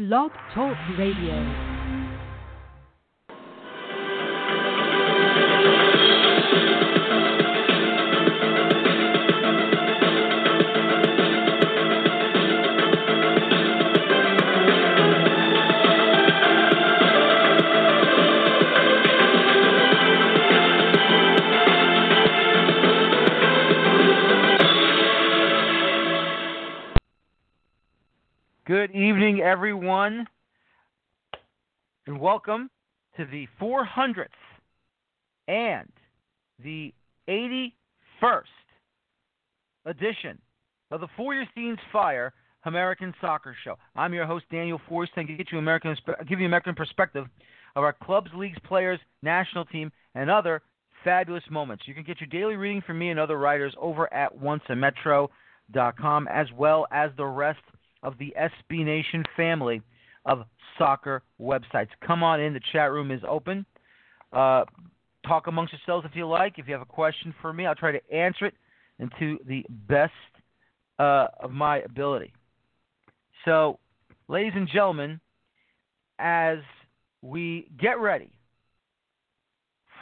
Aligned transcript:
Blog 0.00 0.30
Talk 0.54 0.78
Radio. 0.96 1.69
Good 28.70 28.92
evening, 28.92 29.40
everyone, 29.40 30.28
and 32.06 32.20
welcome 32.20 32.70
to 33.16 33.26
the 33.26 33.48
400th 33.60 34.26
and 35.48 35.88
the 36.62 36.94
81st 37.28 37.72
edition 39.86 40.38
of 40.92 41.00
the 41.00 41.08
Feuerstein's 41.16 41.80
Fire 41.92 42.32
American 42.64 43.12
Soccer 43.20 43.56
Show. 43.64 43.74
I'm 43.96 44.14
your 44.14 44.24
host, 44.24 44.44
Daniel 44.52 44.80
Forrest, 44.88 45.14
and 45.16 45.26
get 45.26 45.50
you 45.50 45.58
American, 45.58 45.96
give 46.28 46.38
you 46.38 46.46
American 46.46 46.76
perspective 46.76 47.26
of 47.74 47.82
our 47.82 47.96
clubs, 48.04 48.30
leagues, 48.36 48.58
players, 48.62 49.00
national 49.20 49.64
team, 49.64 49.90
and 50.14 50.30
other 50.30 50.62
fabulous 51.02 51.42
moments. 51.50 51.88
You 51.88 51.94
can 51.94 52.04
get 52.04 52.20
your 52.20 52.28
daily 52.28 52.54
reading 52.54 52.82
from 52.86 53.00
me 53.00 53.10
and 53.10 53.18
other 53.18 53.36
writers 53.36 53.74
over 53.80 54.14
at 54.14 54.40
onceametro.com, 54.40 56.28
as 56.28 56.46
well 56.56 56.86
as 56.92 57.10
the 57.16 57.26
rest 57.26 57.58
of 58.02 58.16
the 58.18 58.34
SB 58.38 58.84
Nation 58.84 59.24
family 59.36 59.82
of 60.24 60.44
soccer 60.78 61.22
websites. 61.40 61.88
Come 62.06 62.22
on 62.22 62.40
in. 62.40 62.54
The 62.54 62.60
chat 62.72 62.90
room 62.92 63.10
is 63.10 63.20
open. 63.28 63.64
Uh, 64.32 64.64
talk 65.26 65.46
amongst 65.46 65.72
yourselves 65.72 66.06
if 66.08 66.16
you 66.16 66.26
like. 66.26 66.58
If 66.58 66.66
you 66.66 66.72
have 66.72 66.82
a 66.82 66.86
question 66.86 67.34
for 67.40 67.52
me, 67.52 67.66
I'll 67.66 67.74
try 67.74 67.92
to 67.92 68.14
answer 68.14 68.46
it 68.46 68.54
into 68.98 69.38
the 69.46 69.64
best 69.88 70.12
uh, 70.98 71.28
of 71.40 71.50
my 71.50 71.78
ability. 71.78 72.32
So, 73.44 73.78
ladies 74.28 74.52
and 74.54 74.68
gentlemen, 74.68 75.20
as 76.18 76.58
we 77.22 77.70
get 77.80 77.98
ready 77.98 78.30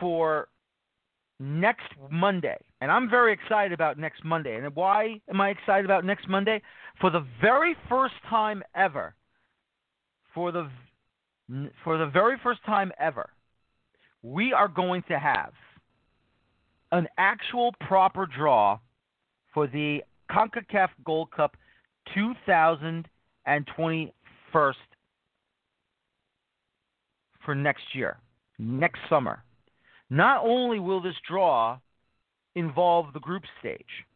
for 0.01 0.49
next 1.39 1.87
Monday, 2.11 2.59
and 2.81 2.93
I'm 2.93 3.11
very 3.11 3.33
excited 3.33 3.73
about 3.73 3.99
next 3.99 4.25
Monday. 4.25 4.55
And 4.57 4.75
why 4.75 5.21
am 5.29 5.41
I 5.41 5.51
excited 5.51 5.85
about 5.85 6.05
next 6.05 6.29
Monday? 6.29 6.63
For 7.01 7.11
the 7.11 7.27
very 7.41 7.77
first 7.89 8.15
time 8.29 8.63
ever, 8.75 9.15
for 10.35 10.53
the 10.53 10.71
for 11.83 11.97
the 11.99 12.07
very 12.07 12.37
first 12.43 12.63
time 12.67 12.93
ever, 13.01 13.31
we 14.23 14.53
are 14.53 14.69
going 14.69 15.03
to 15.09 15.19
have 15.19 15.53
an 16.93 17.09
actual 17.17 17.75
proper 17.81 18.27
draw 18.27 18.79
for 19.55 19.67
the 19.67 20.03
CONCACAF 20.31 20.91
Gold 21.05 21.31
Cup 21.31 21.57
2021 22.15 24.13
for 27.45 27.55
next 27.55 27.95
year, 27.95 28.19
next 28.59 29.01
summer. 29.09 29.43
Not 30.11 30.45
only 30.45 30.79
will 30.79 31.01
this 31.01 31.15
draw 31.27 31.79
involve 32.59 33.13
the 33.13 33.21
group 33.21 33.43
stage, 33.61 34.07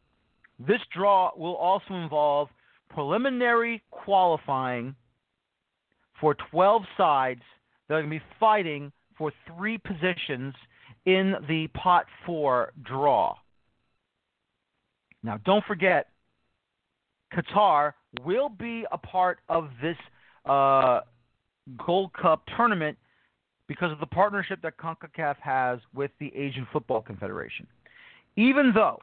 this 0.58 0.80
draw 0.94 1.30
will 1.36 1.56
also 1.56 1.94
involve 1.94 2.48
preliminary 2.90 3.82
qualifying 3.90 4.94
for 6.20 6.36
12 6.50 6.82
sides 6.96 7.42
that 7.88 7.94
are 7.94 8.02
going 8.02 8.10
to 8.10 8.18
be 8.18 8.24
fighting 8.38 8.92
for 9.16 9.32
three 9.56 9.78
positions 9.78 10.54
in 11.06 11.34
the 11.48 11.68
Pot 11.68 12.06
4 12.26 12.72
draw. 12.82 13.34
Now, 15.22 15.38
don't 15.44 15.64
forget, 15.64 16.08
Qatar 17.34 17.92
will 18.24 18.48
be 18.48 18.84
a 18.92 18.98
part 18.98 19.38
of 19.48 19.70
this 19.80 19.96
uh, 20.48 21.00
Gold 21.84 22.12
Cup 22.12 22.42
tournament 22.56 22.98
because 23.68 23.92
of 23.92 24.00
the 24.00 24.06
partnership 24.06 24.60
that 24.62 24.76
CONCACAF 24.76 25.36
has 25.40 25.78
with 25.94 26.10
the 26.20 26.32
Asian 26.36 26.66
Football 26.72 27.00
Confederation. 27.00 27.66
Even 28.36 28.72
though 28.74 28.98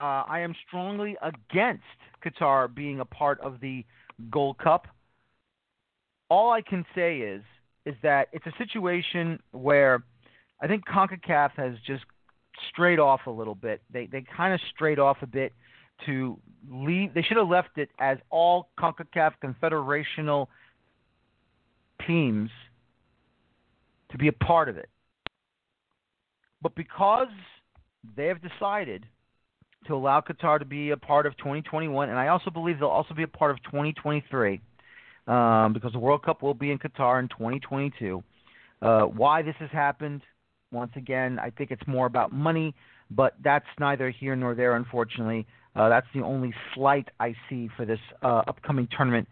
uh, 0.00 0.24
I 0.28 0.40
am 0.40 0.54
strongly 0.66 1.16
against 1.22 1.82
Qatar 2.24 2.72
being 2.72 3.00
a 3.00 3.04
part 3.04 3.40
of 3.40 3.60
the 3.60 3.84
Gold 4.30 4.58
Cup, 4.58 4.86
all 6.28 6.50
I 6.50 6.62
can 6.62 6.84
say 6.94 7.18
is 7.18 7.42
is 7.84 7.94
that 8.02 8.28
it's 8.32 8.46
a 8.46 8.52
situation 8.58 9.40
where 9.50 10.04
I 10.60 10.68
think 10.68 10.84
CONCACAF 10.86 11.50
has 11.56 11.74
just 11.84 12.04
strayed 12.70 13.00
off 13.00 13.22
a 13.26 13.30
little 13.30 13.54
bit. 13.54 13.82
They 13.92 14.06
they 14.06 14.24
kind 14.36 14.54
of 14.54 14.60
strayed 14.74 14.98
off 14.98 15.18
a 15.22 15.26
bit 15.26 15.52
to 16.06 16.38
leave. 16.70 17.12
They 17.14 17.22
should 17.22 17.36
have 17.36 17.48
left 17.48 17.76
it 17.76 17.90
as 17.98 18.18
all 18.30 18.70
CONCACAF 18.78 19.32
confederational 19.42 20.46
teams 22.06 22.50
to 24.10 24.18
be 24.18 24.28
a 24.28 24.32
part 24.32 24.68
of 24.68 24.76
it. 24.76 24.88
But 26.62 26.74
because 26.74 27.28
they 28.16 28.26
have 28.26 28.38
decided 28.42 29.06
to 29.86 29.94
allow 29.94 30.20
Qatar 30.20 30.58
to 30.58 30.64
be 30.64 30.90
a 30.90 30.96
part 30.96 31.26
of 31.26 31.36
2021, 31.38 32.08
and 32.08 32.18
I 32.18 32.28
also 32.28 32.50
believe 32.50 32.78
they'll 32.78 32.88
also 32.88 33.14
be 33.14 33.22
a 33.22 33.28
part 33.28 33.50
of 33.50 33.62
2023 33.64 34.60
um, 35.26 35.72
because 35.72 35.92
the 35.92 35.98
World 35.98 36.22
Cup 36.22 36.42
will 36.42 36.54
be 36.54 36.70
in 36.70 36.78
Qatar 36.78 37.20
in 37.20 37.28
2022. 37.28 38.22
Uh, 38.80 39.02
why 39.02 39.42
this 39.42 39.54
has 39.58 39.70
happened, 39.70 40.22
once 40.72 40.92
again, 40.96 41.38
I 41.38 41.50
think 41.50 41.70
it's 41.70 41.86
more 41.86 42.06
about 42.06 42.32
money, 42.32 42.74
but 43.10 43.34
that's 43.42 43.66
neither 43.78 44.10
here 44.10 44.36
nor 44.36 44.54
there, 44.54 44.76
unfortunately. 44.76 45.46
Uh, 45.74 45.88
that's 45.88 46.06
the 46.14 46.22
only 46.22 46.52
slight 46.74 47.08
I 47.18 47.34
see 47.48 47.68
for 47.76 47.84
this 47.84 48.00
uh, 48.22 48.42
upcoming 48.46 48.88
tournament 48.96 49.28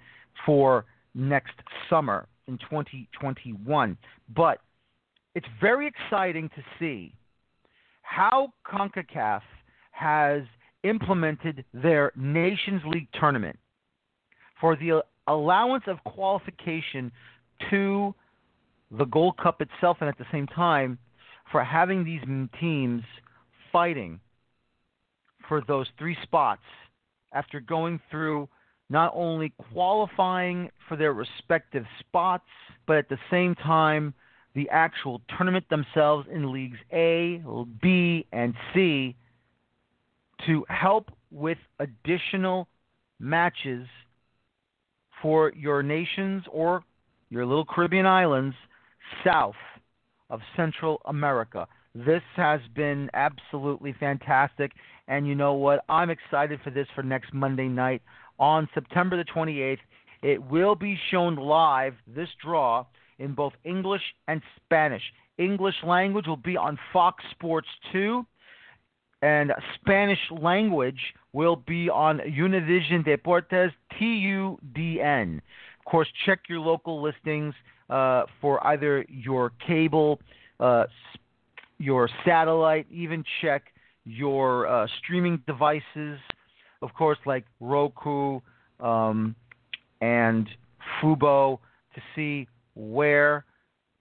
for 0.46 0.84
next 1.14 1.54
summer 1.88 2.26
in 2.46 2.58
2021. 2.58 3.96
But 4.34 4.58
it's 5.34 5.46
very 5.60 5.86
exciting 5.86 6.48
to 6.50 6.62
see 6.78 7.14
how 8.10 8.52
CONCACAF 8.66 9.42
has 9.92 10.42
implemented 10.82 11.64
their 11.72 12.10
Nations 12.16 12.82
League 12.84 13.06
tournament 13.18 13.56
for 14.60 14.74
the 14.74 15.02
allowance 15.28 15.84
of 15.86 16.02
qualification 16.02 17.12
to 17.70 18.12
the 18.90 19.04
Gold 19.04 19.36
Cup 19.36 19.62
itself, 19.62 19.98
and 20.00 20.08
at 20.08 20.18
the 20.18 20.26
same 20.32 20.48
time, 20.48 20.98
for 21.52 21.62
having 21.62 22.04
these 22.04 22.20
teams 22.60 23.02
fighting 23.70 24.18
for 25.48 25.62
those 25.68 25.86
three 25.96 26.16
spots 26.24 26.62
after 27.32 27.60
going 27.60 28.00
through 28.10 28.48
not 28.88 29.12
only 29.14 29.52
qualifying 29.72 30.68
for 30.88 30.96
their 30.96 31.12
respective 31.12 31.84
spots, 32.00 32.48
but 32.88 32.96
at 32.96 33.08
the 33.08 33.18
same 33.30 33.54
time 33.54 34.12
the 34.54 34.68
actual 34.70 35.20
tournament 35.36 35.64
themselves 35.70 36.26
in 36.32 36.52
leagues 36.52 36.78
A, 36.92 37.42
B, 37.80 38.26
and 38.32 38.54
C 38.74 39.14
to 40.46 40.64
help 40.68 41.10
with 41.30 41.58
additional 41.78 42.66
matches 43.18 43.86
for 45.22 45.52
your 45.54 45.82
nations 45.82 46.42
or 46.50 46.82
your 47.28 47.46
little 47.46 47.64
Caribbean 47.64 48.06
islands 48.06 48.56
south 49.24 49.54
of 50.30 50.40
Central 50.56 51.00
America. 51.04 51.66
This 51.94 52.22
has 52.36 52.60
been 52.74 53.10
absolutely 53.14 53.94
fantastic. 53.98 54.72
And 55.08 55.26
you 55.26 55.34
know 55.34 55.54
what? 55.54 55.84
I'm 55.88 56.10
excited 56.10 56.60
for 56.62 56.70
this 56.70 56.86
for 56.94 57.02
next 57.02 57.34
Monday 57.34 57.68
night 57.68 58.02
on 58.38 58.68
September 58.74 59.16
the 59.16 59.24
28th. 59.24 59.78
It 60.22 60.42
will 60.42 60.74
be 60.74 60.98
shown 61.10 61.36
live, 61.36 61.94
this 62.06 62.28
draw, 62.42 62.84
in 63.20 63.34
both 63.34 63.52
English 63.64 64.02
and 64.26 64.42
Spanish. 64.56 65.02
English 65.38 65.76
language 65.84 66.26
will 66.26 66.36
be 66.36 66.56
on 66.56 66.78
Fox 66.92 67.22
Sports 67.30 67.68
2, 67.92 68.26
and 69.22 69.52
Spanish 69.76 70.18
language 70.30 71.00
will 71.32 71.56
be 71.56 71.88
on 71.88 72.18
Univision 72.18 73.06
Deportes 73.06 73.70
TUDN. 74.00 75.36
Of 75.36 75.84
course, 75.84 76.08
check 76.26 76.40
your 76.48 76.60
local 76.60 77.00
listings 77.02 77.54
uh, 77.88 78.24
for 78.40 78.64
either 78.66 79.04
your 79.08 79.52
cable, 79.66 80.20
uh, 80.58 80.84
your 81.78 82.08
satellite, 82.24 82.86
even 82.90 83.24
check 83.40 83.64
your 84.04 84.66
uh, 84.66 84.86
streaming 85.02 85.42
devices, 85.46 86.18
of 86.82 86.92
course, 86.94 87.18
like 87.26 87.44
Roku 87.60 88.40
um, 88.80 89.34
and 90.00 90.48
Fubo, 91.00 91.58
to 91.94 92.00
see 92.14 92.46
where, 92.80 93.44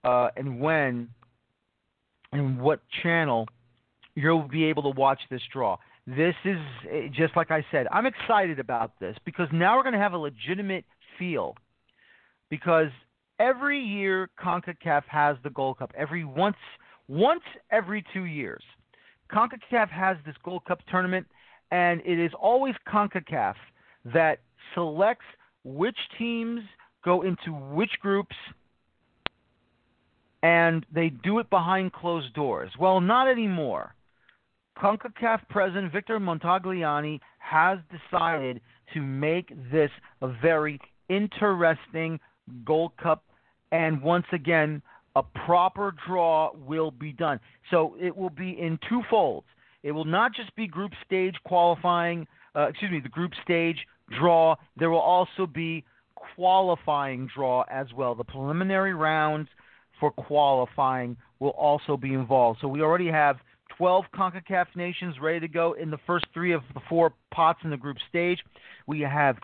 uh, 0.04 0.30
and 0.36 0.60
when, 0.60 1.10
and 2.32 2.60
what 2.60 2.80
channel 3.04 3.48
you'll 4.16 4.48
be 4.48 4.66
able 4.66 4.84
to 4.84 5.00
watch 5.00 5.20
this 5.30 5.42
draw. 5.52 5.78
This 6.08 6.36
is 6.46 6.58
eh, 6.92 7.08
just 7.14 7.36
like 7.36 7.52
I 7.52 7.66
said. 7.72 7.88
I'm 7.92 8.06
excited 8.06 8.60
about 8.60 9.00
this 9.00 9.16
because 9.26 9.48
now 9.52 9.78
we're 9.78 9.84
going 9.84 9.94
to 9.94 10.00
have 10.00 10.14
a 10.14 10.18
legitimate 10.18 10.86
feel 11.18 11.56
because 12.50 12.90
every 13.40 13.80
year 13.80 14.30
CONCACAF 14.44 15.04
has 15.08 15.38
the 15.44 15.50
Gold 15.52 15.80
Cup. 15.80 15.92
Every 15.98 16.26
once 16.26 16.58
once 17.08 17.42
every 17.72 18.04
two 18.14 18.26
years, 18.26 18.64
CONCACAF 19.32 19.90
has 19.90 20.18
this 20.26 20.36
Gold 20.44 20.66
Cup 20.66 20.80
tournament, 20.90 21.26
and 21.72 22.02
it 22.06 22.20
is 22.20 22.32
always 22.40 22.76
CONCACAF 22.88 23.56
that 24.14 24.40
selects 24.74 25.26
which 25.64 25.98
teams 26.18 26.62
go 27.04 27.22
into 27.22 27.52
which 27.52 27.92
groups, 28.02 28.36
and 30.44 30.86
they 30.94 31.10
do 31.10 31.40
it 31.40 31.50
behind 31.50 31.94
closed 31.94 32.34
doors. 32.34 32.72
Well, 32.80 33.02
not 33.02 33.28
anymore. 33.28 33.96
CONCACAF 34.78 35.42
President 35.50 35.92
Victor 35.92 36.20
Montagliani 36.20 37.20
has 37.40 37.80
decided 37.92 38.62
to 38.94 39.02
make 39.02 39.50
this 39.72 39.92
a 40.22 40.28
very 40.42 40.80
interesting 41.10 42.20
Gold 42.66 42.94
Cup, 42.98 43.24
and 43.72 44.02
once 44.02 44.26
again, 44.32 44.82
a 45.16 45.24
proper 45.46 45.94
draw 46.08 46.52
will 46.56 46.92
be 46.92 47.12
done. 47.12 47.40
So 47.72 47.96
it 48.00 48.16
will 48.16 48.30
be 48.30 48.52
in 48.52 48.80
two 48.88 49.02
folds. 49.10 49.48
It 49.84 49.92
will 49.92 50.06
not 50.06 50.34
just 50.34 50.56
be 50.56 50.68
group 50.68 50.92
stage 51.06 51.36
qualifying, 51.44 52.28
uh, 52.56 52.68
excuse 52.70 52.92
me, 52.92 53.00
the 53.02 53.10
group 53.10 53.32
stage 53.44 53.78
draw. 54.18 54.56
There 54.78 54.90
will 54.90 55.00
also 55.00 55.46
be 55.46 55.84
qualifying 56.36 57.30
draw 57.34 57.64
as 57.70 57.88
well. 57.96 58.16
The 58.16 58.24
preliminary 58.24 58.94
rounds 58.94 59.50
for 60.00 60.12
qualifying 60.12 61.18
will 61.40 61.50
also 61.52 61.98
be 61.98 62.14
involved. 62.14 62.60
So 62.62 62.68
we 62.68 62.82
already 62.82 63.08
have 63.08 63.38
12 63.78 64.06
CONCACAF 64.14 64.66
nations 64.76 65.16
ready 65.22 65.40
to 65.40 65.48
go 65.48 65.74
in 65.74 65.90
the 65.90 66.00
first 66.06 66.26
three 66.34 66.54
of 66.54 66.62
the 66.74 66.82
four 66.90 67.14
pots 67.32 67.60
in 67.64 67.70
the 67.70 67.78
group 67.78 67.98
stage. 68.10 68.40
We 68.88 69.02
have 69.02 69.38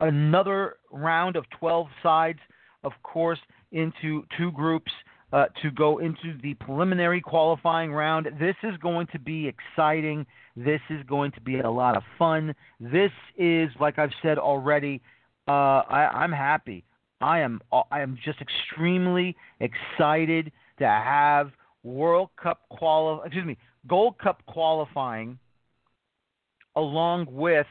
another 0.00 0.76
round 0.90 1.36
of 1.36 1.44
12 1.58 1.88
sides, 2.02 2.38
of 2.84 2.92
course, 3.02 3.38
into 3.70 4.24
two 4.38 4.50
groups. 4.52 4.90
Uh, 5.32 5.46
to 5.62 5.70
go 5.70 5.96
into 5.96 6.36
the 6.42 6.52
preliminary 6.52 7.18
qualifying 7.18 7.90
round. 7.90 8.28
This 8.38 8.54
is 8.62 8.76
going 8.82 9.06
to 9.12 9.18
be 9.18 9.48
exciting. 9.48 10.26
This 10.54 10.82
is 10.90 11.02
going 11.08 11.32
to 11.32 11.40
be 11.40 11.60
a 11.60 11.70
lot 11.70 11.96
of 11.96 12.02
fun. 12.18 12.54
This 12.78 13.10
is, 13.38 13.70
like 13.80 13.98
I've 13.98 14.12
said 14.20 14.36
already, 14.36 15.00
uh, 15.48 15.50
I, 15.88 16.10
I'm 16.12 16.32
happy. 16.32 16.84
I 17.22 17.40
am 17.40 17.60
I 17.90 18.00
am 18.00 18.18
just 18.24 18.38
extremely 18.40 19.36
excited 19.60 20.52
to 20.78 20.86
have 20.86 21.52
World 21.84 22.30
Cup 22.42 22.62
quali- 22.68 23.20
excuse 23.24 23.46
me 23.46 23.56
Gold 23.86 24.18
Cup 24.18 24.44
qualifying 24.46 25.38
along 26.76 27.26
with 27.30 27.66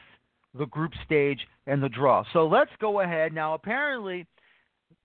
the 0.54 0.66
group 0.66 0.92
stage 1.04 1.40
and 1.66 1.82
the 1.82 1.88
draw. 1.88 2.24
So 2.32 2.46
let's 2.46 2.70
go 2.80 3.00
ahead. 3.00 3.32
Now, 3.32 3.54
apparently, 3.54 4.26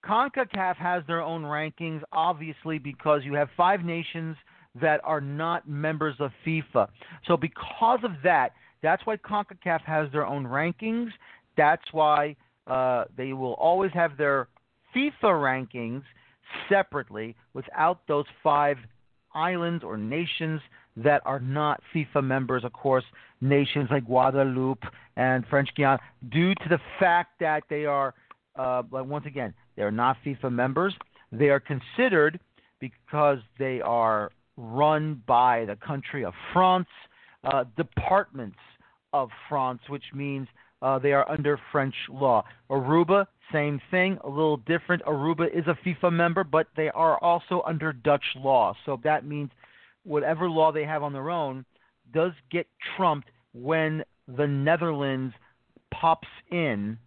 CONCACAF 0.06 0.76
has 0.76 1.04
their 1.08 1.22
own 1.22 1.44
rankings, 1.44 2.02
obviously, 2.12 2.78
because 2.80 3.22
you 3.24 3.34
have 3.34 3.50
five 3.56 3.84
nations 3.84 4.36
that 4.82 5.02
are 5.04 5.22
not 5.22 5.68
members 5.68 6.16
of 6.20 6.32
FIFA. 6.46 6.88
So, 7.28 7.38
because 7.38 8.00
of 8.04 8.12
that, 8.24 8.50
that's 8.84 9.06
why 9.06 9.18
CONCACAF 9.18 9.82
has 9.82 10.12
their 10.12 10.26
own 10.26 10.46
rankings. 10.46 11.10
That's 11.56 11.84
why 11.92 12.36
uh, 12.68 13.06
they 13.16 13.34
will 13.34 13.54
always 13.54 13.92
have 13.94 14.18
their 14.18 14.48
FIFA 14.96 15.24
rankings 15.24 16.04
separately 16.70 17.36
without 17.54 18.02
those 18.08 18.26
five 18.44 18.78
islands 19.34 19.84
or 19.84 19.98
nations 19.98 20.62
that 20.96 21.22
are 21.26 21.40
not 21.40 21.82
FIFA 21.94 22.24
members, 22.24 22.64
of 22.64 22.74
course, 22.74 23.04
nations 23.42 23.88
like 23.92 24.06
Guadeloupe 24.06 24.84
and 25.16 25.46
French 25.48 25.70
Guiana, 25.76 26.00
due 26.30 26.56
to 26.56 26.70
the 26.70 26.80
fact 27.00 27.40
that 27.40 27.64
they 27.70 27.86
are, 27.86 28.16
uh, 28.56 28.82
once 28.90 29.26
again, 29.26 29.54
they 29.76 29.84
are 29.84 29.92
not 29.92 30.18
FIFA 30.26 30.52
members. 30.52 30.94
They 31.32 31.50
are 31.50 31.60
considered 31.60 32.40
because 32.80 33.40
they 33.60 33.82
are 33.82 34.32
run 34.58 35.22
by 35.28 35.66
the 35.66 35.76
country 35.76 36.26
of 36.26 36.34
France, 36.54 36.88
uh, 37.44 37.66
departments 37.76 38.58
of 39.14 39.30
France, 39.48 39.82
which 39.88 40.04
means 40.14 40.48
uh, 40.82 41.00
they 41.00 41.12
are 41.12 41.30
under 41.30 41.60
French 41.72 41.96
law. 42.10 42.44
Aruba, 42.70 43.26
same 43.52 43.82
thing, 43.90 44.18
a 44.24 44.30
little 44.30 44.58
different. 44.58 45.04
Aruba 45.04 45.48
is 45.54 45.66
a 45.68 45.78
FIFA 45.86 46.14
member, 46.14 46.44
but 46.44 46.68
they 46.76 46.90
are 46.90 47.18
also 47.24 47.64
under 47.66 47.94
Dutch 47.94 48.24
law. 48.36 48.76
So 48.86 49.00
that 49.04 49.26
means 49.26 49.50
whatever 50.04 50.50
law 50.50 50.72
they 50.72 50.86
have 50.86 51.04
on 51.04 51.14
their 51.14 51.30
own 51.30 51.66
does 52.14 52.32
get 52.52 52.68
trumped 52.96 53.30
when 53.54 54.04
the 54.28 54.48
Netherlands 54.48 55.34
pops 55.92 56.28
in 56.52 56.98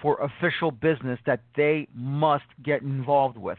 for 0.00 0.18
official 0.20 0.70
business 0.70 1.18
that 1.26 1.40
they 1.56 1.88
must 1.94 2.44
get 2.64 2.82
involved 2.82 3.36
with. 3.36 3.58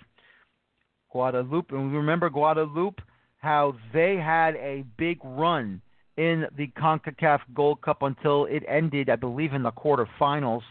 Guadeloupe, 1.12 1.72
and 1.72 1.92
we 1.92 1.98
remember 1.98 2.30
Guadeloupe, 2.30 3.02
how 3.38 3.76
they 3.94 4.16
had 4.16 4.56
a 4.56 4.84
big 4.98 5.20
run 5.24 5.82
in 6.20 6.46
the 6.58 6.68
CONCACAF 6.78 7.40
Gold 7.56 7.82
Cup 7.82 8.02
until 8.02 8.44
it 8.46 8.64
ended, 8.68 9.10
I 9.10 9.16
believe, 9.16 9.54
in 9.54 9.64
the 9.64 9.72
quarterfinals 9.72 10.64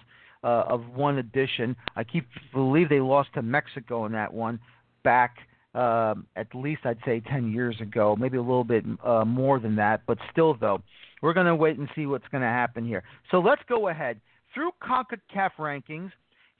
uh, 0.45 0.65
of 0.69 0.87
one 0.95 1.17
edition. 1.17 1.75
I 1.97 2.05
keep 2.05 2.27
believe 2.53 2.91
they 2.91 3.01
lost 3.01 3.31
to 3.35 3.43
Mexico 3.43 4.05
in 4.05 4.13
that 4.13 4.33
one 4.33 4.61
back 5.05 5.37
um, 5.75 6.27
at 6.37 6.55
least 6.55 6.83
I'd 6.85 6.99
say 7.05 7.21
10 7.21 7.53
years 7.53 7.81
ago, 7.81 8.17
maybe 8.19 8.37
a 8.37 8.43
little 8.43 8.65
bit 8.65 8.85
uh, 9.05 9.25
more 9.25 9.59
than 9.61 9.77
that, 9.77 10.03
but 10.07 10.19
still, 10.33 10.55
though, 10.55 10.83
we're 11.23 11.35
going 11.35 11.47
to 11.47 11.55
wait 11.55 11.79
and 11.79 11.89
see 11.95 12.07
what's 12.07 12.27
going 12.29 12.43
to 12.43 12.49
happen 12.49 12.87
here. 12.87 13.03
So 13.31 13.39
let's 13.39 13.63
go 13.69 13.89
ahead. 13.89 14.21
Through 14.55 14.73
CONCACAF 14.83 15.51
rankings, 15.59 16.11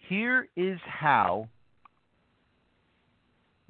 here 0.09 0.49
is 0.57 0.79
how 0.87 1.49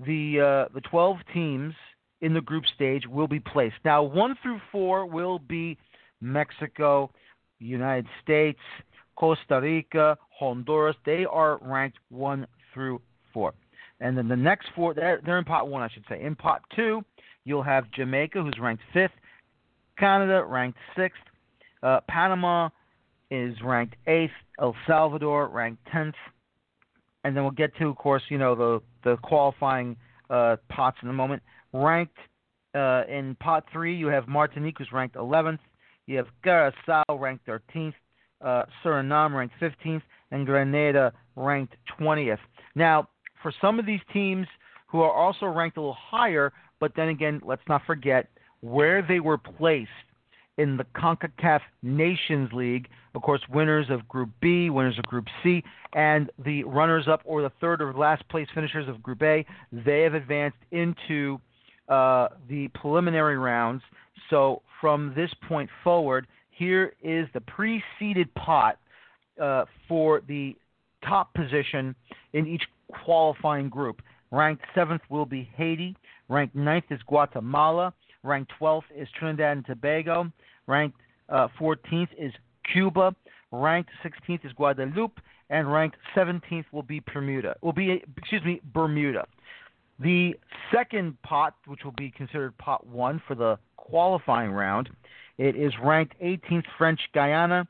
the 0.05 0.67
uh, 0.69 0.75
the 0.75 0.81
12 0.83 1.17
teams 1.33 1.75
in 2.21 2.35
the 2.35 2.41
group 2.41 2.65
stage 2.75 3.07
will 3.07 3.29
be 3.29 3.41
placed. 3.41 3.77
Now, 3.85 4.03
one 4.03 4.37
through 4.43 4.61
four 4.73 5.07
will 5.07 5.39
be 5.39 5.79
Mexico, 6.21 7.11
United 7.59 8.07
States, 8.23 8.59
Costa 9.17 9.61
Rica, 9.61 10.17
Honduras. 10.39 10.97
They 11.05 11.25
are 11.25 11.59
ranked 11.63 11.99
one 12.09 12.47
through 12.73 13.01
four. 13.33 13.55
And 14.01 14.17
then 14.17 14.29
the 14.29 14.37
next 14.37 14.69
four, 14.75 14.95
they're, 14.95 15.21
they're 15.25 15.39
in 15.39 15.45
pot 15.45 15.69
one, 15.69 15.83
I 15.83 15.89
should 15.89 16.05
say. 16.09 16.23
In 16.23 16.37
pot 16.37 16.63
two, 16.75 17.03
you'll 17.45 17.63
have 17.63 17.91
Jamaica, 17.93 18.43
who's 18.43 18.59
ranked 18.61 18.83
fifth, 18.93 19.13
Canada, 19.99 20.45
ranked 20.45 20.79
sixth, 20.97 21.21
uh, 21.83 22.01
Panama 22.09 22.69
is 23.31 23.57
ranked 23.63 23.97
eighth, 24.07 24.31
El 24.61 24.75
Salvador, 24.87 25.49
ranked 25.49 25.85
tenth, 25.93 26.15
and 27.25 27.37
then 27.37 27.43
we'll 27.43 27.51
get 27.51 27.77
to, 27.77 27.89
of 27.89 27.97
course, 27.97 28.23
you 28.29 28.39
know, 28.39 28.55
the, 28.55 28.81
the 29.05 29.17
qualifying 29.19 29.97
uh, 30.31 30.57
pots 30.69 30.97
in 31.03 31.09
a 31.09 31.13
moment. 31.13 31.43
Ranked 31.73 32.17
uh, 32.75 33.03
in 33.09 33.37
pot 33.41 33.65
three, 33.73 33.97
you 33.97 34.09
have 34.09 34.29
Martinique, 34.29 34.77
who's 34.79 34.93
ranked 34.93 35.17
11th. 35.17 35.59
You 36.07 36.17
have 36.17 36.27
Curacao, 36.43 37.03
ranked 37.19 37.47
13th. 37.47 37.95
Uh, 38.41 38.63
Suriname, 38.85 39.35
ranked 39.35 39.55
15th. 39.61 40.03
And 40.31 40.47
Grenada, 40.47 41.13
ranked 41.37 41.75
20th. 41.99 42.39
Now, 42.75 43.09
for 43.43 43.53
some 43.61 43.79
of 43.79 43.87
these 43.87 44.01
teams 44.13 44.47
who 44.89 45.01
are 45.01 45.13
also 45.13 45.47
ranked 45.47 45.77
a 45.77 45.81
little 45.81 45.97
higher, 45.99 46.53
but 46.81 46.93
then 46.97 47.09
again, 47.09 47.41
let's 47.45 47.63
not 47.69 47.83
forget 47.87 48.29
where 48.61 49.03
they 49.03 49.21
were 49.21 49.39
placed 49.39 49.91
in 50.57 50.77
the 50.77 50.85
CONCACAF 50.97 51.61
Nations 51.83 52.51
League. 52.53 52.89
Of 53.15 53.23
course, 53.23 53.41
winners 53.49 53.87
of 53.91 54.07
Group 54.09 54.31
B, 54.41 54.71
winners 54.71 54.99
of 54.99 55.05
Group 55.05 55.27
C, 55.43 55.63
and 55.95 56.31
the 56.45 56.65
runners 56.65 57.07
up 57.09 57.23
or 57.25 57.43
the 57.43 57.53
third 57.61 57.81
or 57.81 57.95
last 57.95 58.29
place 58.29 58.49
finishers 58.55 58.89
of 58.89 59.03
Group 59.03 59.23
A, 59.23 59.47
they 59.73 60.03
have 60.03 60.15
advanced 60.15 60.59
into 60.71 61.41
uh, 61.89 62.29
the 62.49 62.69
preliminary 62.69 63.39
rounds. 63.39 63.83
So 64.31 64.63
from 64.81 65.13
this 65.17 65.31
point 65.49 65.71
forward, 65.83 66.27
here 66.51 66.93
is 67.03 67.29
the 67.35 67.41
pre-seeded 67.41 68.35
pot 68.35 68.79
uh, 69.41 69.65
for 69.87 70.23
the 70.27 70.57
top 71.05 71.33
position 71.35 71.95
in 72.33 72.47
each 72.47 72.65
qualifying 73.05 73.69
group. 73.69 74.03
Ranked 74.31 74.65
seventh 74.75 75.03
will 75.09 75.27
be 75.27 75.49
Haiti. 75.57 75.97
Ranked 76.29 76.55
ninth 76.55 76.85
is 76.91 77.01
Guatemala. 77.07 77.95
Ranked 78.23 78.53
12th 78.61 78.83
is 78.95 79.09
Trinidad 79.19 79.59
and 79.59 79.67
Tobago. 79.67 80.31
Ranked 80.67 80.99
uh, 81.29 81.49
14th 81.61 82.09
is 82.19 82.33
Cuba. 82.73 83.15
Ranked 83.51 83.91
16th 84.05 84.45
is 84.45 84.53
Guadeloupe, 84.53 85.21
and 85.49 85.73
ranked 85.73 85.97
17th 86.15 86.67
will 86.73 86.83
be 86.83 87.01
Bermuda. 87.13 87.57
Will 87.63 87.73
be 87.73 88.03
excuse 88.19 88.45
me 88.45 88.61
Bermuda. 88.75 89.27
The 90.01 90.35
second 90.73 91.21
pot, 91.23 91.55
which 91.67 91.81
will 91.85 91.93
be 91.93 92.11
considered 92.11 92.57
pot 92.59 92.87
one 92.87 93.21
for 93.27 93.35
the 93.35 93.59
qualifying 93.77 94.53
round, 94.53 94.91
it 95.39 95.57
is 95.57 95.73
ranked 95.83 96.15
18th 96.21 96.65
French 96.77 97.01
Guiana, 97.13 97.67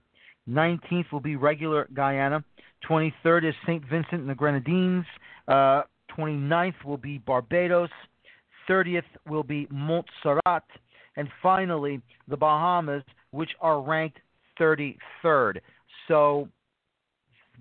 19th 0.49 1.13
will 1.13 1.21
be 1.21 1.37
regular 1.37 1.89
Guyana. 1.95 2.43
23rd 2.89 3.49
is 3.49 3.55
St. 3.67 3.85
Vincent 3.85 4.21
and 4.21 4.29
the 4.29 4.35
Grenadines. 4.35 5.05
Uh, 5.47 5.83
29th 6.17 6.85
will 6.85 6.97
be 6.97 7.19
Barbados. 7.19 7.91
30th 8.69 9.03
will 9.29 9.43
be 9.43 9.67
Montserrat. 9.71 10.65
And 11.17 11.29
finally, 11.43 12.01
the 12.29 12.37
Bahamas, 12.37 13.03
which 13.31 13.51
are 13.61 13.81
ranked 13.81 14.19
33rd. 14.59 15.59
So, 16.07 16.49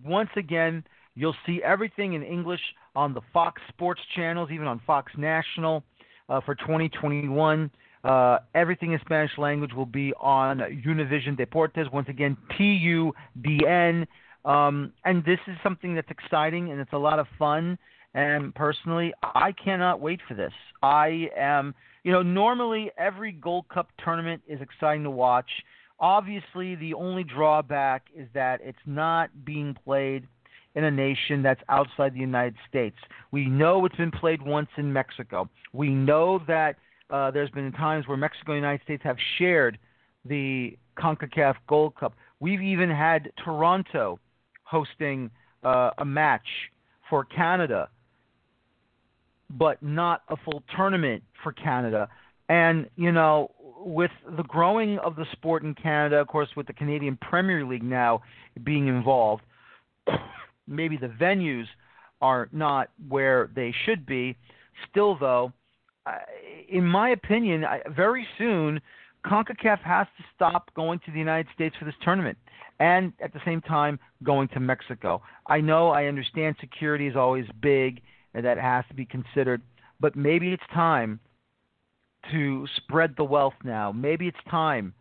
once 0.05 0.29
again, 0.37 0.83
You'll 1.17 1.35
see 1.47 1.61
everything 1.63 2.13
in 2.13 2.21
English 2.21 2.61
on 2.95 3.15
the 3.15 3.21
Fox 3.33 3.59
Sports 3.69 4.01
channels, 4.15 4.49
even 4.51 4.67
on 4.67 4.79
Fox 4.85 5.11
National 5.17 5.83
uh, 6.29 6.41
for 6.41 6.53
2021. 6.53 7.71
Uh, 8.03 8.37
everything 8.53 8.93
in 8.93 8.99
Spanish 8.99 9.31
language 9.39 9.73
will 9.73 9.87
be 9.87 10.13
on 10.19 10.59
Univision 10.59 11.35
Deportes. 11.35 11.91
Once 11.91 12.07
again, 12.07 12.37
T 12.55 12.63
U 12.63 13.13
D 13.41 13.65
N. 13.67 14.05
Um, 14.45 14.93
and 15.05 15.25
this 15.25 15.39
is 15.47 15.57
something 15.63 15.95
that's 15.95 16.09
exciting 16.11 16.71
and 16.71 16.79
it's 16.79 16.93
a 16.93 16.97
lot 16.97 17.17
of 17.17 17.25
fun. 17.39 17.79
And 18.13 18.53
personally, 18.53 19.11
I 19.23 19.53
cannot 19.53 19.99
wait 19.99 20.19
for 20.27 20.35
this. 20.35 20.53
I 20.83 21.29
am, 21.35 21.73
you 22.03 22.11
know, 22.11 22.21
normally 22.21 22.91
every 22.95 23.31
Gold 23.31 23.67
Cup 23.69 23.89
tournament 24.03 24.43
is 24.47 24.61
exciting 24.61 25.03
to 25.03 25.11
watch. 25.11 25.49
Obviously, 25.99 26.75
the 26.75 26.93
only 26.93 27.23
drawback 27.23 28.05
is 28.15 28.27
that 28.35 28.61
it's 28.63 28.77
not 28.85 29.29
being 29.43 29.75
played 29.83 30.27
in 30.77 30.83
a 30.83 30.91
nation 30.91 31.41
that's 31.41 31.59
outside 31.69 32.13
the 32.13 32.19
United 32.19 32.55
States. 32.69 32.95
We 33.31 33.47
know 33.47 33.83
it's 33.85 33.95
been 33.95 34.11
played 34.11 34.43
once 34.43 34.69
in 34.77 34.93
Mexico. 34.93 35.49
We 35.73 35.89
know 35.89 36.39
that 36.47 36.75
uh, 37.09 37.31
there's 37.31 37.49
been 37.49 37.71
times 37.71 38.07
where 38.07 38.15
Mexico 38.15 38.51
and 38.51 38.57
the 38.57 38.67
United 38.67 38.83
States 38.83 39.03
have 39.03 39.17
shared 39.39 39.79
the 40.23 40.77
CONCACAF 40.99 41.55
Gold 41.67 41.95
Cup. 41.95 42.13
We've 42.39 42.61
even 42.61 42.91
had 42.91 43.31
Toronto 43.43 44.19
hosting 44.65 45.31
uh, 45.63 45.89
a 45.97 46.05
match 46.05 46.45
for 47.09 47.25
Canada, 47.25 47.89
but 49.49 49.81
not 49.81 50.21
a 50.29 50.37
full 50.37 50.61
tournament 50.75 51.23
for 51.41 51.53
Canada. 51.53 52.07
And, 52.49 52.87
you 52.97 53.11
know, 53.11 53.49
with 53.79 54.11
the 54.37 54.43
growing 54.43 54.99
of 54.99 55.15
the 55.15 55.25
sport 55.31 55.63
in 55.63 55.73
Canada, 55.73 56.17
of 56.17 56.27
course, 56.27 56.49
with 56.55 56.67
the 56.67 56.73
Canadian 56.73 57.17
Premier 57.19 57.65
League 57.65 57.83
now 57.83 58.21
being 58.63 58.87
involved, 58.87 59.41
maybe 60.67 60.97
the 60.97 61.07
venues 61.07 61.65
are 62.21 62.49
not 62.51 62.89
where 63.07 63.49
they 63.55 63.73
should 63.85 64.05
be. 64.05 64.35
Still, 64.89 65.17
though, 65.17 65.53
in 66.69 66.85
my 66.85 67.09
opinion, 67.09 67.65
very 67.95 68.27
soon, 68.37 68.81
CONCACAF 69.25 69.79
has 69.79 70.07
to 70.17 70.23
stop 70.35 70.73
going 70.75 70.99
to 71.05 71.11
the 71.11 71.19
United 71.19 71.47
States 71.53 71.75
for 71.77 71.85
this 71.85 71.95
tournament 72.01 72.37
and 72.79 73.11
at 73.21 73.33
the 73.33 73.41
same 73.43 73.61
time 73.61 73.99
going 74.23 74.47
to 74.49 74.59
Mexico. 74.59 75.21
I 75.47 75.59
know, 75.61 75.89
I 75.89 76.05
understand 76.05 76.55
security 76.59 77.07
is 77.07 77.15
always 77.15 77.45
big 77.61 78.01
and 78.33 78.45
that 78.45 78.57
has 78.57 78.85
to 78.89 78.93
be 78.93 79.05
considered, 79.05 79.61
but 79.99 80.15
maybe 80.15 80.53
it's 80.53 80.63
time 80.73 81.19
to 82.31 82.67
spread 82.77 83.15
the 83.17 83.23
wealth 83.23 83.55
now. 83.63 83.91
Maybe 83.91 84.27
it's 84.27 84.37
time 84.49 84.93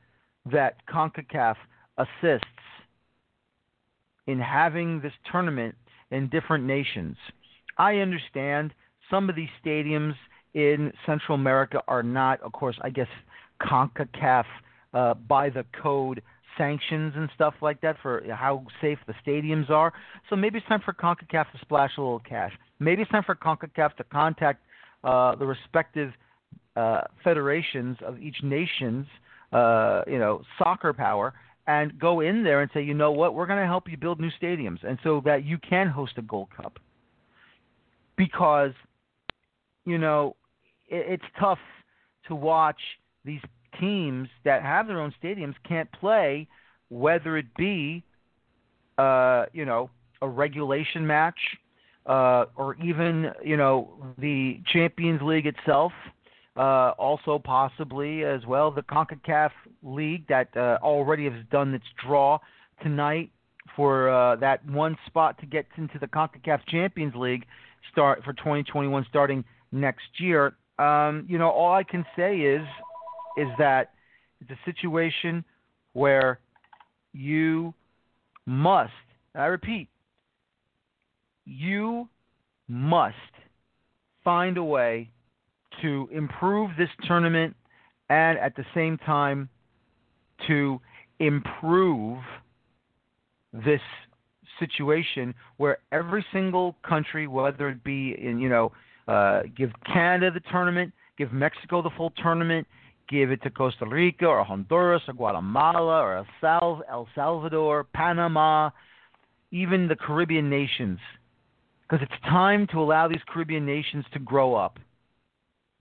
that 0.51 0.77
CONCACAF 0.89 1.57
assists 1.99 2.47
in 4.27 4.39
having 4.39 5.01
this 5.01 5.13
tournament 5.31 5.75
in 6.11 6.29
different 6.29 6.65
nations. 6.65 7.17
I 7.79 7.97
understand 7.97 8.73
some 9.11 9.29
of 9.29 9.37
these 9.37 9.49
stadiums 9.65 10.15
in 10.55 10.93
Central 11.05 11.37
America 11.37 11.83
are 11.87 12.03
not, 12.03 12.41
of 12.41 12.53
course, 12.53 12.77
I 12.83 12.91
guess 12.91 13.09
CONCACAF 13.63 14.45
uh, 14.95 15.15
by 15.15 15.51
the 15.51 15.65
code 15.83 16.23
sanctions 16.57 17.13
and 17.17 17.29
stuff 17.35 17.55
like 17.61 17.81
that 17.83 17.97
for 18.03 18.23
how 18.33 18.65
safe 18.81 18.99
the 19.07 19.15
stadiums 19.27 19.69
are. 19.69 19.93
So 20.31 20.37
maybe 20.37 20.59
it's 20.59 20.67
time 20.67 20.81
for 20.85 20.95
CONCACAF 20.95 21.53
to 21.53 21.59
splash 21.61 21.91
a 21.99 22.01
little 22.01 22.21
cash. 22.21 22.53
Maybe 22.81 23.03
it's 23.03 23.11
time 23.11 23.25
for 23.25 23.35
CONCACAF 23.35 23.95
to 23.97 24.05
contact 24.05 24.63
uh, 25.05 25.35
the 25.37 25.47
respective 25.47 26.13
uh, 26.77 27.03
federations 27.23 27.99
of 28.05 28.19
each 28.21 28.37
nation's, 28.43 29.07
uh, 29.53 30.03
you 30.07 30.19
know, 30.19 30.43
soccer 30.59 30.93
power 30.93 31.35
and 31.67 31.99
go 31.99 32.21
in 32.21 32.45
there 32.45 32.61
and 32.61 32.71
say, 32.73 32.83
you 32.83 32.95
know 32.95 33.11
what, 33.11 33.35
we're 33.35 33.47
going 33.47 33.61
to 33.61 33.67
help 33.67 33.91
you 33.91 33.97
build 33.97 34.21
new 34.21 34.31
stadiums, 34.41 34.79
and 34.83 34.99
so 35.03 35.21
that 35.25 35.45
you 35.45 35.59
can 35.59 35.89
host 35.89 36.13
a 36.17 36.23
Gold 36.23 36.49
Cup. 36.57 36.79
Because, 38.17 38.73
you 39.85 39.99
know, 39.99 40.37
it, 40.89 41.21
it's 41.21 41.25
tough 41.41 41.59
to 42.29 42.35
watch 42.35 42.81
these 43.25 43.41
teams 43.81 44.29
that 44.45 44.63
have 44.63 44.87
their 44.87 45.01
own 45.01 45.13
stadiums 45.23 45.55
can't 45.69 45.91
play, 45.93 46.47
whether 46.89 47.37
it 47.37 47.47
be, 47.57 48.03
uh, 48.99 49.47
you 49.53 49.65
know, 49.65 49.91
a 50.23 50.29
regulation 50.29 51.07
match, 51.07 51.39
uh, 52.07 52.47
or 52.57 52.77
even 52.83 53.31
you 53.45 53.57
know 53.57 53.91
the 54.19 54.61
Champions 54.73 55.21
League 55.23 55.47
itself. 55.47 55.93
Uh, 56.57 56.93
also, 56.99 57.39
possibly 57.39 58.25
as 58.25 58.47
well, 58.47 58.71
the 58.71 58.83
CONCACAF 58.83 59.51
League 59.83 60.27
that 60.29 60.49
uh, 60.57 60.79
already 60.83 61.25
has 61.25 61.35
done 61.51 61.75
its 61.75 61.85
draw 62.07 62.39
tonight 62.83 63.31
for 63.75 64.09
uh, 64.09 64.37
that 64.37 64.65
one 64.67 64.97
spot 65.07 65.39
to 65.41 65.47
get 65.47 65.67
into 65.77 65.99
the 65.99 66.07
CONCACAF 66.07 66.61
Champions 66.67 67.15
League 67.15 67.45
start 67.93 68.25
for 68.25 68.33
2021 68.33 69.05
starting 69.09 69.45
next 69.71 70.09
year. 70.19 70.57
Um, 70.79 71.27
you 71.29 71.37
know, 71.37 71.51
all 71.51 71.75
I 71.75 71.83
can 71.83 72.07
say 72.17 72.39
is 72.39 72.67
is 73.37 73.49
that 73.59 73.93
it's 74.41 74.51
a 74.51 74.59
situation 74.65 75.45
where 75.93 76.39
you 77.13 77.75
must, 78.47 78.93
I 79.35 79.47
repeat, 79.47 79.89
you 81.45 82.09
must 82.67 83.15
find 84.25 84.57
a 84.57 84.65
way 84.65 85.11
to 85.83 86.09
improve 86.13 86.71
this 86.79 86.89
tournament 87.07 87.55
and 88.09 88.39
at 88.39 88.55
the 88.57 88.65
same 88.75 88.99
time 88.99 89.49
to 90.47 90.81
improve 91.19 92.19
this 93.53 93.81
situation 94.59 95.35
where 95.57 95.79
every 95.93 96.25
single 96.33 96.77
country, 96.87 97.27
whether 97.27 97.69
it 97.69 97.83
be 97.85 98.17
in, 98.21 98.39
you 98.39 98.49
know, 98.49 98.73
uh, 99.09 99.43
give 99.57 99.71
Canada 99.85 100.31
the 100.31 100.41
tournament, 100.51 100.93
give 101.17 101.33
Mexico 101.33 101.83
the 101.83 101.91
full 101.97 102.13
tournament, 102.23 102.67
give 103.09 103.31
it 103.31 103.43
to 103.43 103.51
Costa 103.51 103.87
Rica 103.87 104.27
or 104.27 104.45
Honduras 104.45 105.03
or 105.07 105.15
Guatemala 105.15 106.01
or 106.01 106.27
El, 106.43 106.83
El 106.91 107.09
Salvador, 107.15 107.85
Panama, 107.85 108.71
even 109.51 109.89
the 109.89 109.97
Caribbean 109.97 110.51
nations. 110.51 110.99
Because 111.83 112.05
it's 112.05 112.21
time 112.25 112.67
to 112.73 112.81
allow 112.81 113.07
these 113.07 113.21
Caribbean 113.29 113.65
nations 113.65 114.05
to 114.13 114.19
grow 114.19 114.55
up 114.55 114.79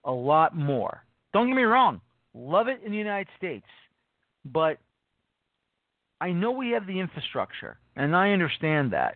a 0.05 0.12
lot 0.12 0.55
more. 0.55 1.03
Don't 1.33 1.47
get 1.47 1.55
me 1.55 1.63
wrong, 1.63 2.00
love 2.33 2.67
it 2.67 2.81
in 2.85 2.91
the 2.91 2.97
United 2.97 3.27
States, 3.38 3.65
but 4.45 4.77
I 6.21 6.31
know 6.31 6.51
we 6.51 6.71
have 6.71 6.88
the 6.88 7.00
infrastructure, 7.00 7.77
and 7.95 8.15
I 8.15 8.31
understand 8.31 8.93
that. 8.93 9.15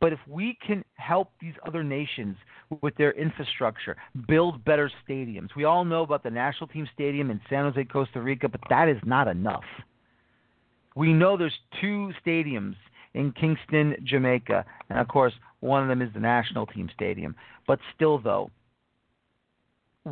But 0.00 0.12
if 0.12 0.20
we 0.28 0.56
can 0.64 0.84
help 0.94 1.32
these 1.40 1.54
other 1.66 1.82
nations 1.82 2.36
with 2.82 2.94
their 2.96 3.12
infrastructure, 3.12 3.96
build 4.28 4.64
better 4.64 4.90
stadiums. 5.08 5.48
We 5.56 5.64
all 5.64 5.84
know 5.84 6.02
about 6.02 6.22
the 6.22 6.30
national 6.30 6.68
team 6.68 6.88
stadium 6.94 7.30
in 7.30 7.40
San 7.48 7.64
Jose, 7.64 7.84
Costa 7.86 8.20
Rica, 8.20 8.48
but 8.48 8.60
that 8.68 8.88
is 8.88 8.98
not 9.04 9.26
enough. 9.26 9.64
We 10.94 11.12
know 11.12 11.36
there's 11.36 11.58
two 11.80 12.12
stadiums 12.24 12.76
in 13.14 13.32
Kingston, 13.32 13.96
Jamaica, 14.04 14.64
and 14.90 14.98
of 14.98 15.08
course, 15.08 15.32
one 15.60 15.82
of 15.82 15.88
them 15.88 16.02
is 16.02 16.12
the 16.12 16.20
national 16.20 16.66
team 16.66 16.88
stadium. 16.94 17.34
But 17.66 17.80
still, 17.94 18.18
though, 18.18 18.50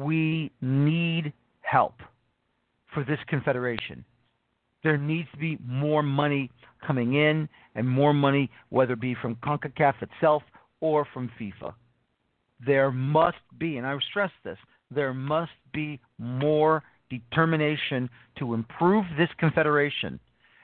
we 0.02 0.50
need 0.60 1.32
help 1.60 1.94
for 2.92 3.04
this 3.04 3.18
confederation. 3.28 4.04
There 4.82 4.96
needs 4.96 5.28
to 5.32 5.38
be 5.38 5.58
more 5.64 6.02
money 6.02 6.50
coming 6.86 7.14
in 7.14 7.48
and 7.74 7.88
more 7.88 8.14
money, 8.14 8.50
whether 8.68 8.92
it 8.92 9.00
be 9.00 9.16
from 9.20 9.36
CONCACAF 9.36 9.94
itself 10.02 10.42
or 10.80 11.06
from 11.12 11.30
FIFA. 11.40 11.74
There 12.64 12.90
must 12.90 13.36
be, 13.58 13.76
and 13.76 13.86
I 13.86 13.96
stress 14.10 14.30
this, 14.44 14.58
there 14.90 15.12
must 15.12 15.52
be 15.72 16.00
more 16.18 16.82
determination 17.10 18.08
to 18.38 18.54
improve 18.54 19.04
this 19.18 19.28
confederation. 19.38 20.20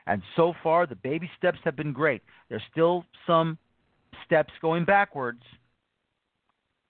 And 0.07 0.23
so 0.37 0.55
far, 0.63 0.87
the 0.87 0.97
baby 0.97 1.31
steps 1.37 1.59
have 1.65 1.77
been 1.77 1.93
great. 1.93 2.23
There's 2.49 2.63
still 2.71 3.05
some 3.27 3.59
steps 4.25 4.53
going 4.61 4.85
backwards, 4.85 5.43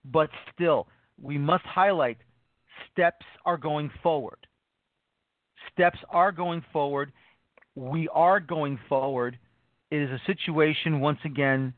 but 0.05 0.31
still, 0.55 0.87
we 1.21 1.39
must 1.39 1.65
highlight 1.65 2.19
steps 2.91 3.25
are 3.45 3.57
going 3.57 3.91
forward. 4.03 4.39
Steps 5.73 5.99
are 6.11 6.33
going 6.33 6.65
forward. 6.73 7.13
We 7.75 8.09
are 8.09 8.41
going 8.41 8.79
forward. 8.89 9.39
It 9.91 10.03
is 10.03 10.11
a 10.11 10.21
situation, 10.27 11.01
once 11.01 11.19
again, 11.25 11.73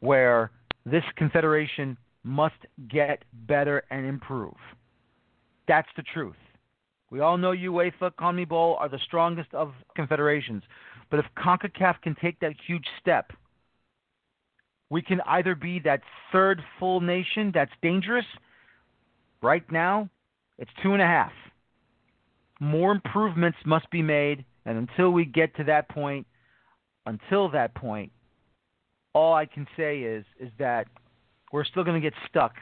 where 0.00 0.50
this 0.84 1.04
confederation 1.16 1.96
must 2.22 2.54
get 2.88 3.24
better 3.32 3.84
and 3.90 4.06
improve. 4.06 4.56
That's 5.68 5.88
the 5.96 6.02
truth. 6.02 6.36
We 7.10 7.20
all 7.20 7.38
know 7.38 7.52
UEFA, 7.52 8.10
CONMEBOL 8.18 8.80
are 8.80 8.88
the 8.88 8.98
strongest 9.04 9.54
of 9.54 9.72
confederations. 9.94 10.62
But 11.10 11.20
if 11.20 11.26
CONCACAF 11.38 12.02
can 12.02 12.16
take 12.20 12.40
that 12.40 12.54
huge 12.66 12.86
step, 13.00 13.32
we 14.90 15.02
can 15.02 15.20
either 15.26 15.54
be 15.54 15.78
that 15.80 16.00
third 16.32 16.62
full 16.78 17.00
nation 17.00 17.52
that's 17.54 17.70
dangerous. 17.82 18.26
Right 19.42 19.70
now, 19.70 20.08
it's 20.58 20.70
two 20.82 20.92
and 20.92 21.02
a 21.02 21.06
half. 21.06 21.32
More 22.60 22.92
improvements 22.92 23.58
must 23.66 23.90
be 23.90 24.02
made, 24.02 24.44
and 24.64 24.78
until 24.78 25.10
we 25.10 25.24
get 25.24 25.54
to 25.56 25.64
that 25.64 25.88
point, 25.88 26.26
until 27.04 27.50
that 27.50 27.74
point, 27.74 28.10
all 29.12 29.34
I 29.34 29.46
can 29.46 29.66
say 29.76 30.00
is 30.00 30.24
is 30.40 30.50
that 30.58 30.86
we're 31.52 31.64
still 31.64 31.84
going 31.84 32.00
to 32.00 32.04
get 32.10 32.14
stuck 32.28 32.54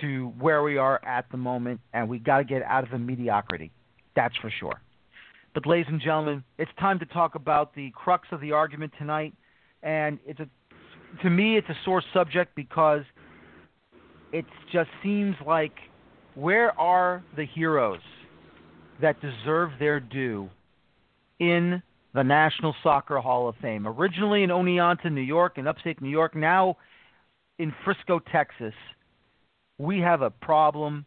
to 0.00 0.28
where 0.38 0.62
we 0.62 0.76
are 0.76 1.02
at 1.04 1.26
the 1.30 1.36
moment, 1.36 1.80
and 1.92 2.08
we 2.08 2.18
got 2.18 2.38
to 2.38 2.44
get 2.44 2.62
out 2.62 2.84
of 2.84 2.90
the 2.90 2.98
mediocrity. 2.98 3.72
That's 4.14 4.36
for 4.36 4.50
sure. 4.50 4.80
But, 5.54 5.66
ladies 5.66 5.86
and 5.88 6.00
gentlemen, 6.00 6.44
it's 6.58 6.70
time 6.78 6.98
to 6.98 7.06
talk 7.06 7.34
about 7.34 7.74
the 7.74 7.90
crux 7.94 8.28
of 8.30 8.42
the 8.42 8.52
argument 8.52 8.92
tonight, 8.98 9.32
and 9.82 10.18
it's 10.26 10.40
a, 10.40 10.48
to 11.22 11.30
me, 11.30 11.56
it's 11.56 11.68
a 11.70 11.76
sore 11.84 12.02
subject 12.12 12.54
because 12.54 13.02
it 14.32 14.44
just 14.70 14.90
seems 15.02 15.34
like 15.46 15.72
where 16.36 16.78
are 16.78 17.24
the 17.36 17.44
heroes 17.44 18.00
that 19.00 19.16
deserve 19.20 19.70
their 19.78 19.98
due 19.98 20.48
in 21.40 21.82
the 22.14 22.22
National 22.22 22.74
Soccer 22.82 23.18
Hall 23.18 23.48
of 23.48 23.56
Fame? 23.60 23.86
Originally 23.86 24.42
in 24.44 24.50
Oneonta, 24.50 25.10
New 25.10 25.20
York, 25.20 25.58
in 25.58 25.66
upstate 25.66 26.00
New 26.00 26.08
York, 26.08 26.36
now 26.36 26.76
in 27.58 27.74
Frisco, 27.84 28.20
Texas 28.30 28.74
we 29.78 30.00
have 30.00 30.22
a 30.22 30.30
problem, 30.30 31.04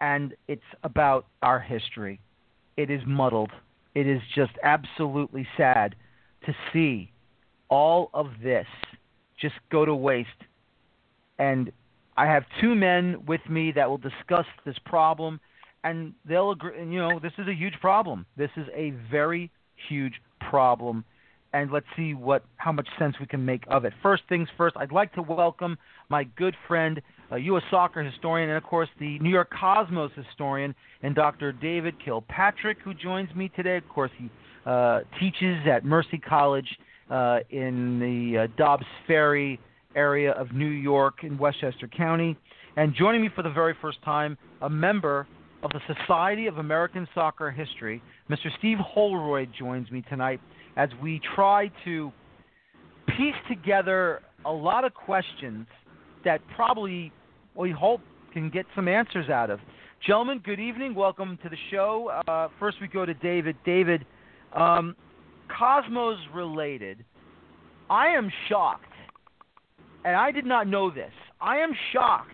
and 0.00 0.34
it's 0.48 0.62
about 0.84 1.26
our 1.42 1.58
history. 1.58 2.20
It 2.76 2.90
is 2.90 3.00
muddled. 3.06 3.50
It 3.94 4.06
is 4.06 4.20
just 4.34 4.52
absolutely 4.62 5.46
sad 5.56 5.94
to 6.46 6.54
see 6.72 7.10
all 7.68 8.10
of 8.14 8.28
this 8.42 8.66
just 9.40 9.54
go 9.70 9.84
to 9.84 9.94
waste. 9.94 10.28
And 11.38 11.72
I 12.16 12.26
have 12.26 12.44
two 12.60 12.74
men 12.74 13.24
with 13.26 13.40
me 13.48 13.72
that 13.72 13.88
will 13.88 13.98
discuss 13.98 14.46
this 14.64 14.76
problem, 14.84 15.40
and 15.84 16.12
they'll 16.26 16.50
agree. 16.52 16.78
You 16.78 16.98
know, 16.98 17.18
this 17.18 17.32
is 17.38 17.48
a 17.48 17.54
huge 17.54 17.74
problem. 17.80 18.26
This 18.36 18.50
is 18.56 18.66
a 18.74 18.92
very 19.10 19.50
huge 19.88 20.14
problem 20.40 21.04
and 21.52 21.70
let's 21.70 21.86
see 21.96 22.14
what 22.14 22.44
how 22.56 22.72
much 22.72 22.88
sense 22.98 23.16
we 23.20 23.26
can 23.26 23.44
make 23.44 23.64
of 23.68 23.84
it. 23.84 23.92
First 24.02 24.22
things 24.28 24.48
first, 24.56 24.76
I'd 24.76 24.92
like 24.92 25.12
to 25.14 25.22
welcome 25.22 25.76
my 26.08 26.24
good 26.24 26.54
friend, 26.66 27.00
a 27.30 27.38
U.S. 27.38 27.62
soccer 27.70 28.02
historian, 28.02 28.48
and 28.48 28.56
of 28.56 28.64
course 28.64 28.88
the 28.98 29.18
New 29.18 29.30
York 29.30 29.50
Cosmos 29.58 30.10
historian, 30.16 30.74
and 31.02 31.14
Dr. 31.14 31.52
David 31.52 31.94
Kilpatrick, 32.02 32.78
who 32.82 32.94
joins 32.94 33.34
me 33.34 33.50
today. 33.54 33.76
Of 33.76 33.88
course, 33.88 34.10
he 34.16 34.30
uh, 34.66 35.00
teaches 35.20 35.58
at 35.66 35.84
Mercy 35.84 36.18
College 36.18 36.68
uh, 37.10 37.40
in 37.50 37.98
the 37.98 38.44
uh, 38.44 38.46
Dobbs 38.56 38.86
Ferry 39.06 39.60
area 39.94 40.32
of 40.32 40.52
New 40.52 40.68
York 40.68 41.24
in 41.24 41.38
Westchester 41.38 41.88
County. 41.88 42.36
And 42.76 42.94
joining 42.94 43.22
me 43.22 43.28
for 43.34 43.42
the 43.42 43.50
very 43.50 43.74
first 43.80 44.02
time, 44.02 44.36
a 44.62 44.70
member 44.70 45.26
of 45.62 45.70
the 45.70 45.80
Society 45.94 46.46
of 46.46 46.58
American 46.58 47.06
Soccer 47.14 47.50
History, 47.50 48.02
Mr. 48.30 48.46
Steve 48.58 48.78
Holroyd 48.78 49.50
joins 49.58 49.90
me 49.90 50.02
tonight 50.08 50.40
as 50.76 50.88
we 51.02 51.20
try 51.34 51.70
to 51.84 52.10
piece 53.08 53.34
together 53.48 54.22
a 54.44 54.50
lot 54.50 54.84
of 54.84 54.94
questions 54.94 55.66
that 56.24 56.40
probably 56.56 57.12
we 57.54 57.70
hope 57.70 58.00
can 58.32 58.50
get 58.50 58.66
some 58.74 58.88
answers 58.88 59.28
out 59.28 59.50
of. 59.50 59.60
Gentlemen, 60.06 60.40
good 60.44 60.58
evening. 60.58 60.94
Welcome 60.94 61.38
to 61.42 61.48
the 61.48 61.56
show. 61.70 62.10
Uh, 62.26 62.48
first, 62.58 62.78
we 62.80 62.88
go 62.88 63.06
to 63.06 63.14
David. 63.14 63.56
David, 63.64 64.04
um, 64.52 64.96
Cosmos 65.56 66.18
related. 66.34 67.04
I 67.88 68.08
am 68.08 68.30
shocked, 68.48 68.91
and 70.04 70.16
I 70.16 70.30
did 70.30 70.46
not 70.46 70.66
know 70.66 70.90
this. 70.90 71.12
I 71.40 71.58
am 71.58 71.72
shocked 71.92 72.30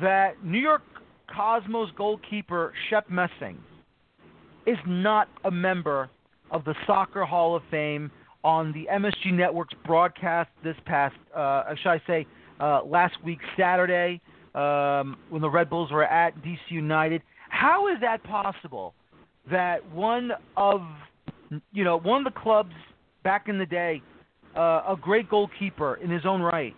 that 0.00 0.44
New 0.44 0.58
York 0.58 0.82
Cosmos 1.34 1.90
goalkeeper 1.96 2.72
Shep 2.88 3.10
Messing 3.10 3.58
is 4.66 4.78
not 4.86 5.28
a 5.44 5.50
member 5.50 6.10
of 6.50 6.64
the 6.64 6.74
Soccer 6.86 7.24
Hall 7.24 7.56
of 7.56 7.62
Fame 7.70 8.10
on 8.44 8.72
the 8.72 8.86
MSG 8.92 9.32
Network's 9.32 9.74
broadcast 9.84 10.50
this 10.62 10.76
past, 10.84 11.16
uh, 11.34 11.74
should 11.82 11.90
I 11.90 12.02
say, 12.06 12.26
uh, 12.60 12.82
last 12.84 13.14
week 13.24 13.38
Saturday 13.58 14.20
um, 14.54 15.16
when 15.30 15.42
the 15.42 15.50
Red 15.50 15.68
Bulls 15.68 15.90
were 15.90 16.04
at 16.04 16.36
DC 16.42 16.58
United. 16.68 17.22
How 17.48 17.88
is 17.88 17.96
that 18.00 18.22
possible? 18.24 18.94
That 19.50 19.88
one 19.92 20.32
of 20.56 20.80
you 21.72 21.84
know 21.84 21.98
one 21.98 22.26
of 22.26 22.32
the 22.32 22.40
clubs 22.40 22.72
back 23.22 23.48
in 23.48 23.58
the 23.58 23.66
day, 23.66 24.02
uh, 24.56 24.82
a 24.88 24.96
great 25.00 25.28
goalkeeper 25.28 25.96
in 25.96 26.10
his 26.10 26.24
own 26.24 26.40
right, 26.40 26.74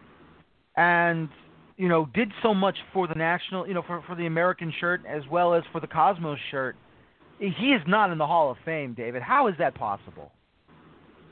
and 0.77 1.29
you 1.77 1.89
know 1.89 2.09
did 2.15 2.31
so 2.43 2.53
much 2.55 2.77
for 2.93 3.07
the 3.07 3.15
national, 3.15 3.67
you 3.67 3.75
know, 3.75 3.83
for 3.87 4.03
for 4.07 4.15
the 4.15 4.27
American 4.27 4.73
shirt 4.81 5.03
as 5.09 5.23
well 5.31 5.55
as 5.55 5.63
for 5.73 5.81
the 5.81 5.87
Cosmos 5.87 6.39
shirt 6.51 6.77
he 7.39 7.73
is 7.73 7.83
not 7.87 8.11
in 8.11 8.19
the 8.19 8.27
Hall 8.27 8.51
of 8.51 8.57
Fame, 8.65 8.95
David. 8.95 9.23
How 9.23 9.47
is 9.47 9.55
that 9.59 9.75
possible? 9.75 10.33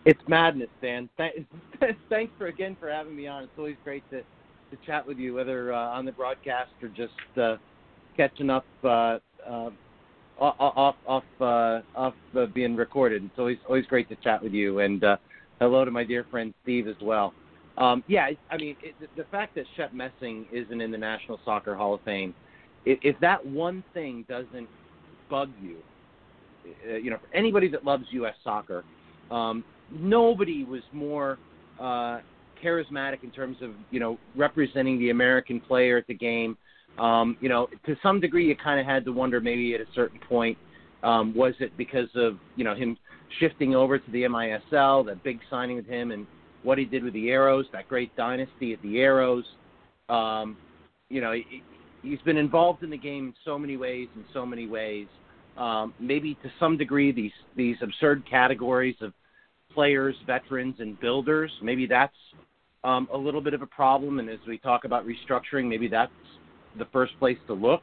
It's 0.05 0.21
madness, 0.29 0.69
Dan. 0.81 1.09
Thanks 2.09 2.33
for 2.39 2.47
again 2.47 2.77
for 2.79 2.89
having 2.89 3.17
me 3.17 3.27
on. 3.27 3.45
It's 3.45 3.53
always 3.59 3.77
great 3.83 4.09
to 4.11 4.21
to 4.21 4.77
chat 4.85 5.07
with 5.07 5.19
you, 5.19 5.35
whether 5.35 5.73
uh, 5.73 5.79
on 5.79 6.05
the 6.05 6.13
broadcast 6.13 6.71
or 6.83 6.89
just 6.89 7.13
uh, 7.41 7.57
catching 8.17 8.51
up 8.51 8.67
uh, 8.85 9.19
uh, 9.45 9.71
off 10.39 10.95
off 11.07 11.25
uh, 11.41 11.81
off 11.97 12.15
uh, 12.37 12.47
being 12.47 12.77
recorded. 12.77 13.25
It's 13.25 13.39
always 13.39 13.59
always 13.67 13.87
great 13.87 14.09
to 14.11 14.17
chat 14.17 14.43
with 14.43 14.53
you, 14.53 14.79
and 14.79 15.03
uh, 15.03 15.17
hello 15.59 15.85
to 15.85 15.91
my 15.91 16.05
dear 16.05 16.25
friend 16.31 16.53
Steve 16.63 16.89
as 16.89 16.97
well. 17.03 17.33
Um, 17.79 18.03
yeah, 18.07 18.31
I 18.51 18.57
mean 18.57 18.77
it, 18.83 18.95
the 19.17 19.25
fact 19.25 19.55
that 19.55 19.65
Shep 19.77 19.93
Messing 19.93 20.47
isn't 20.53 20.81
in 20.81 20.91
the 20.91 20.99
National 20.99 21.39
Soccer 21.45 21.75
Hall 21.75 21.95
of 21.95 22.01
Fame, 22.03 22.35
if, 22.85 22.99
if 23.03 23.21
that 23.21 23.45
one 23.45 23.85
thing 23.93 24.25
doesn't 24.29 24.69
bug 25.29 25.51
you, 25.63 25.77
uh, 26.89 26.97
you 26.97 27.11
know, 27.11 27.19
for 27.19 27.37
anybody 27.37 27.69
that 27.69 27.85
loves 27.85 28.05
U.S. 28.13 28.35
soccer, 28.43 28.85
um, 29.31 29.65
nobody 29.91 30.65
was 30.65 30.83
more 30.93 31.39
uh, 31.81 32.21
charismatic 32.65 33.23
in 33.23 33.31
terms 33.31 33.59
of 33.61 33.73
you 33.91 34.01
know 34.01 34.19
representing 34.35 34.99
the 34.99 35.11
American 35.11 35.61
player 35.61 35.99
at 35.99 36.07
the 36.07 36.15
game. 36.15 36.57
Um, 36.99 37.37
you 37.41 37.51
know, 37.51 37.69
to 37.85 37.95
some 38.03 38.21
degree, 38.21 38.49
you 38.49 38.57
kind 38.57 38.81
of 38.81 38.87
had 38.87 39.05
to 39.05 39.13
wonder 39.13 39.39
maybe 39.41 39.75
at 39.75 39.83
a 39.83 39.87
certain 39.95 40.19
point, 40.29 40.57
um, 41.03 41.35
was 41.35 41.55
it 41.61 41.77
because 41.77 42.09
of 42.15 42.39
you 42.57 42.65
know 42.65 42.75
him 42.75 42.97
shifting 43.41 43.75
over 43.75 43.99
to 43.99 44.11
the 44.11 44.23
MISL, 44.23 45.07
that 45.07 45.23
big 45.23 45.41
signing 45.51 45.77
with 45.77 45.87
him, 45.87 46.11
and 46.11 46.27
what 46.63 46.79
he 46.79 46.85
did 46.85 47.05
with 47.05 47.13
the 47.13 47.31
Arrows, 47.31 47.67
that 47.73 47.89
great 47.89 48.15
dynasty 48.17 48.73
at 48.73 48.83
the 48.83 49.01
Arrows. 49.01 49.45
Um, 50.09 50.57
you 51.09 51.21
know, 51.21 51.33
he, 51.33 51.63
he's 52.03 52.21
been 52.21 52.37
involved 52.37 52.83
in 52.83 52.91
the 52.91 52.99
game 52.99 53.29
in 53.29 53.35
so 53.45 53.59
many 53.59 53.77
ways, 53.77 54.09
in 54.17 54.25
so 54.33 54.47
many 54.47 54.67
ways 54.67 55.07
um, 55.57 55.95
maybe 55.99 56.35
to 56.43 56.51
some 56.61 56.77
degree 56.77 57.13
these 57.13 57.33
these 57.57 57.77
absurd 57.83 58.29
categories 58.29 58.97
of 59.01 59.13
players, 59.73 60.15
veterans, 60.27 60.77
and 60.79 60.99
builders. 61.01 61.51
Maybe 61.63 61.87
that's 61.87 62.17
um, 62.85 63.09
a 63.13 63.17
little 63.17 63.41
bit 63.41 63.55
of 63.55 63.63
a 63.63 63.67
problem. 63.67 64.19
And 64.19 64.29
as 64.29 64.39
we 64.47 64.59
talk 64.59 64.85
about 64.85 65.05
restructuring, 65.07 65.69
maybe 65.69 65.89
that's 65.89 66.13
the 66.79 66.87
first 66.93 67.19
place 67.19 67.39
to 67.47 67.55
look, 67.55 67.83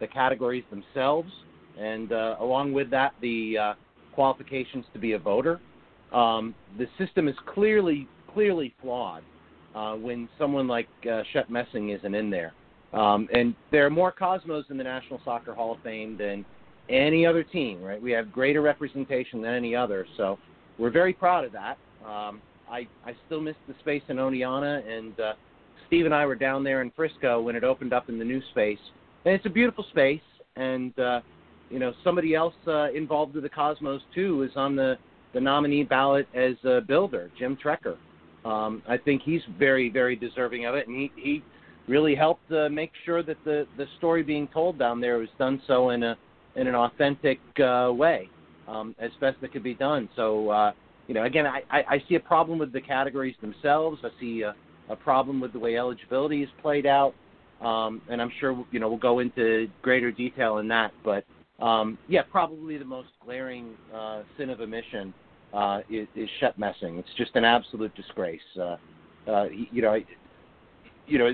the 0.00 0.06
categories 0.06 0.64
themselves, 0.70 1.30
and 1.78 2.12
uh, 2.12 2.36
along 2.40 2.72
with 2.72 2.90
that, 2.90 3.14
the 3.20 3.58
uh, 3.58 3.74
qualifications 4.14 4.84
to 4.92 4.98
be 4.98 5.12
a 5.12 5.18
voter. 5.18 5.60
Um, 6.12 6.54
the 6.78 6.86
system 6.98 7.28
is 7.28 7.36
clearly 7.46 8.08
clearly 8.32 8.74
flawed 8.80 9.22
uh, 9.74 9.94
when 9.94 10.28
someone 10.38 10.68
like 10.68 10.88
uh, 11.10 11.22
Shep 11.32 11.50
Messing 11.50 11.90
isn't 11.90 12.14
in 12.14 12.30
there. 12.30 12.52
Um, 12.92 13.28
and 13.32 13.54
there 13.70 13.86
are 13.86 13.90
more 13.90 14.12
Cosmos 14.12 14.66
in 14.70 14.76
the 14.76 14.84
National 14.84 15.20
Soccer 15.24 15.54
Hall 15.54 15.72
of 15.72 15.82
Fame 15.82 16.16
than 16.18 16.44
any 16.90 17.24
other 17.24 17.42
team, 17.42 17.82
right? 17.82 18.00
We 18.00 18.10
have 18.12 18.32
greater 18.32 18.60
representation 18.60 19.40
than 19.40 19.54
any 19.54 19.74
other, 19.74 20.06
so 20.16 20.38
we're 20.78 20.90
very 20.90 21.12
proud 21.12 21.44
of 21.44 21.52
that. 21.52 21.78
Um, 22.04 22.40
I 22.70 22.86
I 23.04 23.14
still 23.26 23.40
miss 23.40 23.56
the 23.68 23.74
space 23.80 24.02
in 24.08 24.16
Oneonta, 24.16 24.86
and 24.86 25.18
uh, 25.18 25.32
Steve 25.86 26.04
and 26.04 26.14
I 26.14 26.26
were 26.26 26.34
down 26.34 26.64
there 26.64 26.82
in 26.82 26.90
Frisco 26.90 27.40
when 27.40 27.56
it 27.56 27.64
opened 27.64 27.92
up 27.92 28.08
in 28.08 28.18
the 28.18 28.24
new 28.24 28.42
space, 28.50 28.78
and 29.24 29.34
it's 29.34 29.46
a 29.46 29.50
beautiful 29.50 29.84
space. 29.90 30.20
And 30.56 30.98
uh, 30.98 31.20
you 31.72 31.78
know, 31.78 31.92
somebody 32.04 32.34
else 32.34 32.54
uh, 32.66 32.90
involved 32.92 33.34
with 33.34 33.44
the 33.44 33.48
Cosmos 33.48 34.02
too 34.14 34.42
is 34.42 34.52
on 34.56 34.76
the 34.76 34.96
the 35.34 35.40
nominee 35.40 35.82
ballot 35.82 36.28
as 36.34 36.54
a 36.64 36.80
builder, 36.82 37.30
Jim 37.38 37.56
Trecker. 37.56 37.96
Um, 38.44 38.82
I 38.86 38.98
think 38.98 39.22
he's 39.22 39.40
very 39.58 39.88
very 39.88 40.14
deserving 40.14 40.66
of 40.66 40.74
it, 40.74 40.86
and 40.86 40.96
he 40.96 41.10
he 41.16 41.42
really 41.88 42.14
helped 42.14 42.50
uh, 42.52 42.68
make 42.68 42.92
sure 43.04 43.22
that 43.22 43.38
the 43.44 43.66
the 43.76 43.86
story 43.98 44.22
being 44.22 44.46
told 44.48 44.78
down 44.78 45.00
there 45.00 45.18
was 45.18 45.28
done 45.38 45.60
so 45.66 45.90
in 45.90 46.02
a 46.02 46.16
in 46.56 46.66
an 46.66 46.74
authentic 46.74 47.40
uh, 47.60 47.90
way 47.92 48.28
um, 48.68 48.94
as 48.98 49.10
best 49.20 49.40
that 49.40 49.52
could 49.52 49.62
be 49.62 49.74
done. 49.74 50.08
So, 50.16 50.50
uh, 50.50 50.72
you 51.08 51.14
know, 51.14 51.24
again, 51.24 51.46
I, 51.46 51.62
I, 51.70 51.78
I 51.90 52.02
see 52.08 52.14
a 52.14 52.20
problem 52.20 52.58
with 52.58 52.72
the 52.72 52.80
categories 52.80 53.34
themselves. 53.40 54.00
I 54.04 54.08
see 54.20 54.42
a, 54.42 54.54
a 54.88 54.96
problem 54.96 55.40
with 55.40 55.52
the 55.52 55.58
way 55.58 55.76
eligibility 55.76 56.42
is 56.42 56.48
played 56.60 56.86
out. 56.86 57.14
Um, 57.60 58.02
and 58.10 58.20
I'm 58.20 58.30
sure, 58.40 58.64
you 58.72 58.80
know, 58.80 58.88
we'll 58.88 58.98
go 58.98 59.20
into 59.20 59.68
greater 59.82 60.10
detail 60.10 60.58
in 60.58 60.68
that. 60.68 60.92
But, 61.04 61.24
um, 61.62 61.96
yeah, 62.08 62.22
probably 62.22 62.76
the 62.76 62.84
most 62.84 63.10
glaring 63.24 63.74
uh, 63.94 64.22
sin 64.36 64.50
of 64.50 64.60
omission 64.60 65.14
uh, 65.54 65.80
is, 65.88 66.08
is 66.16 66.28
Shep 66.40 66.58
Messing. 66.58 66.98
It's 66.98 67.08
just 67.16 67.30
an 67.36 67.44
absolute 67.44 67.94
disgrace. 67.94 68.40
Uh, 68.60 68.76
uh, 69.28 69.44
you 69.70 69.80
know, 69.80 69.96
you 71.06 71.18
know, 71.18 71.30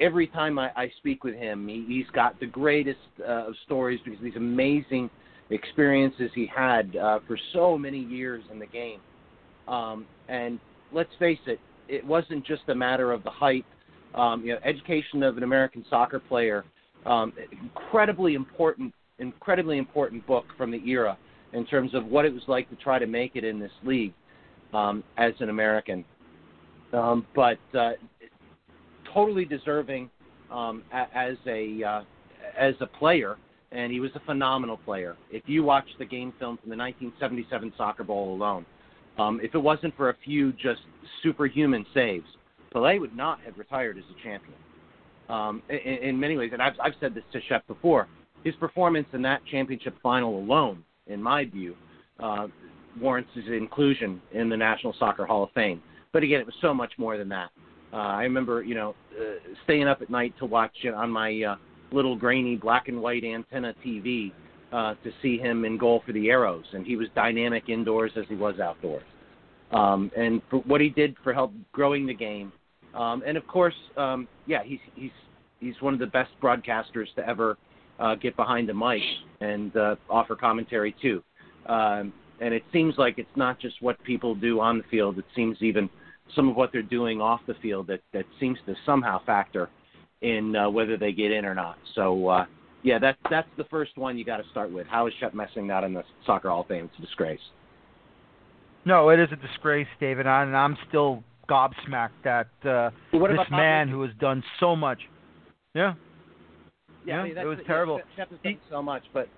every 0.00 0.26
time 0.26 0.58
I, 0.58 0.70
I 0.74 0.90
speak 0.96 1.22
with 1.22 1.34
him, 1.34 1.68
he, 1.68 1.84
he's 1.86 2.10
got 2.14 2.40
the 2.40 2.46
greatest 2.46 2.98
uh, 3.20 3.48
of 3.48 3.54
stories 3.66 4.00
because 4.04 4.20
these 4.22 4.36
amazing 4.36 5.10
experiences 5.50 6.30
he 6.34 6.46
had 6.46 6.96
uh, 6.96 7.18
for 7.26 7.38
so 7.52 7.76
many 7.76 7.98
years 7.98 8.42
in 8.50 8.58
the 8.58 8.66
game. 8.66 9.00
Um, 9.66 10.06
and 10.28 10.58
let's 10.92 11.10
face 11.18 11.38
it, 11.46 11.60
it 11.88 12.04
wasn't 12.06 12.46
just 12.46 12.62
a 12.68 12.74
matter 12.74 13.12
of 13.12 13.22
the 13.22 13.30
height. 13.30 13.66
Um, 14.14 14.42
you 14.42 14.54
know, 14.54 14.60
education 14.64 15.22
of 15.22 15.36
an 15.36 15.42
American 15.42 15.84
soccer 15.90 16.18
player, 16.18 16.64
um, 17.04 17.34
incredibly 17.62 18.34
important, 18.34 18.94
incredibly 19.18 19.78
important 19.78 20.26
book 20.26 20.44
from 20.56 20.70
the 20.70 20.80
era 20.88 21.16
in 21.52 21.64
terms 21.66 21.94
of 21.94 22.06
what 22.06 22.24
it 22.24 22.32
was 22.32 22.42
like 22.46 22.68
to 22.70 22.76
try 22.76 22.98
to 22.98 23.06
make 23.06 23.34
it 23.34 23.44
in 23.44 23.58
this 23.58 23.72
league 23.84 24.12
um, 24.72 25.02
as 25.16 25.32
an 25.40 25.48
American. 25.48 26.04
Um, 26.92 27.26
but 27.34 27.58
uh, 27.78 27.92
totally 29.12 29.44
deserving 29.44 30.10
um, 30.50 30.82
as 30.92 31.36
a 31.46 31.82
uh, 31.82 32.02
as 32.58 32.74
a 32.80 32.86
player, 32.86 33.36
and 33.72 33.92
he 33.92 34.00
was 34.00 34.10
a 34.14 34.20
phenomenal 34.20 34.78
player. 34.78 35.16
If 35.30 35.42
you 35.46 35.62
watch 35.62 35.86
the 35.98 36.06
game 36.06 36.32
film 36.38 36.58
from 36.58 36.70
the 36.70 36.76
1977 36.76 37.74
Soccer 37.76 38.04
Bowl 38.04 38.34
alone, 38.34 38.64
um, 39.18 39.40
if 39.42 39.54
it 39.54 39.58
wasn't 39.58 39.96
for 39.96 40.10
a 40.10 40.16
few 40.24 40.52
just 40.52 40.80
superhuman 41.22 41.84
saves, 41.92 42.26
Pelé 42.74 43.00
would 43.00 43.16
not 43.16 43.40
have 43.42 43.58
retired 43.58 43.98
as 43.98 44.04
a 44.04 44.22
champion. 44.22 44.54
Um, 45.28 45.62
in, 45.68 46.08
in 46.08 46.20
many 46.20 46.38
ways, 46.38 46.50
and 46.54 46.62
I've, 46.62 46.72
I've 46.82 46.94
said 47.00 47.14
this 47.14 47.24
to 47.32 47.40
Shep 47.48 47.66
before, 47.66 48.08
his 48.44 48.54
performance 48.56 49.06
in 49.12 49.22
that 49.22 49.40
championship 49.50 49.94
final 50.02 50.38
alone, 50.38 50.84
in 51.06 51.22
my 51.22 51.44
view, 51.44 51.74
uh, 52.20 52.46
warrants 53.00 53.30
his 53.34 53.44
inclusion 53.46 54.20
in 54.32 54.48
the 54.48 54.56
National 54.56 54.94
Soccer 54.98 55.26
Hall 55.26 55.44
of 55.44 55.50
Fame. 55.52 55.82
But 56.12 56.22
again, 56.22 56.40
it 56.40 56.46
was 56.46 56.54
so 56.60 56.72
much 56.72 56.92
more 56.98 57.16
than 57.16 57.28
that. 57.28 57.50
Uh, 57.92 57.96
I 57.96 58.22
remember, 58.22 58.62
you 58.62 58.74
know, 58.74 58.94
uh, 59.18 59.54
staying 59.64 59.88
up 59.88 60.02
at 60.02 60.10
night 60.10 60.34
to 60.38 60.46
watch 60.46 60.76
it 60.82 60.94
on 60.94 61.10
my 61.10 61.42
uh, 61.42 61.56
little 61.92 62.16
grainy 62.16 62.56
black 62.56 62.88
and 62.88 63.00
white 63.00 63.24
antenna 63.24 63.74
TV 63.84 64.32
uh, 64.72 64.94
to 65.02 65.10
see 65.22 65.38
him 65.38 65.64
in 65.64 65.78
goal 65.78 66.02
for 66.04 66.12
the 66.12 66.28
Arrows, 66.28 66.64
and 66.72 66.86
he 66.86 66.96
was 66.96 67.08
dynamic 67.14 67.68
indoors 67.68 68.12
as 68.16 68.24
he 68.28 68.34
was 68.34 68.60
outdoors. 68.60 69.04
Um, 69.70 70.10
and 70.16 70.42
for 70.50 70.58
what 70.60 70.80
he 70.80 70.90
did 70.90 71.16
for 71.22 71.32
help 71.32 71.52
growing 71.72 72.06
the 72.06 72.14
game, 72.14 72.52
um, 72.94 73.22
and 73.26 73.36
of 73.36 73.46
course, 73.46 73.74
um, 73.96 74.26
yeah, 74.46 74.62
he's 74.64 74.78
he's 74.94 75.10
he's 75.60 75.74
one 75.80 75.92
of 75.92 76.00
the 76.00 76.06
best 76.06 76.30
broadcasters 76.42 77.06
to 77.16 77.26
ever 77.26 77.56
uh, 77.98 78.14
get 78.14 78.36
behind 78.36 78.68
the 78.68 78.74
mic 78.74 79.02
and 79.40 79.76
uh, 79.76 79.96
offer 80.08 80.36
commentary 80.36 80.94
too. 81.00 81.22
Um, 81.66 82.12
and 82.40 82.54
it 82.54 82.62
seems 82.72 82.94
like 82.98 83.18
it's 83.18 83.28
not 83.36 83.60
just 83.60 83.80
what 83.82 84.02
people 84.04 84.34
do 84.34 84.60
on 84.60 84.78
the 84.78 84.84
field; 84.90 85.18
it 85.18 85.24
seems 85.34 85.56
even 85.60 85.90
some 86.36 86.48
of 86.48 86.56
what 86.56 86.70
they're 86.72 86.82
doing 86.82 87.20
off 87.20 87.40
the 87.46 87.54
field 87.54 87.86
that 87.88 88.00
that 88.12 88.24
seems 88.38 88.58
to 88.66 88.74
somehow 88.86 89.20
factor 89.24 89.68
in 90.22 90.54
uh, 90.56 90.68
whether 90.68 90.96
they 90.96 91.12
get 91.12 91.32
in 91.32 91.44
or 91.44 91.54
not. 91.54 91.76
So 91.94 92.28
uh, 92.28 92.46
yeah, 92.82 92.98
that's 92.98 93.18
that's 93.30 93.48
the 93.56 93.64
first 93.64 93.96
one 93.96 94.16
you 94.16 94.24
got 94.24 94.38
to 94.38 94.48
start 94.50 94.72
with. 94.72 94.86
How 94.86 95.06
is 95.06 95.12
Shep 95.20 95.34
Messing 95.34 95.66
not 95.66 95.84
in 95.84 95.92
the 95.92 96.04
Soccer 96.24 96.48
Hall 96.48 96.62
of 96.62 96.68
Fame? 96.68 96.86
It's 96.86 96.98
a 96.98 97.02
disgrace. 97.02 97.40
No, 98.84 99.10
it 99.10 99.18
is 99.20 99.28
a 99.32 99.36
disgrace, 99.36 99.88
David, 100.00 100.26
I, 100.26 100.42
and 100.44 100.56
I'm 100.56 100.76
still 100.88 101.22
gobsmacked 101.48 102.10
that 102.24 102.46
uh, 102.64 102.90
this 103.12 103.50
man 103.50 103.88
who 103.88 104.02
has 104.02 104.12
done 104.20 104.42
so 104.60 104.76
much. 104.76 104.98
Yeah. 105.74 105.94
Yeah, 107.08 107.14
yeah 107.14 107.20
I 107.20 107.28
mean, 107.28 107.38
it 107.38 107.44
was 107.44 107.58
terrible. 107.66 108.00
Shep 108.16 108.30
has 108.30 108.38
done 108.44 108.58
so 108.70 108.82
much, 108.82 109.02
but 109.12 109.28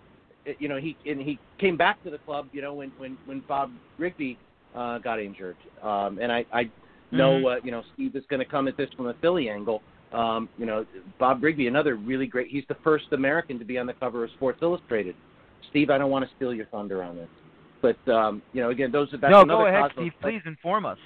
you 0.59 0.69
know 0.69 0.79
he 0.79 0.97
and 1.07 1.21
he 1.21 1.39
came 1.59 1.77
back 1.77 2.03
to 2.05 2.11
the 2.11 2.19
club. 2.19 2.49
You 2.53 2.63
know 2.63 2.75
when 2.75 2.91
when 2.99 3.17
when 3.27 3.41
Bob 3.41 3.71
Rigby 3.99 4.39
uh, 4.75 4.99
got 4.99 5.21
injured, 5.21 5.57
um, 5.83 6.19
and 6.21 6.33
I 6.33 6.45
I 6.53 6.71
know 7.11 7.39
mm-hmm. 7.39 7.47
uh, 7.47 7.57
you 7.65 7.71
know 7.71 7.83
Steve 7.95 8.17
is 8.17 8.25
going 8.29 8.41
to 8.41 8.47
come 8.47 8.69
at 8.69 8.77
this 8.77 8.89
from 8.97 9.07
a 9.07 9.15
Philly 9.15 9.49
angle. 9.49 9.83
Um, 10.13 10.49
you 10.59 10.67
know 10.67 10.85
Bob 11.19 11.43
Rigby, 11.43 11.69
another 11.69 11.95
really 11.95 12.27
great. 12.27 12.49
He's 12.49 12.65
the 12.69 12.77
first 12.83 13.07
American 13.13 13.59
to 13.59 13.65
be 13.65 13.79
on 13.79 13.87
the 13.87 13.95
cover 13.95 14.25
of 14.25 14.31
Sports 14.33 14.59
Illustrated. 14.63 15.15
Steve, 15.71 15.91
I 15.91 15.99
don't 15.99 16.11
want 16.11 16.29
to 16.29 16.31
steal 16.37 16.53
your 16.53 16.67
thunder 16.67 17.03
on 17.03 17.17
this, 17.17 17.29
but 17.81 18.13
um, 18.13 18.43
you 18.53 18.61
know 18.61 18.71
again 18.71 18.91
those 18.91 19.13
are 19.15 19.19
that's 19.19 19.31
no 19.31 19.43
another 19.43 19.65
go 19.65 19.67
ahead, 19.69 19.91
Steve. 19.95 20.13
Please 20.21 20.43
inform 20.47 20.87
us. 20.87 20.99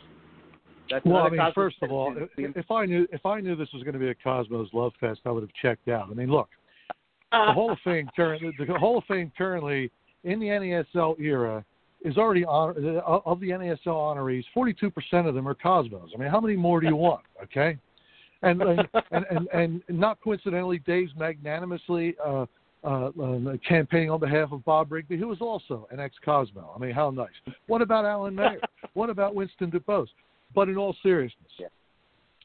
That's 0.90 1.05
well, 1.05 1.23
I 1.23 1.31
mean, 1.31 1.38
Cosmos 1.38 1.55
first 1.55 1.77
of 1.83 1.90
all, 1.90 2.14
if 2.37 2.70
I 2.70 2.85
knew 2.85 3.07
if 3.11 3.25
I 3.25 3.40
knew 3.40 3.57
this 3.57 3.73
was 3.73 3.83
going 3.83 3.94
to 3.94 3.99
be 3.99 4.11
a 4.11 4.14
Cosmos 4.14 4.68
Love 4.73 4.92
Fest, 5.01 5.20
I 5.25 5.31
would 5.31 5.42
have 5.42 5.53
checked 5.61 5.88
out. 5.88 6.09
I 6.11 6.14
mean, 6.14 6.31
look, 6.31 6.49
the 7.33 7.53
Hall 7.53 7.73
of 7.73 7.79
Fame 7.85 8.09
currently, 8.14 8.53
the 8.59 8.75
Hall 8.75 8.99
of 8.99 9.05
Fame 9.05 9.33
currently 9.37 9.90
in 10.25 10.40
the 10.40 10.47
NASL 10.47 11.18
era 11.18 11.64
is 12.05 12.18
already 12.18 12.44
on 12.44 12.70
uh, 12.87 13.01
of 13.25 13.40
the 13.40 13.51
NASL 13.51 13.87
honorees. 13.87 14.44
Forty-two 14.53 14.90
percent 14.90 15.27
of 15.27 15.35
them 15.35 15.49
are 15.49 15.55
Cosmos. 15.55 16.11
I 16.14 16.18
mean, 16.18 16.31
how 16.31 16.40
many 16.40 16.57
more 16.57 16.81
do 16.81 16.87
you 16.87 16.97
want? 16.97 17.23
Okay, 17.42 17.77
and 18.42 18.62
and 18.62 18.88
and, 19.11 19.27
and, 19.31 19.49
and 19.53 19.83
not 20.01 20.18
coincidentally, 20.23 20.79
Dave's 20.81 21.12
magnanimously. 21.16 22.16
Uh, 22.25 22.47
uh, 22.85 23.11
um, 23.18 23.59
campaigning 23.66 24.11
on 24.11 24.20
behalf 24.20 24.53
of 24.53 24.62
Bob 24.66 24.92
Rigby, 24.92 25.16
who 25.16 25.27
was 25.27 25.40
also 25.40 25.88
an 25.90 25.99
ex-Cosmo. 25.99 26.70
I 26.77 26.79
mean, 26.79 26.90
how 26.90 27.09
nice. 27.09 27.31
What 27.66 27.81
about 27.81 28.05
Alan 28.05 28.35
Mayer? 28.35 28.61
what 28.92 29.09
about 29.09 29.35
Winston 29.35 29.70
DuBose? 29.70 30.09
But 30.54 30.68
in 30.68 30.76
all 30.76 30.96
seriousness, 31.02 31.50
yeah. 31.58 31.66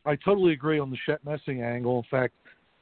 I 0.06 0.16
totally 0.16 0.54
agree 0.54 0.80
on 0.80 0.90
the 0.90 0.98
Shep 1.06 1.22
Messing 1.26 1.62
angle. 1.62 1.98
In 1.98 2.06
fact, 2.10 2.34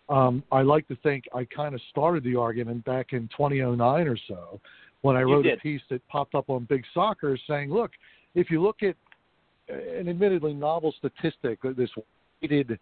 um, 0.09 0.43
I 0.51 0.61
like 0.61 0.87
to 0.87 0.95
think 0.97 1.25
I 1.33 1.45
kind 1.45 1.75
of 1.75 1.81
started 1.89 2.23
the 2.23 2.35
argument 2.35 2.85
back 2.85 3.07
in 3.11 3.27
2009 3.35 4.07
or 4.07 4.17
so 4.27 4.61
when 5.01 5.15
I 5.15 5.21
wrote 5.21 5.45
a 5.45 5.57
piece 5.57 5.81
that 5.89 6.05
popped 6.07 6.35
up 6.35 6.49
on 6.49 6.65
Big 6.65 6.83
Soccer 6.93 7.37
saying, 7.47 7.71
look, 7.71 7.91
if 8.35 8.49
you 8.49 8.61
look 8.61 8.83
at 8.83 8.95
an 9.69 10.07
admittedly 10.07 10.53
novel 10.53 10.93
statistic, 10.97 11.59
uh, 11.65 11.73
this 11.75 11.89
weighted 12.41 12.79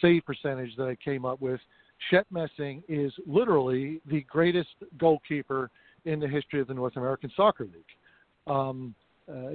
save 0.00 0.24
percentage 0.24 0.74
that 0.76 0.84
I 0.84 0.96
came 0.96 1.24
up 1.24 1.40
with, 1.40 1.60
Shep 2.10 2.26
Messing 2.30 2.82
is 2.88 3.12
literally 3.26 4.00
the 4.10 4.22
greatest 4.22 4.70
goalkeeper 4.98 5.70
in 6.04 6.18
the 6.20 6.28
history 6.28 6.60
of 6.60 6.68
the 6.68 6.74
North 6.74 6.96
American 6.96 7.30
Soccer 7.36 7.64
League. 7.64 7.84
Um, 8.46 8.94
uh, 9.28 9.50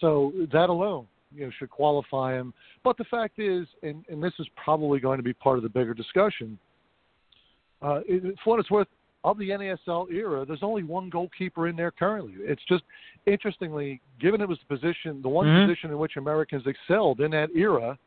so 0.00 0.32
that 0.52 0.70
alone 0.70 1.06
you 1.34 1.44
know 1.44 1.50
should 1.58 1.70
qualify 1.70 2.34
him. 2.34 2.52
But 2.82 2.96
the 2.96 3.04
fact 3.04 3.38
is, 3.38 3.66
and, 3.82 4.04
and 4.08 4.22
this 4.22 4.32
is 4.38 4.46
probably 4.62 5.00
going 5.00 5.18
to 5.18 5.22
be 5.22 5.32
part 5.32 5.56
of 5.56 5.62
the 5.62 5.68
bigger 5.68 5.94
discussion. 5.94 6.58
Uh, 7.82 8.00
it, 8.06 8.34
for 8.42 8.50
what 8.50 8.60
it's 8.60 8.70
worth, 8.70 8.88
of 9.24 9.38
the 9.38 9.48
NASL 9.48 10.10
era, 10.12 10.44
there's 10.44 10.62
only 10.62 10.82
one 10.82 11.08
goalkeeper 11.08 11.68
in 11.68 11.76
there 11.76 11.90
currently. 11.90 12.34
It's 12.38 12.62
just 12.68 12.84
interestingly, 13.26 14.00
given 14.20 14.40
it 14.40 14.48
was 14.48 14.58
the 14.68 14.76
position, 14.76 15.22
the 15.22 15.28
one 15.28 15.46
mm-hmm. 15.46 15.66
position 15.66 15.90
in 15.90 15.98
which 15.98 16.16
Americans 16.16 16.64
excelled 16.66 17.20
in 17.20 17.30
that 17.30 17.48
era, 17.56 17.98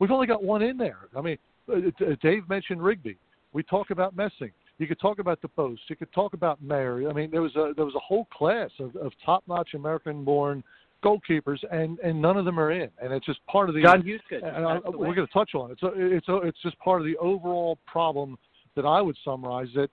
we've 0.00 0.10
only 0.10 0.26
got 0.26 0.42
one 0.42 0.62
in 0.62 0.76
there. 0.76 1.08
I 1.16 1.20
mean, 1.20 1.38
uh, 1.68 1.76
uh, 1.76 2.16
Dave 2.20 2.48
mentioned 2.48 2.82
Rigby. 2.82 3.16
We 3.52 3.62
talk 3.62 3.90
about 3.90 4.16
Messing. 4.16 4.50
You 4.78 4.86
could 4.86 5.00
talk 5.00 5.20
about 5.20 5.40
the 5.40 5.48
post. 5.48 5.82
You 5.88 5.96
could 5.96 6.12
talk 6.12 6.34
about 6.34 6.60
Mayer. 6.60 7.08
I 7.08 7.12
mean, 7.12 7.30
there 7.30 7.40
was 7.40 7.54
a 7.56 7.72
there 7.74 7.86
was 7.86 7.94
a 7.94 8.00
whole 8.00 8.26
class 8.26 8.70
of, 8.78 8.94
of 8.96 9.12
top-notch 9.24 9.72
American-born 9.74 10.62
goalkeepers, 11.06 11.58
and 11.70 11.98
and 12.00 12.20
none 12.20 12.36
of 12.36 12.44
them 12.44 12.58
are 12.58 12.72
in, 12.72 12.90
and 13.00 13.12
it's 13.12 13.26
just 13.26 13.44
part 13.46 13.68
of 13.68 13.74
the. 13.74 13.82
John. 13.82 14.02
And 14.42 14.66
I, 14.66 14.78
we're 14.84 15.14
going 15.14 15.26
to 15.26 15.32
touch 15.32 15.54
on 15.54 15.70
it. 15.70 15.78
So 15.80 15.92
it's 15.94 16.28
a, 16.28 16.36
it's 16.38 16.60
just 16.62 16.78
part 16.78 17.00
of 17.00 17.06
the 17.06 17.16
overall 17.18 17.78
problem 17.86 18.36
that 18.74 18.84
I 18.84 19.00
would 19.00 19.16
summarize 19.24 19.68
that 19.74 19.90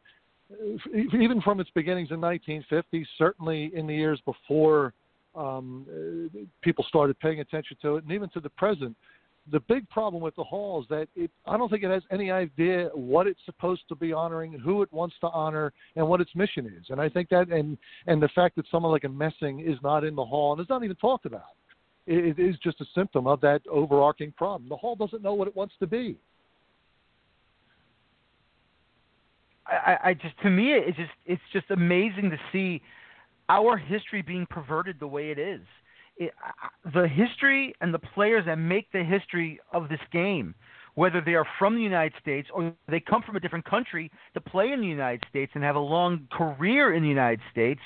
even 0.96 1.42
from 1.42 1.60
its 1.60 1.70
beginnings 1.72 2.12
in 2.12 2.22
1950, 2.22 3.08
certainly 3.18 3.72
in 3.74 3.88
the 3.88 3.96
years 3.96 4.22
before 4.26 4.94
um, 5.36 6.30
people 6.62 6.86
started 6.88 7.20
paying 7.20 7.40
attention 7.40 7.78
to 7.82 7.98
it, 7.98 8.04
and 8.04 8.12
even 8.12 8.30
to 8.30 8.40
the 8.40 8.50
present, 8.50 8.96
the 9.52 9.60
big 9.62 9.90
problem 9.90 10.24
with 10.24 10.36
the 10.36 10.44
hall 10.44 10.82
is 10.82 10.88
that 10.90 11.08
it, 11.16 11.30
I 11.46 11.58
don't 11.58 11.70
think 11.70 11.84
it 11.84 11.92
has 11.92 12.04
any 12.12 12.32
idea 12.32 12.90
what 12.94 13.28
it's 13.28 13.40
supposed 13.46 13.82
to 13.90 13.96
be 13.96 14.14
honoring, 14.14 14.54
who 14.54 14.82
it 14.82 14.94
wants 14.94 15.16
to 15.22 15.28
honor, 15.30 15.74
and 15.96 16.08
what 16.08 16.22
its 16.22 16.32
mission 16.34 16.66
is. 16.66 16.86
And 16.90 17.02
I 17.02 17.10
think 17.10 17.30
that, 17.30 17.50
and 17.50 17.78
and 18.08 18.22
the 18.22 18.30
fact 18.30 18.56
that 18.56 18.66
someone 18.72 18.92
like 18.92 19.04
a 19.04 19.10
Messing 19.10 19.60
is 19.60 19.78
not 19.84 20.04
in 20.04 20.16
the 20.16 20.24
hall 20.24 20.54
and 20.54 20.62
is 20.62 20.70
not 20.70 20.84
even 20.84 20.96
talked 20.96 21.26
about, 21.26 21.56
it, 22.08 22.40
it 22.40 22.40
is 22.40 22.56
just 22.64 22.80
a 22.80 22.86
symptom 22.96 23.28
of 23.28 23.42
that 23.42 23.62
overarching 23.70 24.32
problem. 24.32 24.70
The 24.70 24.78
hall 24.78 24.96
doesn't 24.96 25.22
know 25.22 25.34
what 25.34 25.48
it 25.48 25.56
wants 25.56 25.76
to 25.80 25.88
be. 25.88 26.18
I, 29.66 29.98
I 30.04 30.14
just, 30.14 30.40
to 30.44 30.50
me, 30.50 30.74
it's 30.74 30.98
just, 30.98 31.12
it's 31.26 31.42
just 31.52 31.66
amazing 31.72 32.30
to 32.30 32.38
see 32.52 32.82
our 33.50 33.78
history 33.78 34.22
being 34.22 34.46
perverted 34.50 35.00
the 35.00 35.08
way 35.08 35.32
it 35.32 35.40
is 35.40 35.62
it, 36.18 36.34
the 36.94 37.08
history 37.08 37.74
and 37.82 37.94
the 37.94 38.00
players 38.00 38.46
that 38.46 38.56
make 38.56 38.92
the 38.92 39.04
history 39.04 39.60
of 39.72 39.90
this 39.90 40.00
game, 40.12 40.54
whether 40.96 41.22
they 41.22 41.34
are 41.34 41.46
from 41.58 41.76
the 41.76 41.82
United 41.82 42.14
States 42.22 42.48
or 42.54 42.74
they 42.88 43.00
come 43.00 43.24
from 43.24 43.36
a 43.36 43.40
different 43.40 43.66
country 43.66 44.12
to 44.34 44.42
play 44.42 44.72
in 44.72 44.82
the 44.82 44.88
United 44.88 45.24
States 45.30 45.52
and 45.56 45.64
have 45.64 45.76
a 45.76 45.80
long 45.80 46.28
career 46.32 46.94
in 46.94 47.04
the 47.04 47.10
United 47.10 47.42
States, 47.52 47.82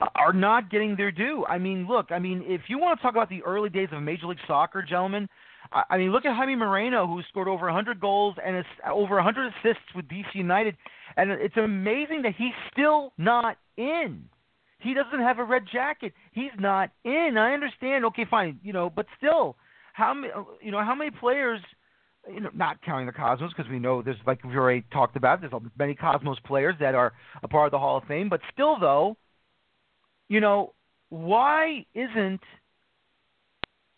uh, 0.00 0.06
are 0.14 0.32
not 0.32 0.70
getting 0.70 0.96
their 0.96 1.12
due. 1.12 1.44
I 1.48 1.58
mean, 1.58 1.86
look, 1.86 2.06
I 2.10 2.18
mean, 2.18 2.42
if 2.46 2.62
you 2.68 2.78
want 2.78 2.98
to 2.98 3.02
talk 3.02 3.14
about 3.14 3.28
the 3.28 3.42
early 3.42 3.68
days 3.68 3.88
of 3.92 4.02
Major 4.02 4.26
League 4.26 4.38
Soccer, 4.46 4.82
gentlemen, 4.82 5.28
I, 5.72 5.98
mean, 5.98 6.10
look 6.10 6.24
at 6.24 6.34
Jaime 6.34 6.56
Moreno, 6.56 7.06
who 7.06 7.22
scored 7.28 7.46
over 7.46 7.66
100 7.66 8.00
goals 8.00 8.34
and 8.44 8.64
over 8.90 9.16
100 9.16 9.52
assists 9.52 9.84
with 9.94 10.08
DC 10.08 10.34
United, 10.34 10.76
and 11.16 11.30
it's 11.30 11.56
amazing 11.56 12.22
that 12.22 12.34
he's 12.36 12.54
still 12.72 13.12
not 13.18 13.56
in. 13.76 14.24
He 14.80 14.94
doesn't 14.94 15.20
have 15.20 15.38
a 15.38 15.44
red 15.44 15.64
jacket. 15.70 16.12
He's 16.32 16.50
not 16.58 16.90
in. 17.04 17.36
I 17.36 17.52
understand. 17.52 18.04
Okay, 18.06 18.26
fine. 18.28 18.58
You 18.62 18.72
know, 18.72 18.90
but 18.90 19.06
still, 19.18 19.56
how 19.92 20.14
many? 20.14 20.32
You 20.62 20.70
know, 20.70 20.82
how 20.82 20.94
many 20.94 21.10
players? 21.10 21.60
You 22.30 22.40
know, 22.40 22.50
not 22.54 22.82
counting 22.82 23.06
the 23.06 23.12
Cosmos 23.12 23.52
because 23.56 23.70
we 23.70 23.78
know 23.78 24.02
there's 24.02 24.16
like 24.26 24.44
we've 24.44 24.56
already 24.56 24.84
talked 24.92 25.16
about. 25.16 25.40
There's 25.40 25.52
many 25.78 25.94
Cosmos 25.94 26.38
players 26.44 26.74
that 26.80 26.94
are 26.94 27.12
a 27.42 27.48
part 27.48 27.66
of 27.66 27.70
the 27.72 27.78
Hall 27.78 27.96
of 27.96 28.04
Fame. 28.04 28.28
But 28.28 28.40
still, 28.52 28.78
though, 28.78 29.16
you 30.28 30.40
know, 30.40 30.74
why 31.08 31.86
isn't 31.94 32.40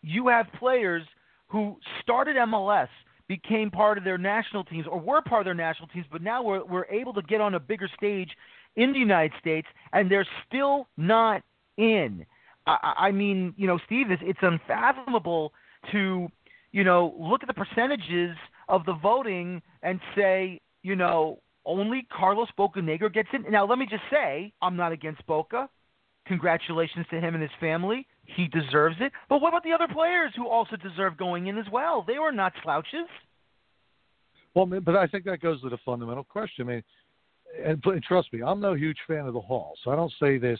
you 0.01 0.27
have 0.27 0.47
players 0.59 1.03
who 1.47 1.77
started 2.01 2.35
MLS 2.35 2.87
became 3.27 3.71
part 3.71 3.97
of 3.97 4.03
their 4.03 4.17
national 4.17 4.63
teams 4.65 4.85
or 4.89 4.99
were 4.99 5.21
part 5.21 5.41
of 5.41 5.45
their 5.45 5.53
national 5.53 5.87
teams, 5.89 6.05
but 6.11 6.21
now 6.21 6.43
we're, 6.43 6.63
we're 6.65 6.85
able 6.85 7.13
to 7.13 7.21
get 7.23 7.39
on 7.41 7.55
a 7.55 7.59
bigger 7.59 7.89
stage 7.95 8.29
in 8.75 8.93
the 8.93 8.99
United 8.99 9.33
States, 9.39 9.67
and 9.91 10.09
they're 10.09 10.27
still 10.47 10.87
not 10.97 11.41
in. 11.77 12.25
I, 12.65 12.93
I 12.97 13.11
mean, 13.11 13.53
you 13.57 13.67
know, 13.67 13.79
Steve, 13.85 14.11
it's, 14.11 14.21
it's 14.25 14.39
unfathomable 14.41 15.53
to, 15.91 16.27
you 16.71 16.83
know, 16.83 17.13
look 17.19 17.43
at 17.43 17.47
the 17.47 17.53
percentages 17.53 18.35
of 18.69 18.85
the 18.85 18.93
voting 18.93 19.61
and 19.81 19.99
say, 20.15 20.61
you 20.81 20.95
know, 20.95 21.39
only 21.65 22.07
Carlos 22.11 22.49
Bocanegra 22.57 23.13
gets 23.13 23.29
in. 23.33 23.49
Now, 23.51 23.65
let 23.65 23.77
me 23.77 23.85
just 23.89 24.03
say, 24.11 24.51
I'm 24.61 24.75
not 24.75 24.91
against 24.91 25.25
Boca. 25.25 25.69
Congratulations 26.25 27.05
to 27.09 27.19
him 27.19 27.35
and 27.35 27.41
his 27.41 27.51
family. 27.59 28.07
He 28.25 28.47
deserves 28.47 28.95
it. 28.99 29.11
But 29.29 29.41
what 29.41 29.49
about 29.49 29.63
the 29.63 29.73
other 29.73 29.87
players 29.91 30.31
who 30.35 30.47
also 30.47 30.77
deserve 30.77 31.17
going 31.17 31.47
in 31.47 31.57
as 31.57 31.65
well? 31.71 32.03
They 32.07 32.17
were 32.17 32.31
not 32.31 32.53
slouches. 32.63 33.07
Well, 34.55 34.65
but 34.65 34.95
I 34.95 35.07
think 35.07 35.25
that 35.25 35.41
goes 35.41 35.61
to 35.61 35.69
the 35.69 35.79
fundamental 35.83 36.23
question. 36.23 36.67
I 36.67 36.71
mean, 36.71 36.83
and, 37.63 37.83
trust 38.03 38.31
me, 38.33 38.41
I'm 38.41 38.59
no 38.59 38.73
huge 38.73 38.97
fan 39.07 39.25
of 39.27 39.33
the 39.33 39.41
Hall, 39.41 39.73
so 39.83 39.91
I 39.91 39.95
don't 39.95 40.13
say 40.19 40.37
this 40.37 40.59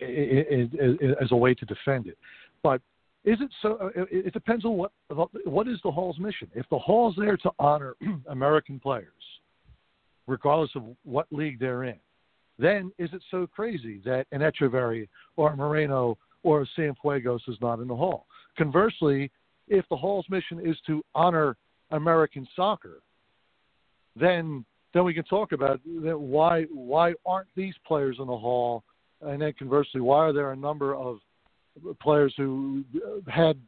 as 0.00 1.30
a 1.30 1.36
way 1.36 1.54
to 1.54 1.64
defend 1.66 2.06
it. 2.06 2.18
But 2.62 2.80
is 3.24 3.38
it 3.40 3.50
so? 3.62 3.78
Uh, 3.96 4.04
it 4.10 4.32
depends 4.32 4.64
on 4.64 4.76
what 4.76 4.92
what 5.44 5.68
is 5.68 5.78
the 5.82 5.90
Hall's 5.90 6.18
mission. 6.18 6.48
If 6.54 6.66
the 6.70 6.78
Hall's 6.78 7.14
there 7.16 7.36
to 7.38 7.50
honor 7.58 7.94
American 8.28 8.78
players, 8.78 9.08
regardless 10.26 10.70
of 10.74 10.84
what 11.04 11.26
league 11.30 11.58
they're 11.58 11.84
in, 11.84 11.98
then 12.58 12.92
is 12.98 13.10
it 13.12 13.22
so 13.30 13.46
crazy 13.46 14.00
that 14.04 14.26
an 14.32 14.40
Etcheverry 14.40 15.08
or 15.36 15.56
Moreno 15.56 16.18
or 16.42 16.66
Cienfuegos 16.76 17.40
is 17.48 17.56
not 17.62 17.80
in 17.80 17.88
the 17.88 17.96
Hall? 17.96 18.26
Conversely, 18.58 19.30
if 19.68 19.84
the 19.88 19.96
Hall's 19.96 20.26
mission 20.28 20.60
is 20.64 20.76
to 20.86 21.02
honor 21.14 21.56
American 21.90 22.46
soccer, 22.54 23.00
then 24.16 24.64
then 24.94 25.04
we 25.04 25.12
can 25.12 25.24
talk 25.24 25.52
about 25.52 25.80
why 25.84 26.62
why 26.72 27.12
aren't 27.26 27.48
these 27.56 27.74
players 27.86 28.16
in 28.18 28.26
the 28.26 28.36
Hall, 28.36 28.82
and 29.20 29.42
then 29.42 29.52
conversely, 29.58 30.00
why 30.00 30.18
are 30.18 30.32
there 30.32 30.52
a 30.52 30.56
number 30.56 30.94
of 30.94 31.18
players 32.00 32.32
who 32.36 32.84
had 33.28 33.58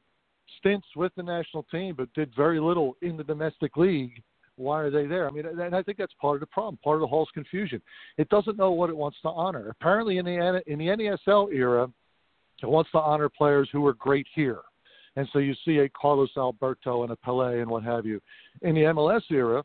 stints 0.59 0.87
with 0.95 1.13
the 1.17 1.23
national 1.23 1.65
team 1.65 1.95
but 1.97 2.13
did 2.15 2.33
very 2.37 2.61
little 2.61 2.97
in 3.03 3.17
the 3.17 3.25
domestic 3.25 3.77
league 3.77 4.23
why 4.57 4.81
are 4.81 4.91
they 4.91 5.07
there? 5.07 5.29
I 5.29 5.31
mean, 5.31 5.45
and 5.47 5.75
I 5.75 5.83
think 5.83 5.99
that's 5.99 6.15
part 6.21 6.37
of 6.37 6.41
the 6.41 6.47
problem, 6.47 6.79
part 6.83 6.97
of 6.97 7.03
the 7.03 7.07
Hall's 7.07 7.29
confusion. 7.35 7.81
It 8.17 8.29
doesn't 8.31 8.57
know 8.57 8.73
what 8.73 8.91
it 8.91 8.97
wants 8.97 9.19
to 9.23 9.29
honor. 9.29 9.69
Apparently, 9.69 10.19
in 10.19 10.25
the 10.25 10.63
in 10.67 10.79
the 10.79 10.87
NASL 10.87 11.53
era, 11.53 11.89
it 12.63 12.67
wants 12.67 12.91
to 12.93 12.99
honor 12.99 13.29
players 13.29 13.69
who 13.71 13.83
were 13.83 13.95
great 13.95 14.27
here, 14.35 14.61
and 15.17 15.29
so 15.33 15.41
you 15.41 15.55
see 15.65 15.79
a 15.79 15.89
Carlos 15.91 16.31
Alberto 16.37 17.03
and 17.03 17.13
a 17.13 17.17
Pele 17.17 17.61
and 17.61 17.71
what 17.71 17.83
have 17.85 18.07
you. 18.07 18.21
In 18.63 18.75
the 18.75 18.83
MLS 18.83 19.23
era, 19.31 19.63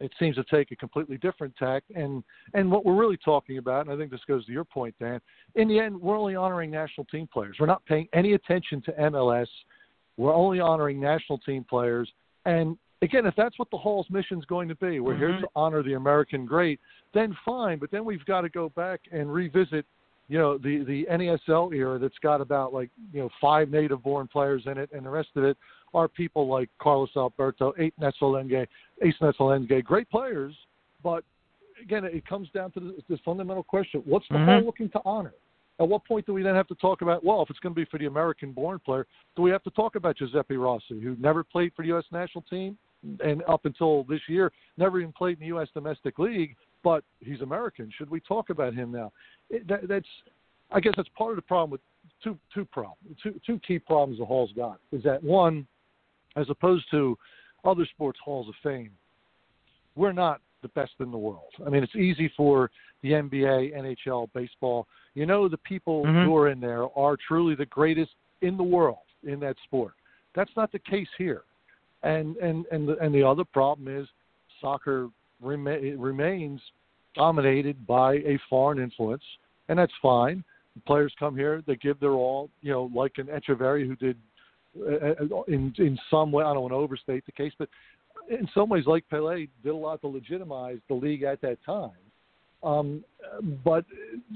it 0.00 0.12
seems 0.18 0.36
to 0.36 0.44
take 0.44 0.70
a 0.70 0.76
completely 0.76 1.18
different 1.18 1.54
tack. 1.56 1.84
And 1.94 2.24
and 2.54 2.70
what 2.70 2.84
we're 2.84 2.96
really 2.96 3.18
talking 3.18 3.58
about, 3.58 3.86
and 3.86 3.94
I 3.94 3.98
think 3.98 4.10
this 4.10 4.20
goes 4.26 4.44
to 4.46 4.52
your 4.52 4.64
point, 4.64 4.94
Dan. 4.98 5.20
In 5.54 5.68
the 5.68 5.78
end, 5.78 6.00
we're 6.00 6.18
only 6.18 6.34
honoring 6.34 6.70
national 6.70 7.04
team 7.06 7.28
players. 7.32 7.56
We're 7.60 7.66
not 7.66 7.84
paying 7.86 8.08
any 8.12 8.32
attention 8.32 8.82
to 8.82 8.92
MLS. 8.92 9.48
We're 10.16 10.34
only 10.34 10.60
honoring 10.60 11.00
national 11.00 11.38
team 11.38 11.64
players. 11.64 12.10
And 12.44 12.76
again, 13.02 13.26
if 13.26 13.34
that's 13.36 13.58
what 13.58 13.70
the 13.70 13.78
Hall's 13.78 14.06
mission 14.10 14.38
is 14.38 14.44
going 14.46 14.68
to 14.68 14.74
be, 14.76 15.00
we're 15.00 15.12
mm-hmm. 15.12 15.20
here 15.20 15.40
to 15.40 15.48
honor 15.54 15.82
the 15.82 15.94
American 15.94 16.44
great, 16.44 16.80
then 17.14 17.36
fine. 17.44 17.78
But 17.78 17.90
then 17.90 18.04
we've 18.04 18.24
got 18.24 18.42
to 18.42 18.48
go 18.48 18.70
back 18.70 19.00
and 19.12 19.32
revisit, 19.32 19.86
you 20.30 20.38
know, 20.38 20.56
the 20.56 20.84
the 20.84 21.06
NASL 21.10 21.74
era 21.74 21.98
that's 21.98 22.18
got 22.22 22.40
about 22.40 22.72
like 22.72 22.88
you 23.12 23.20
know 23.20 23.28
five 23.40 23.68
native-born 23.68 24.28
players 24.28 24.62
in 24.66 24.78
it, 24.78 24.88
and 24.92 25.04
the 25.04 25.10
rest 25.10 25.30
of 25.34 25.42
it 25.42 25.56
are 25.92 26.06
people 26.06 26.46
like 26.46 26.70
Carlos 26.80 27.10
Alberto, 27.16 27.74
Ace 27.78 27.92
Netsolenge, 28.00 28.64
Ace 29.02 29.14
Netsolenge, 29.20 29.84
great 29.84 30.08
players. 30.08 30.54
But 31.02 31.24
again, 31.82 32.04
it 32.04 32.24
comes 32.24 32.48
down 32.54 32.70
to 32.72 32.94
this, 33.08 33.18
fundamental 33.24 33.64
question: 33.64 34.02
What's 34.04 34.26
the 34.28 34.36
mm-hmm. 34.36 34.44
Hall 34.48 34.64
looking 34.64 34.88
to 34.90 35.00
honor? 35.04 35.34
At 35.80 35.88
what 35.88 36.04
point 36.04 36.26
do 36.26 36.32
we 36.32 36.44
then 36.44 36.54
have 36.54 36.68
to 36.68 36.74
talk 36.76 37.02
about, 37.02 37.24
well, 37.24 37.42
if 37.42 37.48
it's 37.50 37.58
going 37.58 37.74
to 37.74 37.80
be 37.80 37.86
for 37.86 37.98
the 37.98 38.04
American 38.04 38.52
born 38.52 38.78
player, 38.78 39.06
do 39.34 39.42
we 39.42 39.50
have 39.50 39.64
to 39.64 39.70
talk 39.70 39.96
about 39.96 40.16
Giuseppe 40.18 40.58
Rossi, 40.58 41.00
who 41.00 41.16
never 41.18 41.42
played 41.42 41.72
for 41.74 41.82
the 41.82 41.88
U.S. 41.88 42.04
national 42.12 42.44
team, 42.50 42.76
and 43.24 43.42
up 43.48 43.64
until 43.64 44.04
this 44.04 44.20
year, 44.28 44.52
never 44.76 45.00
even 45.00 45.12
played 45.12 45.38
in 45.38 45.40
the 45.40 45.46
U.S. 45.46 45.68
domestic 45.72 46.18
league, 46.18 46.54
but 46.82 47.04
he's 47.20 47.40
American. 47.40 47.90
Should 47.96 48.10
we 48.10 48.20
talk 48.20 48.50
about 48.50 48.74
him 48.74 48.92
now? 48.92 49.12
It, 49.48 49.66
that, 49.68 49.88
that's, 49.88 50.06
I 50.70 50.80
guess, 50.80 50.94
that's 50.96 51.08
part 51.16 51.30
of 51.30 51.36
the 51.36 51.42
problem 51.42 51.70
with 51.70 51.80
two 52.22 52.38
two 52.54 52.64
problems, 52.64 53.16
two 53.22 53.40
two 53.46 53.58
key 53.66 53.78
problems 53.78 54.18
the 54.18 54.24
Hall's 54.24 54.52
got 54.56 54.78
is 54.92 55.02
that 55.02 55.22
one, 55.22 55.66
as 56.36 56.46
opposed 56.50 56.84
to 56.90 57.16
other 57.64 57.86
sports 57.86 58.18
halls 58.24 58.48
of 58.48 58.54
fame, 58.62 58.90
we're 59.96 60.12
not 60.12 60.40
the 60.62 60.68
best 60.68 60.92
in 61.00 61.10
the 61.10 61.18
world. 61.18 61.52
I 61.66 61.70
mean, 61.70 61.82
it's 61.82 61.96
easy 61.96 62.30
for 62.36 62.70
the 63.02 63.12
NBA, 63.12 63.74
NHL, 63.74 64.28
baseball. 64.34 64.86
You 65.14 65.26
know, 65.26 65.48
the 65.48 65.58
people 65.58 66.04
mm-hmm. 66.04 66.24
who 66.24 66.36
are 66.36 66.50
in 66.50 66.60
there 66.60 66.86
are 66.96 67.16
truly 67.16 67.54
the 67.54 67.66
greatest 67.66 68.12
in 68.42 68.56
the 68.56 68.62
world 68.62 68.98
in 69.24 69.40
that 69.40 69.56
sport. 69.64 69.94
That's 70.34 70.50
not 70.56 70.70
the 70.72 70.78
case 70.78 71.08
here. 71.18 71.42
And 72.02 72.36
and 72.36 72.66
and 72.70 72.88
the, 72.88 72.98
and 72.98 73.14
the 73.14 73.22
other 73.22 73.44
problem 73.44 73.88
is 73.94 74.06
soccer 74.60 75.08
rema- 75.42 75.96
remains 75.96 76.60
dominated 77.14 77.86
by 77.86 78.14
a 78.14 78.38
foreign 78.48 78.78
influence, 78.78 79.22
and 79.68 79.78
that's 79.78 79.92
fine. 80.00 80.44
The 80.76 80.82
players 80.82 81.12
come 81.18 81.36
here, 81.36 81.62
they 81.66 81.76
give 81.76 81.98
their 82.00 82.12
all. 82.12 82.50
You 82.62 82.72
know, 82.72 82.90
like 82.94 83.12
an 83.16 83.26
Etcheverry 83.26 83.86
who 83.86 83.96
did 83.96 84.16
uh, 84.78 85.36
uh, 85.36 85.42
in 85.48 85.74
in 85.78 85.98
some 86.10 86.30
way. 86.30 86.44
I 86.44 86.52
don't 86.52 86.62
want 86.62 86.72
to 86.72 86.76
overstate 86.76 87.26
the 87.26 87.32
case, 87.32 87.52
but 87.58 87.68
in 88.28 88.48
some 88.54 88.68
ways, 88.68 88.84
like 88.86 89.08
Pele, 89.10 89.46
did 89.64 89.70
a 89.70 89.74
lot 89.74 90.00
to 90.02 90.08
legitimize 90.08 90.78
the 90.88 90.94
league 90.94 91.22
at 91.22 91.40
that 91.42 91.58
time. 91.64 91.90
Um, 92.62 93.02
but 93.64 93.86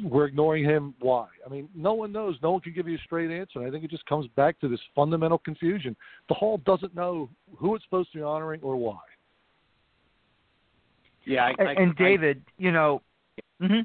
we're 0.03 0.25
ignoring 0.25 0.65
him. 0.65 0.95
Why? 1.01 1.27
I 1.45 1.51
mean, 1.51 1.69
no 1.75 1.93
one 1.93 2.11
knows. 2.11 2.37
No 2.43 2.53
one 2.53 2.61
can 2.63 2.73
give 2.73 2.89
you 2.89 2.97
a 2.97 3.01
straight 3.05 3.31
answer. 3.31 3.59
And 3.59 3.67
I 3.67 3.71
think 3.71 3.85
it 3.85 3.91
just 3.91 4.07
comes 4.07 4.27
back 4.35 4.59
to 4.61 4.69
this 4.69 4.81
fundamental 4.95 5.39
confusion. 5.39 5.95
The 6.29 6.35
Hall 6.35 6.59
doesn't 6.65 6.95
know 6.95 7.29
who 7.57 7.75
it's 7.75 7.85
supposed 7.85 8.13
to 8.13 8.19
be 8.19 8.23
honoring 8.23 8.61
or 8.63 8.77
why. 8.77 8.99
Yeah, 11.27 11.45
I, 11.45 11.63
I, 11.63 11.73
and, 11.73 11.97
David, 11.97 12.43
I, 12.47 12.53
you 12.59 12.73
know, 12.73 13.03
mm-hmm. 13.63 13.81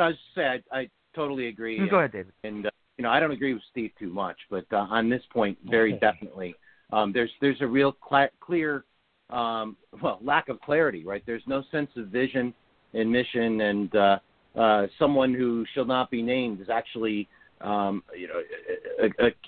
I 0.00 0.06
was 0.06 0.14
just 0.14 0.34
say 0.34 0.62
I, 0.72 0.78
I 0.78 0.88
totally 1.14 1.48
agree. 1.48 1.88
Go 1.88 1.98
ahead, 1.98 2.12
David. 2.12 2.32
And 2.44 2.66
uh, 2.66 2.70
you 2.98 3.02
know, 3.02 3.10
I 3.10 3.20
don't 3.20 3.32
agree 3.32 3.54
with 3.54 3.62
Steve 3.70 3.90
too 3.98 4.10
much, 4.10 4.36
but 4.50 4.64
uh, 4.72 4.86
on 4.90 5.08
this 5.08 5.22
point, 5.32 5.58
very 5.68 5.94
okay. 5.94 6.00
definitely, 6.00 6.54
um, 6.92 7.12
there's 7.12 7.30
there's 7.40 7.60
a 7.60 7.66
real 7.66 7.96
cl- 8.08 8.28
clear, 8.40 8.84
um, 9.30 9.76
well, 10.02 10.18
lack 10.22 10.48
of 10.48 10.60
clarity. 10.60 11.04
Right? 11.04 11.22
There's 11.26 11.42
no 11.46 11.62
sense 11.70 11.90
of 11.96 12.08
vision 12.08 12.54
in 12.92 13.10
mission, 13.10 13.60
and 13.60 13.96
uh, 13.96 14.18
uh, 14.58 14.86
someone 14.98 15.34
who 15.34 15.64
shall 15.74 15.84
not 15.84 16.10
be 16.10 16.22
named 16.22 16.60
is 16.60 16.68
actually, 16.70 17.28
um, 17.60 18.02
you 18.16 18.28
know, 18.28 18.40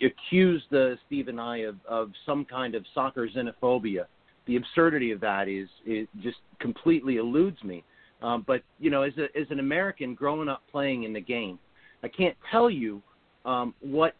accused 0.02 0.72
uh, 0.74 0.96
Steve 1.06 1.28
and 1.28 1.40
I 1.40 1.58
of, 1.58 1.76
of 1.88 2.10
some 2.24 2.44
kind 2.44 2.74
of 2.74 2.84
soccer 2.92 3.28
xenophobia. 3.28 4.06
The 4.46 4.56
absurdity 4.56 5.10
of 5.10 5.20
that 5.20 5.48
is, 5.48 5.68
is 5.84 6.06
just 6.22 6.38
completely 6.60 7.16
eludes 7.16 7.62
me. 7.64 7.84
Um, 8.22 8.44
but 8.46 8.62
you 8.78 8.90
know, 8.90 9.02
as 9.02 9.12
a, 9.18 9.24
as 9.38 9.46
an 9.50 9.60
American 9.60 10.14
growing 10.14 10.48
up 10.48 10.62
playing 10.70 11.04
in 11.04 11.12
the 11.12 11.20
game, 11.20 11.58
I 12.02 12.08
can't 12.08 12.36
tell 12.50 12.70
you 12.70 13.02
um, 13.44 13.74
what 13.80 14.14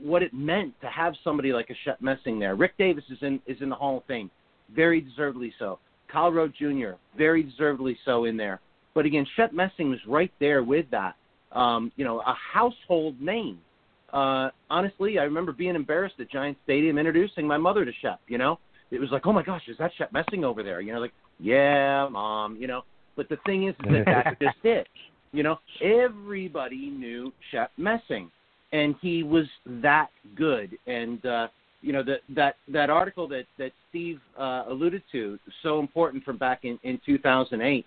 what 0.00 0.22
it 0.22 0.32
meant 0.32 0.72
to 0.80 0.86
have 0.86 1.14
somebody 1.24 1.52
like 1.52 1.68
a 1.70 1.74
Shep 1.84 2.00
Messing 2.00 2.38
there. 2.38 2.54
Rick 2.54 2.78
Davis 2.78 3.04
is 3.10 3.18
in 3.22 3.40
is 3.46 3.60
in 3.60 3.68
the 3.68 3.74
Hall 3.74 3.98
of 3.98 4.04
Fame, 4.04 4.30
very 4.74 5.00
deservedly 5.00 5.52
so. 5.58 5.78
Kyle 6.10 6.32
Rote 6.32 6.54
Jr. 6.54 6.92
very 7.16 7.42
deservedly 7.42 7.96
so 8.04 8.24
in 8.24 8.36
there. 8.36 8.60
But 8.94 9.06
again, 9.06 9.26
Shep 9.36 9.52
Messing 9.52 9.90
was 9.90 10.00
right 10.06 10.32
there 10.40 10.62
with 10.62 10.86
that. 10.90 11.14
Um, 11.52 11.92
you 11.96 12.04
know, 12.04 12.20
a 12.20 12.34
household 12.34 13.20
name. 13.20 13.58
Uh, 14.12 14.50
honestly, 14.68 15.18
I 15.18 15.22
remember 15.22 15.52
being 15.52 15.76
embarrassed 15.76 16.16
at 16.18 16.30
Giant 16.30 16.58
Stadium 16.64 16.98
introducing 16.98 17.46
my 17.46 17.56
mother 17.56 17.84
to 17.84 17.92
Shep. 18.00 18.20
You 18.26 18.38
know, 18.38 18.58
it 18.90 19.00
was 19.00 19.10
like, 19.10 19.26
oh 19.26 19.32
my 19.32 19.42
gosh, 19.42 19.62
is 19.68 19.76
that 19.78 19.92
Shep 19.96 20.12
Messing 20.12 20.44
over 20.44 20.62
there? 20.62 20.80
You 20.80 20.92
know, 20.92 21.00
like, 21.00 21.12
yeah, 21.38 22.08
mom. 22.08 22.56
You 22.56 22.66
know, 22.66 22.82
but 23.16 23.28
the 23.28 23.38
thing 23.46 23.68
is, 23.68 23.74
is 23.84 24.04
that 24.04 24.04
that's 24.06 24.38
just 24.42 24.64
it. 24.64 24.86
You 25.32 25.42
know, 25.42 25.58
everybody 25.82 26.90
knew 26.90 27.32
Shep 27.50 27.70
Messing, 27.76 28.30
and 28.72 28.94
he 29.00 29.22
was 29.22 29.46
that 29.66 30.08
good. 30.36 30.76
And 30.86 31.24
uh, 31.24 31.48
you 31.82 31.92
know, 31.92 32.02
that 32.02 32.20
that 32.34 32.56
that 32.68 32.90
article 32.90 33.28
that 33.28 33.44
that 33.58 33.72
Steve 33.88 34.20
uh, 34.38 34.64
alluded 34.68 35.02
to, 35.12 35.38
so 35.62 35.78
important 35.78 36.24
from 36.24 36.36
back 36.36 36.64
in 36.64 36.78
in 36.82 37.00
2008 37.06 37.86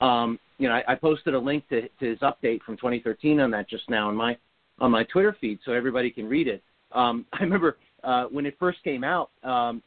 um, 0.00 0.38
you 0.58 0.68
know, 0.68 0.74
I, 0.74 0.92
I 0.92 0.94
posted 0.94 1.34
a 1.34 1.38
link 1.38 1.68
to, 1.68 1.82
to 1.82 2.06
his 2.06 2.18
update 2.20 2.62
from 2.62 2.76
2013 2.76 3.40
on 3.40 3.50
that 3.50 3.68
just 3.68 3.88
now 3.88 4.08
on 4.08 4.16
my 4.16 4.36
on 4.78 4.90
my 4.90 5.04
Twitter 5.04 5.36
feed, 5.40 5.58
so 5.64 5.72
everybody 5.72 6.10
can 6.10 6.26
read 6.26 6.48
it. 6.48 6.62
Um, 6.92 7.26
I 7.32 7.42
remember 7.42 7.76
uh, 8.02 8.24
when 8.24 8.46
it 8.46 8.56
first 8.58 8.82
came 8.82 9.04
out, 9.04 9.30
um, 9.42 9.82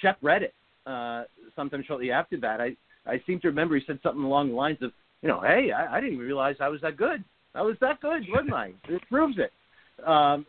Shep 0.00 0.18
read 0.22 0.42
it 0.42 0.54
uh, 0.86 1.24
sometime 1.56 1.84
shortly 1.86 2.10
after 2.10 2.38
that. 2.40 2.60
I 2.60 2.76
I 3.06 3.22
seem 3.26 3.40
to 3.40 3.48
remember 3.48 3.76
he 3.76 3.82
said 3.86 3.98
something 4.02 4.24
along 4.24 4.48
the 4.48 4.54
lines 4.54 4.78
of, 4.82 4.92
you 5.22 5.28
know, 5.28 5.40
hey, 5.40 5.72
I, 5.72 5.96
I 5.96 6.00
didn't 6.00 6.14
even 6.14 6.26
realize 6.26 6.56
I 6.60 6.68
was 6.68 6.80
that 6.80 6.96
good. 6.96 7.22
I 7.54 7.62
was 7.62 7.76
that 7.80 8.00
good, 8.00 8.24
wasn't 8.28 8.54
I? 8.54 8.72
It 8.88 9.02
proves 9.10 9.36
it. 9.38 9.52
Um, 10.06 10.46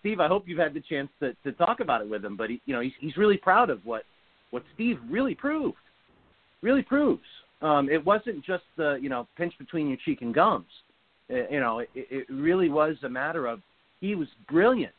Steve, 0.00 0.20
I 0.20 0.28
hope 0.28 0.44
you've 0.46 0.58
had 0.58 0.74
the 0.74 0.80
chance 0.80 1.08
to, 1.20 1.34
to 1.44 1.52
talk 1.52 1.80
about 1.80 2.02
it 2.02 2.08
with 2.08 2.24
him. 2.24 2.36
But 2.36 2.50
he, 2.50 2.60
you 2.66 2.74
know, 2.74 2.80
he's 2.80 2.92
he's 3.00 3.16
really 3.16 3.36
proud 3.36 3.70
of 3.70 3.84
what 3.84 4.02
what 4.50 4.62
Steve 4.74 4.98
really 5.08 5.34
proved. 5.34 5.76
Really 6.60 6.82
proves. 6.82 7.22
Um, 7.62 7.88
it 7.88 8.04
wasn't 8.04 8.44
just 8.44 8.64
the 8.76 8.98
you 9.00 9.08
know 9.08 9.26
pinch 9.36 9.54
between 9.58 9.88
your 9.88 9.98
cheek 10.04 10.22
and 10.22 10.34
gums. 10.34 10.66
It, 11.28 11.50
you 11.50 11.60
know, 11.60 11.78
it, 11.78 11.88
it 11.94 12.26
really 12.28 12.68
was 12.68 12.96
a 13.02 13.08
matter 13.08 13.46
of 13.46 13.60
he 14.00 14.14
was 14.14 14.28
brilliant, 14.48 14.94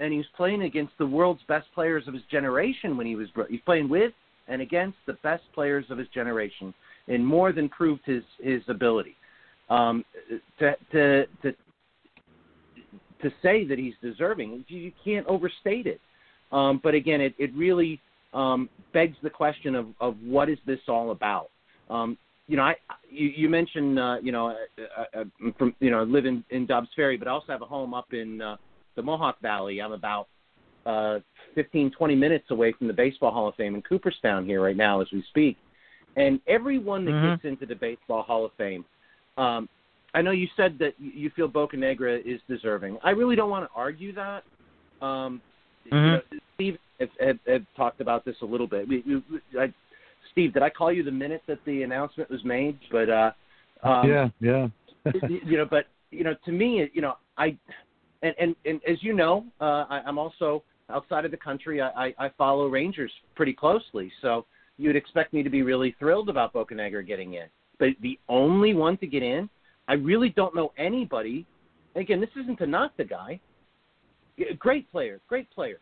and 0.00 0.12
he 0.12 0.18
was 0.18 0.26
playing 0.36 0.62
against 0.62 0.92
the 0.98 1.06
world's 1.06 1.42
best 1.46 1.66
players 1.74 2.08
of 2.08 2.14
his 2.14 2.22
generation 2.30 2.96
when 2.96 3.06
he 3.06 3.14
was 3.14 3.28
he's 3.48 3.60
playing 3.64 3.88
with 3.88 4.12
and 4.48 4.60
against 4.60 4.96
the 5.06 5.12
best 5.22 5.44
players 5.54 5.84
of 5.90 5.98
his 5.98 6.08
generation, 6.08 6.74
and 7.06 7.24
more 7.24 7.52
than 7.52 7.68
proved 7.68 8.02
his 8.04 8.24
his 8.42 8.62
ability. 8.68 9.14
Um, 9.68 10.04
to 10.58 10.74
to 10.92 11.26
to 11.42 11.52
to 13.22 13.30
say 13.42 13.64
that 13.66 13.78
he's 13.78 13.94
deserving, 14.02 14.64
you 14.68 14.92
can't 15.04 15.26
overstate 15.26 15.86
it. 15.86 16.00
Um, 16.52 16.80
but 16.82 16.94
again, 16.94 17.20
it, 17.20 17.34
it 17.38 17.54
really 17.54 18.00
um, 18.32 18.68
begs 18.92 19.16
the 19.22 19.30
question 19.30 19.74
of, 19.74 19.88
of 20.00 20.16
what 20.24 20.48
is 20.48 20.58
this 20.66 20.80
all 20.88 21.10
about? 21.10 21.50
Um, 21.90 22.16
you 22.48 22.56
know, 22.56 22.62
I 22.62 22.74
you, 23.08 23.28
you 23.28 23.48
mentioned 23.48 23.98
uh, 23.98 24.16
you 24.22 24.32
know 24.32 24.48
uh, 24.48 25.16
uh, 25.16 25.20
uh, 25.20 25.50
from 25.58 25.74
you 25.78 25.90
know 25.90 26.02
live 26.02 26.26
in, 26.26 26.42
in 26.50 26.66
Dobbs 26.66 26.88
Ferry, 26.96 27.16
but 27.16 27.28
I 27.28 27.30
also 27.30 27.52
have 27.52 27.62
a 27.62 27.66
home 27.66 27.94
up 27.94 28.12
in 28.12 28.40
uh, 28.40 28.56
the 29.00 29.06
Mohawk 29.06 29.40
Valley. 29.40 29.80
I'm 29.80 29.92
about 29.92 30.28
uh, 30.84 31.18
15, 31.54 31.92
20 31.96 32.14
minutes 32.14 32.44
away 32.50 32.74
from 32.76 32.86
the 32.86 32.92
Baseball 32.92 33.32
Hall 33.32 33.48
of 33.48 33.54
Fame 33.54 33.74
in 33.74 33.82
Cooperstown 33.82 34.44
here 34.44 34.62
right 34.62 34.76
now 34.76 35.00
as 35.00 35.08
we 35.12 35.24
speak. 35.30 35.56
And 36.16 36.40
everyone 36.46 37.04
that 37.06 37.12
mm-hmm. 37.12 37.34
gets 37.34 37.44
into 37.44 37.66
the 37.66 37.74
Baseball 37.74 38.22
Hall 38.22 38.44
of 38.44 38.52
Fame, 38.58 38.84
um, 39.38 39.68
I 40.12 40.22
know 40.22 40.32
you 40.32 40.48
said 40.56 40.76
that 40.80 40.92
you 40.98 41.30
feel 41.34 41.48
Bocanegra 41.48 42.20
is 42.26 42.40
deserving. 42.48 42.98
I 43.02 43.10
really 43.10 43.36
don't 43.36 43.48
want 43.48 43.64
to 43.64 43.70
argue 43.74 44.12
that. 44.14 44.42
Um, 45.00 45.40
mm-hmm. 45.90 45.96
you 45.96 46.02
know, 46.02 46.20
Steve 46.56 46.78
had, 46.98 47.08
had, 47.20 47.38
had 47.46 47.66
talked 47.76 48.00
about 48.00 48.24
this 48.24 48.36
a 48.42 48.44
little 48.44 48.66
bit. 48.66 48.86
We, 48.86 49.02
we, 49.06 49.22
I, 49.58 49.72
Steve, 50.32 50.52
did 50.52 50.62
I 50.62 50.68
call 50.68 50.92
you 50.92 51.04
the 51.04 51.10
minute 51.10 51.42
that 51.46 51.58
the 51.64 51.84
announcement 51.84 52.28
was 52.28 52.44
made? 52.44 52.78
But 52.90 53.08
uh, 53.08 53.30
um, 53.82 54.08
yeah, 54.08 54.28
yeah. 54.40 54.66
you 55.46 55.56
know, 55.56 55.64
but 55.64 55.86
you 56.10 56.24
know, 56.24 56.34
to 56.44 56.52
me, 56.52 56.86
you 56.92 57.00
know, 57.00 57.14
I 57.38 57.56
and 58.22 58.34
and, 58.38 58.56
and 58.64 58.80
as 58.88 59.02
you 59.02 59.12
know, 59.12 59.44
uh, 59.60 59.84
I, 59.88 60.02
I'm 60.06 60.18
also 60.18 60.62
outside 60.90 61.24
of 61.24 61.30
the 61.30 61.36
country. 61.36 61.80
I, 61.80 61.88
I, 61.88 62.14
I 62.18 62.28
follow 62.36 62.66
Rangers 62.66 63.12
pretty 63.34 63.52
closely, 63.52 64.10
so 64.22 64.44
you'd 64.76 64.96
expect 64.96 65.32
me 65.32 65.42
to 65.42 65.50
be 65.50 65.62
really 65.62 65.94
thrilled 65.98 66.28
about 66.28 66.52
Bocanegra 66.52 67.06
getting 67.06 67.34
in. 67.34 67.46
But 67.78 67.90
the 68.02 68.18
only 68.28 68.74
one 68.74 68.96
to 68.98 69.06
get 69.06 69.22
in, 69.22 69.48
I 69.88 69.94
really 69.94 70.30
don't 70.30 70.54
know 70.54 70.72
anybody. 70.76 71.46
Again, 71.96 72.20
this 72.20 72.30
isn't 72.40 72.58
to 72.58 72.66
knock 72.66 72.92
the 72.96 73.04
guy. 73.04 73.40
Great 74.58 74.90
player, 74.90 75.20
great 75.28 75.50
player. 75.50 75.80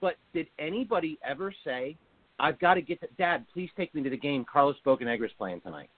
But 0.00 0.16
did 0.32 0.46
anybody 0.58 1.18
ever 1.28 1.52
say, 1.64 1.96
I've 2.38 2.58
got 2.58 2.74
to 2.74 2.82
get 2.82 3.00
to, 3.00 3.08
Dad, 3.18 3.44
please 3.52 3.68
take 3.76 3.94
me 3.94 4.02
to 4.02 4.10
the 4.10 4.16
game 4.16 4.46
Carlos 4.50 4.76
Bocanegra's 4.84 5.32
playing 5.36 5.60
tonight? 5.60 5.90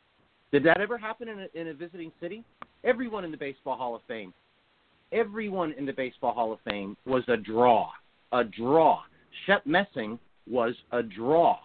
Did 0.52 0.64
that 0.64 0.80
ever 0.80 0.98
happen 0.98 1.28
in 1.28 1.40
a, 1.40 1.60
in 1.60 1.68
a 1.68 1.74
visiting 1.74 2.12
city? 2.20 2.44
Everyone 2.84 3.24
in 3.24 3.30
the 3.30 3.36
Baseball 3.36 3.76
Hall 3.76 3.94
of 3.94 4.02
Fame, 4.08 4.34
everyone 5.12 5.74
in 5.78 5.86
the 5.86 5.92
Baseball 5.92 6.32
Hall 6.32 6.52
of 6.52 6.58
Fame 6.68 6.96
was 7.06 7.22
a 7.28 7.36
draw. 7.36 7.90
A 8.32 8.44
draw. 8.44 9.02
Shep 9.46 9.64
Messing 9.66 10.18
was 10.48 10.74
a 10.92 11.02
draw. 11.02 11.58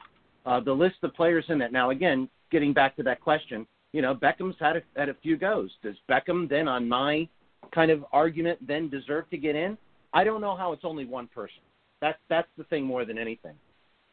Uh, 0.45 0.59
the 0.59 0.71
list 0.71 0.95
of 1.03 1.13
players 1.13 1.45
in 1.49 1.57
that. 1.59 1.71
Now, 1.71 1.89
again, 1.89 2.29
getting 2.51 2.73
back 2.73 2.95
to 2.97 3.03
that 3.03 3.21
question, 3.21 3.65
you 3.93 4.01
know, 4.01 4.13
Beckham's 4.13 4.55
had 4.59 4.77
a, 4.77 4.81
had 4.95 5.09
a 5.09 5.15
few 5.15 5.37
goes. 5.37 5.71
Does 5.81 5.95
Beckham 6.09 6.49
then, 6.49 6.67
on 6.67 6.87
my 6.87 7.27
kind 7.73 7.91
of 7.91 8.05
argument, 8.11 8.65
then 8.65 8.89
deserve 8.89 9.29
to 9.29 9.37
get 9.37 9.55
in? 9.55 9.77
I 10.13 10.23
don't 10.23 10.41
know 10.41 10.55
how 10.55 10.71
it's 10.73 10.85
only 10.85 11.05
one 11.05 11.27
person. 11.27 11.59
That's 11.99 12.17
that's 12.29 12.47
the 12.57 12.63
thing 12.65 12.85
more 12.85 13.05
than 13.05 13.17
anything. 13.17 13.55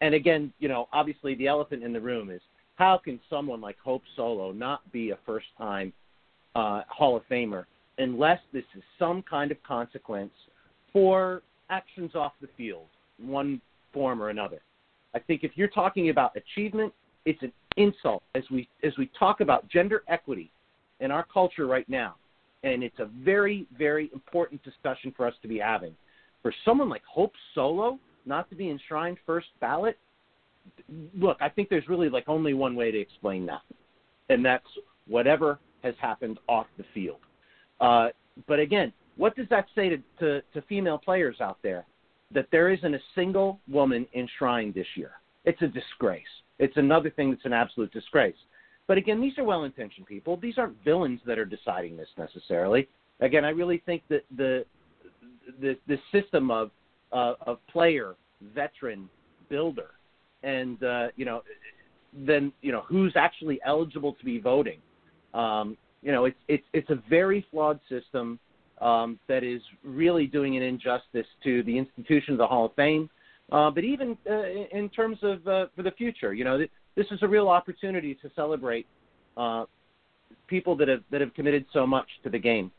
And 0.00 0.14
again, 0.14 0.52
you 0.58 0.68
know, 0.68 0.88
obviously 0.92 1.34
the 1.34 1.46
elephant 1.46 1.82
in 1.82 1.92
the 1.92 2.00
room 2.00 2.30
is 2.30 2.40
how 2.76 2.98
can 2.98 3.20
someone 3.30 3.60
like 3.60 3.76
Hope 3.78 4.02
Solo 4.16 4.52
not 4.52 4.90
be 4.90 5.10
a 5.10 5.18
first 5.24 5.46
time 5.56 5.92
uh, 6.56 6.82
Hall 6.88 7.16
of 7.16 7.22
Famer 7.30 7.64
unless 7.98 8.40
this 8.52 8.64
is 8.76 8.82
some 8.98 9.22
kind 9.22 9.50
of 9.50 9.62
consequence 9.62 10.32
for 10.92 11.42
actions 11.70 12.14
off 12.14 12.32
the 12.40 12.48
field, 12.56 12.86
one 13.18 13.60
form 13.92 14.22
or 14.22 14.30
another. 14.30 14.60
I 15.14 15.18
think 15.20 15.44
if 15.44 15.52
you're 15.54 15.68
talking 15.68 16.10
about 16.10 16.36
achievement, 16.36 16.92
it's 17.24 17.42
an 17.42 17.52
insult 17.76 18.22
as 18.34 18.42
we 18.50 18.68
as 18.82 18.92
we 18.98 19.10
talk 19.18 19.40
about 19.40 19.68
gender 19.68 20.02
equity 20.08 20.50
in 21.00 21.10
our 21.10 21.24
culture 21.32 21.66
right 21.66 21.88
now, 21.88 22.16
and 22.62 22.82
it's 22.82 22.98
a 22.98 23.06
very 23.24 23.66
very 23.78 24.10
important 24.12 24.62
discussion 24.62 25.12
for 25.16 25.26
us 25.26 25.34
to 25.42 25.48
be 25.48 25.58
having. 25.58 25.94
For 26.42 26.52
someone 26.64 26.88
like 26.88 27.02
Hope 27.08 27.32
Solo 27.54 27.98
not 28.26 28.48
to 28.50 28.56
be 28.56 28.70
enshrined 28.70 29.18
first 29.26 29.48
ballot, 29.60 29.98
look, 31.16 31.36
I 31.40 31.48
think 31.48 31.68
there's 31.68 31.88
really 31.88 32.08
like 32.08 32.28
only 32.28 32.54
one 32.54 32.74
way 32.74 32.90
to 32.90 32.98
explain 32.98 33.46
that, 33.46 33.62
and 34.28 34.44
that's 34.44 34.66
whatever 35.06 35.58
has 35.82 35.94
happened 36.00 36.38
off 36.48 36.66
the 36.78 36.84
field. 36.92 37.18
Uh, 37.80 38.08
but 38.46 38.58
again, 38.58 38.92
what 39.16 39.36
does 39.36 39.46
that 39.50 39.66
say 39.74 39.88
to, 39.88 39.98
to, 40.18 40.42
to 40.52 40.62
female 40.62 40.98
players 40.98 41.36
out 41.40 41.58
there? 41.62 41.84
That 42.32 42.46
there 42.50 42.72
isn't 42.72 42.94
a 42.94 42.98
single 43.14 43.60
woman 43.68 44.06
enshrined 44.14 44.74
this 44.74 44.86
year. 44.96 45.12
It's 45.44 45.60
a 45.62 45.68
disgrace. 45.68 46.22
It's 46.58 46.76
another 46.76 47.10
thing 47.10 47.30
that's 47.30 47.44
an 47.44 47.52
absolute 47.52 47.92
disgrace. 47.92 48.36
But 48.86 48.98
again, 48.98 49.20
these 49.20 49.38
are 49.38 49.44
well 49.44 49.64
intentioned 49.64 50.06
people. 50.06 50.36
These 50.36 50.58
aren't 50.58 50.82
villains 50.84 51.20
that 51.26 51.38
are 51.38 51.44
deciding 51.44 51.96
this 51.96 52.08
necessarily. 52.18 52.88
Again, 53.20 53.44
I 53.44 53.50
really 53.50 53.82
think 53.86 54.02
that 54.08 54.24
the 54.36 54.64
the, 55.60 55.76
the 55.86 55.98
system 56.10 56.50
of 56.50 56.70
uh, 57.12 57.34
of 57.46 57.58
player, 57.68 58.16
veteran, 58.54 59.08
builder, 59.48 59.90
and 60.42 60.82
uh, 60.82 61.08
you 61.16 61.24
know, 61.24 61.42
then 62.12 62.52
you 62.60 62.72
know 62.72 62.82
who's 62.86 63.14
actually 63.16 63.60
eligible 63.64 64.14
to 64.14 64.24
be 64.24 64.38
voting. 64.38 64.78
Um, 65.32 65.76
you 66.04 66.12
know, 66.12 66.26
it's 66.26 66.38
it's 66.48 66.64
it's 66.74 66.90
a 66.90 67.02
very 67.08 67.44
flawed 67.50 67.80
system 67.88 68.38
um, 68.80 69.18
that 69.26 69.42
is 69.42 69.62
really 69.82 70.26
doing 70.26 70.56
an 70.56 70.62
injustice 70.62 71.26
to 71.42 71.62
the 71.62 71.76
institution 71.76 72.32
of 72.34 72.38
the 72.38 72.46
Hall 72.46 72.66
of 72.66 72.74
Fame, 72.74 73.08
uh, 73.50 73.70
but 73.70 73.84
even 73.84 74.16
uh, 74.30 74.42
in 74.70 74.90
terms 74.90 75.18
of 75.22 75.46
uh, 75.48 75.66
for 75.74 75.82
the 75.82 75.90
future, 75.92 76.34
you 76.34 76.44
know, 76.44 76.58
this 76.94 77.06
is 77.10 77.18
a 77.22 77.28
real 77.28 77.48
opportunity 77.48 78.14
to 78.16 78.30
celebrate 78.36 78.86
uh, 79.38 79.64
people 80.46 80.76
that 80.76 80.88
have 80.88 81.02
that 81.10 81.22
have 81.22 81.32
committed 81.32 81.64
so 81.72 81.86
much 81.86 82.06
to 82.22 82.28
the 82.28 82.38
game. 82.38 82.70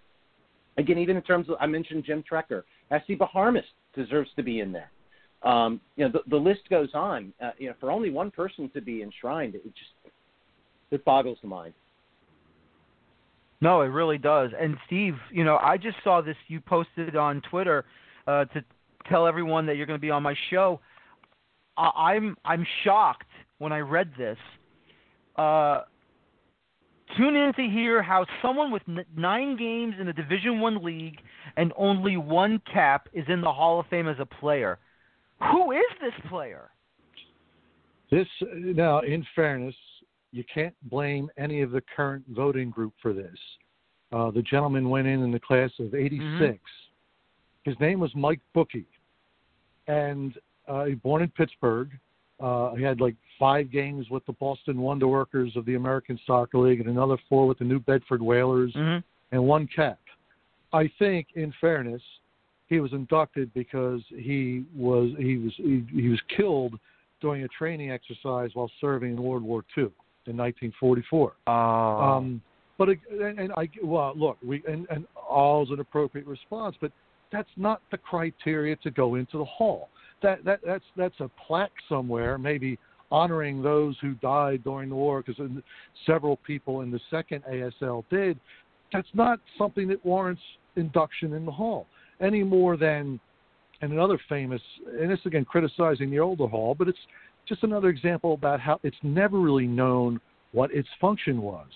Again, 0.78 1.00
even 1.00 1.18
in 1.18 1.24
terms 1.24 1.50
of 1.50 1.56
I 1.60 1.66
mentioned 1.66 2.04
Jim 2.06 2.24
Trecker, 2.32 2.62
Esti 2.92 3.16
Baharmis 3.16 3.64
deserves 3.96 4.30
to 4.36 4.44
be 4.44 4.60
in 4.60 4.72
there. 4.72 4.92
Um, 5.42 5.82
you 5.96 6.06
know, 6.06 6.12
the, 6.12 6.30
the 6.30 6.38
list 6.38 6.62
goes 6.70 6.90
on. 6.94 7.34
Uh, 7.42 7.52
you 7.58 7.70
know, 7.70 7.76
for 7.80 7.90
only 7.90 8.12
one 8.12 8.30
person 8.30 8.70
to 8.76 8.82
be 8.82 9.02
enshrined, 9.02 9.56
it 9.56 9.64
just 9.64 10.14
it 10.92 11.04
boggles 11.04 11.40
the 11.42 11.48
mind. 11.48 11.74
No, 13.62 13.82
it 13.82 13.88
really 13.88 14.18
does. 14.18 14.52
And 14.60 14.78
Steve, 14.86 15.16
you 15.32 15.44
know, 15.44 15.58
I 15.58 15.78
just 15.78 15.98
saw 16.04 16.22
this 16.22 16.36
you 16.48 16.60
posted 16.62 17.16
on 17.16 17.42
Twitter 17.50 17.86
uh, 18.28 18.46
to 18.46 18.64
tell 19.10 19.28
everyone 19.28 19.66
that 19.68 19.78
you're 19.78 19.86
going 19.86 19.98
to 19.98 20.02
be 20.02 20.12
on 20.12 20.24
my 20.24 20.36
show. 20.50 20.80
I- 21.78 22.14
I'm 22.14 22.36
I'm 22.46 22.66
shocked 22.84 23.28
when 23.58 23.72
I 23.72 23.80
read 23.80 24.12
this. 24.18 24.38
Uh, 25.36 25.82
tune 27.18 27.36
in 27.36 27.54
to 27.54 27.62
hear 27.64 28.02
how 28.02 28.26
someone 28.42 28.72
with 28.72 28.82
n- 28.88 29.06
nine 29.16 29.58
games 29.58 29.96
in 30.00 30.06
the 30.06 30.14
Division 30.14 30.60
One 30.60 30.84
league 30.84 31.18
and 31.58 31.72
only 31.78 32.18
one 32.18 32.62
cap 32.72 33.08
is 33.14 33.26
in 33.28 33.42
the 33.42 33.52
Hall 33.52 33.80
of 33.80 33.86
Fame 33.88 34.08
as 34.08 34.18
a 34.20 34.26
player. 34.26 34.80
Who 35.52 35.72
is 35.72 35.86
this 36.02 36.14
player? 36.30 36.70
This 38.12 38.28
now, 38.52 39.00
in 39.00 39.26
fairness, 39.36 39.76
you 40.36 40.44
can't 40.54 40.76
blame 40.90 41.30
any 41.38 41.62
of 41.62 41.72
the 41.72 41.82
current 41.96 42.26
voting 42.30 42.70
group 42.70 42.94
for 43.02 43.14
this. 43.14 43.38
Uh, 44.12 44.32
the 44.32 44.42
gentleman 44.42 44.90
went 44.90 45.08
in 45.08 45.24
in 45.24 45.32
the 45.32 45.40
class 45.40 45.72
of 45.80 45.96
'86. 45.96 46.22
Mm-hmm. 46.22 46.54
His 47.64 47.80
name 47.80 48.02
was 48.02 48.12
Mike 48.16 48.42
Bookie, 48.54 48.86
and 49.88 50.34
uh, 50.68 50.86
he 50.86 50.96
born 50.96 51.22
in 51.24 51.30
Pittsburgh. 51.30 51.90
Uh, 52.40 52.76
he 52.76 52.84
had 52.84 53.00
like 53.00 53.16
five 53.40 53.72
games 53.72 54.10
with 54.10 54.26
the 54.26 54.34
Boston 54.34 54.82
Wonder 54.82 55.08
Workers 55.08 55.54
of 55.56 55.66
the 55.66 55.76
American 55.76 56.20
Soccer 56.28 56.58
League, 56.58 56.82
and 56.82 56.90
another 56.90 57.18
four 57.30 57.48
with 57.48 57.58
the 57.60 57.64
New 57.64 57.80
Bedford 57.80 58.22
Whalers, 58.22 58.74
mm-hmm. 58.74 59.00
and 59.32 59.44
one 59.44 59.70
cap. 59.74 60.00
I 60.74 60.92
think, 61.00 61.28
in 61.36 61.54
fairness, 61.62 62.02
he 62.68 62.82
was 62.82 62.92
inducted 62.92 63.54
because 63.54 64.02
he 64.10 64.66
was 64.76 65.12
he 65.18 65.38
was 65.38 65.54
he, 65.56 65.86
he 65.94 66.10
was 66.10 66.20
killed 66.36 66.78
during 67.22 67.46
a 67.46 67.48
training 67.48 67.90
exercise 67.90 68.50
while 68.54 68.70
serving 68.82 69.14
in 69.14 69.24
World 69.24 69.44
War 69.44 69.64
II 69.78 69.92
in 70.28 70.38
1944. 70.38 71.34
Oh. 71.48 71.52
Um, 71.52 72.42
but 72.78 72.90
and, 72.90 73.40
and 73.40 73.52
I 73.54 73.70
well 73.84 74.14
look 74.16 74.38
we 74.46 74.62
and 74.68 74.86
and 74.90 75.06
all's 75.16 75.72
an 75.72 75.80
appropriate 75.80 76.28
response, 76.28 76.76
but 76.82 76.92
that's 77.32 77.50
not 77.58 77.82
the 77.92 77.98
criteria 77.98 78.76
to 78.78 78.92
go 78.92 79.16
into 79.16 79.38
the 79.38 79.46
hall. 79.46 79.90
That 80.22 80.44
that 80.44 80.60
that's 80.66 80.84
that's 80.96 81.20
a 81.20 81.30
plaque 81.48 81.72
somewhere, 81.88 82.38
maybe 82.38 82.78
honoring 83.12 83.62
those 83.62 83.96
who 84.02 84.14
died 84.16 84.64
during 84.64 84.90
the 84.90 84.96
war, 84.96 85.24
because 85.26 85.50
several 86.06 86.38
people 86.38 86.82
in 86.82 86.92
the 86.92 87.00
second 87.10 87.44
ASL 87.50 88.04
did. 88.10 88.40
That's 88.92 89.08
not 89.14 89.40
something 89.58 89.88
that 89.90 90.06
warrants 90.06 90.42
induction 90.76 91.34
in 91.34 91.46
the 91.46 91.52
hall. 91.52 91.88
any 92.20 92.44
more 92.44 92.78
than 92.78 93.20
and 93.82 93.92
another 93.92 94.20
famous 94.30 94.62
and 95.00 95.10
this 95.12 95.20
again 95.26 95.46
criticizing 95.46 96.10
the 96.10 96.20
older 96.20 96.48
hall, 96.48 96.76
but 96.76 96.88
it's 96.88 96.98
just 97.48 97.64
another 97.64 97.90
example 97.90 98.34
about 98.34 98.60
how 98.60 98.80
it's 98.84 98.98
never 99.04 99.40
really 99.40 99.68
known 99.68 100.20
what 100.52 100.72
its 100.72 100.88
function 101.00 101.42
was. 101.42 101.68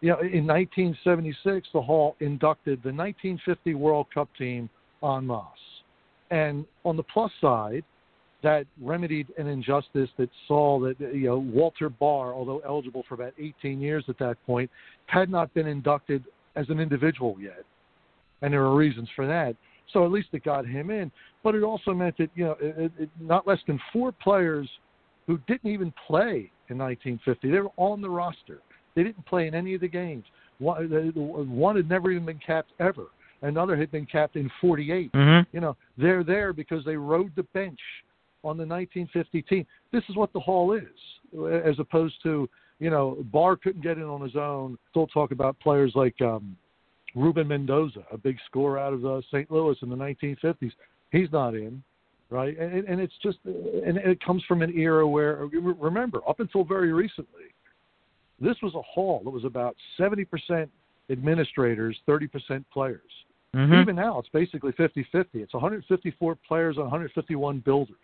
You 0.00 0.10
know, 0.10 0.20
in 0.20 0.46
1976, 0.46 1.68
the 1.72 1.80
hall 1.80 2.16
inducted 2.20 2.80
the 2.82 2.92
1950 2.92 3.74
World 3.74 4.06
Cup 4.12 4.28
team 4.38 4.68
en 5.02 5.26
masse, 5.26 5.42
and 6.30 6.66
on 6.84 6.96
the 6.96 7.02
plus 7.02 7.30
side, 7.40 7.82
that 8.42 8.66
remedied 8.80 9.26
an 9.38 9.46
injustice 9.46 10.10
that 10.18 10.28
saw 10.46 10.78
that 10.80 10.96
you 11.00 11.26
know 11.26 11.38
Walter 11.38 11.88
Bahr, 11.88 12.34
although 12.34 12.60
eligible 12.64 13.04
for 13.08 13.14
about 13.14 13.32
18 13.38 13.80
years 13.80 14.04
at 14.08 14.18
that 14.18 14.36
point, 14.46 14.70
had 15.06 15.30
not 15.30 15.52
been 15.54 15.66
inducted 15.66 16.24
as 16.54 16.68
an 16.68 16.78
individual 16.78 17.36
yet, 17.40 17.64
and 18.42 18.52
there 18.52 18.62
are 18.62 18.76
reasons 18.76 19.08
for 19.16 19.26
that. 19.26 19.56
So 19.92 20.04
at 20.04 20.10
least 20.10 20.28
it 20.32 20.44
got 20.44 20.66
him 20.66 20.90
in, 20.90 21.10
but 21.42 21.54
it 21.54 21.62
also 21.62 21.94
meant 21.94 22.18
that 22.18 22.28
you 22.34 22.44
know 22.44 22.56
it, 22.60 22.92
it, 22.98 23.08
not 23.18 23.46
less 23.46 23.60
than 23.66 23.80
four 23.92 24.12
players 24.12 24.68
who 25.26 25.38
didn't 25.46 25.70
even 25.70 25.92
play 26.06 26.50
in 26.68 26.78
1950 26.78 27.50
they 27.50 27.58
were 27.58 27.70
on 27.76 28.00
the 28.00 28.10
roster. 28.10 28.60
They 28.94 29.02
didn't 29.02 29.26
play 29.26 29.46
in 29.46 29.54
any 29.54 29.74
of 29.74 29.80
the 29.80 29.88
games. 29.88 30.24
One, 30.58 31.76
had 31.76 31.88
never 31.88 32.10
even 32.10 32.26
been 32.26 32.40
capped 32.44 32.72
ever. 32.80 33.06
Another 33.42 33.76
had 33.76 33.90
been 33.90 34.06
capped 34.06 34.36
in 34.36 34.50
48. 34.60 35.12
Mm-hmm. 35.12 35.54
You 35.54 35.60
know, 35.60 35.76
they're 35.98 36.24
there 36.24 36.54
because 36.54 36.84
they 36.84 36.96
rode 36.96 37.32
the 37.36 37.42
bench 37.42 37.78
on 38.42 38.56
the 38.56 38.64
1950 38.64 39.42
team. 39.42 39.66
This 39.92 40.02
is 40.08 40.16
what 40.16 40.32
the 40.32 40.40
Hall 40.40 40.72
is, 40.72 41.62
as 41.64 41.78
opposed 41.78 42.14
to 42.22 42.48
you 42.78 42.90
know 42.90 43.18
Bahr 43.32 43.56
couldn't 43.56 43.82
get 43.82 43.98
in 43.98 44.04
on 44.04 44.22
his 44.22 44.36
own. 44.36 44.78
Still 44.90 45.06
talk 45.08 45.30
about 45.30 45.58
players 45.60 45.92
like 45.94 46.20
um, 46.22 46.56
Ruben 47.14 47.48
Mendoza, 47.48 48.04
a 48.10 48.16
big 48.18 48.38
scorer 48.46 48.78
out 48.78 48.92
of 48.92 49.04
uh, 49.04 49.20
St. 49.30 49.50
Louis 49.50 49.76
in 49.82 49.90
the 49.90 49.96
1950s. 49.96 50.72
He's 51.12 51.30
not 51.32 51.54
in, 51.54 51.82
right? 52.30 52.58
And, 52.58 52.86
and 52.86 53.00
it's 53.00 53.14
just, 53.22 53.38
and 53.44 53.96
it 53.96 54.22
comes 54.24 54.42
from 54.48 54.62
an 54.62 54.76
era 54.76 55.06
where 55.06 55.46
remember, 55.46 56.20
up 56.28 56.40
until 56.40 56.64
very 56.64 56.92
recently, 56.92 57.54
this 58.40 58.56
was 58.62 58.74
a 58.74 58.82
hall 58.82 59.22
that 59.24 59.30
was 59.30 59.44
about 59.44 59.76
70% 59.98 60.68
administrators, 61.10 61.96
30% 62.08 62.64
players. 62.72 63.00
Mm-hmm. 63.54 63.74
Even 63.74 63.96
now, 63.96 64.18
it's 64.18 64.28
basically 64.30 64.72
50 64.72 65.06
50. 65.10 65.40
It's 65.40 65.54
154 65.54 66.36
players 66.46 66.76
on 66.76 66.84
151 66.84 67.60
builders. 67.60 67.96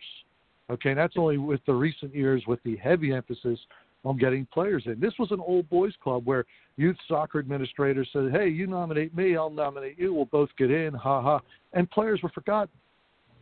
Okay, 0.71 0.89
and 0.89 0.97
that's 0.97 1.15
only 1.17 1.37
with 1.37 1.59
the 1.67 1.73
recent 1.73 2.15
years 2.15 2.43
with 2.47 2.59
the 2.63 2.77
heavy 2.77 3.13
emphasis 3.13 3.59
on 4.05 4.17
getting 4.17 4.47
players 4.51 4.83
in. 4.85 4.99
This 4.99 5.13
was 5.19 5.31
an 5.31 5.39
old 5.39 5.69
boys 5.69 5.93
club 6.01 6.25
where 6.25 6.45
youth 6.77 6.97
soccer 7.07 7.39
administrators 7.39 8.09
said, 8.11 8.31
"Hey, 8.31 8.47
you 8.47 8.65
nominate 8.65 9.15
me, 9.15 9.35
I'll 9.35 9.49
nominate 9.49 9.99
you. 9.99 10.13
We'll 10.13 10.25
both 10.25 10.49
get 10.57 10.71
in." 10.71 10.93
Ha 10.93 11.21
ha. 11.21 11.41
And 11.73 11.89
players 11.91 12.21
were 12.23 12.29
forgotten. 12.29 12.73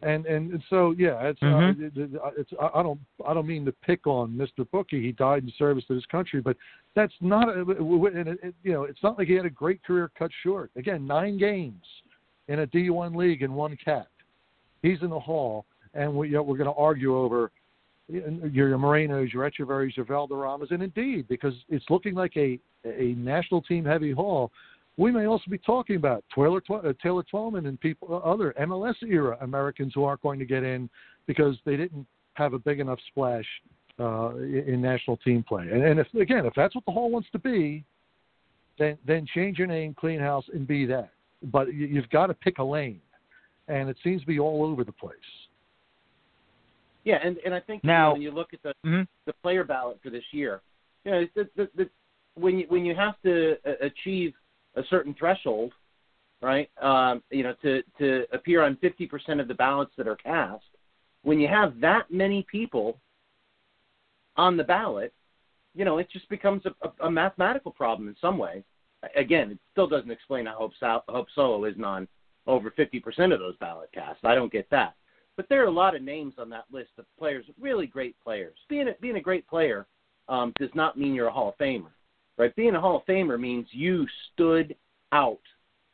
And 0.04 0.26
and, 0.26 0.64
so 0.70 0.96
yeah, 0.98 1.28
it's, 1.28 1.42
uh, 1.44 1.46
mm-hmm. 1.46 2.16
uh, 2.16 2.30
it's 2.38 2.52
I 2.74 2.82
don't 2.82 3.00
I 3.28 3.34
don't 3.36 3.46
mean 3.46 3.66
to 3.66 3.72
pick 3.72 4.08
on 4.08 4.32
Mr. 4.32 4.70
Bookie. 4.72 5.02
He 5.02 5.12
died 5.12 5.44
in 5.44 5.54
service 5.60 5.84
to 5.90 5.94
his 5.94 6.06
country, 6.08 6.42
but 6.42 6.58
that's 6.96 7.14
not 7.22 7.50
a, 7.50 7.62
and 7.62 8.28
it, 8.28 8.40
it, 8.42 8.56
you 8.64 8.74
know 8.74 8.84
it's 8.84 9.04
not 9.04 9.18
like 9.20 9.28
he 9.28 9.36
had 9.36 9.46
a 9.46 9.52
great 9.52 9.84
career 9.84 10.12
cut 10.18 10.32
short. 10.44 10.72
Again, 10.76 11.06
nine 11.06 11.38
games 11.38 11.86
in 12.48 12.60
a 12.60 12.68
D1 12.68 13.16
league 13.16 13.44
and 13.44 13.54
one 13.54 13.78
cap. 13.84 14.08
He's 14.82 15.02
in 15.04 15.12
the 15.12 15.20
hall, 15.20 15.66
and 15.94 16.14
we, 16.14 16.30
you 16.30 16.34
know, 16.34 16.44
we're 16.44 16.58
going 16.58 16.74
to 16.74 16.80
argue 16.80 17.16
over 17.16 17.52
your 18.08 18.70
your 18.70 18.78
Morenos, 18.78 19.32
your 19.32 19.50
Etcheverrys, 19.50 19.96
your 19.96 20.06
Valderramas, 20.06 20.72
and 20.72 20.82
indeed, 20.82 21.28
because 21.28 21.54
it's 21.70 21.86
looking 21.90 22.16
like 22.16 22.36
a 22.38 22.60
a 22.86 23.14
national 23.18 23.62
team 23.62 23.86
heavy 23.86 24.12
hall, 24.12 24.52
we 24.98 25.12
may 25.12 25.26
also 25.26 25.50
be 25.50 25.58
talking 25.58 25.96
about 25.96 26.24
Taylor, 26.36 26.62
uh, 26.70 26.94
Taylor 27.02 27.24
Twellman 27.32 27.68
and 27.68 27.80
people, 27.80 28.08
uh, 28.12 28.18
other 28.18 28.54
MLS 28.62 28.96
era 29.08 29.38
Americans 29.42 29.94
who 29.96 30.04
aren't 30.04 30.22
going 30.22 30.40
to 30.40 30.46
get 30.46 30.64
in 30.64 30.90
because 31.28 31.56
they 31.66 31.78
didn't 31.78 32.06
have 32.34 32.54
a 32.54 32.60
big 32.60 32.80
enough 32.80 33.00
splash 33.08 33.46
uh, 34.00 34.36
in 34.36 34.82
national 34.82 35.18
team 35.18 35.44
play. 35.44 35.68
And, 35.72 35.84
and 35.84 36.00
if 36.00 36.08
again, 36.14 36.46
if 36.46 36.54
that's 36.56 36.76
what 36.76 36.86
the 36.86 36.92
hall 36.92 37.10
wants 37.10 37.30
to 37.32 37.40
be, 37.40 37.84
then 38.78 38.98
then 39.06 39.26
change 39.34 39.58
your 39.58 39.68
name, 39.68 39.96
clean 39.98 40.20
house, 40.20 40.46
and 40.54 40.68
be 40.68 40.86
that. 40.88 41.12
But 41.44 41.74
you, 41.74 41.88
you've 41.88 42.10
got 42.10 42.28
to 42.28 42.34
pick 42.34 42.58
a 42.60 42.64
lane, 42.64 43.02
and 43.68 43.90
it 43.90 43.98
seems 44.04 44.22
to 44.22 44.28
be 44.28 44.40
all 44.40 44.66
over 44.66 44.84
the 44.84 44.92
place. 44.92 45.16
Yeah, 47.04 47.18
and 47.24 47.38
and 47.46 47.54
I 47.54 47.60
think 47.60 47.84
now 47.84 48.10
you 48.10 48.10
know, 48.10 48.14
when 48.14 48.22
you 48.22 48.32
look 48.32 48.54
at 48.54 48.62
the 48.64 48.74
mm-hmm. 48.86 49.02
the 49.26 49.34
player 49.42 49.64
ballot 49.64 50.00
for 50.04 50.10
this 50.10 50.24
year, 50.32 50.62
you 51.06 51.12
know, 51.12 51.26
the, 51.36 51.50
the, 51.56 51.70
the, 51.76 51.90
when 52.36 52.60
you 52.60 52.66
when 52.70 52.86
you 52.86 52.96
have 52.96 53.16
to 53.24 53.56
uh, 53.66 53.86
achieve 53.86 54.34
a 54.76 54.84
certain 54.90 55.16
threshold, 55.18 55.74
right? 56.42 56.70
Um, 56.82 57.24
you 57.30 57.44
know, 57.44 57.54
to 57.62 57.84
to 58.00 58.26
appear 58.32 58.64
on 58.64 58.78
50% 58.78 59.40
of 59.40 59.48
the 59.48 59.54
ballots 59.54 59.94
that 59.98 60.08
are 60.08 60.16
cast, 60.16 60.66
when 61.24 61.40
you 61.40 61.48
have 61.48 61.80
that 61.82 62.12
many 62.12 62.46
people 62.50 63.00
on 64.38 64.58
the 64.58 64.64
ballot, 64.64 65.14
you 65.76 65.86
know, 65.86 65.98
it 65.98 66.10
just 66.12 66.28
becomes 66.30 66.64
a, 66.66 66.88
a, 66.88 67.08
a 67.08 67.12
mathematical 67.12 67.72
problem 67.72 68.08
in 68.08 68.16
some 68.20 68.38
ways. 68.38 68.64
Again, 69.16 69.52
it 69.52 69.60
still 69.72 69.88
doesn't 69.88 70.12
explain 70.12 70.46
how 70.46 70.56
Hope, 70.56 70.74
so- 70.80 71.04
Hope 71.10 71.28
Solo 71.34 71.66
isn't 71.66 71.84
on 71.84 72.08
over 72.48 72.72
50% 72.72 73.34
of 73.34 73.40
those 73.40 73.58
ballot 73.58 73.90
casts. 73.94 74.22
I 74.24 74.36
don't 74.36 74.52
get 74.52 74.70
that. 74.70 74.96
But 75.38 75.48
there 75.50 75.64
are 75.64 75.68
a 75.68 75.72
lot 75.72 75.96
of 75.96 76.02
names 76.02 76.36
on 76.38 76.50
that 76.50 76.66
list 76.72 76.92
of 76.98 77.06
players, 77.18 77.46
really 77.60 77.88
great 77.88 78.16
players. 78.24 78.58
Being 78.70 78.90
a, 78.90 78.92
being 79.00 79.16
a 79.16 79.22
great 79.22 79.48
player 79.48 79.88
um, 80.28 80.54
does 80.60 80.70
not 80.76 80.98
mean 80.98 81.14
you're 81.14 81.28
a 81.28 81.32
Hall 81.32 81.50
of 81.50 81.58
Famer, 81.58 81.92
right? 82.42 82.56
Being 82.56 82.76
a 82.76 82.82
Hall 82.82 82.98
of 82.98 83.06
Famer 83.06 83.40
means 83.40 83.68
you 83.72 84.08
stood 84.34 84.76
out. 85.12 85.40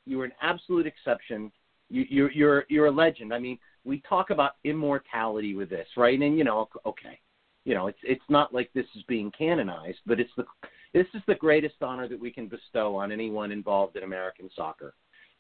You 0.06 0.20
were 0.20 0.26
an 0.26 0.32
absolute 0.42 0.88
exception. 0.88 1.52
You, 1.90 2.06
you're 2.10 2.32
you're 2.32 2.66
you're 2.70 2.86
a 2.88 2.92
legend. 2.92 3.34
I 3.34 3.40
mean, 3.40 3.60
we 3.84 4.02
talk 4.08 4.30
about 4.30 4.54
immortality 4.64 5.56
with 5.56 5.70
this, 5.70 5.88
right? 5.98 6.20
And 6.20 6.38
you 6.38 6.46
know, 6.46 6.70
okay, 6.86 7.20
you 7.66 7.74
know, 7.74 7.88
it's 7.88 8.00
it's 8.04 8.24
not 8.30 8.54
like 8.54 8.72
this 8.74 8.86
is 8.96 9.04
being 9.08 9.30
canonized, 9.38 10.00
but 10.06 10.20
it's 10.20 10.32
the 10.38 10.46
this 10.94 11.08
is 11.14 11.22
the 11.28 11.36
greatest 11.36 11.76
honor 11.82 12.08
that 12.08 12.20
we 12.20 12.32
can 12.32 12.48
bestow 12.48 12.96
on 12.96 13.12
anyone 13.12 13.52
involved 13.52 13.98
in 13.98 14.04
American 14.04 14.50
soccer. 14.56 14.94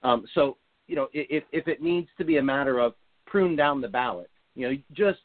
Um, 0.03 0.25
so, 0.35 0.57
you 0.87 0.97
know, 0.97 1.07
if 1.13 1.45
if 1.53 1.69
it 1.69 1.81
needs 1.81 2.09
to 2.17 2.25
be 2.25 2.37
a 2.37 2.43
matter 2.43 2.79
of 2.79 2.93
prune 3.27 3.55
down 3.55 3.79
the 3.79 3.87
ballot. 3.87 4.29
You 4.55 4.69
know, 4.69 4.77
just 4.93 5.19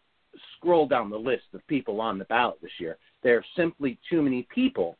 scroll 0.56 0.86
down 0.86 1.10
the 1.10 1.16
list 1.16 1.44
of 1.54 1.66
people 1.66 2.00
on 2.00 2.18
the 2.18 2.24
ballot 2.26 2.58
this 2.60 2.78
year. 2.78 2.98
There 3.22 3.38
are 3.38 3.44
simply 3.56 3.98
too 4.10 4.22
many 4.22 4.46
people, 4.54 4.98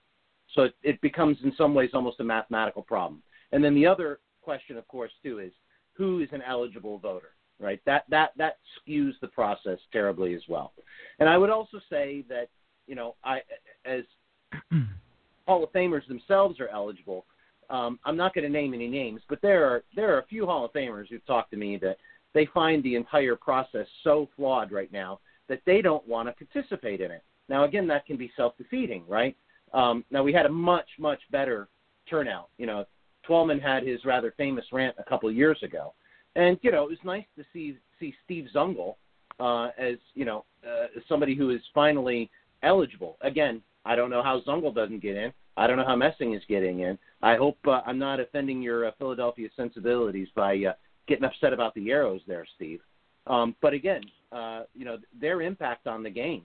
so 0.55 0.63
it, 0.65 0.75
it 0.83 1.01
becomes 1.01 1.39
in 1.45 1.53
some 1.57 1.75
ways 1.75 1.91
almost 1.95 2.21
a 2.21 2.25
mathematical 2.25 2.83
problem. 2.83 3.23
And 3.53 3.63
then 3.63 3.75
the 3.75 3.87
other 3.87 4.21
question, 4.43 4.77
of 4.77 4.87
course, 4.89 5.13
too, 5.23 5.39
is 5.39 5.53
who 5.95 6.21
is 6.21 6.29
an 6.33 6.43
eligible 6.43 6.99
voter, 6.99 7.31
right? 7.61 7.81
That 7.87 8.05
that 8.09 8.33
that 8.37 8.59
skews 8.79 9.13
the 9.21 9.29
process 9.29 9.79
terribly 9.93 10.35
as 10.35 10.43
well. 10.49 10.73
And 11.19 11.29
I 11.29 11.39
would 11.39 11.51
also 11.51 11.79
say 11.91 12.25
that 12.29 12.49
you 12.87 12.95
know, 12.95 13.15
I 13.25 13.41
as 13.85 14.05
Hall 15.47 15.65
of 15.65 15.73
Famers 15.73 16.07
themselves 16.09 16.61
are 16.61 16.69
eligible. 16.69 17.25
Um, 17.71 17.99
I'm 18.05 18.17
not 18.17 18.35
going 18.35 18.45
to 18.45 18.51
name 18.51 18.75
any 18.75 18.89
names, 18.89 19.23
but 19.29 19.41
there 19.41 19.65
are 19.67 19.83
there 19.97 20.15
are 20.15 20.21
a 20.21 20.27
few 20.27 20.47
Hall 20.47 20.65
of 20.65 20.73
Famers 20.73 21.09
who've 21.09 21.25
talked 21.27 21.51
to 21.53 21.57
me 21.57 21.77
that 21.79 21.97
they 22.35 22.47
find 22.47 22.83
the 22.83 22.97
entire 22.97 23.37
process 23.37 23.87
so 24.05 24.29
flawed 24.37 24.73
right 24.73 24.93
now 24.93 25.21
that 25.49 25.61
they 25.67 25.83
don't 25.83 26.07
want 26.07 26.29
to 26.29 26.45
participate 26.45 27.01
in 27.01 27.11
it. 27.11 27.23
Now, 27.49 27.65
again, 27.65 27.87
that 27.89 28.07
can 28.07 28.17
be 28.17 28.33
self-defeating, 28.37 29.05
right? 29.07 29.37
Um, 29.73 30.05
now, 30.11 30.23
we 30.23 30.33
had 30.33 30.47
a 30.47 30.51
much, 30.51 30.89
much 30.99 31.21
better 31.31 31.69
turnout. 32.09 32.49
You 32.59 32.67
know, 32.67 32.85
Twellman 33.29 33.61
had 33.61 33.87
his 33.87 34.05
rather 34.05 34.35
famous 34.37 34.65
rant 34.73 34.97
a 34.99 35.05
couple 35.05 35.29
of 35.29 35.35
years 35.35 35.59
ago, 35.63 35.95
and 36.37 36.59
you 36.63 36.71
know, 36.71 36.85
it 36.85 36.91
was 36.91 36.99
nice 37.05 37.25
to 37.37 37.45
see 37.53 37.79
see 38.01 38.15
Steve 38.25 38.49
Zungul 38.55 38.97
uh, 39.41 39.71
as 39.79 39.97
you 40.15 40.25
know 40.25 40.45
uh, 40.67 40.87
somebody 41.09 41.35
who 41.35 41.51
is 41.51 41.61
finally 41.75 42.31
eligible. 42.63 43.17
Again, 43.21 43.63
I 43.85 43.97
don't 43.97 44.11
know 44.11 44.23
how 44.23 44.41
Zungul 44.41 44.75
doesn't 44.75 45.03
get 45.03 45.17
in. 45.17 45.33
I 45.57 45.67
don't 45.67 45.77
know 45.77 45.87
how 45.87 45.97
Messing 45.97 46.35
is 46.35 46.43
getting 46.49 46.81
in. 46.81 46.99
I 47.23 47.37
hope 47.37 47.59
uh, 47.67 47.83
I'm 47.87 47.99
not 47.99 48.21
offending 48.21 48.63
your 48.63 48.87
uh, 48.87 48.93
Philadelphia 48.99 49.49
sensibilities 49.57 50.29
by 50.35 50.57
uh, 50.57 50.73
getting 51.07 51.25
upset 51.25 51.53
about 51.53 51.75
the 51.75 51.91
arrows 51.91 52.23
there, 52.27 52.47
Steve. 52.57 52.81
Um, 53.27 53.55
but 53.61 53.73
again, 53.73 54.03
uh, 54.33 54.63
you 54.75 54.85
know 54.85 54.99
their 55.21 55.43
impact 55.43 55.87
on 55.87 56.03
the 56.03 56.11
game 56.11 56.45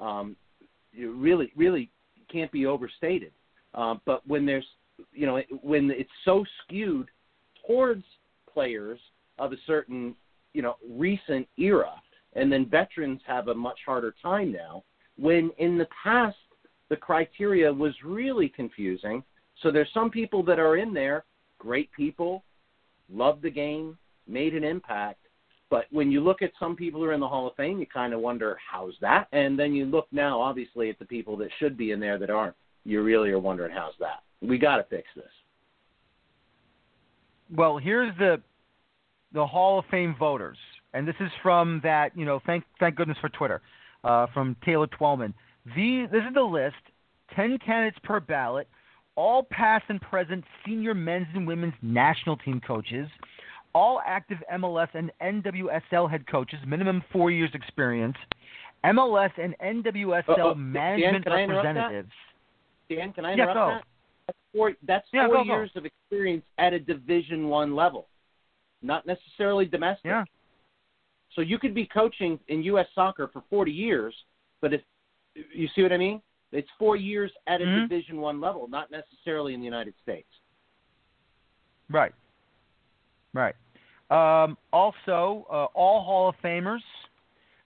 um, 0.00 0.36
really 0.96 1.52
really 1.56 1.90
can't 2.30 2.50
be 2.52 2.66
overstated. 2.66 3.32
Uh, 3.74 3.96
but 4.04 4.26
when 4.26 4.46
there's 4.46 4.66
you 5.12 5.26
know 5.26 5.40
when 5.62 5.90
it's 5.90 6.10
so 6.24 6.44
skewed 6.62 7.08
towards 7.66 8.04
players 8.52 8.98
of 9.38 9.52
a 9.52 9.56
certain 9.66 10.14
you 10.54 10.62
know 10.62 10.76
recent 10.88 11.46
era, 11.58 11.92
and 12.34 12.50
then 12.50 12.68
veterans 12.68 13.20
have 13.26 13.48
a 13.48 13.54
much 13.54 13.78
harder 13.84 14.14
time 14.22 14.52
now. 14.52 14.82
When 15.18 15.50
in 15.58 15.78
the 15.78 15.88
past 16.02 16.36
the 16.88 16.96
criteria 16.96 17.72
was 17.72 17.94
really 18.04 18.48
confusing. 18.48 19.22
So 19.62 19.70
there's 19.70 19.88
some 19.92 20.10
people 20.10 20.42
that 20.44 20.58
are 20.58 20.76
in 20.76 20.92
there, 20.92 21.24
great 21.58 21.90
people, 21.92 22.44
loved 23.10 23.42
the 23.42 23.50
game, 23.50 23.98
made 24.28 24.54
an 24.54 24.64
impact. 24.64 25.25
But 25.68 25.86
when 25.90 26.12
you 26.12 26.20
look 26.20 26.42
at 26.42 26.52
some 26.60 26.76
people 26.76 27.00
who 27.00 27.06
are 27.06 27.12
in 27.12 27.20
the 27.20 27.28
Hall 27.28 27.46
of 27.46 27.56
Fame, 27.56 27.78
you 27.78 27.86
kind 27.86 28.12
of 28.12 28.20
wonder 28.20 28.56
how's 28.70 28.94
that. 29.00 29.26
And 29.32 29.58
then 29.58 29.72
you 29.72 29.84
look 29.84 30.06
now, 30.12 30.40
obviously, 30.40 30.90
at 30.90 30.98
the 30.98 31.04
people 31.04 31.36
that 31.38 31.48
should 31.58 31.76
be 31.76 31.90
in 31.90 32.00
there 32.00 32.18
that 32.18 32.30
aren't. 32.30 32.54
You 32.84 33.02
really 33.02 33.30
are 33.30 33.38
wondering 33.38 33.72
how's 33.72 33.94
that. 33.98 34.22
We 34.40 34.58
got 34.58 34.76
to 34.76 34.84
fix 34.84 35.08
this. 35.16 35.24
Well, 37.54 37.78
here's 37.78 38.16
the 38.18 38.40
the 39.32 39.46
Hall 39.46 39.80
of 39.80 39.84
Fame 39.90 40.14
voters, 40.18 40.56
and 40.94 41.06
this 41.06 41.16
is 41.20 41.30
from 41.42 41.80
that, 41.82 42.16
you 42.16 42.24
know, 42.24 42.40
thank 42.46 42.64
thank 42.78 42.94
goodness 42.94 43.18
for 43.20 43.28
Twitter, 43.28 43.60
uh, 44.04 44.26
from 44.32 44.56
Taylor 44.64 44.86
Twellman. 44.86 45.34
The, 45.74 46.06
this 46.10 46.22
is 46.26 46.34
the 46.34 46.42
list 46.42 46.76
10 47.34 47.58
candidates 47.58 47.98
per 48.04 48.20
ballot, 48.20 48.68
all 49.16 49.42
past 49.50 49.84
and 49.88 50.00
present 50.00 50.44
senior 50.64 50.94
men's 50.94 51.26
and 51.34 51.46
women's 51.46 51.74
national 51.82 52.36
team 52.36 52.60
coaches, 52.64 53.08
all 53.76 54.00
active 54.06 54.38
MLS 54.54 54.88
and 54.94 55.12
NWSL 55.22 56.10
head 56.10 56.26
coaches, 56.26 56.58
minimum 56.66 57.04
four 57.12 57.30
years 57.30 57.50
experience, 57.52 58.16
MLS 58.82 59.30
and 59.36 59.54
NWSL 59.62 60.52
uh, 60.52 60.54
management 60.54 61.26
Dan, 61.26 61.50
representatives. 61.50 62.12
Dan, 62.88 63.12
can 63.12 63.26
I 63.26 63.34
interrupt 63.34 63.56
yeah, 63.56 63.66
that? 63.66 63.84
That's 64.26 64.38
four, 64.54 64.72
that's 64.86 65.06
yeah, 65.12 65.26
four 65.26 65.36
go, 65.36 65.42
years 65.42 65.70
go. 65.74 65.80
of 65.80 65.84
experience 65.84 66.44
at 66.56 66.72
a 66.72 66.78
Division 66.78 67.48
One 67.48 67.76
level, 67.76 68.06
not 68.80 69.06
necessarily 69.06 69.66
domestic. 69.66 70.06
Yeah. 70.06 70.24
So 71.34 71.42
you 71.42 71.58
could 71.58 71.74
be 71.74 71.84
coaching 71.84 72.40
in 72.48 72.62
U.S. 72.62 72.86
soccer 72.94 73.28
for 73.30 73.44
40 73.50 73.70
years, 73.70 74.14
but 74.62 74.72
if 74.72 74.80
you 75.52 75.68
see 75.76 75.82
what 75.82 75.92
I 75.92 75.98
mean, 75.98 76.22
it's 76.50 76.68
four 76.78 76.96
years 76.96 77.30
at 77.46 77.60
a 77.60 77.64
mm-hmm. 77.64 77.88
Division 77.88 78.22
One 78.22 78.40
level, 78.40 78.68
not 78.68 78.90
necessarily 78.90 79.52
in 79.52 79.60
the 79.60 79.66
United 79.66 79.92
States. 80.02 80.28
Right. 81.90 82.12
Right. 83.34 83.54
Um, 84.10 84.56
also, 84.72 85.46
uh, 85.50 85.66
all 85.74 86.04
Hall 86.04 86.28
of 86.28 86.36
Famers, 86.44 86.80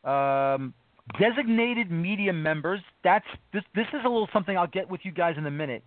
um, 0.05 0.73
designated 1.19 1.91
media 1.91 2.33
members. 2.33 2.81
That's 3.05 3.27
this. 3.53 3.63
This 3.75 3.87
is 3.93 4.01
a 4.05 4.09
little 4.09 4.29
something 4.33 4.57
I'll 4.57 4.67
get 4.67 4.89
with 4.89 5.01
you 5.05 5.13
guys 5.13 5.35
in 5.37 5.47
a 5.47 5.51
minute, 5.51 5.83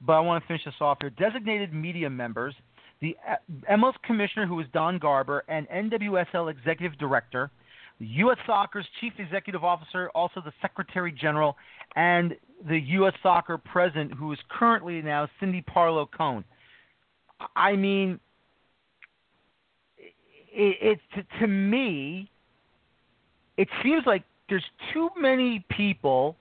but 0.00 0.14
I 0.14 0.20
want 0.20 0.42
to 0.42 0.46
finish 0.46 0.64
this 0.64 0.74
off 0.80 0.98
here. 1.00 1.10
Designated 1.10 1.72
media 1.72 2.10
members. 2.10 2.54
The 3.00 3.16
MLS 3.70 3.94
uh, 3.94 3.98
commissioner, 4.04 4.46
who 4.46 4.60
is 4.60 4.66
Don 4.72 4.98
Garber, 4.98 5.44
and 5.48 5.68
NWSL 5.68 6.50
executive 6.50 6.98
director, 6.98 7.50
U.S. 7.98 8.38
Soccer's 8.46 8.86
chief 9.00 9.12
executive 9.18 9.64
officer, 9.64 10.10
also 10.14 10.40
the 10.44 10.52
secretary 10.60 11.12
general, 11.12 11.56
and 11.96 12.34
the 12.68 12.78
U.S. 12.78 13.14
Soccer 13.22 13.58
president, 13.58 14.12
who 14.12 14.32
is 14.32 14.38
currently 14.50 15.02
now 15.02 15.28
Cindy 15.40 15.62
Parlow 15.62 16.06
Cone. 16.16 16.44
I 17.56 17.76
mean, 17.76 18.20
it, 20.54 20.76
it 20.80 20.98
to, 21.14 21.40
to 21.40 21.46
me, 21.46 22.30
it 23.56 23.68
seems 23.82 24.04
like 24.06 24.22
there's 24.48 24.64
too 24.92 25.08
many 25.18 25.64
people 25.70 26.36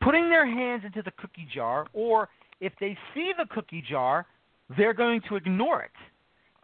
putting 0.00 0.28
their 0.28 0.46
hands 0.46 0.82
into 0.84 1.02
the 1.02 1.10
cookie 1.12 1.48
jar, 1.52 1.86
or 1.92 2.28
if 2.60 2.72
they 2.80 2.96
see 3.14 3.32
the 3.36 3.46
cookie 3.50 3.82
jar, 3.88 4.26
they're 4.76 4.94
going 4.94 5.20
to 5.28 5.36
ignore 5.36 5.82
it. 5.82 5.90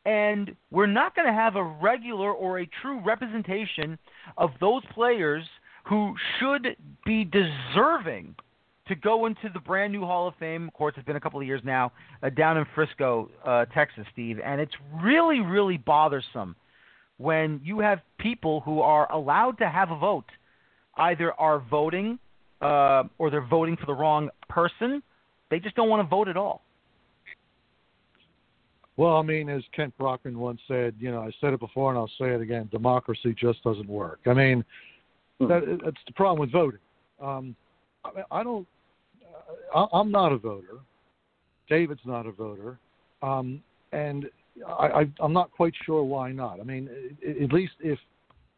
And 0.07 0.55
we're 0.71 0.87
not 0.87 1.15
going 1.17 1.27
to 1.27 1.33
have 1.33 1.57
a 1.57 1.63
regular 1.63 2.31
or 2.33 2.61
a 2.61 2.69
true 2.83 3.01
representation 3.05 3.99
of 4.37 4.51
those 4.61 4.83
players 4.93 5.43
who 5.85 6.15
should 6.39 6.77
be 7.05 7.25
deserving 7.25 8.35
to 8.89 8.95
go 8.95 9.27
into 9.27 9.49
the 9.53 9.61
brand 9.61 9.93
new 9.93 10.05
Hall 10.05 10.29
of 10.29 10.35
Fame. 10.37 10.69
Of 10.69 10.75
course, 10.75 10.95
it's 10.97 11.07
been 11.07 11.17
a 11.17 11.21
couple 11.21 11.41
of 11.41 11.47
years 11.47 11.63
now 11.65 11.93
uh, 12.23 12.31
down 12.31 12.59
in 12.59 12.67
Frisco, 12.75 13.31
uh, 13.45 13.65
Texas, 13.67 14.05
Steve, 14.13 14.39
and 14.45 14.61
it's 14.61 14.75
really, 15.03 15.41
really 15.41 15.79
bothersome 15.79 16.55
when 17.19 17.61
you 17.65 17.79
have 17.79 18.01
people 18.19 18.61
who 18.61 18.81
are 18.81 19.11
allowed 19.13 19.59
to 19.59 19.69
have 19.69 19.91
a 19.91 19.97
vote 19.99 20.27
either 20.97 21.33
are 21.35 21.61
voting 21.71 22.19
uh, 22.61 23.05
or 23.19 23.31
they're 23.31 23.47
voting 23.47 23.77
for 23.77 23.87
the 23.87 23.95
wrong 23.95 24.29
person. 24.49 25.03
They 25.51 25.61
just 25.61 25.77
don't 25.77 25.89
want 25.89 26.07
to 26.07 26.09
vote 26.09 26.29
at 26.29 26.37
all. 26.37 26.63
Well, 28.97 29.17
I 29.17 29.23
mean, 29.23 29.49
as 29.49 29.63
Kent 29.75 29.97
Brockman 29.99 30.39
once 30.39 30.61
said, 30.69 30.95
you 31.01 31.11
know, 31.11 31.21
I 31.21 31.31
said 31.41 31.53
it 31.53 31.61
before 31.61 31.91
and 31.91 31.99
I'll 31.99 32.11
say 32.19 32.31
it 32.31 32.41
again: 32.41 32.69
democracy 32.71 33.35
just 33.37 33.63
doesn't 33.65 33.89
work. 33.89 34.21
I 34.27 34.35
mean, 34.35 34.65
hmm. 35.41 35.49
that, 35.49 35.81
that's 35.85 35.97
the 36.07 36.13
problem 36.13 36.39
with 36.39 36.53
voting. 36.53 36.81
Um, 37.21 37.57
I, 38.05 38.23
I 38.31 38.43
don't. 38.45 38.67
Uh, 39.75 39.87
I'm 39.93 40.11
not 40.11 40.33
a 40.33 40.39
voter. 40.39 40.79
David's 41.69 42.01
not 42.05 42.27
a 42.27 42.33
voter, 42.33 42.79
um, 43.23 43.63
and 43.93 44.27
I, 44.67 44.87
I, 44.87 45.05
I'm 45.21 45.33
not 45.33 45.51
quite 45.51 45.73
sure 45.85 46.03
why 46.05 46.31
not. 46.31 46.61
I 46.61 46.63
mean, 46.63 46.91
at 47.43 47.53
least 47.53 47.73
if, 47.81 47.99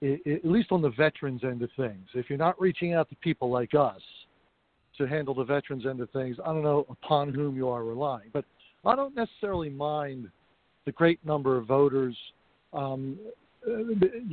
at 0.02 0.44
least 0.44 0.72
on 0.72 0.82
the 0.82 0.90
veterans 0.90 1.42
end 1.44 1.62
of 1.62 1.70
things, 1.76 2.08
if 2.14 2.28
you're 2.28 2.38
not 2.38 2.60
reaching 2.60 2.94
out 2.94 3.08
to 3.10 3.16
people 3.16 3.48
like 3.50 3.74
us 3.74 4.00
to 4.98 5.06
handle 5.06 5.34
the 5.34 5.44
veterans 5.44 5.86
end 5.86 6.00
of 6.00 6.10
things, 6.10 6.36
I 6.44 6.46
don't 6.46 6.62
know 6.62 6.84
upon 6.90 7.32
whom 7.32 7.56
you 7.56 7.68
are 7.68 7.84
relying. 7.84 8.30
But 8.32 8.44
I 8.84 8.96
don't 8.96 9.14
necessarily 9.14 9.70
mind 9.70 10.28
the 10.84 10.92
great 10.92 11.24
number 11.24 11.56
of 11.56 11.66
voters 11.66 12.16
um, 12.72 13.18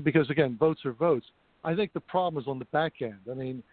because 0.04 0.30
again, 0.30 0.58
votes 0.60 0.82
are 0.86 0.94
votes. 0.94 1.26
I 1.64 1.76
think 1.76 1.94
the 1.94 2.02
problem 2.02 2.42
is 2.42 2.48
on 2.48 2.60
the 2.60 2.66
back 2.66 3.02
end. 3.02 3.20
I 3.30 3.34
mean, 3.34 3.64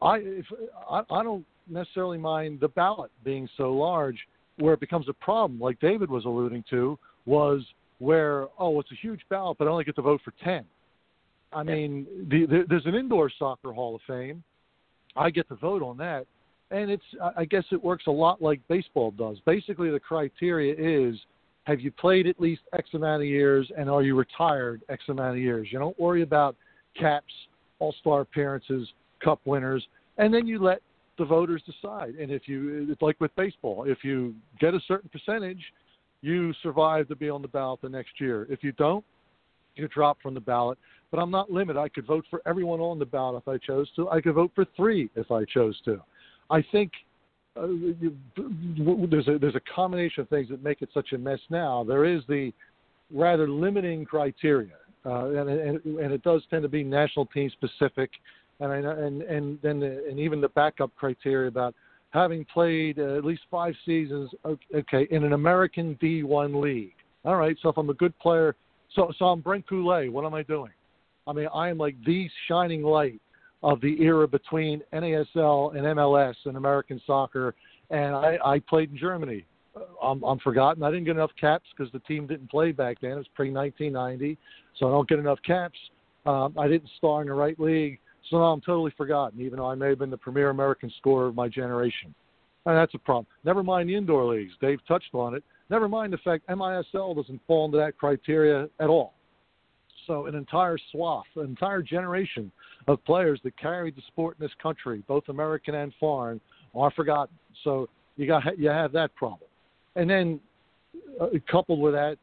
I 0.00 0.16
if, 0.16 0.46
I, 0.90 1.02
I 1.10 1.22
don't 1.22 1.44
necessarily 1.68 2.18
mind 2.18 2.60
the 2.60 2.68
ballot 2.68 3.10
being 3.24 3.48
so 3.56 3.72
large 3.72 4.18
where 4.58 4.74
it 4.74 4.80
becomes 4.80 5.08
a 5.08 5.12
problem, 5.12 5.60
like 5.60 5.80
David 5.80 6.10
was 6.10 6.24
alluding 6.24 6.64
to, 6.70 6.98
was 7.26 7.62
where 7.98 8.46
oh, 8.58 8.78
it's 8.80 8.92
a 8.92 8.96
huge 9.00 9.20
ballot, 9.30 9.58
but 9.58 9.66
I 9.66 9.70
only 9.70 9.84
get 9.84 9.96
to 9.96 10.02
vote 10.02 10.20
for 10.24 10.32
ten. 10.42 10.64
I 11.52 11.62
mean, 11.62 12.06
the, 12.28 12.46
the, 12.46 12.64
there's 12.68 12.86
an 12.86 12.94
indoor 12.94 13.30
soccer 13.38 13.72
Hall 13.72 13.94
of 13.94 14.00
Fame. 14.06 14.42
I 15.16 15.30
get 15.30 15.48
to 15.48 15.54
vote 15.54 15.82
on 15.82 15.96
that, 15.98 16.26
and 16.70 16.90
it's 16.90 17.04
I 17.36 17.44
guess 17.44 17.64
it 17.70 17.82
works 17.82 18.04
a 18.06 18.10
lot 18.10 18.42
like 18.42 18.60
baseball 18.68 19.12
does. 19.12 19.38
Basically, 19.46 19.90
the 19.90 20.00
criteria 20.00 20.74
is 20.76 21.16
have 21.64 21.80
you 21.80 21.90
played 21.90 22.26
at 22.26 22.40
least 22.40 22.62
X 22.72 22.90
amount 22.94 23.22
of 23.22 23.28
years 23.28 23.70
and 23.76 23.88
are 23.88 24.02
you 24.02 24.16
retired 24.16 24.82
X 24.88 25.02
amount 25.08 25.36
of 25.36 25.38
years. 25.38 25.68
You 25.70 25.78
don't 25.78 25.98
worry 25.98 26.22
about 26.22 26.56
caps, 26.98 27.32
All 27.78 27.94
Star 28.00 28.20
appearances, 28.20 28.88
Cup 29.22 29.40
winners, 29.44 29.86
and 30.18 30.32
then 30.32 30.46
you 30.46 30.62
let 30.62 30.82
the 31.18 31.24
voters 31.24 31.62
decide. 31.64 32.14
And 32.14 32.30
if 32.30 32.48
you, 32.48 32.86
it's 32.90 33.02
like 33.02 33.20
with 33.20 33.34
baseball, 33.36 33.84
if 33.86 33.98
you 34.02 34.34
get 34.60 34.74
a 34.74 34.80
certain 34.86 35.08
percentage, 35.10 35.60
you 36.20 36.52
survive 36.62 37.08
to 37.08 37.16
be 37.16 37.28
on 37.28 37.42
the 37.42 37.48
ballot 37.48 37.80
the 37.82 37.88
next 37.88 38.20
year. 38.20 38.46
If 38.50 38.62
you 38.62 38.72
don't, 38.72 39.04
you 39.76 39.88
drop 39.88 40.18
from 40.22 40.34
the 40.34 40.40
ballot. 40.40 40.78
But 41.10 41.18
I'm 41.20 41.30
not 41.30 41.50
limited. 41.50 41.78
I 41.78 41.88
could 41.88 42.06
vote 42.06 42.24
for 42.30 42.42
everyone 42.46 42.80
on 42.80 42.98
the 42.98 43.04
ballot 43.04 43.42
if 43.46 43.48
I 43.48 43.58
chose 43.58 43.88
to. 43.96 44.08
I 44.08 44.20
could 44.20 44.34
vote 44.34 44.50
for 44.54 44.64
three 44.76 45.10
if 45.14 45.30
I 45.30 45.44
chose 45.44 45.80
to. 45.84 46.02
I 46.50 46.64
think 46.72 46.90
uh, 47.56 47.68
there's 48.36 49.28
a 49.28 49.38
there's 49.38 49.54
a 49.54 49.74
combination 49.74 50.22
of 50.22 50.28
things 50.28 50.48
that 50.48 50.62
make 50.62 50.82
it 50.82 50.88
such 50.92 51.12
a 51.12 51.18
mess 51.18 51.38
now. 51.50 51.84
There 51.84 52.04
is 52.04 52.22
the 52.28 52.52
rather 53.12 53.48
limiting 53.48 54.04
criteria, 54.04 54.74
uh, 55.06 55.26
and, 55.26 55.48
and 55.48 55.84
and 55.84 56.12
it 56.12 56.22
does 56.24 56.42
tend 56.50 56.62
to 56.62 56.68
be 56.68 56.82
national 56.82 57.26
team 57.26 57.50
specific, 57.50 58.10
and 58.60 58.72
I, 58.72 58.80
know, 58.80 58.90
and 58.90 59.22
and 59.22 59.58
then 59.62 59.80
the, 59.80 60.04
and 60.08 60.18
even 60.18 60.40
the 60.40 60.48
backup 60.50 60.94
criteria 60.96 61.48
about 61.48 61.74
having 62.10 62.44
played 62.44 62.98
uh, 62.98 63.16
at 63.16 63.24
least 63.24 63.42
five 63.50 63.74
seasons, 63.84 64.30
okay, 64.74 65.06
in 65.10 65.24
an 65.24 65.32
American 65.32 65.98
D1 66.00 66.60
league. 66.60 66.94
All 67.24 67.36
right, 67.36 67.56
so 67.60 67.68
if 67.70 67.76
I'm 67.76 67.90
a 67.90 67.94
good 67.94 68.16
player, 68.18 68.54
so 68.94 69.12
so 69.18 69.26
I'm 69.26 69.40
Brent 69.40 69.66
Goulet. 69.66 70.12
What 70.12 70.24
am 70.24 70.34
I 70.34 70.42
doing? 70.42 70.72
I 71.26 71.32
mean, 71.32 71.48
I 71.54 71.68
am 71.68 71.78
like 71.78 71.96
the 72.04 72.28
shining 72.48 72.82
light 72.82 73.20
of 73.64 73.80
the 73.80 74.00
era 74.02 74.28
between 74.28 74.82
NASL 74.92 75.74
and 75.74 75.84
MLS 75.96 76.34
and 76.44 76.56
American 76.56 77.00
soccer. 77.06 77.54
And 77.90 78.14
I, 78.14 78.38
I 78.44 78.58
played 78.60 78.90
in 78.92 78.98
Germany. 78.98 79.46
Uh, 79.74 80.06
I'm, 80.06 80.22
I'm 80.22 80.38
forgotten. 80.38 80.82
I 80.82 80.90
didn't 80.90 81.04
get 81.04 81.16
enough 81.16 81.30
caps 81.40 81.64
because 81.76 81.90
the 81.92 81.98
team 82.00 82.26
didn't 82.26 82.50
play 82.50 82.72
back 82.72 82.98
then. 83.00 83.12
It 83.12 83.16
was 83.16 83.26
pre 83.34 83.50
1990, 83.50 84.38
so 84.78 84.88
I 84.88 84.90
don't 84.90 85.08
get 85.08 85.18
enough 85.18 85.38
caps. 85.46 85.78
Um, 86.26 86.54
I 86.58 86.68
didn't 86.68 86.90
star 86.98 87.22
in 87.22 87.28
the 87.28 87.34
right 87.34 87.58
league, 87.58 87.98
so 88.30 88.38
now 88.38 88.44
I'm 88.44 88.60
totally 88.60 88.92
forgotten. 88.96 89.40
Even 89.40 89.58
though 89.58 89.70
I 89.70 89.74
may 89.74 89.88
have 89.90 89.98
been 89.98 90.10
the 90.10 90.16
premier 90.16 90.50
American 90.50 90.92
scorer 90.98 91.26
of 91.26 91.34
my 91.34 91.48
generation, 91.48 92.14
and 92.66 92.76
that's 92.76 92.94
a 92.94 92.98
problem. 92.98 93.26
Never 93.44 93.62
mind 93.62 93.88
the 93.88 93.96
indoor 93.96 94.24
leagues. 94.24 94.52
Dave 94.60 94.80
touched 94.86 95.14
on 95.14 95.34
it. 95.34 95.44
Never 95.70 95.88
mind 95.88 96.12
the 96.12 96.18
fact 96.18 96.46
MISL 96.48 97.16
doesn't 97.16 97.40
fall 97.46 97.64
into 97.66 97.78
that 97.78 97.96
criteria 97.96 98.68
at 98.80 98.88
all. 98.88 99.14
So 100.06 100.26
an 100.26 100.34
entire 100.34 100.76
swath, 100.92 101.24
an 101.36 101.46
entire 101.46 101.82
generation 101.82 102.52
of 102.88 103.02
players 103.04 103.40
that 103.44 103.56
carried 103.58 103.96
the 103.96 104.02
sport 104.08 104.36
in 104.38 104.44
this 104.44 104.52
country, 104.62 105.02
both 105.08 105.28
American 105.28 105.74
and 105.74 105.92
foreign, 105.98 106.40
are 106.74 106.90
forgotten. 106.90 107.34
So 107.62 107.88
you 108.16 108.26
got 108.26 108.58
you 108.58 108.68
have 108.68 108.92
that 108.92 109.14
problem, 109.14 109.48
and 109.96 110.08
then 110.08 110.40
uh, 111.20 111.28
coupled 111.50 111.80
with 111.80 111.94
that, 111.94 112.18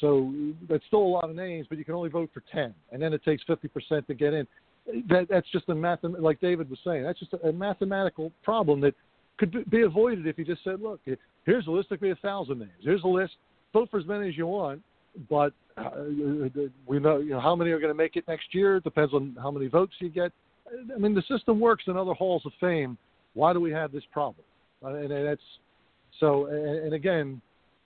so 0.00 0.32
that's 0.68 0.84
still 0.86 1.00
a 1.00 1.12
lot 1.18 1.30
of 1.30 1.36
names, 1.36 1.66
but 1.68 1.78
you 1.78 1.84
can 1.84 1.94
only 1.94 2.10
vote 2.10 2.30
for 2.34 2.42
ten, 2.52 2.74
and 2.92 3.00
then 3.00 3.12
it 3.12 3.24
takes 3.24 3.42
fifty 3.44 3.68
percent 3.68 4.06
to 4.08 4.14
get 4.14 4.34
in. 4.34 4.46
That 5.08 5.26
that's 5.28 5.50
just 5.50 5.68
a 5.68 5.74
math, 5.74 6.00
like 6.02 6.40
David 6.40 6.70
was 6.70 6.78
saying, 6.84 7.02
that's 7.02 7.18
just 7.18 7.32
a, 7.32 7.48
a 7.48 7.52
mathematical 7.52 8.32
problem 8.42 8.80
that 8.82 8.94
could 9.38 9.68
be 9.70 9.82
avoided 9.82 10.26
if 10.26 10.38
you 10.38 10.44
just 10.44 10.64
said, 10.64 10.80
look, 10.80 11.00
here's 11.44 11.66
a 11.66 11.70
list. 11.70 11.88
Could 11.88 12.00
be 12.00 12.10
a 12.10 12.16
thousand 12.16 12.60
names. 12.60 12.70
Here's 12.82 13.02
a 13.02 13.08
list. 13.08 13.34
Vote 13.72 13.90
for 13.90 13.98
as 13.98 14.06
many 14.06 14.28
as 14.28 14.36
you 14.36 14.46
want, 14.46 14.80
but 15.28 15.52
uh, 15.76 15.90
we 16.86 16.98
know, 16.98 17.18
you 17.18 17.30
know 17.30 17.40
how 17.40 17.54
many 17.54 17.70
are 17.70 17.78
going 17.78 17.92
to 17.92 17.96
make 17.96 18.16
it 18.16 18.24
next 18.28 18.54
year. 18.54 18.76
It 18.76 18.84
depends 18.84 19.12
on 19.12 19.36
how 19.40 19.50
many 19.50 19.66
votes 19.66 19.92
you 19.98 20.08
get. 20.08 20.32
I 20.94 20.98
mean, 20.98 21.14
the 21.14 21.22
system 21.22 21.60
works 21.60 21.84
in 21.86 21.96
other 21.96 22.14
halls 22.14 22.42
of 22.46 22.52
fame. 22.60 22.96
Why 23.34 23.52
do 23.52 23.60
we 23.60 23.70
have 23.72 23.92
this 23.92 24.04
problem? 24.12 24.44
Uh, 24.82 24.94
and, 24.94 25.12
and 25.12 25.26
that's 25.26 25.40
so. 26.18 26.46
And, 26.46 26.84
and 26.84 26.94
again, 26.94 27.42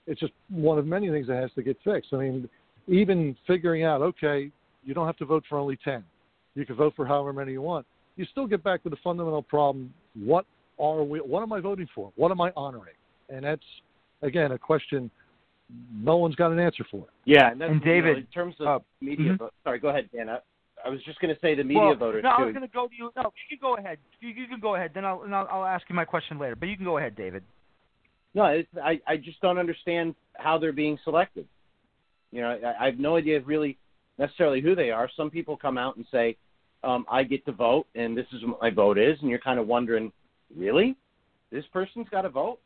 it's 0.07 0.19
just 0.19 0.33
one 0.49 0.77
of 0.77 0.85
many 0.85 1.09
things 1.09 1.27
that 1.27 1.41
has 1.41 1.51
to 1.55 1.63
get 1.63 1.77
fixed. 1.83 2.13
I 2.13 2.17
mean, 2.17 2.49
even 2.87 3.35
figuring 3.45 3.83
out, 3.83 4.01
okay, 4.01 4.51
you 4.83 4.93
don't 4.93 5.05
have 5.05 5.17
to 5.17 5.25
vote 5.25 5.43
for 5.47 5.57
only 5.57 5.77
10. 5.83 6.03
You 6.55 6.65
can 6.65 6.75
vote 6.75 6.93
for 6.95 7.05
however 7.05 7.33
many 7.33 7.53
you 7.53 7.61
want. 7.61 7.85
You 8.17 8.25
still 8.31 8.47
get 8.47 8.63
back 8.63 8.83
to 8.83 8.89
the 8.89 8.97
fundamental 9.03 9.41
problem: 9.41 9.93
what 10.15 10.45
are 10.79 11.03
we? 11.03 11.19
What 11.19 11.43
am 11.43 11.53
I 11.53 11.59
voting 11.59 11.87
for? 11.93 12.11
What 12.15 12.31
am 12.31 12.41
I 12.41 12.51
honoring? 12.55 12.95
And 13.29 13.45
that's 13.45 13.61
again 14.21 14.51
a 14.51 14.57
question 14.57 15.09
no 15.93 16.17
one's 16.17 16.35
got 16.35 16.51
an 16.51 16.59
answer 16.59 16.85
for. 16.89 16.99
It. 17.03 17.09
Yeah, 17.25 17.51
and, 17.51 17.61
and 17.61 17.81
David, 17.81 18.05
you 18.05 18.13
know, 18.13 18.19
in 18.19 18.25
terms 18.33 18.55
of 18.59 18.67
uh, 18.67 18.79
media, 18.99 19.33
mm-hmm. 19.33 19.45
sorry, 19.63 19.79
go 19.79 19.89
ahead, 19.89 20.09
Dan. 20.13 20.29
I, 20.29 20.39
I 20.85 20.89
was 20.89 21.01
just 21.03 21.19
going 21.19 21.33
to 21.33 21.39
say 21.41 21.55
the 21.55 21.63
media 21.63 21.81
well, 21.81 21.95
voters. 21.95 22.23
No, 22.23 22.29
too. 22.29 22.43
I 22.43 22.45
was 22.45 22.53
going 22.53 22.67
to 22.67 22.73
go 22.73 22.87
to 22.87 22.93
you. 22.95 23.11
No, 23.15 23.23
you 23.23 23.57
can 23.57 23.59
go 23.61 23.77
ahead. 23.77 23.97
You, 24.19 24.29
you 24.29 24.47
can 24.47 24.59
go 24.59 24.75
ahead. 24.75 24.91
Then 24.93 25.05
I'll, 25.05 25.23
I'll, 25.31 25.47
I'll 25.51 25.65
ask 25.65 25.87
you 25.89 25.95
my 25.95 26.05
question 26.05 26.39
later. 26.39 26.55
But 26.55 26.69
you 26.69 26.75
can 26.75 26.85
go 26.85 26.97
ahead, 26.97 27.15
David. 27.15 27.43
No, 28.33 28.45
it's, 28.45 28.69
I 28.81 28.99
I 29.07 29.17
just 29.17 29.41
don't 29.41 29.57
understand 29.57 30.15
how 30.33 30.57
they're 30.57 30.71
being 30.71 30.97
selected. 31.03 31.45
You 32.31 32.41
know, 32.41 32.57
I, 32.63 32.83
I 32.83 32.85
have 32.85 32.97
no 32.97 33.17
idea 33.17 33.41
really 33.41 33.77
necessarily 34.21 34.61
who 34.61 34.75
they 34.75 34.91
are. 34.91 35.09
Some 35.17 35.29
people 35.29 35.57
come 35.57 35.77
out 35.77 35.97
and 35.97 36.05
say, 36.11 36.37
um, 36.83 37.05
"I 37.09 37.23
get 37.23 37.43
to 37.45 37.51
vote, 37.51 37.87
and 37.95 38.15
this 38.15 38.27
is 38.31 38.45
what 38.45 38.61
my 38.61 38.69
vote 38.69 38.97
is," 38.97 39.19
and 39.21 39.29
you're 39.29 39.39
kind 39.39 39.59
of 39.59 39.67
wondering, 39.67 40.11
really, 40.55 40.95
this 41.51 41.65
person's 41.73 42.07
got 42.09 42.21
to 42.21 42.29
vote? 42.29 42.59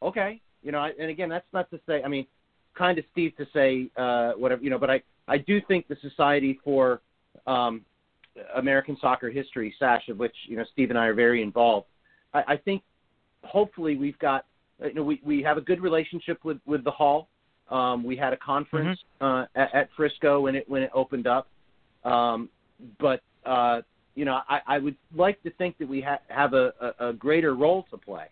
Okay, 0.00 0.40
you 0.62 0.72
know, 0.72 0.78
I, 0.78 0.92
and 0.98 1.10
again, 1.10 1.28
that's 1.28 1.52
not 1.52 1.70
to 1.70 1.80
say. 1.86 2.02
I 2.02 2.08
mean, 2.08 2.26
kind 2.74 2.98
of 2.98 3.04
Steve 3.12 3.36
to 3.36 3.46
say 3.52 3.90
uh, 3.96 4.32
whatever 4.32 4.62
you 4.62 4.70
know, 4.70 4.78
but 4.78 4.90
I 4.90 5.02
I 5.28 5.38
do 5.38 5.60
think 5.68 5.88
the 5.88 5.96
Society 6.00 6.58
for 6.64 7.00
um, 7.46 7.84
American 8.56 8.96
Soccer 9.00 9.30
History, 9.30 9.74
SASH, 9.78 10.08
of 10.08 10.18
which 10.18 10.34
you 10.46 10.56
know 10.56 10.64
Steve 10.72 10.90
and 10.90 10.98
I 10.98 11.06
are 11.06 11.14
very 11.14 11.42
involved. 11.42 11.86
I, 12.32 12.42
I 12.48 12.56
think 12.56 12.82
hopefully 13.42 13.96
we've 13.96 14.18
got 14.18 14.46
you 14.84 14.94
know 14.94 15.02
we 15.02 15.20
we 15.24 15.42
have 15.42 15.56
a 15.56 15.60
good 15.60 15.80
relationship 15.80 16.44
with 16.44 16.58
with 16.66 16.84
the 16.84 16.90
hall. 16.90 17.28
Um, 17.70 18.04
we 18.04 18.16
had 18.16 18.32
a 18.32 18.36
conference 18.36 18.98
mm-hmm. 19.20 19.58
uh, 19.58 19.62
at, 19.62 19.74
at 19.74 19.88
Frisco 19.96 20.40
when 20.42 20.54
it 20.54 20.68
when 20.68 20.82
it 20.82 20.90
opened 20.94 21.26
up, 21.26 21.48
um, 22.04 22.48
but 23.00 23.22
uh, 23.46 23.80
you 24.14 24.24
know 24.24 24.40
I, 24.48 24.60
I 24.66 24.78
would 24.78 24.96
like 25.16 25.42
to 25.44 25.50
think 25.52 25.78
that 25.78 25.88
we 25.88 26.00
ha- 26.00 26.20
have 26.28 26.52
a, 26.54 26.72
a, 26.80 27.08
a 27.08 27.12
greater 27.12 27.54
role 27.54 27.86
to 27.90 27.96
play. 27.96 28.26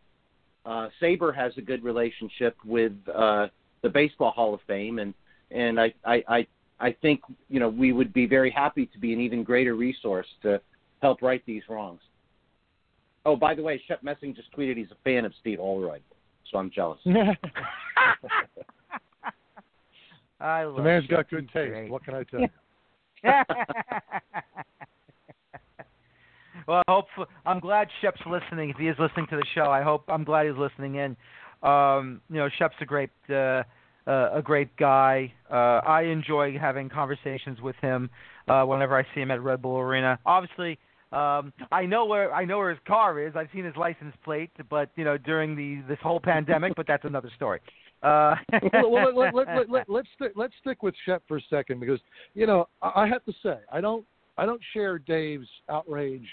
Uh, 0.67 0.89
SABR 1.01 1.35
has 1.35 1.53
a 1.57 1.63
good 1.63 1.83
relationship 1.83 2.57
with 2.65 2.93
uh, 3.15 3.47
the 3.83 3.89
Baseball 3.89 4.31
Hall 4.31 4.53
of 4.53 4.61
Fame, 4.67 4.99
and 4.99 5.15
and 5.51 5.81
I, 5.81 5.95
I 6.05 6.23
I 6.29 6.47
I 6.79 6.97
think 7.01 7.23
you 7.49 7.61
know 7.61 7.69
we 7.69 7.93
would 7.93 8.13
be 8.13 8.27
very 8.27 8.51
happy 8.51 8.87
to 8.87 8.99
be 8.99 9.13
an 9.13 9.21
even 9.21 9.43
greater 9.43 9.75
resource 9.75 10.27
to 10.43 10.61
help 11.01 11.23
right 11.23 11.43
these 11.47 11.63
wrongs. 11.69 12.01
Oh, 13.25 13.37
by 13.37 13.55
the 13.55 13.63
way, 13.63 13.81
Shep 13.87 14.03
Messing 14.03 14.35
just 14.35 14.53
tweeted 14.53 14.77
he's 14.77 14.91
a 14.91 14.97
fan 15.05 15.25
of 15.25 15.33
Steve 15.41 15.59
Holroyd, 15.59 16.03
so 16.51 16.59
I'm 16.59 16.71
jealous. 16.71 16.99
I 20.41 20.65
the 20.65 20.83
man's 20.83 21.07
got 21.07 21.29
good 21.29 21.45
He's 21.45 21.53
taste. 21.53 21.73
Great. 21.73 21.91
What 21.91 22.05
can 22.05 22.15
I 22.15 22.25
tell 22.25 22.41
you? 22.41 22.49
well, 26.67 26.83
I 26.87 26.91
hope 26.91 27.07
I'm 27.45 27.61
glad 27.61 27.89
Shep's 28.01 28.21
listening. 28.27 28.71
If 28.71 28.77
he 28.77 28.89
is 28.89 28.97
listening 28.99 29.27
to 29.31 29.37
the 29.37 29.45
show, 29.55 29.71
I 29.71 29.83
hope 29.83 30.05
I'm 30.09 30.25
glad 30.25 30.47
he's 30.47 30.57
listening 30.57 30.95
in. 30.97 31.17
Um, 31.63 32.23
you 32.31 32.37
know, 32.37 32.49
Shep's 32.59 32.77
a 32.81 32.87
great 32.87 33.11
uh, 33.29 33.63
uh, 34.07 34.31
a 34.35 34.43
great 34.43 34.75
guy. 34.77 35.33
Uh, 35.51 35.81
I 35.87 36.03
enjoy 36.03 36.57
having 36.59 36.89
conversations 36.89 37.61
with 37.61 37.77
him 37.83 38.09
uh, 38.49 38.65
whenever 38.65 38.97
I 38.97 39.05
see 39.15 39.21
him 39.21 39.31
at 39.31 39.43
Red 39.43 39.61
Bull 39.63 39.79
Arena. 39.79 40.19
Obviously, 40.25 40.79
um, 41.13 41.53
I 41.73 41.87
know 41.87 42.07
where 42.07 42.33
I 42.33 42.45
know 42.45 42.59
where 42.59 42.71
his 42.71 42.79
car 42.87 43.21
is. 43.21 43.35
I've 43.37 43.49
seen 43.53 43.65
his 43.65 43.77
license 43.77 44.15
plate, 44.25 44.51
but 44.69 44.91
you 44.97 45.05
know 45.05 45.19
during 45.19 45.57
the 45.57 45.83
this 45.89 45.99
whole 46.03 46.21
pandemic. 46.21 46.75
but 46.77 46.87
that's 46.87 47.05
another 47.05 47.31
story. 47.37 47.61
Uh, 48.03 48.35
well, 48.73 49.15
let, 49.15 49.35
let, 49.35 49.47
let, 49.47 49.71
let, 49.71 49.89
let's 49.89 50.09
stick, 50.17 50.33
let's 50.37 50.55
stick 50.61 50.83
with 50.83 50.95
Shep 51.05 51.23
for 51.29 51.37
a 51.37 51.43
second 51.51 51.81
because 51.81 52.01
you 52.35 52.47
know 52.47 52.69
I, 52.83 53.03
I 53.03 53.09
have 53.09 53.25
to 53.27 53.33
say 53.43 53.57
I 53.71 53.81
don't 53.81 54.05
I 54.39 54.47
don't 54.47 54.61
share 54.73 54.99
Dave's 54.99 55.49
outrage 55.69 56.27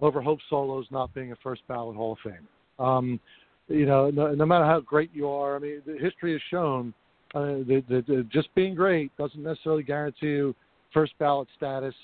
over 0.00 0.22
Hope 0.22 0.38
Solo's 0.48 0.86
not 0.90 1.12
being 1.14 1.32
a 1.32 1.36
first 1.42 1.62
ballot 1.68 1.96
Hall 1.96 2.12
of 2.12 2.18
Famer. 2.18 2.82
Um, 2.82 3.20
you 3.68 3.86
know, 3.86 4.10
no, 4.10 4.34
no 4.34 4.46
matter 4.46 4.64
how 4.64 4.80
great 4.80 5.10
you 5.12 5.28
are, 5.28 5.56
I 5.56 5.58
mean, 5.58 5.82
the 5.86 5.98
history 5.98 6.32
has 6.32 6.40
shown 6.50 6.94
uh, 7.34 7.62
that, 7.68 7.84
that, 7.88 8.06
that 8.06 8.28
just 8.30 8.52
being 8.54 8.74
great 8.74 9.16
doesn't 9.16 9.42
necessarily 9.42 9.82
guarantee 9.82 10.26
you 10.26 10.54
first 10.92 11.12
ballot 11.18 11.48
status. 11.56 11.94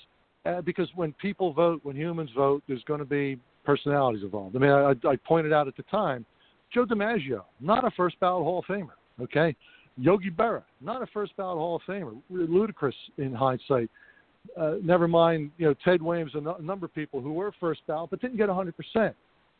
Uh, 0.45 0.61
because 0.61 0.87
when 0.95 1.11
people 1.13 1.51
vote, 1.51 1.81
when 1.83 1.95
humans 1.95 2.29
vote, 2.35 2.63
there's 2.67 2.83
going 2.83 2.99
to 2.99 3.05
be 3.05 3.37
personalities 3.65 4.23
involved. 4.23 4.55
I 4.55 4.59
mean, 4.59 4.71
I, 4.71 4.93
I 5.05 5.15
pointed 5.27 5.51
out 5.51 5.67
at 5.67 5.75
the 5.75 5.83
time, 5.83 6.25
Joe 6.73 6.85
DiMaggio, 6.85 7.41
not 7.59 7.83
a 7.83 7.91
first 7.91 8.17
ballot 8.19 8.43
Hall 8.43 8.59
of 8.59 8.65
Famer. 8.65 8.89
Okay, 9.21 9.55
Yogi 9.97 10.29
Berra, 10.29 10.63
not 10.81 11.01
a 11.01 11.07
first 11.07 11.35
ballot 11.37 11.57
Hall 11.57 11.75
of 11.77 11.81
Famer. 11.83 12.15
Ludicrous 12.29 12.95
in 13.17 13.33
hindsight. 13.33 13.89
Uh, 14.57 14.75
never 14.81 15.07
mind, 15.07 15.51
you 15.57 15.67
know, 15.67 15.75
Ted 15.83 16.01
Williams 16.01 16.31
and 16.33 16.47
a 16.47 16.61
number 16.61 16.85
of 16.85 16.95
people 16.95 17.19
who 17.19 17.33
were 17.33 17.51
first 17.59 17.81
ballot 17.87 18.09
but 18.11 18.21
didn't 18.21 18.37
get 18.37 18.47
100 18.47 18.75
percent. 18.77 19.15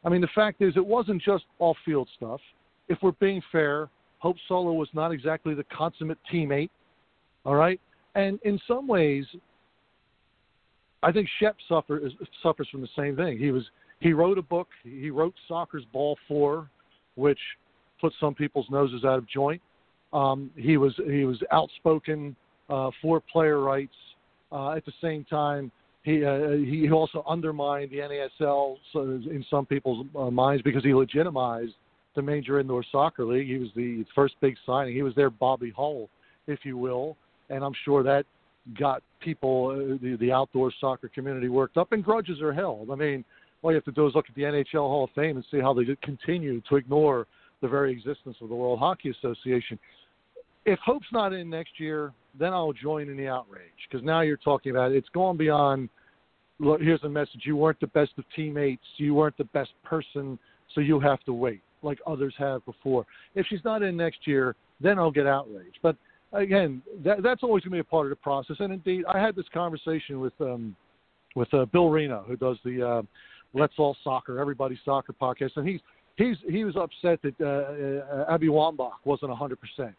I 0.05 0.09
mean, 0.09 0.21
the 0.21 0.29
fact 0.35 0.61
is, 0.61 0.77
it 0.77 0.85
wasn't 0.85 1.21
just 1.21 1.45
off 1.59 1.75
field 1.83 2.07
stuff. 2.15 2.39
If 2.87 2.99
we're 3.01 3.11
being 3.13 3.41
fair, 3.51 3.89
Hope 4.19 4.37
Solo 4.47 4.73
was 4.73 4.89
not 4.93 5.11
exactly 5.11 5.53
the 5.53 5.65
consummate 5.65 6.19
teammate. 6.31 6.69
All 7.45 7.55
right. 7.55 7.79
And 8.15 8.39
in 8.43 8.59
some 8.67 8.87
ways, 8.87 9.25
I 11.03 11.11
think 11.11 11.27
Shep 11.39 11.55
suffer, 11.67 12.01
suffers 12.41 12.67
from 12.71 12.81
the 12.81 12.89
same 12.95 13.15
thing. 13.15 13.37
He 13.37 13.51
was 13.51 13.63
he 13.99 14.13
wrote 14.13 14.37
a 14.37 14.41
book. 14.41 14.67
He 14.83 15.09
wrote 15.09 15.33
Soccer's 15.47 15.85
Ball 15.91 16.17
Four, 16.27 16.69
which 17.15 17.39
put 17.99 18.13
some 18.19 18.33
people's 18.33 18.67
noses 18.69 19.03
out 19.03 19.17
of 19.17 19.27
joint. 19.27 19.61
Um, 20.13 20.51
he 20.55 20.77
was 20.77 20.93
he 21.05 21.25
was 21.25 21.41
outspoken 21.51 22.35
uh, 22.69 22.91
for 23.01 23.19
player 23.19 23.59
rights. 23.59 23.93
Uh, 24.51 24.71
at 24.71 24.85
the 24.85 24.93
same 25.01 25.25
time, 25.25 25.71
he 26.03 26.23
uh, 26.23 26.51
he 26.51 26.89
also 26.91 27.23
undermined 27.27 27.91
the 27.91 27.97
NASL 27.97 28.77
in 28.95 29.45
some 29.49 29.65
people's 29.65 30.05
uh, 30.17 30.31
minds 30.31 30.63
because 30.63 30.83
he 30.83 30.93
legitimized 30.93 31.73
the 32.15 32.21
major 32.21 32.59
indoor 32.59 32.83
soccer 32.91 33.25
league. 33.25 33.47
He 33.47 33.57
was 33.57 33.69
the 33.75 34.05
first 34.15 34.35
big 34.41 34.55
signing. 34.65 34.95
He 34.95 35.03
was 35.03 35.13
their 35.15 35.29
Bobby 35.29 35.71
Hull, 35.75 36.09
if 36.47 36.59
you 36.63 36.77
will, 36.77 37.17
and 37.49 37.63
I'm 37.63 37.73
sure 37.83 38.03
that 38.03 38.25
got 38.77 39.01
people, 39.19 39.67
uh, 39.67 39.97
the, 40.01 40.17
the 40.19 40.31
outdoor 40.31 40.71
soccer 40.79 41.09
community, 41.09 41.47
worked 41.47 41.77
up. 41.77 41.91
And 41.91 42.03
grudges 42.03 42.41
are 42.41 42.53
held. 42.53 42.89
I 42.91 42.95
mean, 42.95 43.23
all 43.61 43.71
you 43.71 43.75
have 43.75 43.85
to 43.85 43.91
do 43.91 44.07
is 44.07 44.15
look 44.15 44.25
at 44.29 44.35
the 44.35 44.43
NHL 44.43 44.73
Hall 44.73 45.05
of 45.05 45.09
Fame 45.11 45.37
and 45.37 45.45
see 45.51 45.59
how 45.59 45.73
they 45.73 45.83
continue 46.03 46.61
to 46.69 46.75
ignore 46.75 47.27
the 47.61 47.67
very 47.67 47.91
existence 47.91 48.37
of 48.41 48.49
the 48.49 48.55
World 48.55 48.79
Hockey 48.79 49.09
Association. 49.09 49.79
If 50.65 50.79
Hope's 50.79 51.07
not 51.11 51.33
in 51.33 51.49
next 51.49 51.79
year, 51.79 52.13
then 52.37 52.53
I'll 52.53 52.73
join 52.73 53.09
in 53.09 53.17
the 53.17 53.27
outrage 53.27 53.71
because 53.89 54.05
now 54.05 54.21
you're 54.21 54.37
talking 54.37 54.71
about 54.71 54.91
it. 54.91 54.97
it's 54.97 55.09
gone 55.09 55.37
beyond. 55.37 55.89
Look, 56.59 56.81
here's 56.81 57.03
a 57.03 57.09
message: 57.09 57.41
you 57.43 57.55
weren't 57.55 57.79
the 57.79 57.87
best 57.87 58.11
of 58.17 58.25
teammates, 58.35 58.83
you 58.97 59.13
weren't 59.13 59.37
the 59.37 59.45
best 59.45 59.71
person, 59.83 60.37
so 60.73 60.81
you 60.81 60.99
have 60.99 61.23
to 61.23 61.33
wait 61.33 61.61
like 61.83 61.99
others 62.05 62.33
have 62.37 62.65
before. 62.65 63.05
If 63.35 63.45
she's 63.47 63.63
not 63.63 63.83
in 63.83 63.95
next 63.95 64.25
year, 64.25 64.55
then 64.81 64.97
I'll 64.99 65.11
get 65.11 65.27
outraged. 65.27 65.77
But 65.81 65.95
again, 66.33 66.81
that, 67.03 67.23
that's 67.23 67.43
always 67.43 67.63
going 67.63 67.71
to 67.71 67.75
be 67.75 67.79
a 67.79 67.83
part 67.83 68.07
of 68.07 68.09
the 68.09 68.15
process. 68.17 68.57
And 68.59 68.73
indeed, 68.73 69.03
I 69.07 69.19
had 69.19 69.35
this 69.35 69.45
conversation 69.53 70.19
with 70.19 70.33
um, 70.41 70.75
with 71.35 71.53
uh, 71.53 71.65
Bill 71.65 71.89
Reno, 71.89 72.25
who 72.27 72.35
does 72.35 72.57
the 72.65 72.87
uh, 72.87 73.01
Let's 73.53 73.73
All 73.77 73.95
Soccer, 74.03 74.39
Everybody 74.39 74.79
Soccer 74.83 75.13
podcast, 75.13 75.51
and 75.55 75.67
he's 75.67 75.81
he's 76.17 76.37
he 76.49 76.63
was 76.63 76.75
upset 76.75 77.21
that 77.21 77.35
uh, 77.39 78.15
uh, 78.15 78.33
Abby 78.33 78.47
Wambach 78.47 78.91
wasn't 79.05 79.29
100 79.29 79.57
percent. 79.59 79.95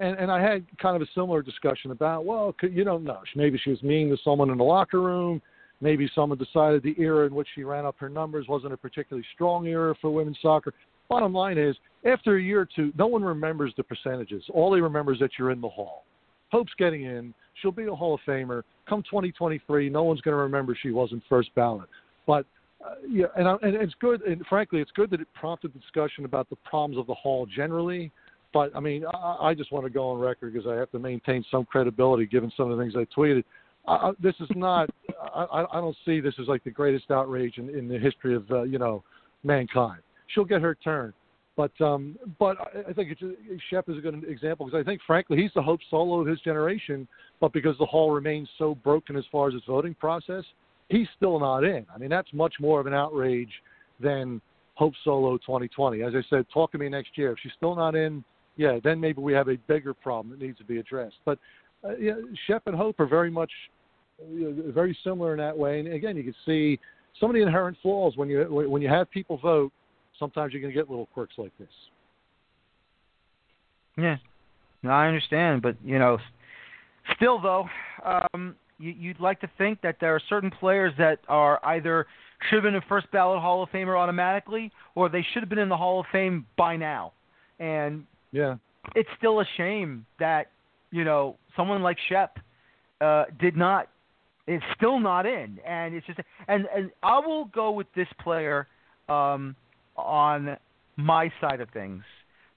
And, 0.00 0.18
and 0.18 0.32
I 0.32 0.40
had 0.40 0.64
kind 0.78 0.96
of 0.96 1.02
a 1.02 1.10
similar 1.14 1.42
discussion 1.42 1.92
about, 1.92 2.24
well, 2.24 2.54
you 2.62 2.82
don't 2.82 3.04
know, 3.04 3.20
maybe 3.36 3.60
she 3.62 3.70
was 3.70 3.82
mean 3.84 4.10
to 4.10 4.16
someone 4.24 4.50
in 4.50 4.58
the 4.58 4.64
locker 4.64 5.00
room. 5.00 5.40
Maybe 5.80 6.10
someone 6.14 6.38
decided 6.38 6.82
the 6.82 6.94
era 6.98 7.26
in 7.26 7.34
which 7.34 7.48
she 7.54 7.62
ran 7.64 7.86
up 7.86 7.96
her 7.98 8.08
numbers 8.08 8.46
wasn't 8.48 8.72
a 8.72 8.76
particularly 8.76 9.26
strong 9.34 9.66
era 9.66 9.94
for 10.00 10.10
women's 10.10 10.38
soccer. 10.40 10.72
Bottom 11.08 11.32
line 11.32 11.58
is, 11.58 11.76
after 12.04 12.36
a 12.36 12.42
year 12.42 12.60
or 12.60 12.68
two, 12.74 12.92
no 12.96 13.06
one 13.06 13.22
remembers 13.22 13.74
the 13.76 13.82
percentages. 13.82 14.44
All 14.52 14.70
they 14.70 14.80
remember 14.80 15.12
is 15.12 15.18
that 15.18 15.32
you're 15.38 15.50
in 15.50 15.60
the 15.60 15.68
hall. 15.68 16.04
Hope's 16.50 16.72
getting 16.78 17.02
in. 17.02 17.34
She'll 17.60 17.72
be 17.72 17.86
a 17.86 17.94
Hall 17.94 18.14
of 18.14 18.20
Famer. 18.26 18.62
Come 18.88 19.02
2023, 19.02 19.88
no 19.88 20.04
one's 20.04 20.20
going 20.20 20.32
to 20.32 20.38
remember 20.38 20.76
she 20.80 20.90
wasn't 20.90 21.22
first 21.28 21.54
ballot. 21.54 21.88
But 22.26 22.46
uh, 22.84 22.94
yeah, 23.08 23.26
and, 23.36 23.48
I, 23.48 23.56
and 23.62 23.74
it's 23.74 23.94
good. 24.00 24.22
And 24.22 24.44
frankly, 24.46 24.80
it's 24.80 24.90
good 24.92 25.10
that 25.10 25.20
it 25.20 25.28
prompted 25.34 25.72
discussion 25.78 26.24
about 26.24 26.50
the 26.50 26.56
problems 26.56 26.98
of 26.98 27.06
the 27.06 27.14
hall 27.14 27.46
generally. 27.46 28.10
But 28.52 28.74
I 28.76 28.80
mean, 28.80 29.04
I, 29.06 29.36
I 29.40 29.54
just 29.54 29.72
want 29.72 29.84
to 29.86 29.90
go 29.90 30.10
on 30.10 30.18
record 30.18 30.52
because 30.52 30.68
I 30.68 30.74
have 30.74 30.90
to 30.92 30.98
maintain 30.98 31.44
some 31.50 31.64
credibility 31.64 32.26
given 32.26 32.52
some 32.56 32.70
of 32.70 32.76
the 32.76 32.82
things 32.82 32.94
I 32.96 33.06
tweeted. 33.18 33.44
I, 33.86 34.12
this 34.22 34.34
is 34.40 34.48
not. 34.54 34.90
I, 35.34 35.64
I 35.72 35.80
don't 35.80 35.96
see 36.04 36.20
this 36.20 36.34
as 36.40 36.48
like 36.48 36.64
the 36.64 36.70
greatest 36.70 37.10
outrage 37.10 37.58
in, 37.58 37.70
in 37.70 37.88
the 37.88 37.98
history 37.98 38.34
of 38.34 38.50
uh, 38.50 38.62
you 38.62 38.78
know 38.78 39.02
mankind 39.44 40.02
she'll 40.34 40.44
get 40.44 40.62
her 40.62 40.74
turn. 40.74 41.12
But 41.54 41.78
um, 41.82 42.16
but 42.38 42.56
I 42.88 42.94
think 42.94 43.10
it's, 43.10 43.62
Shep 43.68 43.88
is 43.90 43.98
a 43.98 44.00
good 44.00 44.24
example 44.26 44.64
because 44.66 44.80
I 44.80 44.84
think 44.88 45.02
frankly 45.06 45.36
he's 45.36 45.50
the 45.54 45.62
Hope 45.62 45.80
Solo 45.90 46.20
of 46.20 46.26
his 46.26 46.40
generation. 46.40 47.06
But 47.40 47.52
because 47.52 47.76
the 47.78 47.84
hall 47.84 48.10
remains 48.10 48.48
so 48.56 48.74
broken 48.74 49.16
as 49.16 49.24
far 49.30 49.48
as 49.48 49.54
its 49.54 49.66
voting 49.66 49.94
process, 49.94 50.44
he's 50.88 51.06
still 51.16 51.38
not 51.38 51.64
in. 51.64 51.86
I 51.94 51.98
mean 51.98 52.10
that's 52.10 52.32
much 52.32 52.54
more 52.60 52.80
of 52.80 52.86
an 52.86 52.94
outrage 52.94 53.52
than 54.00 54.40
Hope 54.74 54.94
Solo 55.04 55.36
2020. 55.38 56.02
As 56.02 56.14
I 56.14 56.22
said, 56.28 56.46
talk 56.52 56.72
to 56.72 56.78
me 56.78 56.88
next 56.88 57.16
year. 57.16 57.32
If 57.32 57.38
she's 57.42 57.52
still 57.56 57.76
not 57.76 57.94
in, 57.94 58.24
yeah, 58.56 58.78
then 58.82 59.00
maybe 59.00 59.20
we 59.20 59.32
have 59.32 59.48
a 59.48 59.56
bigger 59.68 59.94
problem 59.94 60.30
that 60.30 60.44
needs 60.44 60.58
to 60.58 60.64
be 60.64 60.78
addressed. 60.78 61.16
But 61.24 61.38
uh, 61.84 61.96
yeah, 61.96 62.14
Shep 62.46 62.62
and 62.66 62.76
Hope 62.76 62.98
are 63.00 63.06
very 63.06 63.30
much 63.30 63.50
you 64.30 64.52
know, 64.52 64.72
very 64.72 64.96
similar 65.04 65.32
in 65.32 65.38
that 65.38 65.56
way. 65.56 65.80
And 65.80 65.92
again, 65.92 66.16
you 66.16 66.22
can 66.22 66.34
see 66.46 66.78
some 67.20 67.30
of 67.30 67.34
the 67.34 67.42
inherent 67.42 67.76
flaws 67.82 68.16
when 68.16 68.28
you 68.28 68.44
when 68.44 68.82
you 68.82 68.88
have 68.88 69.10
people 69.10 69.38
vote. 69.38 69.72
Sometimes 70.18 70.52
you're 70.52 70.62
going 70.62 70.72
to 70.72 70.78
get 70.78 70.88
little 70.88 71.06
quirks 71.06 71.34
like 71.38 71.52
this. 71.58 71.68
Yeah, 73.96 74.16
no, 74.82 74.90
I 74.90 75.06
understand, 75.06 75.62
but 75.62 75.76
you 75.84 75.98
know, 75.98 76.18
still 77.16 77.40
though, 77.40 77.66
um, 78.04 78.54
you'd 78.78 79.20
like 79.20 79.40
to 79.40 79.50
think 79.58 79.80
that 79.82 79.96
there 80.00 80.14
are 80.14 80.20
certain 80.28 80.50
players 80.50 80.92
that 80.98 81.18
are 81.28 81.64
either 81.64 82.06
should 82.48 82.56
have 82.56 82.64
been 82.64 82.74
a 82.74 82.82
first 82.88 83.10
ballot 83.12 83.40
Hall 83.40 83.62
of 83.62 83.68
Famer 83.70 83.98
automatically, 83.98 84.72
or 84.94 85.08
they 85.08 85.24
should 85.32 85.42
have 85.42 85.48
been 85.48 85.58
in 85.58 85.68
the 85.68 85.76
Hall 85.76 86.00
of 86.00 86.06
Fame 86.10 86.46
by 86.56 86.76
now. 86.76 87.12
And 87.58 88.04
yeah, 88.32 88.56
it's 88.94 89.08
still 89.18 89.40
a 89.40 89.44
shame 89.56 90.06
that 90.18 90.50
you 90.90 91.04
know 91.04 91.36
someone 91.56 91.82
like 91.82 91.96
Shep 92.08 92.38
uh, 93.00 93.24
did 93.40 93.56
not 93.56 93.88
is 94.46 94.60
still 94.76 94.98
not 94.98 95.26
in, 95.26 95.58
and 95.66 95.94
it's 95.94 96.06
just 96.06 96.18
and 96.48 96.66
and 96.74 96.90
I 97.02 97.20
will 97.20 97.44
go 97.46 97.70
with 97.70 97.86
this 97.94 98.08
player 98.22 98.66
um, 99.08 99.54
on 99.96 100.56
my 100.96 101.30
side 101.40 101.60
of 101.60 101.70
things. 101.70 102.02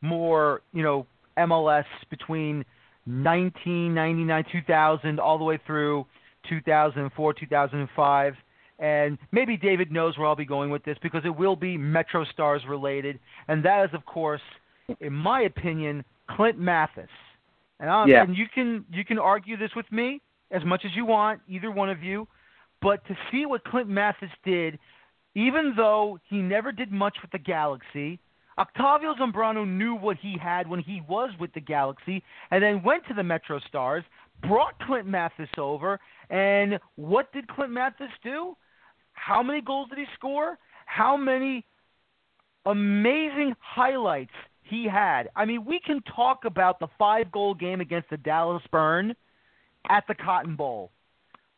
More 0.01 0.61
you 0.73 0.83
know 0.83 1.05
MLS 1.37 1.85
between 2.09 2.65
1999 3.05 4.45
2000 4.51 5.19
all 5.19 5.37
the 5.37 5.43
way 5.43 5.59
through 5.65 6.05
2004 6.49 7.33
2005 7.33 8.33
and 8.77 9.17
maybe 9.31 9.55
David 9.55 9.91
knows 9.91 10.17
where 10.17 10.27
I'll 10.27 10.35
be 10.35 10.45
going 10.45 10.69
with 10.69 10.83
this 10.83 10.97
because 11.01 11.21
it 11.23 11.35
will 11.35 11.55
be 11.55 11.77
MetroStars 11.77 12.67
related 12.67 13.19
and 13.47 13.63
that 13.63 13.85
is 13.85 13.93
of 13.93 14.05
course 14.05 14.41
in 14.99 15.13
my 15.13 15.41
opinion 15.41 16.03
Clint 16.29 16.57
Mathis 16.59 17.09
and, 17.79 18.09
yeah. 18.09 18.23
and 18.23 18.35
you 18.37 18.45
can 18.53 18.85
you 18.91 19.03
can 19.03 19.19
argue 19.19 19.57
this 19.57 19.71
with 19.75 19.91
me 19.91 20.21
as 20.51 20.63
much 20.63 20.83
as 20.85 20.91
you 20.95 21.05
want, 21.05 21.41
either 21.47 21.71
one 21.71 21.89
of 21.89 22.03
you. 22.03 22.27
But 22.81 23.05
to 23.07 23.15
see 23.31 23.45
what 23.45 23.63
Clint 23.65 23.89
Mathis 23.89 24.29
did, 24.43 24.79
even 25.33 25.73
though 25.75 26.19
he 26.29 26.37
never 26.37 26.71
did 26.71 26.91
much 26.91 27.17
with 27.21 27.31
the 27.31 27.39
Galaxy, 27.39 28.19
Octavio 28.57 29.13
Zambrano 29.15 29.67
knew 29.67 29.95
what 29.95 30.17
he 30.17 30.37
had 30.41 30.67
when 30.67 30.79
he 30.79 31.01
was 31.07 31.31
with 31.39 31.53
the 31.53 31.59
Galaxy, 31.59 32.23
and 32.51 32.63
then 32.63 32.83
went 32.83 33.05
to 33.07 33.13
the 33.13 33.21
MetroStars, 33.21 34.03
brought 34.41 34.79
Clint 34.79 35.07
Mathis 35.07 35.49
over, 35.57 35.99
and 36.29 36.79
what 36.95 37.31
did 37.33 37.47
Clint 37.47 37.71
Mathis 37.71 38.11
do? 38.23 38.55
How 39.13 39.43
many 39.43 39.61
goals 39.61 39.89
did 39.89 39.97
he 39.99 40.05
score? 40.15 40.57
How 40.85 41.17
many 41.17 41.65
amazing 42.65 43.55
highlights 43.59 44.33
he 44.61 44.87
had? 44.87 45.29
I 45.35 45.45
mean, 45.45 45.65
we 45.65 45.79
can 45.79 46.01
talk 46.15 46.45
about 46.45 46.79
the 46.79 46.87
five 46.97 47.31
goal 47.31 47.53
game 47.53 47.81
against 47.81 48.09
the 48.09 48.17
Dallas 48.17 48.63
Burn 48.71 49.15
at 49.89 50.05
the 50.07 50.15
Cotton 50.15 50.55
Bowl 50.55 50.91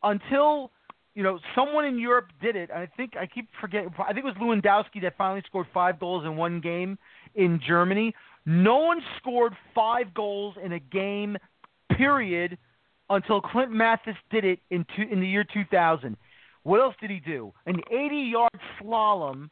until 0.04 0.72
you 1.18 1.24
know 1.24 1.40
someone 1.56 1.84
in 1.84 1.98
Europe 1.98 2.28
did 2.44 2.56
it. 2.56 2.70
I 2.70 2.88
think 2.96 3.18
I 3.20 3.26
keep 3.26 3.50
forgetting. 3.60 3.90
I 3.98 4.14
think 4.14 4.24
it 4.24 4.26
was 4.26 4.36
Lewandowski 4.36 5.02
that 5.02 5.18
finally 5.18 5.42
scored 5.48 5.66
five 5.74 6.00
goals 6.00 6.24
in 6.26 6.38
one 6.38 6.62
game 6.62 6.96
in 7.34 7.60
Germany. 7.68 8.14
No 8.46 8.78
one 8.78 9.02
scored 9.18 9.54
five 9.74 10.14
goals 10.14 10.54
in 10.64 10.74
a 10.74 10.80
game, 10.80 11.36
period, 11.98 12.60
until 13.10 13.42
Clint 13.42 13.72
Mathis 13.72 14.16
did 14.30 14.46
it 14.46 14.60
in 14.70 14.86
two, 14.96 15.06
in 15.12 15.20
the 15.20 15.28
year 15.28 15.44
2000. 15.44 16.16
What 16.62 16.82
else 16.82 16.94
did 17.02 17.10
he 17.10 17.20
do? 17.20 17.52
An 17.66 17.78
80-yard 17.92 18.60
slalom 18.80 19.50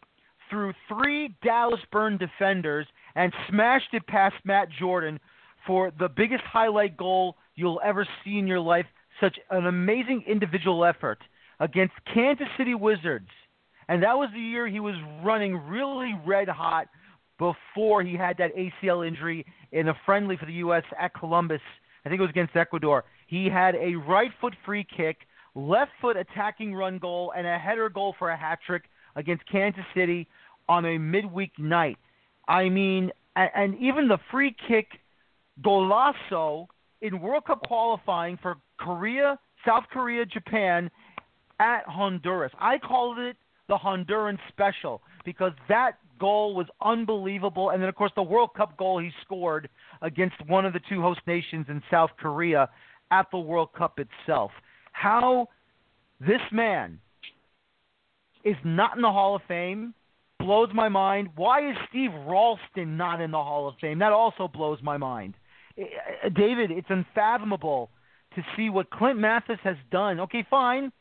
through 0.52 0.72
three 0.88 1.36
Dallas 1.44 1.80
Burn 1.92 2.18
defenders 2.18 2.86
and 3.16 3.34
smashed 3.50 3.92
it 3.94 4.06
past 4.06 4.36
Matt 4.44 4.68
Jordan 4.80 5.20
for 5.66 5.92
the 5.98 6.10
biggest 6.10 6.44
highlight 6.44 6.96
goal 6.96 7.38
you'll 7.56 7.82
ever 7.84 8.08
see 8.24 8.38
in 8.38 8.46
your 8.46 8.60
life. 8.60 8.86
Such 9.20 9.40
an 9.50 9.66
amazing 9.66 10.26
individual 10.28 10.86
effort 10.86 11.18
against 11.60 11.94
Kansas 12.14 12.48
City 12.58 12.76
Wizards. 12.76 13.30
And 13.88 14.02
that 14.04 14.18
was 14.18 14.30
the 14.34 14.40
year 14.40 14.68
he 14.68 14.80
was 14.80 14.96
running 15.24 15.56
really 15.68 16.14
red 16.26 16.48
hot 16.48 16.88
before 17.38 18.02
he 18.04 18.16
had 18.16 18.38
that 18.38 18.52
ACL 18.56 19.08
injury 19.08 19.46
in 19.72 19.90
a 19.90 19.94
friendly 20.06 20.38
for 20.38 20.46
the 20.46 20.54
U.S. 20.54 20.84
at 21.00 21.14
Columbus. 21.14 21.62
I 22.06 22.10
think 22.10 22.20
it 22.20 22.24
was 22.24 22.30
against 22.30 22.56
Ecuador. 22.56 23.04
He 23.28 23.50
had 23.50 23.76
a 23.76 23.96
right 23.96 24.32
foot 24.40 24.54
free 24.66 24.86
kick, 24.96 25.18
left 25.54 25.92
foot 26.02 26.18
attacking 26.18 26.74
run 26.74 26.98
goal, 26.98 27.34
and 27.36 27.46
a 27.46 27.58
header 27.58 27.90
goal 27.90 28.16
for 28.18 28.30
a 28.30 28.38
hat 28.38 28.60
trick 28.66 28.84
against 29.16 29.44
Kansas 29.52 29.84
City 29.94 30.28
on 30.68 30.86
a 30.86 30.98
midweek 30.98 31.52
night. 31.60 31.98
I 32.48 32.70
mean, 32.70 33.12
and 33.36 33.76
even 33.80 34.08
the 34.08 34.20
free 34.32 34.56
kick 34.68 34.88
golazo 35.64 36.68
in 37.02 37.22
World 37.22 37.46
Cup 37.46 37.62
qualifying 37.64 38.38
for 38.42 38.58
Korea, 38.80 39.40
South 39.66 39.84
Korea, 39.92 40.26
Japan 40.26 40.90
at 41.60 41.86
Honduras. 41.86 42.52
I 42.60 42.78
called 42.78 43.20
it 43.20 43.38
the 43.68 43.78
Honduran 43.78 44.38
special 44.50 45.02
because 45.24 45.52
that 45.70 45.94
goal 46.20 46.56
was 46.56 46.68
unbelievable. 46.82 47.72
And 47.72 47.82
then, 47.82 47.90
of 47.90 47.96
course, 47.96 48.12
the 48.16 48.24
World 48.24 48.52
Cup 48.56 48.78
goal 48.78 49.00
he 49.00 49.12
scored 49.24 49.70
against 50.02 50.36
one 50.48 50.66
of 50.66 50.74
the 50.74 50.82
two 50.90 51.02
host 51.02 51.22
nations 51.28 51.66
in 51.70 51.82
South 51.90 52.12
Korea 52.20 52.70
at 53.12 53.28
the 53.32 53.38
World 53.38 53.70
Cup 53.78 54.00
itself. 54.00 54.52
How 54.92 55.48
this 56.20 56.42
man 56.52 57.00
is 58.44 58.56
not 58.64 58.96
in 58.96 59.02
the 59.02 59.12
Hall 59.12 59.36
of 59.36 59.42
Fame 59.48 59.94
blows 60.40 60.70
my 60.74 60.90
mind. 60.90 61.30
Why 61.36 61.70
is 61.70 61.76
Steve 61.90 62.12
Ralston 62.28 62.98
not 62.98 63.20
in 63.20 63.32
the 63.32 63.38
Hall 63.38 63.68
of 63.68 63.76
Fame? 63.82 64.00
That 64.00 64.12
also 64.12 64.48
blows 64.48 64.80
my 64.82 64.98
mind. 64.98 65.34
Uh, 65.80 66.30
David, 66.30 66.72
it's 66.72 66.88
unfathomable 66.90 67.90
to 68.36 68.42
see 68.56 68.70
what 68.70 68.90
Clint 68.90 69.20
Mathis 69.20 69.60
has 69.64 69.78
done. 69.92 70.20
Okay, 70.22 70.46
fine. 70.50 70.92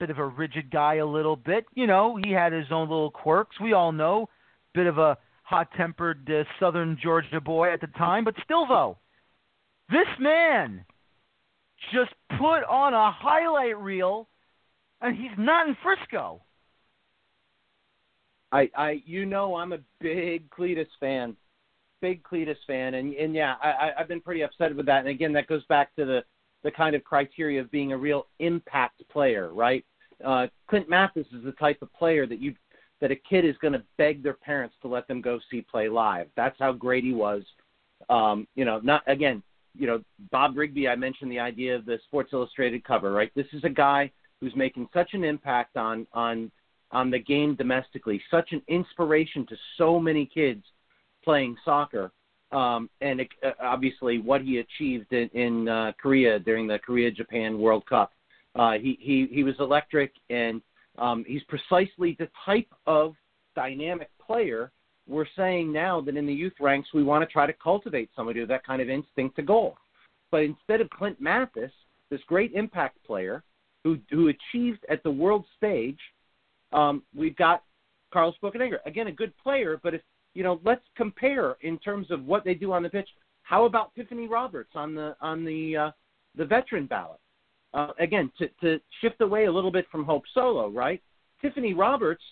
Bit 0.00 0.10
of 0.10 0.18
a 0.18 0.26
rigid 0.26 0.70
guy, 0.70 0.96
a 0.96 1.06
little 1.06 1.36
bit. 1.36 1.66
You 1.74 1.86
know, 1.86 2.18
he 2.24 2.32
had 2.32 2.52
his 2.52 2.66
own 2.70 2.88
little 2.88 3.10
quirks. 3.10 3.60
We 3.60 3.74
all 3.74 3.92
know. 3.92 4.28
Bit 4.74 4.86
of 4.86 4.98
a 4.98 5.16
hot 5.42 5.68
tempered 5.76 6.28
uh, 6.30 6.44
Southern 6.58 6.98
Georgia 7.02 7.40
boy 7.40 7.72
at 7.72 7.80
the 7.80 7.86
time. 7.88 8.24
But 8.24 8.34
still, 8.42 8.66
though, 8.66 8.98
this 9.90 10.08
man 10.18 10.84
just 11.92 12.12
put 12.30 12.64
on 12.64 12.94
a 12.94 13.12
highlight 13.12 13.78
reel, 13.78 14.28
and 15.00 15.16
he's 15.16 15.36
not 15.38 15.68
in 15.68 15.76
Frisco. 15.82 16.42
I, 18.52 18.68
I, 18.76 19.02
you 19.04 19.26
know, 19.26 19.54
I'm 19.54 19.72
a 19.72 19.78
big 20.00 20.50
Cleatus 20.50 20.88
fan 20.98 21.36
big 22.00 22.22
Cleatus 22.22 22.58
fan, 22.66 22.94
and 22.94 23.14
and 23.14 23.34
yeah, 23.34 23.54
I, 23.62 23.90
I've 23.98 24.08
been 24.08 24.20
pretty 24.20 24.42
upset 24.42 24.74
with 24.74 24.86
that. 24.86 25.00
And 25.00 25.08
again, 25.08 25.32
that 25.34 25.46
goes 25.46 25.64
back 25.66 25.94
to 25.96 26.04
the 26.04 26.24
the 26.62 26.70
kind 26.70 26.94
of 26.94 27.04
criteria 27.04 27.60
of 27.60 27.70
being 27.70 27.92
a 27.92 27.96
real 27.96 28.26
impact 28.38 29.02
player, 29.10 29.52
right? 29.52 29.84
Uh, 30.24 30.46
Clint 30.68 30.88
Mathis 30.88 31.26
is 31.32 31.44
the 31.44 31.52
type 31.52 31.80
of 31.82 31.92
player 31.94 32.26
that 32.26 32.40
you 32.40 32.54
that 33.00 33.10
a 33.10 33.16
kid 33.16 33.44
is 33.44 33.56
going 33.62 33.72
to 33.72 33.82
beg 33.96 34.22
their 34.22 34.34
parents 34.34 34.74
to 34.82 34.88
let 34.88 35.08
them 35.08 35.20
go 35.22 35.40
see 35.50 35.62
play 35.62 35.88
live. 35.88 36.26
That's 36.36 36.56
how 36.58 36.72
great 36.72 37.02
he 37.02 37.14
was. 37.14 37.42
Um, 38.10 38.46
you 38.54 38.64
know, 38.64 38.80
not 38.82 39.02
again, 39.06 39.42
you 39.74 39.86
know, 39.86 40.02
Bob 40.30 40.56
Rigby. 40.56 40.88
I 40.88 40.96
mentioned 40.96 41.30
the 41.30 41.38
idea 41.38 41.76
of 41.76 41.86
the 41.86 41.98
Sports 42.06 42.30
Illustrated 42.32 42.84
cover, 42.84 43.12
right? 43.12 43.30
This 43.34 43.46
is 43.52 43.64
a 43.64 43.70
guy 43.70 44.10
who's 44.40 44.54
making 44.56 44.88
such 44.92 45.14
an 45.14 45.24
impact 45.24 45.76
on 45.76 46.06
on 46.12 46.50
on 46.92 47.10
the 47.10 47.18
game 47.18 47.54
domestically, 47.54 48.20
such 48.30 48.52
an 48.52 48.62
inspiration 48.68 49.46
to 49.46 49.56
so 49.78 49.98
many 50.00 50.26
kids 50.26 50.64
playing 51.24 51.56
soccer, 51.64 52.10
um, 52.52 52.90
and 53.00 53.20
it, 53.20 53.28
uh, 53.44 53.50
obviously 53.62 54.18
what 54.18 54.42
he 54.42 54.58
achieved 54.58 55.12
in, 55.12 55.28
in 55.34 55.68
uh, 55.68 55.92
Korea 56.00 56.38
during 56.38 56.66
the 56.66 56.78
Korea 56.78 57.10
Japan 57.10 57.58
World 57.58 57.86
Cup. 57.86 58.12
Uh, 58.56 58.72
he 58.72 58.98
he 59.00 59.28
he 59.30 59.44
was 59.44 59.54
electric, 59.60 60.12
and 60.28 60.60
um, 60.98 61.24
he's 61.26 61.42
precisely 61.44 62.16
the 62.18 62.28
type 62.44 62.68
of 62.86 63.14
dynamic 63.54 64.10
player 64.24 64.70
we're 65.08 65.26
saying 65.36 65.72
now 65.72 66.00
that 66.00 66.16
in 66.16 66.26
the 66.26 66.32
youth 66.32 66.52
ranks 66.60 66.88
we 66.94 67.02
want 67.02 67.26
to 67.26 67.32
try 67.32 67.46
to 67.46 67.52
cultivate 67.52 68.10
somebody 68.14 68.40
with 68.40 68.48
that 68.48 68.64
kind 68.64 68.80
of 68.80 68.88
instinct 68.88 69.36
to 69.36 69.42
goal. 69.42 69.76
But 70.30 70.42
instead 70.42 70.80
of 70.80 70.88
Clint 70.90 71.20
Mathis, 71.20 71.72
this 72.10 72.20
great 72.26 72.52
impact 72.52 73.04
player 73.04 73.42
who 73.82 73.98
who 74.10 74.28
achieved 74.28 74.84
at 74.88 75.02
the 75.02 75.10
world 75.10 75.44
stage, 75.56 75.98
um, 76.72 77.02
we've 77.14 77.36
got 77.36 77.64
Carlos 78.12 78.34
Bocanegra. 78.42 78.78
Again, 78.86 79.08
a 79.08 79.12
good 79.12 79.36
player, 79.42 79.80
but 79.82 79.94
if 79.94 80.02
you 80.34 80.44
know, 80.44 80.60
let's 80.64 80.84
compare 80.96 81.56
in 81.62 81.78
terms 81.78 82.10
of 82.10 82.24
what 82.24 82.44
they 82.44 82.54
do 82.54 82.72
on 82.72 82.82
the 82.82 82.90
pitch. 82.90 83.08
How 83.42 83.64
about 83.64 83.92
Tiffany 83.96 84.28
Roberts 84.28 84.70
on 84.74 84.94
the 84.94 85.16
on 85.20 85.44
the 85.44 85.76
uh, 85.76 85.90
the 86.36 86.44
veteran 86.44 86.86
ballot? 86.86 87.18
Uh, 87.72 87.88
again, 87.98 88.30
to, 88.36 88.48
to 88.60 88.80
shift 89.00 89.20
away 89.20 89.44
a 89.44 89.52
little 89.52 89.70
bit 89.70 89.86
from 89.92 90.04
Hope 90.04 90.24
Solo, 90.34 90.68
right? 90.68 91.00
Tiffany 91.40 91.72
Roberts, 91.72 92.22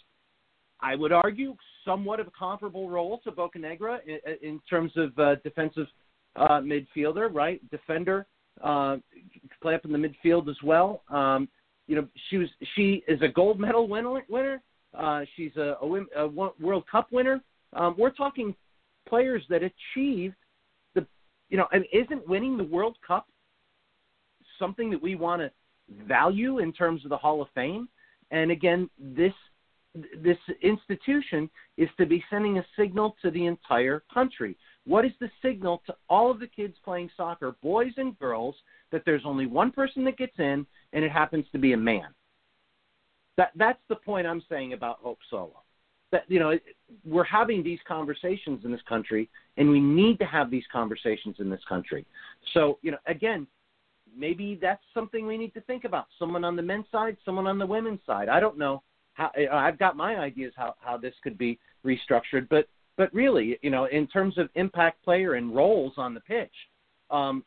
I 0.80 0.94
would 0.96 1.12
argue, 1.12 1.54
somewhat 1.84 2.20
of 2.20 2.26
a 2.26 2.32
comparable 2.38 2.90
role 2.90 3.18
to 3.24 3.30
Bocanegra 3.30 3.98
in, 4.06 4.18
in 4.42 4.60
terms 4.68 4.92
of 4.96 5.16
uh, 5.18 5.36
defensive 5.44 5.86
uh, 6.36 6.60
midfielder, 6.60 7.32
right? 7.32 7.60
Defender, 7.70 8.26
uh, 8.62 8.96
play 9.62 9.74
up 9.74 9.84
in 9.84 9.92
the 9.92 9.98
midfield 9.98 10.48
as 10.48 10.56
well. 10.62 11.02
Um, 11.08 11.48
you 11.86 11.96
know, 11.96 12.06
she 12.28 12.36
was 12.36 12.48
she 12.74 13.02
is 13.08 13.20
a 13.22 13.28
gold 13.28 13.58
medal 13.58 13.88
winner. 13.88 14.20
winner. 14.28 14.60
Uh, 14.96 15.22
she's 15.36 15.54
a, 15.56 15.76
a, 15.80 16.24
a 16.24 16.28
World 16.60 16.84
Cup 16.90 17.08
winner. 17.12 17.40
Um, 17.72 17.94
we're 17.98 18.10
talking 18.10 18.54
players 19.08 19.42
that 19.48 19.62
achieved 19.62 20.36
the, 20.94 21.06
you 21.48 21.56
know, 21.56 21.66
and 21.72 21.84
isn't 21.92 22.28
winning 22.28 22.56
the 22.56 22.64
World 22.64 22.96
Cup 23.06 23.26
something 24.58 24.90
that 24.90 25.02
we 25.02 25.14
want 25.14 25.42
to 25.42 25.50
value 26.06 26.58
in 26.58 26.72
terms 26.72 27.04
of 27.04 27.10
the 27.10 27.16
Hall 27.16 27.40
of 27.42 27.48
Fame. 27.54 27.88
And 28.30 28.50
again, 28.50 28.88
this 28.98 29.32
this 30.22 30.36
institution 30.62 31.50
is 31.76 31.88
to 31.96 32.06
be 32.06 32.22
sending 32.30 32.58
a 32.58 32.66
signal 32.78 33.16
to 33.22 33.30
the 33.30 33.46
entire 33.46 34.02
country. 34.12 34.56
What 34.84 35.04
is 35.04 35.12
the 35.20 35.30
signal 35.42 35.82
to 35.86 35.94
all 36.08 36.30
of 36.30 36.40
the 36.40 36.46
kids 36.46 36.74
playing 36.84 37.10
soccer, 37.16 37.56
boys 37.62 37.92
and 37.96 38.18
girls, 38.18 38.54
that 38.92 39.02
there's 39.04 39.22
only 39.24 39.46
one 39.46 39.72
person 39.72 40.04
that 40.04 40.16
gets 40.16 40.38
in, 40.38 40.66
and 40.92 41.04
it 41.04 41.10
happens 41.10 41.46
to 41.52 41.58
be 41.58 41.72
a 41.72 41.76
man? 41.76 42.08
That 43.36 43.52
that's 43.56 43.80
the 43.88 43.96
point 43.96 44.26
I'm 44.26 44.42
saying 44.48 44.72
about 44.72 44.98
Hope 45.00 45.18
Solo. 45.30 45.62
That 46.12 46.24
you 46.28 46.38
know, 46.38 46.58
we're 47.04 47.24
having 47.24 47.62
these 47.62 47.80
conversations 47.86 48.64
in 48.64 48.70
this 48.70 48.80
country, 48.88 49.28
and 49.56 49.70
we 49.70 49.80
need 49.80 50.18
to 50.20 50.26
have 50.26 50.50
these 50.50 50.64
conversations 50.70 51.36
in 51.38 51.50
this 51.50 51.60
country. 51.68 52.06
So 52.54 52.78
you 52.82 52.90
know, 52.90 52.98
again, 53.06 53.46
maybe 54.18 54.58
that's 54.60 54.82
something 54.92 55.26
we 55.26 55.38
need 55.38 55.54
to 55.54 55.60
think 55.62 55.84
about. 55.84 56.06
Someone 56.18 56.44
on 56.44 56.56
the 56.56 56.62
men's 56.62 56.86
side, 56.90 57.16
someone 57.24 57.46
on 57.46 57.58
the 57.58 57.66
women's 57.66 58.00
side. 58.06 58.28
I 58.28 58.40
don't 58.40 58.58
know 58.58 58.82
how. 59.14 59.30
I've 59.52 59.78
got 59.78 59.96
my 59.96 60.16
ideas 60.16 60.52
how 60.56 60.74
how 60.80 60.96
this 60.96 61.14
could 61.22 61.38
be 61.38 61.58
restructured, 61.84 62.48
but 62.48 62.68
but 62.96 63.12
really, 63.14 63.58
you 63.62 63.70
know, 63.70 63.84
in 63.86 64.06
terms 64.06 64.38
of 64.38 64.48
impact 64.54 65.02
player 65.04 65.34
and 65.34 65.54
roles 65.54 65.94
on 65.96 66.14
the 66.14 66.20
pitch, 66.20 66.52
um, 67.10 67.44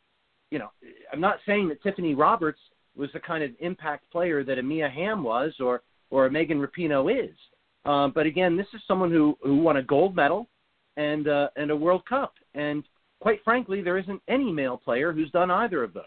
you 0.50 0.60
know, 0.60 0.72
I'm 1.12 1.22
not 1.22 1.40
saying 1.46 1.70
that 1.70 1.84
Tiffany 1.84 2.16
Roberts 2.16 2.60
was 2.96 3.10
the 3.14 3.20
kind 3.20 3.44
of 3.44 3.52
impact 3.60 4.10
player 4.12 4.44
that 4.44 4.60
a 4.60 4.64
Mia 4.64 4.90
Hamm 4.90 5.24
was 5.24 5.54
or 5.60 5.82
or 6.10 6.30
Megan 6.30 6.60
Rapinoe 6.60 7.26
is. 7.26 7.36
Um, 7.86 8.12
but 8.14 8.26
again, 8.26 8.58
this 8.58 8.68
is 8.74 8.82
someone 8.88 9.12
who 9.12 9.38
who 9.42 9.58
won 9.58 9.78
a 9.78 9.84
gold 9.84 10.16
medal 10.16 10.48
and 10.98 11.28
uh, 11.28 11.50
and 11.56 11.72
a 11.72 11.76
World 11.76 12.06
Cup, 12.06 12.34
and 12.54 12.84
quite 13.20 13.44
frankly, 13.44 13.82
there 13.82 13.98
isn't 13.98 14.22
any 14.28 14.52
male 14.52 14.78
player 14.78 15.14
who's 15.14 15.32
done 15.32 15.50
either 15.50 15.84
of 15.84 15.94
those. 15.94 16.04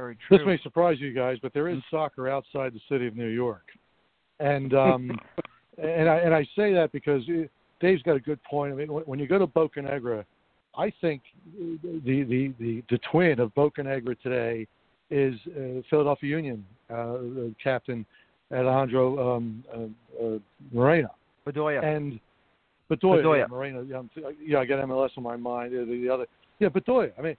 Very 0.00 0.16
true. 0.26 0.38
This 0.38 0.46
may 0.46 0.58
surprise 0.62 0.96
you 0.98 1.12
guys, 1.12 1.36
but 1.42 1.52
there 1.52 1.68
is 1.68 1.78
soccer 1.90 2.28
outside 2.28 2.72
the 2.72 2.80
city 2.88 3.06
of 3.06 3.16
New 3.16 3.28
York, 3.28 3.64
and 4.38 4.72
um, 4.72 5.10
and 5.78 6.08
I 6.08 6.16
and 6.18 6.34
I 6.34 6.44
say 6.56 6.72
that 6.72 6.90
because 6.92 7.22
Dave's 7.80 8.02
got 8.02 8.16
a 8.16 8.20
good 8.20 8.42
point. 8.44 8.72
I 8.72 8.76
mean, 8.76 8.88
when 8.88 9.18
you 9.18 9.28
go 9.28 9.38
to 9.38 9.46
Bocanegra, 9.46 10.24
I 10.76 10.90
think 11.00 11.22
the 11.54 12.24
the 12.24 12.54
the, 12.58 12.82
the 12.88 12.98
twin 13.10 13.40
of 13.40 13.54
Bocanegra 13.54 14.18
today 14.22 14.66
is 15.10 15.34
uh, 15.48 15.82
Philadelphia 15.90 16.30
Union 16.30 16.64
uh, 16.88 17.18
captain 17.62 18.06
Alejandro 18.52 19.36
um, 19.36 19.64
uh, 19.72 20.24
uh, 20.24 20.38
Moreno. 20.72 21.08
Bedoya. 21.46 21.84
And 21.84 22.20
Bedoya, 22.90 23.22
Bedoya. 23.22 23.38
Yeah, 23.38 23.46
Moreno. 23.46 23.82
Yeah, 23.82 24.30
yeah, 24.44 24.58
I 24.58 24.64
got 24.64 24.82
MLS 24.84 25.10
on 25.16 25.22
my 25.22 25.36
mind. 25.36 25.72
The, 25.72 25.84
the 25.84 26.08
other, 26.12 26.26
yeah, 26.58 26.68
Bedoya. 26.68 27.12
I 27.18 27.22
mean, 27.22 27.36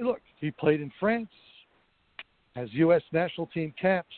look, 0.00 0.20
he 0.40 0.50
played 0.50 0.80
in 0.80 0.90
France, 1.00 1.28
has 2.54 2.68
U.S. 2.72 3.02
national 3.12 3.46
team 3.48 3.72
caps, 3.80 4.14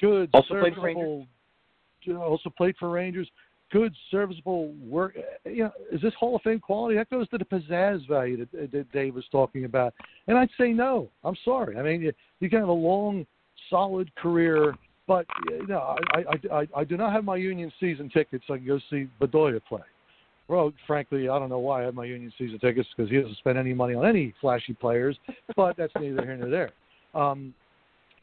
good, 0.00 0.30
also 0.32 0.54
serviceable, 0.54 0.82
played 0.82 1.26
for 2.06 2.14
Rangers. 2.14 2.18
also 2.20 2.50
played 2.50 2.74
for 2.78 2.90
Rangers 2.90 3.28
good, 3.74 3.92
serviceable 4.10 4.72
work. 4.86 5.16
You 5.44 5.64
know, 5.64 5.72
is 5.90 6.00
this 6.00 6.14
Hall 6.14 6.36
of 6.36 6.42
Fame 6.42 6.60
quality? 6.60 6.96
That 6.96 7.10
goes 7.10 7.28
to 7.30 7.38
the 7.38 7.44
pizzazz 7.44 8.06
value 8.08 8.36
that, 8.36 8.70
that 8.70 8.92
Dave 8.92 9.16
was 9.16 9.24
talking 9.32 9.64
about. 9.64 9.92
And 10.28 10.38
I'd 10.38 10.48
say 10.56 10.72
no. 10.72 11.10
I'm 11.24 11.36
sorry. 11.44 11.76
I 11.76 11.82
mean, 11.82 12.00
you, 12.00 12.12
you 12.38 12.48
can 12.48 12.60
have 12.60 12.68
a 12.68 12.72
long, 12.72 13.26
solid 13.68 14.14
career, 14.14 14.74
but 15.08 15.26
you 15.50 15.66
know, 15.66 15.96
I, 16.14 16.18
I, 16.20 16.60
I, 16.60 16.68
I 16.76 16.84
do 16.84 16.96
not 16.96 17.12
have 17.12 17.24
my 17.24 17.36
Union 17.36 17.72
season 17.80 18.08
tickets 18.08 18.44
so 18.46 18.54
I 18.54 18.58
can 18.58 18.66
go 18.66 18.78
see 18.90 19.08
Bedoya 19.20 19.60
play. 19.68 19.82
Well, 20.46 20.72
frankly, 20.86 21.28
I 21.28 21.38
don't 21.38 21.48
know 21.48 21.58
why 21.58 21.82
I 21.82 21.84
have 21.86 21.94
my 21.94 22.04
Union 22.04 22.32
season 22.38 22.60
tickets 22.60 22.88
because 22.96 23.10
he 23.10 23.16
doesn't 23.16 23.38
spend 23.38 23.58
any 23.58 23.74
money 23.74 23.94
on 23.94 24.06
any 24.06 24.34
flashy 24.40 24.74
players. 24.74 25.18
But 25.56 25.76
that's 25.76 25.92
neither 25.98 26.22
here 26.22 26.36
nor 26.36 26.48
there. 26.48 26.70
Um, 27.14 27.54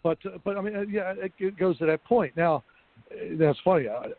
but 0.03 0.17
but 0.43 0.57
I 0.57 0.61
mean, 0.61 0.87
yeah, 0.89 1.13
it, 1.17 1.31
it 1.39 1.57
goes 1.57 1.77
to 1.79 1.85
that 1.85 2.03
point. 2.05 2.35
Now, 2.35 2.63
that's 3.37 3.59
funny. 3.63 3.87
Uh, 3.87 4.09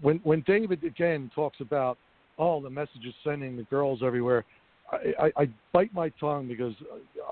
when 0.00 0.18
when 0.22 0.42
David 0.46 0.84
again 0.84 1.30
talks 1.34 1.60
about 1.60 1.98
all 2.36 2.60
the 2.60 2.70
messages 2.70 3.14
sending 3.22 3.56
the 3.56 3.64
girls 3.64 4.00
everywhere, 4.02 4.44
I, 4.90 4.96
I, 5.26 5.42
I 5.42 5.48
bite 5.72 5.92
my 5.92 6.08
tongue 6.20 6.48
because 6.48 6.74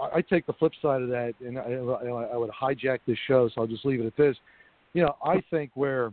I, 0.01 0.19
I 0.19 0.23
take 0.23 0.47
the 0.47 0.53
flip 0.55 0.73
side 0.83 1.03
of 1.03 1.09
that, 1.09 1.35
and 1.41 1.59
I, 1.59 2.33
I 2.33 2.37
would 2.37 2.51
hijack 2.51 3.01
this 3.07 3.19
show, 3.27 3.49
so 3.49 3.63
I'll 3.63 3.67
just 3.67 3.85
leave 3.85 4.01
it 4.01 4.07
at 4.07 4.17
this. 4.17 4.37
You 4.93 5.03
know, 5.03 5.17
I 5.25 5.43
think 5.51 5.71
where 5.75 6.13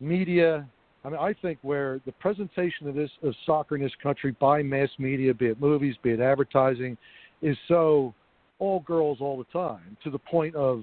media, 0.00 0.66
I 1.04 1.08
mean, 1.08 1.18
I 1.18 1.34
think 1.34 1.58
where 1.62 2.00
the 2.06 2.12
presentation 2.12 2.88
of 2.88 2.94
this 2.94 3.10
of 3.22 3.34
soccer 3.44 3.76
in 3.76 3.82
this 3.82 3.92
country 4.02 4.34
by 4.40 4.62
mass 4.62 4.88
media, 4.98 5.34
be 5.34 5.46
it 5.46 5.60
movies, 5.60 5.94
be 6.02 6.10
it 6.10 6.20
advertising, 6.20 6.96
is 7.42 7.56
so 7.68 8.14
all 8.58 8.80
girls 8.80 9.18
all 9.20 9.36
the 9.36 9.58
time 9.58 9.96
to 10.04 10.10
the 10.10 10.18
point 10.18 10.54
of 10.54 10.82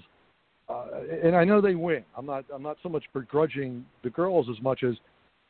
uh, 0.70 0.86
and 1.22 1.36
I 1.36 1.44
know 1.44 1.60
they 1.60 1.76
win. 1.76 2.04
I'm 2.18 2.26
not 2.26 2.46
I'm 2.54 2.64
not 2.64 2.78
so 2.82 2.90
much 2.90 3.04
begrudging 3.14 3.86
the 4.04 4.10
girls 4.10 4.48
as 4.50 4.62
much 4.62 4.84
as 4.84 4.96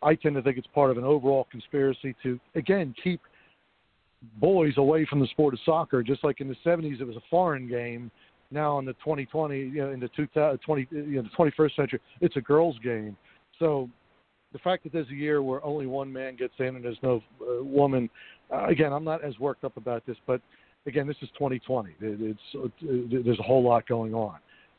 I 0.01 0.15
tend 0.15 0.35
to 0.35 0.41
think 0.41 0.57
it's 0.57 0.67
part 0.67 0.91
of 0.91 0.97
an 0.97 1.03
overall 1.03 1.47
conspiracy 1.51 2.15
to 2.23 2.39
again 2.55 2.95
keep 3.03 3.21
boys 4.39 4.73
away 4.77 5.05
from 5.05 5.19
the 5.19 5.27
sport 5.27 5.53
of 5.53 5.59
soccer. 5.65 6.01
Just 6.01 6.23
like 6.23 6.41
in 6.41 6.47
the 6.47 6.55
70s, 6.65 7.01
it 7.01 7.05
was 7.05 7.15
a 7.15 7.23
foreign 7.29 7.67
game. 7.67 8.09
Now 8.51 8.79
in 8.79 8.85
the 8.85 8.93
2020, 8.93 9.57
you 9.57 9.73
know, 9.81 9.91
in 9.91 9.99
the 9.99 10.09
2020, 10.09 10.87
you 10.91 11.21
know, 11.21 11.23
the 11.23 11.51
21st 11.51 11.75
century, 11.75 11.99
it's 12.21 12.35
a 12.37 12.41
girls' 12.41 12.77
game. 12.83 13.17
So 13.59 13.89
the 14.51 14.59
fact 14.59 14.83
that 14.83 14.93
there's 14.93 15.09
a 15.09 15.15
year 15.15 15.41
where 15.41 15.63
only 15.65 15.87
one 15.87 16.11
man 16.11 16.35
gets 16.35 16.53
in 16.59 16.75
and 16.75 16.83
there's 16.83 16.97
no 17.01 17.21
uh, 17.41 17.63
woman, 17.63 18.09
uh, 18.53 18.67
again, 18.67 18.93
I'm 18.93 19.03
not 19.03 19.23
as 19.23 19.37
worked 19.39 19.63
up 19.63 19.77
about 19.77 20.05
this, 20.05 20.17
but 20.27 20.41
again, 20.85 21.07
this 21.07 21.17
is 21.21 21.29
2020. 21.37 21.89
It, 21.89 21.95
it's 22.01 23.23
there's 23.25 23.39
a 23.39 23.43
whole 23.43 23.63
lot 23.63 23.87
going 23.87 24.13
on. 24.13 24.37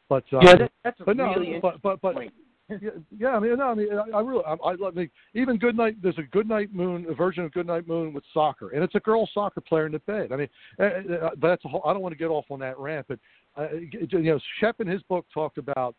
But 0.09 0.25
uh, 0.33 0.41
yeah, 0.43 0.57
that, 0.57 0.73
that's 0.83 1.01
a 1.01 1.05
but 1.05 1.17
no, 1.17 1.35
really 1.35 1.59
but 1.61 1.81
but 1.83 2.01
but. 2.01 2.15
point. 2.15 2.33
Yeah, 2.71 2.91
yeah, 3.19 3.29
I 3.29 3.41
mean, 3.41 3.59
no, 3.59 3.65
I 3.65 3.75
mean, 3.75 3.89
I, 3.93 4.17
I 4.17 4.21
really, 4.23 4.43
I, 4.47 4.55
I, 4.55 4.71
I 4.73 4.91
mean, 4.93 5.11
even 5.35 5.59
Goodnight. 5.59 6.03
There's 6.03 6.17
a 6.17 6.23
Good 6.23 6.49
Night 6.49 6.75
Moon, 6.75 7.05
a 7.11 7.15
version 7.15 7.45
of 7.45 7.53
Good 7.53 7.67
Night 7.67 7.87
Moon 7.87 8.15
with 8.15 8.25
soccer, 8.33 8.71
and 8.71 8.83
it's 8.83 8.95
a 8.95 9.01
girl 9.01 9.29
soccer 9.35 9.61
player 9.61 9.85
in 9.85 9.93
the 9.93 9.99
bed. 10.01 10.33
I 10.33 10.37
mean, 10.37 10.49
uh, 10.81 10.85
uh, 10.85 11.31
but 11.39 11.49
that's 11.49 11.65
a 11.67 11.69
whole. 11.69 11.83
I 11.85 11.93
don't 11.93 12.01
want 12.01 12.15
to 12.15 12.19
get 12.19 12.29
off 12.29 12.47
on 12.51 12.61
that 12.61 12.79
rant, 12.79 13.05
but 13.07 13.19
uh, 13.59 13.69
you 13.75 14.23
know, 14.23 14.41
Shep 14.61 14.81
in 14.81 14.87
his 14.87 15.03
book 15.03 15.27
talked 15.33 15.59
about 15.59 15.95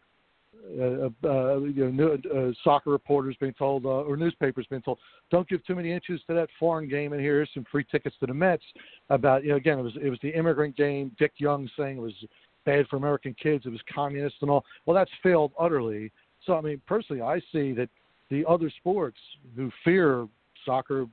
uh, 0.80 1.10
uh, 1.28 1.60
you 1.60 1.92
know, 1.92 2.18
uh, 2.36 2.52
soccer 2.64 2.90
reporters 2.90 3.36
being 3.40 3.54
told, 3.54 3.86
uh, 3.86 3.90
or 3.90 4.18
newspapers 4.18 4.66
being 4.70 4.82
told, 4.82 4.98
don't 5.32 5.48
give 5.48 5.66
too 5.66 5.76
many 5.76 5.92
inches 5.92 6.22
to 6.28 6.34
that 6.34 6.50
foreign 6.60 6.90
game, 6.90 7.14
and 7.14 7.22
here's 7.22 7.50
some 7.54 7.66
free 7.72 7.86
tickets 7.90 8.16
to 8.20 8.26
the 8.26 8.34
Mets. 8.34 8.64
About 9.10 9.44
you 9.44 9.52
know, 9.52 9.56
again, 9.56 9.80
it 9.80 9.84
was 9.84 9.94
it 10.02 10.10
was 10.10 10.20
the 10.22 10.30
immigrant 10.30 10.76
game. 10.76 11.12
Dick 11.18 11.34
Young 11.38 11.70
saying 11.78 11.98
it 11.98 12.02
was 12.02 12.14
bad 12.66 12.88
for 12.88 12.98
American 12.98 13.36
kids. 13.42 13.66
It 13.66 13.70
was 13.70 13.82
communist 13.94 14.36
and 14.42 14.50
all. 14.50 14.66
Well, 14.86 14.96
that's 14.96 15.12
failed 15.22 15.52
utterly. 15.60 16.12
So, 16.46 16.54
I 16.56 16.62
mean, 16.62 16.82
personally, 16.88 17.22
I 17.22 17.40
see 17.52 17.72
that 17.74 17.90
the 18.30 18.44
other 18.48 18.72
sports 18.80 19.18
who 19.56 19.72
fear 19.84 20.28
soccer 20.66 21.06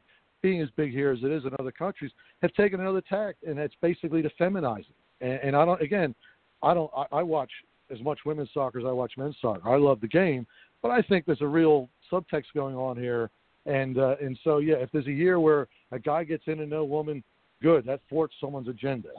being 0.43 0.61
as 0.61 0.68
big 0.76 0.90
here 0.90 1.12
as 1.12 1.20
it 1.22 1.30
is 1.30 1.45
in 1.45 1.51
other 1.59 1.70
countries 1.70 2.11
have 2.43 2.53
taken 2.55 2.80
another 2.80 3.03
tack, 3.03 3.36
and 3.47 3.57
that's 3.57 3.74
basically 3.80 4.22
to 4.22 4.30
feminize 4.40 4.80
it. 4.80 4.86
And, 5.20 5.40
and 5.43 5.57
I 5.57 5.64
don't, 5.64 5.80
again, 5.80 6.14
I 6.62 6.74
don't, 6.74 6.90
I, 6.97 7.05
I 7.12 7.22
watch 7.22 7.51
as 7.93 8.01
much 8.01 8.20
women's 8.24 8.49
soccer 8.55 8.80
as 8.80 8.84
I 8.86 8.93
watch 8.93 9.12
men's 9.16 9.36
soccer. 9.40 9.68
I 9.68 9.76
love 9.76 10.01
the 10.01 10.09
game, 10.09 10.47
but 10.80 10.90
I 10.90 11.03
think 11.03 11.26
there's 11.26 11.43
a 11.43 11.47
real 11.47 11.88
subtext 12.11 12.47
going 12.55 12.74
on 12.74 12.97
here. 12.97 13.30
And 13.66 13.99
uh, 13.99 14.16
and 14.20 14.36
so 14.43 14.59
yeah, 14.59 14.76
if 14.76 14.90
there's 14.90 15.07
a 15.07 15.12
year 15.12 15.38
where 15.38 15.68
a 15.93 15.99
guy 15.99 16.24
gets 16.24 16.45
in 16.47 16.61
and 16.61 16.70
no 16.70 16.84
woman, 16.84 17.22
good. 17.62 17.84
That 17.86 18.01
thwarts 18.09 18.34
someone's 18.40 18.68
agenda. 18.68 19.11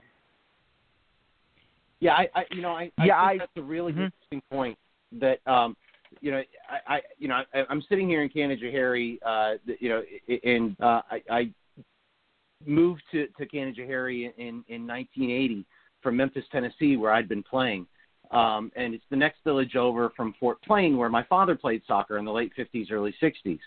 Yeah, 2.01 2.13
I, 2.13 2.27
I 2.35 2.43
you 2.51 2.61
know, 2.61 2.71
I, 2.71 2.91
I 2.97 3.05
yeah, 3.05 3.27
think 3.27 3.31
I, 3.31 3.37
that's 3.37 3.51
a 3.55 3.61
really 3.61 3.93
mm-hmm. 3.93 4.01
interesting 4.01 4.41
point. 4.51 4.77
That 5.13 5.39
um, 5.47 5.77
you 6.19 6.31
know, 6.31 6.41
I, 6.69 6.95
I 6.95 7.01
you 7.17 7.29
know, 7.29 7.41
I, 7.53 7.63
I'm 7.69 7.81
sitting 7.87 8.09
here 8.09 8.21
in 8.21 8.29
Canajoharie, 8.29 9.19
uh, 9.25 9.53
you 9.79 9.89
know, 9.89 10.03
and 10.43 10.75
uh, 10.81 11.01
I, 11.09 11.21
I 11.29 11.49
moved 12.65 13.03
to 13.11 13.27
to 13.27 13.45
Canajoharie 13.45 14.33
in 14.37 14.63
in 14.67 14.85
1980 14.85 15.65
from 16.01 16.17
Memphis, 16.17 16.43
Tennessee, 16.51 16.97
where 16.97 17.13
I'd 17.13 17.29
been 17.29 17.43
playing. 17.43 17.87
Um, 18.33 18.71
and 18.75 18.95
it's 18.95 19.03
the 19.09 19.15
next 19.15 19.43
village 19.43 19.75
over 19.75 20.11
from 20.15 20.33
Fort 20.39 20.61
Plain, 20.63 20.97
where 20.97 21.09
my 21.09 21.23
father 21.23 21.55
played 21.55 21.83
soccer 21.87 22.17
in 22.17 22.25
the 22.25 22.31
late 22.31 22.51
50s, 22.57 22.91
early 22.91 23.13
60s. 23.21 23.59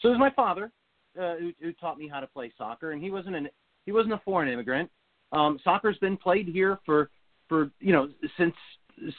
So 0.00 0.08
it 0.08 0.12
was 0.12 0.18
my 0.18 0.30
father 0.30 0.72
uh, 1.20 1.36
who, 1.36 1.52
who 1.60 1.72
taught 1.72 1.98
me 1.98 2.08
how 2.08 2.20
to 2.20 2.26
play 2.26 2.52
soccer, 2.58 2.92
and 2.92 3.02
he 3.02 3.10
wasn't 3.10 3.36
an 3.36 3.48
he 3.86 3.92
wasn't 3.92 4.12
a 4.12 4.20
foreign 4.24 4.48
immigrant. 4.48 4.90
Um, 5.32 5.58
soccer's 5.62 5.98
been 5.98 6.16
played 6.16 6.48
here 6.48 6.78
for 6.84 7.10
for 7.48 7.70
you 7.80 7.92
know 7.92 8.08
since 8.36 8.54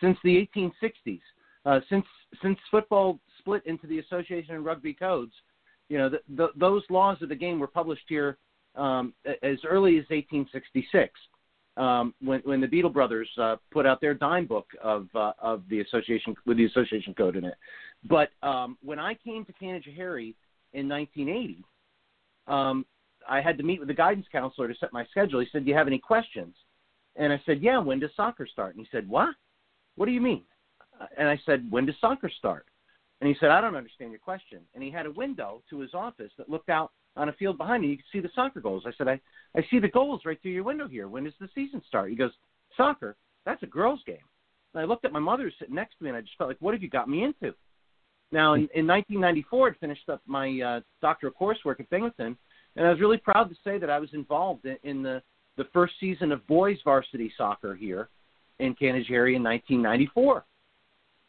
since 0.02 0.18
the 0.24 0.48
1860s. 0.56 1.22
Uh, 1.66 1.80
since 1.90 2.06
since 2.42 2.58
football 2.72 3.20
split 3.40 3.66
into 3.66 3.88
the 3.88 4.00
association 4.00 4.56
and 4.56 4.66
rugby 4.66 4.94
codes, 4.94 5.34
you 5.88 5.98
know 5.98 6.10
the, 6.10 6.20
the, 6.36 6.48
those 6.56 6.84
laws 6.90 7.18
of 7.22 7.30
the 7.30 7.36
game 7.36 7.60
were 7.60 7.68
published 7.68 8.06
here 8.08 8.38
um, 8.76 9.14
as 9.26 9.58
early 9.68 9.98
as 9.98 10.06
1866, 10.10 11.12
um, 11.80 12.14
when 12.22 12.42
when 12.42 12.62
the 12.62 12.68
Beadle 12.68 12.90
brothers 12.90 13.30
uh, 13.42 13.56
put 13.72 13.86
out 13.86 14.02
their 14.02 14.14
dime 14.14 14.46
book 14.46 14.68
of 14.84 15.08
uh, 15.16 15.32
of 15.40 15.64
the 15.70 15.80
association 15.80 16.36
with 16.46 16.58
the 16.58 16.66
association 16.66 17.14
code 17.14 17.38
in 17.38 17.46
it. 17.46 17.56
But 18.08 18.30
um, 18.44 18.78
when 18.84 19.00
I 19.00 19.14
came 19.16 19.46
to 19.46 19.54
Canajoharie 19.54 20.36
in 20.74 20.88
1980, 20.88 21.64
um, 22.48 22.86
I 23.28 23.42
had 23.42 23.58
to 23.58 23.64
meet 23.64 23.80
with 23.80 23.88
the 23.88 23.94
guidance 23.94 24.28
counselor 24.32 24.68
to 24.68 24.76
set 24.80 24.94
my 24.94 25.06
schedule. 25.06 25.40
He 25.40 25.48
said, 25.52 25.64
"Do 25.64 25.72
you 25.72 25.78
have 25.78 25.88
any 25.88 26.00
questions?" 26.00 26.54
And 27.16 27.32
I 27.32 27.42
said, 27.46 27.62
"Yeah. 27.62 27.80
When 27.80 28.00
does 28.00 28.12
soccer 28.16 28.46
start?" 28.46 28.76
And 28.76 28.86
he 28.86 28.90
said, 28.92 29.08
"What? 29.08 29.34
What 29.96 30.06
do 30.06 30.12
you 30.12 30.22
mean?" 30.22 30.44
And 31.18 31.30
I 31.30 31.40
said, 31.46 31.66
"When 31.72 31.86
does 31.86 31.96
soccer 32.02 32.30
start?" 32.30 32.66
And 33.22 33.30
he 33.30 33.36
said, 33.40 33.52
"I 33.52 33.62
don't 33.62 33.76
understand 33.78 34.12
your 34.12 34.20
question." 34.20 34.60
And 34.76 34.84
he 34.84 34.92
had 34.92 35.06
a 35.06 35.12
window 35.12 35.64
to 35.70 35.80
his 35.80 35.94
office 35.94 36.32
that 36.38 36.50
looked 36.50 36.70
out 36.70 36.92
on 37.16 37.30
a 37.30 37.34
field 37.34 37.58
behind 37.58 37.84
me. 37.84 37.90
You 37.90 37.98
could 37.98 38.06
see 38.12 38.20
the 38.20 38.30
soccer 38.36 38.62
goals. 38.62 38.84
I 38.86 38.92
said, 38.98 39.08
"I 39.08 39.20
I 39.56 39.66
see 39.70 39.80
the 39.80 39.88
goals 39.88 40.22
right 40.26 40.42
through 40.42 40.52
your 40.52 40.64
window 40.64 40.88
here. 40.88 41.08
When 41.08 41.24
does 41.24 41.34
the 41.40 41.50
season 41.56 41.82
start?" 41.88 42.10
He 42.10 42.16
goes, 42.16 42.32
"Soccer? 42.76 43.16
That's 43.46 43.64
a 43.64 43.68
girls' 43.68 44.04
game." 44.06 44.18
And 44.74 44.82
I 44.82 44.86
looked 44.86 45.06
at 45.06 45.12
my 45.12 45.20
mother 45.20 45.52
sitting 45.60 45.76
next 45.76 45.98
to 45.98 46.04
me, 46.04 46.10
and 46.10 46.18
I 46.18 46.22
just 46.22 46.38
felt 46.38 46.50
like, 46.50 46.62
"What 46.62 46.74
have 46.74 46.84
you 46.84 46.90
got 46.90 47.10
me 47.10 47.24
into?" 47.24 47.54
Now, 48.32 48.54
in, 48.54 48.70
in 48.76 48.86
1994, 48.86 49.70
I 49.70 49.74
finished 49.80 50.08
up 50.10 50.22
my 50.28 50.62
uh, 50.62 50.82
doctoral 51.02 51.34
coursework 51.34 51.80
at 51.80 51.90
Binghamton, 51.90 52.38
and 52.76 52.86
I 52.86 52.92
was 52.92 53.00
really 53.00 53.18
proud 53.18 53.50
to 53.50 53.56
say 53.64 53.80
that 53.80 53.90
I 53.90 54.00
was 54.00 54.14
involved 54.14 54.66
in, 54.66 54.78
in 54.84 55.04
the 55.04 55.22
the 55.58 55.66
first 55.74 55.94
season 56.00 56.32
of 56.32 56.46
boys 56.48 56.78
varsity 56.86 57.34
soccer 57.38 57.76
here 57.76 58.08
in 58.60 58.74
Canajoharie 58.76 59.36
in 59.36 59.44
1994. 59.44 60.46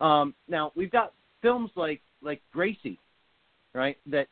Um, 0.01 0.35
now 0.47 0.71
we've 0.77 0.91
got 0.91 1.13
films 1.43 1.71
like 1.75 2.01
like 2.23 2.41
Gracie, 2.53 2.99
right? 3.75 3.99
That 4.07 4.29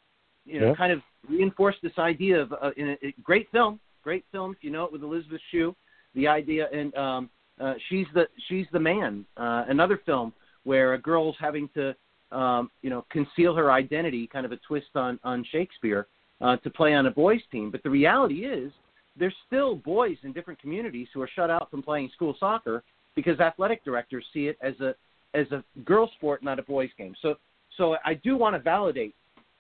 you 0.49 0.61
know 0.61 0.69
Yeah. 0.69 0.75
kind 0.75 0.93
of 0.93 1.01
reinforce 1.29 1.77
this 1.83 1.97
idea 1.99 2.41
of 2.41 2.53
uh, 2.53 2.71
in 2.77 2.91
a, 2.91 3.07
a 3.07 3.15
great 3.23 3.51
film, 3.51 3.79
great 4.03 4.25
film 4.33 4.53
if 4.53 4.65
you 4.65 4.71
know 4.71 4.85
it 4.85 4.93
with 4.93 5.03
Elizabeth 5.03 5.41
Shue. 5.51 5.75
The 6.15 6.27
idea 6.27 6.69
and 6.73 6.95
um, 6.97 7.31
uh, 7.61 7.75
she's 7.89 8.07
the 8.15 8.27
she's 8.49 8.67
the 8.73 8.81
man. 8.81 9.25
Uh, 9.37 9.65
another 9.69 10.01
film 10.05 10.33
where 10.65 10.95
a 10.95 10.99
girl's 10.99 11.37
having 11.39 11.69
to 11.75 11.95
um, 12.33 12.71
you 12.83 12.91
know 12.91 13.05
conceal 13.11 13.55
her 13.55 13.71
identity, 13.71 14.27
kind 14.27 14.47
of 14.47 14.53
a 14.53 14.57
twist 14.69 14.93
on 14.95 15.19
on 15.23 15.45
Shakespeare, 15.53 16.07
uh, 16.41 16.57
to 16.57 16.71
play 16.71 16.95
on 16.95 17.07
a 17.07 17.11
boys 17.11 17.41
team. 17.53 17.71
But 17.71 17.83
the 17.83 17.91
reality 17.91 18.45
is 18.47 18.73
there's 19.19 19.35
still 19.47 19.77
boys 19.77 20.17
in 20.23 20.33
different 20.33 20.61
communities 20.61 21.09
who 21.13 21.21
are 21.21 21.31
shut 21.35 21.51
out 21.51 21.71
from 21.71 21.83
playing 21.83 22.11
school 22.15 22.37
soccer 22.39 22.83
because 23.15 23.39
athletic 23.41 23.85
directors 23.85 24.25
see 24.33 24.47
it 24.49 24.57
as 24.63 24.79
a 24.81 24.95
as 25.35 25.51
a 25.53 25.63
girl 25.85 26.11
sport, 26.17 26.43
not 26.43 26.59
a 26.59 26.63
boys 26.63 26.91
game. 26.97 27.15
So 27.21 27.37
so 27.77 27.97
I 28.05 28.15
do 28.15 28.37
want 28.37 28.55
to 28.57 28.61
validate 28.61 29.15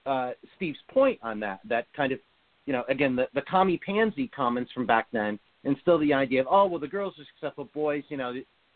uh, 0.07 0.33
Steve's 0.57 0.79
point 0.93 1.19
on 1.23 1.41
that. 1.41 1.61
That 1.69 1.87
kind 1.97 2.13
of 2.13 2.19
you 2.67 2.73
know 2.73 2.85
again 2.89 3.17
the 3.17 3.29
the 3.35 3.43
commie 3.43 3.79
pansy 3.79 4.29
comments 4.29 4.73
from 4.73 4.87
back 4.87 5.09
then, 5.13 5.39
and 5.65 5.77
still 5.81 5.99
the 5.99 6.13
idea 6.15 6.41
of 6.41 6.47
oh 6.51 6.67
well 6.67 6.81
the 6.81 6.89
girls 6.89 7.15
are 7.19 7.25
successful, 7.35 7.69
boys 7.75 8.05
you 8.09 8.17
know 8.17 8.35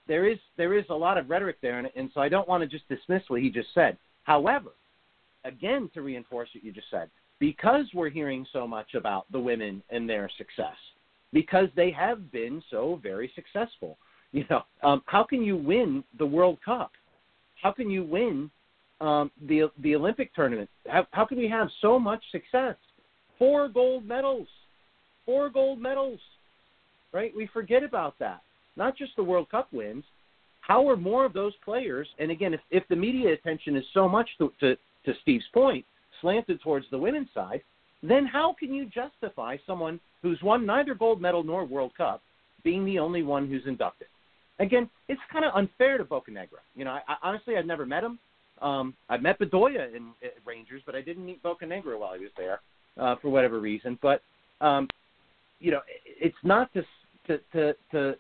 there 0.09 0.29
is 0.29 0.39
there 0.57 0.75
is 0.75 0.85
a 0.91 0.95
lot 0.95 1.19
of 1.19 1.31
rhetoric 1.31 1.57
there, 1.63 1.79
and, 1.79 1.89
and 1.95 2.11
so 2.13 2.21
I 2.21 2.29
don't 2.29 2.49
want 2.49 2.63
to 2.63 2.67
just 2.67 2.89
dismiss 2.89 3.23
what 3.29 3.41
he 3.41 3.51
just 3.51 3.69
said. 3.75 3.97
However, 4.25 4.71
again 5.45 5.91
to 5.95 6.03
reinforce 6.03 6.49
what 6.55 6.65
you 6.65 6.73
just 6.73 6.91
said, 6.91 7.09
because 7.39 7.87
we're 7.95 8.11
hearing 8.11 8.47
so 8.53 8.67
much 8.67 8.95
about 8.95 9.31
the 9.33 9.41
women 9.41 9.83
and 9.91 10.09
their 10.09 10.29
success, 10.39 10.77
because 11.33 11.69
they 11.77 11.91
have 11.91 12.33
been 12.33 12.63
so 12.71 13.01
very 13.03 13.31
successful. 13.35 13.99
You 14.33 14.45
know, 14.49 14.63
um, 14.83 15.03
how 15.07 15.25
can 15.25 15.43
you 15.43 15.57
win 15.57 16.03
the 16.19 16.27
World 16.27 16.59
Cup? 16.65 16.93
How 17.63 17.71
can 17.71 17.91
you 17.91 18.03
win 18.03 18.51
um, 19.03 19.31
the 19.49 19.71
the 19.83 19.95
Olympic 19.97 20.35
tournament? 20.35 20.71
How, 20.87 21.07
how 21.11 21.25
can 21.25 21.39
we 21.39 21.49
have 21.49 21.69
so 21.81 21.99
much 21.99 22.23
success? 22.31 22.77
Four 23.39 23.69
gold 23.69 24.07
medals, 24.07 24.47
four 25.27 25.51
gold 25.51 25.81
medals, 25.81 26.21
right? 27.13 27.33
We 27.37 27.49
forget 27.53 27.83
about 27.83 28.19
that. 28.21 28.43
Not 28.77 28.97
just 28.97 29.17
the 29.17 29.25
World 29.25 29.51
Cup 29.51 29.69
wins. 29.73 30.05
How 30.61 30.89
are 30.89 30.97
more 30.97 31.25
of 31.25 31.33
those 31.33 31.53
players? 31.65 32.07
And 32.21 32.31
again, 32.31 32.55
if, 32.55 32.61
if 32.71 32.85
the 32.89 32.95
media 32.97 33.33
attention 33.33 33.77
is 33.77 33.85
so 33.93 34.09
much 34.09 34.29
to, 34.39 34.53
to 34.61 34.77
to 35.05 35.13
Steve's 35.23 35.45
point, 35.53 35.85
slanted 36.21 36.61
towards 36.63 36.87
the 36.91 36.99
women's 36.99 37.29
side, 37.35 37.61
then 38.05 38.25
how 38.25 38.55
can 38.59 38.73
you 38.73 38.87
justify 38.87 39.57
someone 39.67 39.99
who's 40.23 40.41
won 40.43 40.65
neither 40.65 40.95
gold 40.95 41.21
medal 41.21 41.43
nor 41.43 41.65
World 41.65 41.93
Cup 41.97 42.23
being 42.63 42.85
the 42.85 43.01
only 43.01 43.25
one 43.25 43.49
who's 43.49 43.67
inducted? 43.67 44.07
Again, 44.61 44.89
it's 45.09 45.21
kind 45.33 45.45
of 45.45 45.53
unfair 45.57 45.99
to 45.99 46.05
Bocanegra. 46.05 46.63
You 46.77 46.85
know, 46.85 46.93
I, 46.93 47.01
I, 47.09 47.17
honestly, 47.23 47.57
I've 47.57 47.67
never 47.67 47.85
met 47.85 48.05
him. 48.05 48.21
Um, 48.63 48.95
I 49.09 49.17
met 49.17 49.41
Bedoya 49.41 49.95
in 49.95 50.13
at 50.23 50.35
Rangers, 50.47 50.83
but 50.87 50.95
I 50.95 51.03
didn't 51.03 51.27
meet 51.27 51.43
Bocanegra 51.43 51.99
while 51.99 52.15
he 52.15 52.21
was 52.21 52.31
there 52.37 52.61
uh, 52.99 53.17
for 53.21 53.29
whatever 53.29 53.59
reason. 53.59 53.99
But 54.01 54.23
um, 54.61 54.89
you 55.59 55.73
know, 55.73 55.81
it's 56.05 56.37
not 56.45 56.73
to 56.75 56.83
to 57.27 57.39
to 57.53 57.75
to 57.91 58.15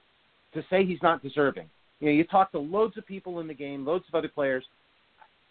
to 0.54 0.64
say 0.68 0.84
he's 0.84 1.02
not 1.02 1.22
deserving. 1.22 1.68
You 2.00 2.08
know, 2.08 2.12
you 2.12 2.24
talk 2.24 2.50
to 2.52 2.58
loads 2.58 2.98
of 2.98 3.06
people 3.06 3.38
in 3.38 3.46
the 3.46 3.54
game, 3.54 3.86
loads 3.86 4.04
of 4.08 4.14
other 4.16 4.28
players. 4.28 4.64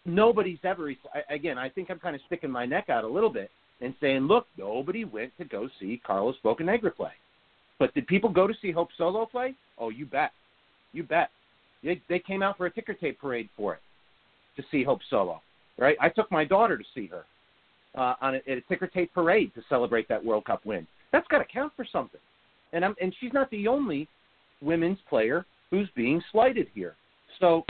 Nobody's 0.06 0.60
ever. 0.64 0.92
Again, 1.30 1.58
I 1.58 1.70
think 1.70 1.90
I'm 1.90 2.00
kind 2.00 2.16
of 2.16 2.22
sticking 2.28 2.52
my 2.52 2.66
neck 2.66 2.90
out 2.90 3.06
a 3.06 3.08
little 3.08 3.30
bit 3.30 3.50
and 3.80 3.96
saying, 4.02 4.24
look, 4.24 4.46
nobody 4.58 5.06
went 5.06 5.32
to 5.38 5.46
go 5.46 5.70
see 5.80 6.02
Carlos 6.06 6.36
Bocanegra 6.44 6.94
play. 6.94 7.14
But 7.80 7.94
did 7.94 8.06
people 8.08 8.30
go 8.30 8.46
to 8.46 8.54
see 8.62 8.72
Hope 8.72 8.90
Solo 8.98 9.26
play? 9.26 9.56
Oh, 9.78 9.90
you 9.90 10.06
bet. 10.06 10.32
You 10.92 11.04
bet. 11.04 11.30
They, 11.84 12.00
they 12.10 12.20
came 12.20 12.44
out 12.44 12.58
for 12.58 12.68
a 12.68 12.72
ticker 12.72 12.94
tape 12.94 13.20
parade 13.20 13.50
for 13.58 13.74
it 13.74 13.80
to 14.62 14.68
see 14.72 14.84
Hope 14.84 15.00
Solo, 15.10 15.42
right? 15.78 15.98
I 16.00 16.10
took 16.10 16.32
my 16.32 16.46
daughter 16.46 16.78
to 16.78 16.84
see 16.94 17.08
her 17.08 17.26
uh, 17.96 18.16
on 18.22 18.36
a, 18.36 18.38
at 18.50 18.58
a 18.58 18.62
ticker 18.62 18.88
tape 18.88 19.14
parade 19.14 19.54
to 19.56 19.62
celebrate 19.70 20.08
that 20.10 20.24
World 20.24 20.46
Cup 20.46 20.66
win. 20.66 20.88
That's 21.12 21.28
got 21.28 21.40
to 21.40 21.46
count 21.46 21.74
for 21.76 21.86
something. 21.92 22.22
And 22.74 22.86
I'm, 22.86 22.96
and 23.02 23.14
she's 23.20 23.34
not 23.34 23.50
the 23.52 23.68
only 23.68 24.08
women's 24.62 25.00
player 25.10 25.46
who's 25.70 25.90
being 25.96 26.22
slighted 26.32 26.68
here. 26.74 26.96
So 27.40 27.66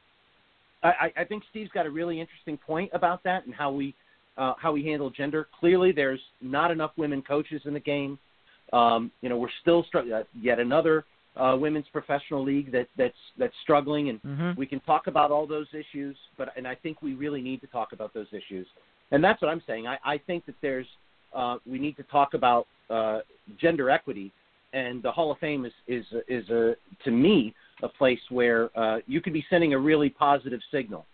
I, 0.83 1.11
I 1.15 1.23
think 1.23 1.43
Steve's 1.49 1.71
got 1.71 1.85
a 1.85 1.89
really 1.89 2.19
interesting 2.19 2.57
point 2.57 2.89
about 2.93 3.23
that 3.23 3.45
and 3.45 3.53
how 3.53 3.71
we 3.71 3.93
uh, 4.37 4.53
how 4.57 4.71
we 4.71 4.83
handle 4.83 5.09
gender. 5.09 5.47
Clearly, 5.59 5.91
there's 5.91 6.19
not 6.41 6.71
enough 6.71 6.91
women 6.97 7.21
coaches 7.21 7.61
in 7.65 7.73
the 7.73 7.79
game. 7.79 8.17
Um, 8.73 9.11
you 9.21 9.29
know, 9.29 9.37
we're 9.37 9.49
still 9.61 9.83
struggling. 9.87 10.13
Uh, 10.13 10.23
yet 10.39 10.59
another 10.59 11.05
uh, 11.37 11.55
women's 11.59 11.87
professional 11.93 12.43
league 12.43 12.71
that 12.71 12.87
that's 12.97 13.17
that's 13.37 13.55
struggling, 13.63 14.09
and 14.09 14.21
Mhm. 14.23 14.57
we 14.57 14.65
can 14.65 14.79
talk 14.81 15.07
about 15.07 15.31
all 15.31 15.47
those 15.47 15.67
issues. 15.73 16.17
But 16.37 16.55
and 16.57 16.67
I 16.67 16.75
think 16.75 17.01
we 17.01 17.13
really 17.13 17.41
need 17.41 17.61
to 17.61 17.67
talk 17.67 17.93
about 17.93 18.13
those 18.13 18.31
issues, 18.33 18.67
and 19.11 19.23
that's 19.23 19.41
what 19.41 19.49
I'm 19.49 19.61
saying. 19.65 19.87
I, 19.87 19.97
I 20.03 20.17
think 20.17 20.45
that 20.45 20.55
there's 20.61 20.87
uh, 21.33 21.57
we 21.65 21.79
need 21.79 21.95
to 21.97 22.03
talk 22.03 22.33
about 22.33 22.67
uh, 22.89 23.19
gender 23.57 23.89
equity, 23.89 24.31
and 24.73 25.01
the 25.01 25.11
Hall 25.11 25.31
of 25.31 25.37
Fame 25.39 25.65
is 25.65 25.73
is 25.87 26.05
is 26.27 26.49
a 26.49 26.75
to 27.05 27.11
me 27.11 27.53
a 27.81 27.87
place 27.87 28.21
where 28.29 28.69
uh, 28.77 28.99
you 29.07 29.21
could 29.21 29.33
be 29.33 29.45
sending 29.49 29.73
a 29.73 29.77
really 29.77 30.09
positive 30.09 30.59
signal 30.69 31.05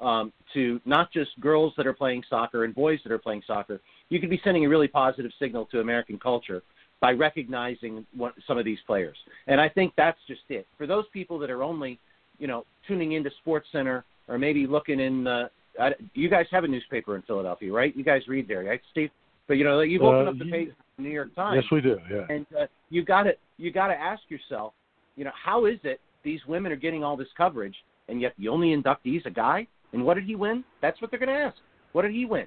um, 0.00 0.32
to 0.54 0.80
not 0.84 1.12
just 1.12 1.38
girls 1.40 1.72
that 1.76 1.86
are 1.86 1.92
playing 1.92 2.22
soccer 2.30 2.64
and 2.64 2.74
boys 2.74 3.00
that 3.02 3.12
are 3.12 3.18
playing 3.18 3.42
soccer. 3.46 3.80
You 4.08 4.20
could 4.20 4.30
be 4.30 4.40
sending 4.44 4.64
a 4.64 4.68
really 4.68 4.88
positive 4.88 5.32
signal 5.38 5.66
to 5.66 5.80
American 5.80 6.18
culture 6.18 6.62
by 7.00 7.12
recognizing 7.12 8.06
what, 8.16 8.34
some 8.46 8.58
of 8.58 8.64
these 8.64 8.78
players. 8.86 9.16
And 9.46 9.60
I 9.60 9.68
think 9.68 9.92
that's 9.96 10.18
just 10.26 10.40
it. 10.48 10.66
For 10.78 10.86
those 10.86 11.04
people 11.12 11.38
that 11.40 11.50
are 11.50 11.62
only, 11.62 11.98
you 12.38 12.46
know, 12.46 12.64
tuning 12.88 13.12
into 13.12 13.30
Sports 13.42 13.66
Center 13.70 14.04
or 14.28 14.38
maybe 14.38 14.66
looking 14.66 15.00
in, 15.00 15.26
uh, 15.26 15.48
I, 15.80 15.90
you 16.14 16.28
guys 16.28 16.46
have 16.50 16.64
a 16.64 16.68
newspaper 16.68 17.16
in 17.16 17.22
Philadelphia, 17.22 17.72
right? 17.72 17.94
You 17.96 18.04
guys 18.04 18.22
read 18.28 18.48
there, 18.48 18.64
right, 18.64 18.80
Steve? 18.92 19.10
But 19.46 19.54
you 19.54 19.64
know, 19.64 19.80
you've 19.80 20.02
opened 20.02 20.28
Uh, 20.28 20.30
up 20.32 20.38
the 20.38 20.50
page 20.50 20.68
of 20.70 20.74
the 20.96 21.02
New 21.02 21.10
York 21.10 21.34
Times 21.34 21.62
Yes, 21.62 21.70
we 21.70 21.80
do. 21.80 21.98
Yeah. 22.10 22.26
and 22.28 22.46
uh, 22.58 22.66
you 22.90 23.04
got 23.04 23.24
to 23.24 23.32
you 23.58 23.70
got 23.70 23.88
to 23.88 23.94
ask 23.94 24.22
yourself, 24.28 24.72
you 25.16 25.24
know, 25.24 25.30
how 25.34 25.66
is 25.66 25.78
it 25.84 26.00
these 26.24 26.40
women 26.48 26.72
are 26.72 26.76
getting 26.76 27.04
all 27.04 27.16
this 27.16 27.28
coverage, 27.36 27.76
and 28.08 28.20
yet 28.20 28.32
the 28.38 28.48
only 28.48 28.74
inductee 28.74 29.16
is 29.18 29.22
a 29.26 29.30
guy? 29.30 29.66
And 29.92 30.04
what 30.04 30.14
did 30.14 30.24
he 30.24 30.34
win? 30.34 30.64
That's 30.82 31.00
what 31.00 31.10
they're 31.10 31.20
going 31.20 31.28
to 31.28 31.34
ask. 31.34 31.56
What 31.92 32.02
did 32.02 32.12
he 32.12 32.24
win? 32.24 32.46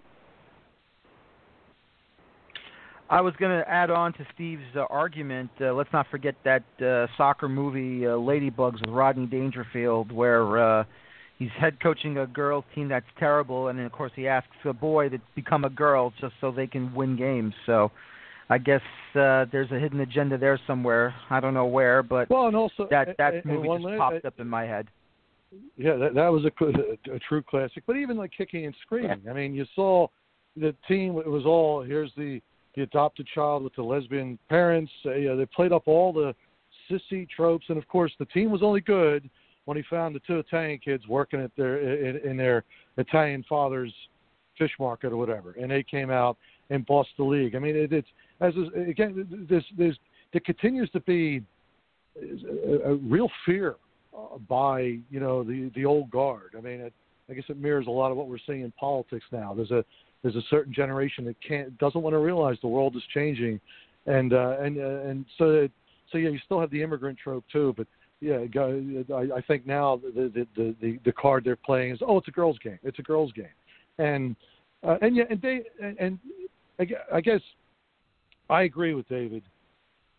I 3.09 3.21
was 3.21 3.33
going 3.39 3.57
to 3.57 3.67
add 3.67 3.89
on 3.89 4.13
to 4.13 4.25
Steve's 4.35 4.61
uh, 4.75 4.81
argument. 4.89 5.49
Uh, 5.59 5.73
let's 5.73 5.91
not 5.91 6.05
forget 6.11 6.35
that 6.45 6.63
uh, 6.81 7.07
soccer 7.17 7.49
movie 7.49 8.05
uh, 8.05 8.11
Ladybugs 8.11 8.81
with 8.81 8.89
Rodney 8.89 9.25
Dangerfield, 9.25 10.11
where 10.11 10.59
uh, 10.79 10.83
he's 11.39 11.49
head 11.59 11.79
coaching 11.81 12.19
a 12.19 12.27
girls 12.27 12.65
team 12.75 12.87
that's 12.87 13.07
terrible, 13.17 13.69
and 13.69 13.79
then 13.79 13.85
of 13.87 13.91
course 13.91 14.11
he 14.15 14.27
asks 14.27 14.49
a 14.65 14.73
boy 14.73 15.09
to 15.09 15.17
become 15.35 15.65
a 15.65 15.69
girl 15.71 16.13
just 16.21 16.33
so 16.39 16.51
they 16.51 16.67
can 16.67 16.93
win 16.93 17.15
games. 17.15 17.53
So 17.65 17.91
I 18.47 18.59
guess 18.59 18.81
uh, 19.15 19.45
there's 19.51 19.71
a 19.71 19.79
hidden 19.79 20.01
agenda 20.01 20.37
there 20.37 20.59
somewhere. 20.67 21.15
I 21.31 21.39
don't 21.39 21.55
know 21.55 21.65
where, 21.65 22.03
but 22.03 22.29
Well, 22.29 22.45
and 22.45 22.55
also 22.55 22.87
that 22.91 23.15
that 23.17 23.33
and- 23.33 23.45
movie 23.45 23.67
just 23.69 23.83
la- 23.85 23.97
popped 23.97 24.25
up 24.25 24.39
in 24.39 24.47
my 24.47 24.63
head. 24.65 24.87
Yeah, 25.77 25.95
that, 25.95 26.13
that 26.13 26.27
was 26.27 26.45
a, 26.45 26.63
a, 26.63 27.15
a 27.15 27.19
true 27.27 27.41
classic. 27.41 27.81
But 27.87 27.95
even 27.95 28.17
like 28.17 28.29
kicking 28.37 28.67
and 28.67 28.75
screaming, 28.83 29.23
I 29.27 29.33
mean, 29.33 29.55
you 29.55 29.65
saw 29.73 30.05
the 30.55 30.75
team. 30.87 31.17
It 31.17 31.25
was 31.25 31.43
all 31.47 31.81
here's 31.81 32.11
the 32.15 32.39
the 32.75 32.83
adopted 32.83 33.27
child 33.33 33.63
with 33.63 33.75
the 33.75 33.83
lesbian 33.83 34.37
parents. 34.47 34.91
Uh, 35.05 35.13
you 35.13 35.29
know, 35.29 35.37
they 35.37 35.45
played 35.45 35.71
up 35.71 35.87
all 35.87 36.13
the 36.13 36.33
sissy 36.89 37.27
tropes, 37.29 37.65
and 37.69 37.77
of 37.77 37.87
course, 37.87 38.11
the 38.19 38.25
team 38.25 38.51
was 38.51 38.63
only 38.63 38.81
good 38.81 39.29
when 39.65 39.77
he 39.77 39.83
found 39.89 40.15
the 40.15 40.19
two 40.25 40.39
Italian 40.39 40.79
kids 40.79 41.07
working 41.07 41.39
at 41.39 41.51
their 41.55 41.79
in, 41.79 42.17
in 42.29 42.37
their 42.37 42.63
Italian 42.97 43.43
father's 43.47 43.93
fish 44.57 44.71
market 44.79 45.11
or 45.11 45.17
whatever, 45.17 45.55
and 45.59 45.71
they 45.71 45.83
came 45.83 46.09
out 46.09 46.37
and 46.69 46.85
bossed 46.85 47.09
the 47.17 47.23
league. 47.23 47.55
I 47.55 47.59
mean, 47.59 47.75
it, 47.75 47.93
it's 47.93 48.07
as 48.41 48.53
again, 48.75 49.47
there's 49.49 49.65
there's 49.77 49.97
there 50.31 50.41
continues 50.45 50.89
to 50.91 50.99
be 51.01 51.41
a, 52.21 52.91
a 52.91 52.95
real 52.95 53.29
fear 53.45 53.75
uh, 54.15 54.37
by 54.47 54.99
you 55.09 55.19
know 55.19 55.43
the 55.43 55.71
the 55.75 55.85
old 55.85 56.09
guard. 56.11 56.55
I 56.57 56.61
mean, 56.61 56.81
it, 56.81 56.93
I 57.29 57.33
guess 57.33 57.45
it 57.49 57.57
mirrors 57.57 57.87
a 57.87 57.91
lot 57.91 58.11
of 58.11 58.17
what 58.17 58.27
we're 58.27 58.37
seeing 58.45 58.61
in 58.61 58.71
politics 58.71 59.25
now. 59.31 59.53
There's 59.53 59.71
a 59.71 59.83
there's 60.21 60.35
a 60.35 60.43
certain 60.49 60.73
generation 60.73 61.25
that 61.25 61.35
can't 61.45 61.77
doesn't 61.77 62.01
want 62.01 62.13
to 62.13 62.19
realize 62.19 62.57
the 62.61 62.67
world 62.67 62.95
is 62.95 63.03
changing, 63.13 63.59
and 64.05 64.33
uh, 64.33 64.57
and 64.59 64.77
uh, 64.77 65.09
and 65.09 65.25
so 65.37 65.67
so 66.11 66.17
yeah, 66.17 66.29
you 66.29 66.39
still 66.45 66.59
have 66.59 66.71
the 66.71 66.81
immigrant 66.81 67.17
trope 67.17 67.43
too, 67.51 67.73
but 67.77 67.87
yeah, 68.21 68.39
I, 69.13 69.37
I 69.37 69.41
think 69.47 69.65
now 69.65 70.01
the, 70.15 70.45
the 70.55 70.75
the 70.81 70.99
the 71.05 71.11
card 71.11 71.43
they're 71.43 71.55
playing 71.55 71.93
is 71.93 71.99
oh 72.05 72.17
it's 72.17 72.27
a 72.27 72.31
girls 72.31 72.57
game, 72.63 72.79
it's 72.83 72.99
a 72.99 73.03
girls 73.03 73.31
game, 73.31 73.45
and 73.97 74.35
uh, 74.83 74.97
and 75.01 75.15
yeah, 75.15 75.23
and 75.29 75.41
they 75.41 75.61
and, 75.99 76.19
I 77.13 77.21
guess 77.21 77.41
I 78.49 78.63
agree 78.63 78.93
with 78.93 79.07
David. 79.09 79.43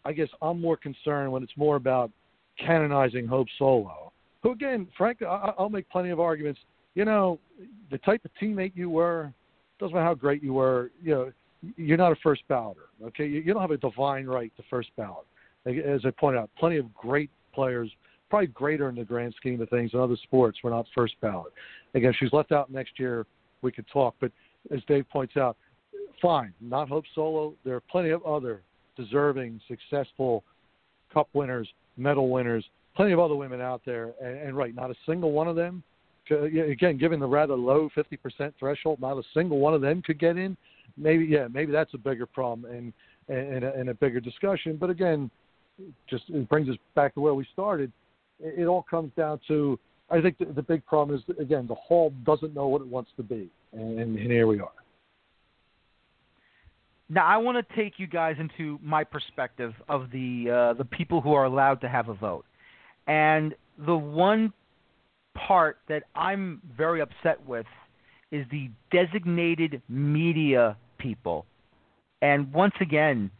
I 0.04 0.12
guess 0.12 0.28
I'm 0.40 0.60
more 0.60 0.76
concerned 0.76 1.30
when 1.30 1.42
it's 1.42 1.56
more 1.56 1.76
about 1.76 2.10
canonizing 2.58 3.26
Hope 3.26 3.48
Solo, 3.58 4.12
who 4.42 4.52
again, 4.52 4.86
frankly, 4.96 5.26
I'll 5.26 5.68
make 5.68 5.88
plenty 5.90 6.10
of 6.10 6.20
arguments. 6.20 6.60
You 6.94 7.04
know, 7.04 7.38
the 7.90 7.98
type 7.98 8.24
of 8.24 8.30
teammate 8.40 8.72
you 8.74 8.90
were, 8.90 9.32
doesn't 9.80 9.94
matter 9.94 10.06
how 10.06 10.14
great 10.14 10.42
you 10.42 10.52
were. 10.52 10.90
You 11.02 11.14
know, 11.14 11.32
you're 11.76 11.96
not 11.96 12.12
a 12.12 12.16
first 12.22 12.42
balloter. 12.48 12.88
Okay, 13.02 13.26
you, 13.26 13.40
you 13.40 13.52
don't 13.52 13.62
have 13.62 13.70
a 13.70 13.76
divine 13.76 14.26
right 14.26 14.52
to 14.56 14.62
first 14.70 14.90
ballot. 14.96 15.26
As 15.66 16.00
I 16.04 16.10
pointed 16.10 16.38
out, 16.38 16.50
plenty 16.58 16.76
of 16.76 16.92
great 16.94 17.30
players, 17.54 17.90
probably 18.30 18.46
greater 18.48 18.88
in 18.88 18.94
the 18.94 19.04
grand 19.04 19.34
scheme 19.34 19.60
of 19.60 19.68
things 19.68 19.90
in 19.92 20.00
other 20.00 20.16
sports, 20.22 20.58
were 20.62 20.70
not 20.70 20.86
first 20.94 21.14
ballot. 21.20 21.52
Again, 21.94 22.14
she's 22.18 22.32
left 22.32 22.52
out 22.52 22.70
next 22.70 22.98
year. 22.98 23.26
We 23.62 23.72
could 23.72 23.86
talk, 23.92 24.14
but 24.20 24.32
as 24.74 24.80
Dave 24.86 25.08
points 25.10 25.36
out, 25.36 25.56
fine, 26.22 26.54
not 26.60 26.88
Hope 26.88 27.04
Solo. 27.14 27.54
There 27.64 27.76
are 27.76 27.82
plenty 27.90 28.10
of 28.10 28.24
other 28.24 28.62
deserving, 28.96 29.60
successful 29.68 30.44
Cup 31.12 31.28
winners, 31.32 31.68
medal 31.96 32.30
winners, 32.30 32.64
plenty 32.94 33.12
of 33.12 33.18
other 33.18 33.34
women 33.34 33.60
out 33.60 33.82
there, 33.84 34.12
and, 34.22 34.38
and 34.38 34.56
right, 34.56 34.74
not 34.74 34.90
a 34.90 34.94
single 35.06 35.32
one 35.32 35.48
of 35.48 35.56
them. 35.56 35.82
Again, 36.30 36.96
given 36.96 37.20
the 37.20 37.26
rather 37.26 37.54
low 37.54 37.88
50% 37.96 38.52
threshold, 38.58 39.00
not 39.00 39.18
a 39.18 39.22
single 39.34 39.58
one 39.58 39.74
of 39.74 39.80
them 39.80 40.02
could 40.02 40.18
get 40.18 40.36
in. 40.36 40.56
Maybe, 40.96 41.24
yeah, 41.24 41.48
maybe 41.52 41.72
that's 41.72 41.94
a 41.94 41.98
bigger 41.98 42.26
problem 42.26 42.70
and 42.70 42.92
and, 43.28 43.62
and, 43.62 43.88
a, 43.90 43.94
bigger 43.94 44.18
discussion. 44.18 44.76
But 44.76 44.90
again, 44.90 45.30
just 46.08 46.24
it 46.30 46.48
brings 46.48 46.68
us 46.68 46.74
back 46.96 47.14
to 47.14 47.20
where 47.20 47.34
we 47.34 47.46
started. 47.52 47.92
It, 48.40 48.62
it 48.62 48.66
all 48.66 48.84
comes 48.90 49.12
down 49.16 49.40
to 49.46 49.78
I 50.10 50.20
think 50.20 50.38
the, 50.38 50.46
the 50.46 50.62
big 50.62 50.84
problem 50.86 51.16
is 51.16 51.36
again 51.38 51.66
the 51.66 51.74
hall 51.74 52.12
doesn't 52.24 52.54
know 52.54 52.66
what 52.66 52.80
it 52.80 52.88
wants 52.88 53.10
to 53.16 53.22
be, 53.22 53.48
and, 53.72 53.98
and 53.98 54.18
here 54.18 54.46
we 54.46 54.60
are. 54.60 54.70
Now 57.08 57.26
I 57.26 57.36
want 57.36 57.56
to 57.56 57.76
take 57.76 57.98
you 57.98 58.06
guys 58.06 58.36
into 58.38 58.78
my 58.82 59.04
perspective 59.04 59.74
of 59.88 60.10
the 60.10 60.50
uh, 60.50 60.74
the 60.74 60.84
people 60.84 61.20
who 61.20 61.32
are 61.34 61.44
allowed 61.44 61.80
to 61.82 61.88
have 61.88 62.08
a 62.08 62.14
vote, 62.14 62.44
and 63.06 63.54
the 63.78 63.96
one 63.96 64.52
part 65.34 65.78
that 65.88 66.04
I'm 66.14 66.60
very 66.76 67.00
upset 67.00 67.44
with 67.46 67.66
is 68.30 68.46
the 68.50 68.70
designated 68.92 69.82
media 69.88 70.76
people. 70.98 71.46
And 72.22 72.52
once 72.52 72.74
again, 72.80 73.30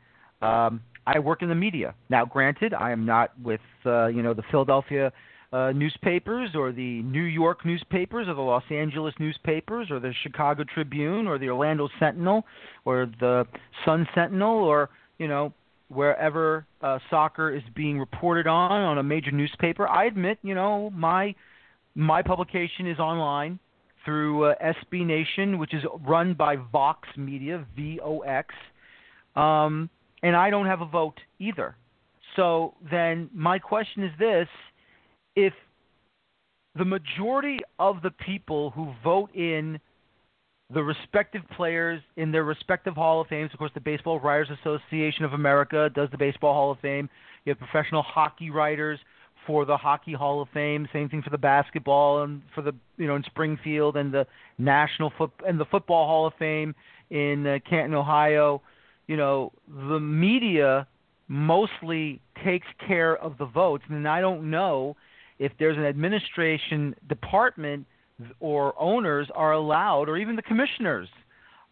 um, 0.43 0.81
I 1.07 1.19
work 1.19 1.43
in 1.43 1.49
the 1.49 1.55
media. 1.55 1.95
Now, 2.09 2.25
granted, 2.25 2.75
I 2.75 2.91
am 2.91 3.05
not 3.05 3.39
with 3.41 3.61
uh, 3.85 4.07
you 4.07 4.23
know 4.23 4.35
the 4.35 4.43
Philadelphia 4.51 5.13
uh, 5.53 5.73
newspapers 5.73 6.51
or 6.55 6.73
the 6.73 7.03
New 7.03 7.23
York 7.23 7.65
newspapers 7.65 8.29
or 8.29 8.35
the 8.35 8.41
Los 8.41 8.63
Angeles 8.71 9.15
newspapers 9.19 9.91
or 9.91 9.99
the 9.99 10.13
Chicago 10.23 10.65
Tribune 10.65 11.27
or 11.27 11.39
the 11.39 11.49
Orlando 11.49 11.89
Sentinel 11.99 12.45
or 12.85 13.11
the 13.21 13.47
Sun 13.85 14.07
Sentinel 14.15 14.59
or 14.59 14.91
you 15.19 15.29
know 15.29 15.53
wherever 15.89 16.65
uh, 16.83 16.99
soccer 17.11 17.51
is 17.51 17.63
being 17.75 17.99
reported 17.99 18.47
on 18.47 18.71
on 18.71 18.99
a 18.99 19.03
major 19.03 19.33
newspaper. 19.33 19.89
I 19.89 20.05
admit, 20.05 20.39
you 20.43 20.55
know, 20.55 20.91
my 20.91 21.35
my 22.01 22.23
publication 22.23 22.87
is 22.87 22.99
online 22.99 23.59
through 24.05 24.45
uh, 24.45 24.55
SB 24.63 25.05
Nation, 25.05 25.59
which 25.59 25.75
is 25.75 25.83
run 26.07 26.35
by 26.35 26.57
Vox 26.57 27.09
Media, 27.17 27.67
V 27.77 28.01
O 28.03 28.21
X, 28.21 28.55
um, 29.37 29.91
and 30.23 30.35
I 30.35 30.51
don't 30.51 30.67
have 30.67 30.81
a 30.81 30.87
vote 30.87 31.19
either. 31.39 31.77
So 32.37 32.75
then, 32.91 33.29
my 33.35 33.59
question 33.59 34.03
is 34.03 34.13
this: 34.19 34.49
if 35.37 35.53
the 36.77 36.85
majority 36.85 37.59
of 37.79 38.01
the 38.03 38.11
people 38.11 38.71
who 38.71 38.95
vote 39.05 39.35
in 39.35 39.79
the 40.73 40.83
respective 40.83 41.43
players 41.57 42.01
in 42.17 42.31
their 42.31 42.45
respective 42.45 42.95
Hall 42.95 43.21
of 43.21 43.27
Fames. 43.27 43.51
Of 43.53 43.59
course, 43.59 43.73
the 43.75 43.81
Baseball 43.81 44.21
Writers 44.21 44.49
Association 44.61 45.25
of 45.25 45.33
America 45.33 45.91
does 45.93 46.09
the 46.13 46.19
Baseball 46.19 46.55
Hall 46.55 46.71
of 46.71 46.79
Fame. 46.79 47.11
You 47.45 47.51
have 47.51 47.59
professional 47.59 48.03
hockey 48.03 48.51
writers 48.51 49.01
for 49.47 49.65
the 49.65 49.77
Hockey 49.77 50.13
Hall 50.13 50.43
of 50.43 50.49
Fame. 50.51 50.89
Same 50.93 51.09
thing 51.09 51.23
for 51.23 51.31
the 51.31 51.39
basketball 51.39 52.23
and 52.23 52.43
for 52.55 52.63
the 52.63 52.73
you 52.97 53.07
know 53.07 53.17
in 53.17 53.23
Springfield 53.25 53.97
and 53.97 54.13
the 54.13 54.27
National 54.59 55.13
Foot 55.17 55.31
and 55.47 55.59
the 55.59 55.65
Football 55.65 56.07
Hall 56.07 56.27
of 56.27 56.35
Fame 56.39 56.75
in 57.11 57.47
uh, 57.47 57.59
Canton, 57.69 57.95
Ohio. 57.95 58.63
You 59.07 59.17
know, 59.17 59.53
the 59.69 59.99
media 59.99 60.87
mostly 61.29 62.21
takes 62.45 62.67
care 62.87 63.17
of 63.17 63.39
the 63.39 63.47
votes, 63.47 63.85
and 63.89 64.07
I 64.09 64.21
don't 64.21 64.51
know 64.51 64.97
if 65.39 65.53
there's 65.59 65.77
an 65.77 65.85
administration 65.85 66.95
department 67.09 67.87
or 68.41 68.75
owners 68.79 69.29
are 69.35 69.53
allowed, 69.53 70.09
or 70.09 70.19
even 70.19 70.37
the 70.37 70.43
commissioners 70.43 71.09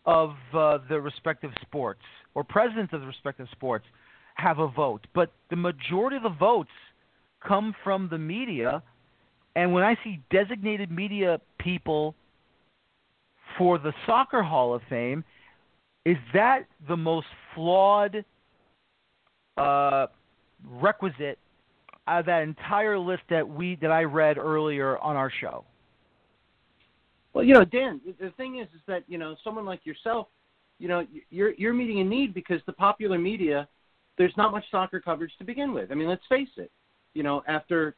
of 0.07 0.31
uh, 0.55 0.79
the 0.89 0.99
respective 1.01 1.51
sports 1.61 2.01
or 2.35 2.43
presidents 2.43 2.93
of 2.95 3.01
the 3.01 3.07
respective 3.07 3.47
sports 3.53 3.85
have 4.37 4.59
a 4.59 4.69
vote. 4.69 5.07
But 5.15 5.33
the 5.51 5.57
majority 5.57 6.17
of 6.17 6.23
the 6.23 6.31
votes 6.31 6.71
come 7.47 7.75
from 7.85 8.09
the 8.11 8.19
media, 8.19 8.83
and 9.57 9.73
when 9.73 9.83
I 9.83 9.97
see 10.05 10.21
designated 10.31 10.91
media 10.91 11.41
people 11.59 12.15
for 13.57 13.79
the 13.79 13.93
Soccer 14.07 14.43
Hall 14.43 14.75
of 14.75 14.83
Fame, 14.89 15.25
is 16.05 16.17
that 16.33 16.65
the 16.89 16.97
most 16.97 17.27
flawed 17.55 18.25
uh, 19.57 20.07
requisite 20.65 21.39
out 22.07 22.21
of 22.21 22.27
that 22.27 22.43
entire 22.43 22.99
list 22.99 23.23
that 23.31 23.47
we 23.47 23.77
that 23.81 23.91
I 23.91 24.05
read 24.05 24.39
earlier 24.39 24.99
on 24.99 25.17
our 25.17 25.31
show? 25.41 25.65
Well, 27.35 27.45
you 27.45 27.55
know, 27.55 27.65
Dan, 27.65 28.01
the 28.21 28.31
thing 28.37 28.59
is, 28.59 28.69
is 28.75 28.81
that 28.87 29.05
you 29.07 29.19
know, 29.19 29.37
someone 29.45 29.65
like 29.65 29.85
yourself, 29.85 30.29
you 30.79 30.89
know, 30.89 31.07
you're 31.31 31.53
you're 31.55 31.75
meeting 31.75 32.01
a 32.01 32.05
need 32.05 32.33
because 32.33 32.61
the 32.67 32.73
popular 32.73 33.19
media, 33.19 33.69
there's 34.17 34.37
not 34.37 34.53
much 34.53 34.65
soccer 34.71 35.01
coverage 35.01 35.33
to 35.39 35.45
begin 35.45 35.73
with. 35.73 35.91
I 35.91 35.95
mean, 35.95 36.09
let's 36.09 36.27
face 36.29 36.49
it. 36.57 36.71
You 37.19 37.25
know, 37.25 37.43
after 37.49 37.97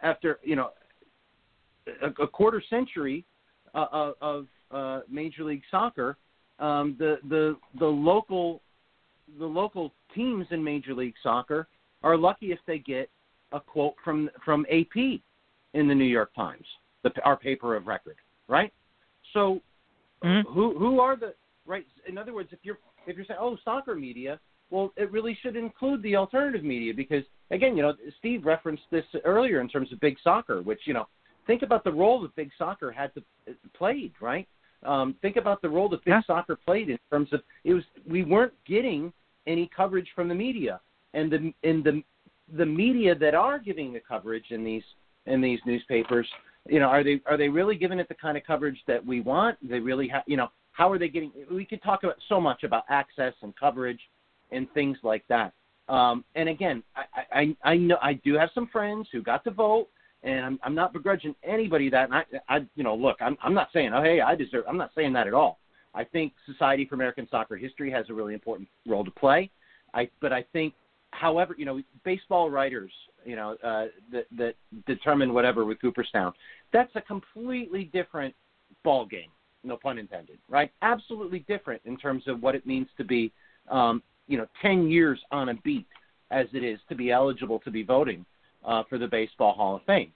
after 0.00 0.38
you 0.44 0.54
know 0.54 0.70
a, 2.02 2.22
a 2.22 2.28
quarter 2.28 2.62
century 2.70 3.24
uh, 3.74 4.12
of 4.20 4.46
uh, 4.70 5.00
Major 5.10 5.42
League 5.42 5.64
Soccer, 5.72 6.16
um, 6.60 6.94
the 6.96 7.16
the 7.28 7.56
the 7.80 7.86
local 7.86 8.62
the 9.40 9.44
local 9.44 9.92
teams 10.14 10.46
in 10.52 10.62
Major 10.62 10.94
League 10.94 11.16
Soccer 11.20 11.66
are 12.04 12.16
lucky 12.16 12.52
if 12.52 12.60
they 12.68 12.78
get 12.78 13.10
a 13.50 13.58
quote 13.58 13.94
from 14.04 14.30
from 14.44 14.64
AP 14.70 14.96
in 15.74 15.88
the 15.88 15.94
New 15.94 16.04
York 16.04 16.32
Times, 16.36 16.66
the, 17.02 17.10
our 17.24 17.36
paper 17.36 17.74
of 17.74 17.88
record, 17.88 18.18
right? 18.46 18.72
So, 19.32 19.60
mm-hmm. 20.22 20.48
who 20.48 20.78
who 20.78 21.00
are 21.00 21.16
the 21.16 21.34
right? 21.66 21.84
In 22.06 22.16
other 22.16 22.32
words, 22.32 22.50
if 22.52 22.60
you're 22.62 22.78
if 23.08 23.16
you're 23.16 23.26
saying, 23.26 23.40
oh, 23.42 23.58
soccer 23.64 23.96
media, 23.96 24.38
well, 24.70 24.92
it 24.96 25.10
really 25.10 25.36
should 25.42 25.56
include 25.56 26.02
the 26.02 26.16
alternative 26.16 26.64
media 26.64 26.94
because, 26.94 27.24
again, 27.50 27.76
you 27.76 27.82
know, 27.82 27.92
Steve 28.18 28.44
referenced 28.44 28.84
this 28.90 29.04
earlier 29.24 29.60
in 29.60 29.68
terms 29.68 29.92
of 29.92 30.00
big 30.00 30.16
soccer, 30.22 30.62
which 30.62 30.80
you 30.84 30.94
know, 30.94 31.06
think 31.46 31.62
about 31.62 31.84
the 31.84 31.92
role 31.92 32.20
that 32.22 32.34
big 32.36 32.50
soccer 32.56 32.90
had 32.90 33.12
to 33.14 33.22
played, 33.74 34.12
right? 34.20 34.46
Um, 34.84 35.14
think 35.20 35.36
about 35.36 35.60
the 35.60 35.68
role 35.68 35.88
that 35.90 36.04
big 36.04 36.12
yeah. 36.12 36.22
soccer 36.26 36.56
played 36.56 36.88
in 36.88 36.98
terms 37.10 37.32
of 37.32 37.42
it 37.64 37.74
was 37.74 37.84
we 38.08 38.24
weren't 38.24 38.54
getting 38.66 39.12
any 39.46 39.68
coverage 39.74 40.08
from 40.14 40.28
the 40.28 40.34
media, 40.34 40.80
and 41.14 41.30
the 41.30 41.52
and 41.64 41.84
the 41.84 42.02
the 42.56 42.66
media 42.66 43.14
that 43.14 43.34
are 43.34 43.58
giving 43.58 43.92
the 43.92 44.00
coverage 44.00 44.46
in 44.50 44.64
these 44.64 44.82
in 45.26 45.40
these 45.40 45.58
newspapers, 45.66 46.26
you 46.68 46.78
know, 46.78 46.86
are 46.86 47.04
they 47.04 47.20
are 47.26 47.36
they 47.36 47.48
really 47.48 47.76
giving 47.76 47.98
it 47.98 48.08
the 48.08 48.14
kind 48.14 48.36
of 48.36 48.44
coverage 48.44 48.78
that 48.86 49.04
we 49.04 49.20
want? 49.20 49.58
They 49.66 49.80
really 49.80 50.08
have, 50.08 50.22
you 50.26 50.36
know, 50.36 50.48
how 50.72 50.90
are 50.90 50.98
they 50.98 51.08
getting? 51.08 51.32
We 51.50 51.64
could 51.64 51.82
talk 51.82 52.04
about 52.04 52.16
so 52.28 52.40
much 52.40 52.62
about 52.62 52.84
access 52.88 53.34
and 53.42 53.54
coverage 53.56 54.00
and 54.52 54.70
things 54.72 54.98
like 55.02 55.24
that. 55.28 55.52
Um, 55.88 56.24
and 56.34 56.48
again, 56.48 56.82
I, 56.94 57.56
I 57.64 57.70
I 57.72 57.76
know 57.76 57.96
I 58.00 58.14
do 58.14 58.34
have 58.34 58.50
some 58.54 58.68
friends 58.68 59.08
who 59.10 59.22
got 59.22 59.42
to 59.44 59.50
vote, 59.50 59.88
and 60.22 60.44
I'm 60.44 60.60
I'm 60.62 60.74
not 60.74 60.92
begrudging 60.92 61.34
anybody 61.42 61.90
that. 61.90 62.10
And 62.10 62.14
I 62.14 62.24
I 62.48 62.66
you 62.76 62.84
know 62.84 62.94
look, 62.94 63.16
I'm 63.20 63.36
I'm 63.42 63.54
not 63.54 63.68
saying 63.72 63.92
oh 63.94 64.02
hey 64.02 64.20
I 64.20 64.34
deserve. 64.34 64.64
I'm 64.68 64.76
not 64.76 64.92
saying 64.94 65.12
that 65.14 65.26
at 65.26 65.34
all. 65.34 65.58
I 65.92 66.04
think 66.04 66.32
Society 66.46 66.86
for 66.86 66.94
American 66.94 67.26
Soccer 67.30 67.56
History 67.56 67.90
has 67.90 68.08
a 68.08 68.14
really 68.14 68.34
important 68.34 68.68
role 68.86 69.04
to 69.04 69.10
play. 69.10 69.50
I 69.92 70.08
but 70.20 70.32
I 70.32 70.44
think 70.52 70.74
however, 71.12 71.54
you 71.58 71.64
know, 71.64 71.82
baseball 72.04 72.50
writers, 72.50 72.92
you 73.24 73.36
know, 73.36 73.56
uh, 73.64 73.86
that 74.12 74.26
that 74.36 74.54
determine 74.86 75.34
whatever 75.34 75.64
with 75.64 75.80
Cooperstown, 75.80 76.32
that's 76.72 76.94
a 76.94 77.00
completely 77.00 77.84
different 77.84 78.34
ball 78.84 79.06
game. 79.06 79.30
No 79.62 79.76
pun 79.76 79.98
intended, 79.98 80.38
right? 80.48 80.70
Absolutely 80.82 81.40
different 81.40 81.82
in 81.84 81.96
terms 81.96 82.24
of 82.26 82.42
what 82.42 82.54
it 82.54 82.66
means 82.66 82.86
to 82.96 83.04
be, 83.04 83.32
um, 83.68 84.02
you 84.30 84.38
know, 84.38 84.46
ten 84.62 84.88
years 84.88 85.20
on 85.30 85.50
a 85.50 85.54
beat 85.64 85.86
as 86.30 86.46
it 86.52 86.64
is 86.64 86.78
to 86.88 86.94
be 86.94 87.10
eligible 87.10 87.58
to 87.60 87.70
be 87.70 87.82
voting 87.82 88.24
uh, 88.64 88.82
for 88.88 88.98
the 88.98 89.06
Baseball 89.06 89.52
Hall 89.52 89.76
of 89.76 89.82
Fame. 89.82 90.12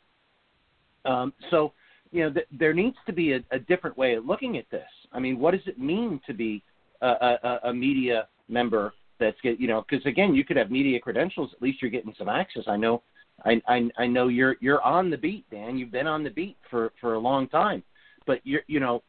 Um, 1.04 1.32
so, 1.50 1.72
you 2.12 2.22
know, 2.22 2.32
th- 2.32 2.46
there 2.52 2.72
needs 2.72 2.96
to 3.06 3.12
be 3.12 3.32
a, 3.32 3.40
a 3.50 3.58
different 3.58 3.98
way 3.98 4.14
of 4.14 4.24
looking 4.24 4.56
at 4.56 4.70
this. 4.70 4.88
I 5.12 5.18
mean, 5.18 5.38
what 5.38 5.50
does 5.50 5.66
it 5.66 5.78
mean 5.78 6.20
to 6.26 6.32
be 6.32 6.62
a, 7.02 7.06
a, 7.06 7.60
a 7.64 7.74
media 7.74 8.28
member 8.48 8.94
that's 9.20 9.36
get 9.42 9.60
you 9.60 9.68
know 9.68 9.84
because 9.88 10.04
again 10.06 10.34
you 10.34 10.44
could 10.44 10.56
have 10.56 10.70
media 10.70 10.98
credentials 10.98 11.50
at 11.54 11.62
least 11.62 11.80
you're 11.80 11.90
getting 11.90 12.14
some 12.18 12.28
access 12.28 12.64
i 12.66 12.76
know 12.76 13.02
I, 13.44 13.60
I 13.68 13.88
i 13.98 14.06
know 14.06 14.28
you're 14.28 14.56
you're 14.60 14.82
on 14.82 15.10
the 15.10 15.16
beat 15.16 15.48
dan 15.50 15.78
you've 15.78 15.92
been 15.92 16.06
on 16.06 16.24
the 16.24 16.30
beat 16.30 16.56
for 16.70 16.92
for 17.00 17.14
a 17.14 17.18
long 17.18 17.48
time 17.48 17.82
but 18.26 18.40
you're 18.44 18.62
you 18.66 18.80
know 18.80 19.02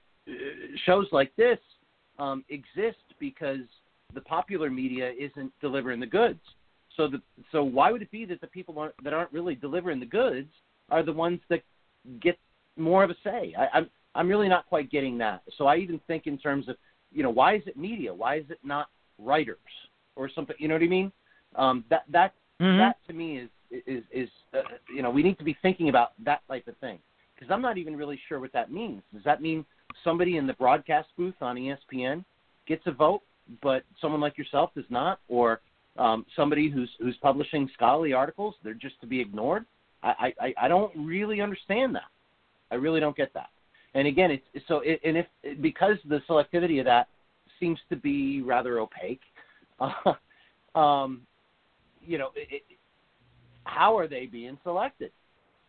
shows 0.86 1.08
like 1.12 1.36
this 1.36 1.60
um 2.20 2.44
exist 2.50 2.98
because 3.20 3.66
the 4.16 4.22
popular 4.22 4.70
media 4.70 5.12
isn't 5.20 5.52
delivering 5.62 6.00
the 6.00 6.08
goods 6.08 6.40
so 6.98 7.08
the 7.08 7.22
so 7.52 7.64
why 7.64 7.92
would 7.92 8.02
it 8.02 8.12
be 8.12 8.26
that 8.26 8.42
the 8.42 8.48
people 8.48 8.80
aren't, 8.80 9.04
that 9.04 9.14
aren't 9.14 9.32
really 9.32 9.56
delivering 9.56 10.00
the 10.00 10.06
goods 10.06 10.50
are 10.90 11.04
the 11.04 11.14
ones 11.14 11.40
that 11.50 11.62
get 12.22 12.38
more 12.78 13.04
of 13.04 13.10
a 13.10 13.16
say 13.24 13.54
I, 13.58 13.78
i'm 13.78 13.90
i'm 14.16 14.28
really 14.28 14.50
not 14.50 14.66
quite 14.68 14.90
getting 14.90 15.18
that 15.20 15.42
so 15.58 15.68
i 15.68 15.78
even 15.78 16.00
think 16.08 16.26
in 16.26 16.38
terms 16.38 16.68
of 16.68 16.76
you 17.16 17.24
know, 17.24 17.30
why 17.30 17.56
is 17.56 17.64
it 17.66 17.78
media? 17.78 18.14
Why 18.14 18.36
is 18.36 18.46
it 18.50 18.60
not 18.64 18.90
writers 19.18 19.58
or 20.16 20.30
something? 20.30 20.56
You 20.60 20.68
know 20.68 20.76
what 20.76 20.84
I 20.84 20.88
mean? 20.88 21.12
Um, 21.56 21.86
that 21.90 22.04
that 22.12 22.34
mm-hmm. 22.62 22.78
that 22.78 22.98
to 23.08 23.14
me 23.14 23.38
is 23.38 23.50
is 23.88 24.04
is 24.12 24.30
uh, 24.54 24.60
you 24.94 25.02
know 25.02 25.10
we 25.10 25.24
need 25.24 25.38
to 25.40 25.46
be 25.46 25.58
thinking 25.62 25.88
about 25.90 26.12
that 26.26 26.42
type 26.48 26.68
of 26.68 26.78
thing 26.78 27.00
because 27.34 27.50
I'm 27.52 27.62
not 27.62 27.78
even 27.78 27.96
really 27.96 28.20
sure 28.28 28.40
what 28.40 28.52
that 28.52 28.72
means. 28.72 29.02
Does 29.14 29.24
that 29.24 29.42
mean 29.42 29.66
somebody 30.04 30.36
in 30.36 30.46
the 30.46 30.54
broadcast 30.54 31.08
booth 31.18 31.36
on 31.40 31.56
ESPN 31.56 32.26
gets 32.68 32.84
a 32.86 32.92
vote, 32.92 33.22
but 33.62 33.84
someone 34.02 34.22
like 34.22 34.38
yourself 34.38 34.72
does 34.76 34.86
not, 34.90 35.20
or 35.28 35.62
um, 35.98 36.26
somebody 36.36 36.70
who's 36.70 36.90
who's 37.00 37.18
publishing 37.22 37.70
scholarly 37.74 38.14
articles 38.14 38.56
they're 38.64 38.74
just 38.74 39.00
to 39.02 39.08
be 39.08 39.20
ignored? 39.20 39.66
I, 40.04 40.34
I 40.40 40.54
I 40.64 40.68
don't 40.68 40.92
really 40.96 41.42
understand 41.42 41.96
that. 41.96 42.10
I 42.72 42.76
really 42.76 43.00
don't 43.00 43.16
get 43.16 43.34
that. 43.34 43.50
And 43.94 44.08
again, 44.08 44.32
it's 44.32 44.68
so 44.68 44.80
it, 44.80 45.00
and 45.04 45.18
if 45.18 45.62
because 45.62 45.98
the 46.08 46.22
selectivity 46.30 46.80
of 46.80 46.86
that 46.86 47.08
seems 47.60 47.80
to 47.90 47.96
be 47.96 48.42
rather 48.42 48.80
opaque, 48.80 49.22
uh, 49.80 50.14
um, 50.78 51.22
you 52.06 52.18
know, 52.18 52.30
it, 52.36 52.64
how 53.64 53.98
are 53.98 54.08
they 54.08 54.26
being 54.26 54.58
selected? 54.64 55.12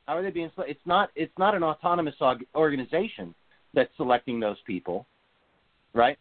How 0.07 0.17
are 0.17 0.23
they 0.23 0.31
being 0.31 0.51
selected? 0.55 0.77
It's 0.77 0.87
not 0.87 1.11
it's 1.15 1.39
not 1.39 1.55
an 1.55 1.63
autonomous 1.63 2.17
organization 2.55 3.35
that's 3.75 3.91
selecting 3.97 4.41
those 4.41 4.59
people, 4.67 5.07
right? 5.95 6.19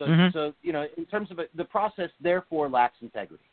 So 0.00 0.06
mm-hmm. 0.06 0.36
so 0.36 0.54
you 0.62 0.72
know, 0.72 0.86
in 0.96 1.04
terms 1.04 1.30
of 1.30 1.38
it, 1.38 1.54
the 1.54 1.64
process, 1.64 2.08
therefore 2.20 2.68
lacks 2.70 2.96
integrity. 3.02 3.44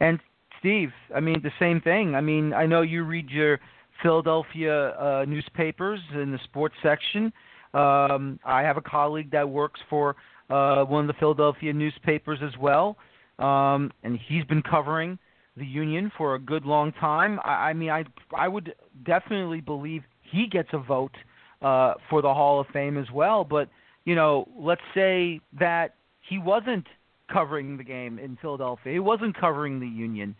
And 0.00 0.20
Steve, 0.60 0.90
I 1.14 1.20
mean 1.20 1.40
the 1.42 1.50
same 1.58 1.80
thing. 1.80 2.14
I 2.14 2.20
mean, 2.20 2.52
I 2.52 2.66
know 2.66 2.82
you 2.82 3.04
read 3.04 3.30
your 3.30 3.58
Philadelphia 4.02 4.90
uh, 4.90 5.24
newspapers 5.26 5.98
in 6.14 6.30
the 6.30 6.38
sports 6.44 6.74
section. 6.82 7.32
Um, 7.72 8.38
I 8.44 8.62
have 8.62 8.76
a 8.76 8.82
colleague 8.82 9.30
that 9.30 9.48
works 9.48 9.80
for 9.88 10.16
uh, 10.50 10.84
one 10.84 11.08
of 11.08 11.08
the 11.08 11.18
Philadelphia 11.18 11.72
newspapers 11.72 12.38
as 12.42 12.56
well, 12.60 12.96
um, 13.38 13.90
and 14.02 14.18
he's 14.28 14.44
been 14.44 14.62
covering 14.62 15.18
the 15.56 15.66
union 15.66 16.12
for 16.18 16.34
a 16.34 16.38
good 16.38 16.66
long 16.66 16.92
time. 16.92 17.40
I, 17.44 17.70
I 17.70 17.72
mean, 17.72 17.90
I 17.90 18.04
I 18.36 18.46
would 18.46 18.74
definitely 19.06 19.62
believe 19.62 20.02
he 20.20 20.46
gets 20.46 20.68
a 20.74 20.78
vote 20.78 21.16
uh, 21.62 21.94
for 22.08 22.22
the 22.22 22.32
Hall 22.32 22.60
of 22.60 22.66
Fame 22.72 22.96
as 22.96 23.10
well. 23.12 23.44
But 23.44 23.68
you 24.04 24.14
know, 24.14 24.48
let's 24.58 24.82
say 24.94 25.40
that 25.58 25.94
he 26.28 26.38
wasn't 26.38 26.86
covering 27.32 27.76
the 27.76 27.84
game 27.84 28.18
in 28.18 28.38
Philadelphia. 28.40 28.92
He 28.92 28.98
wasn't 28.98 29.38
covering 29.38 29.80
the 29.80 29.86
union. 29.86 30.34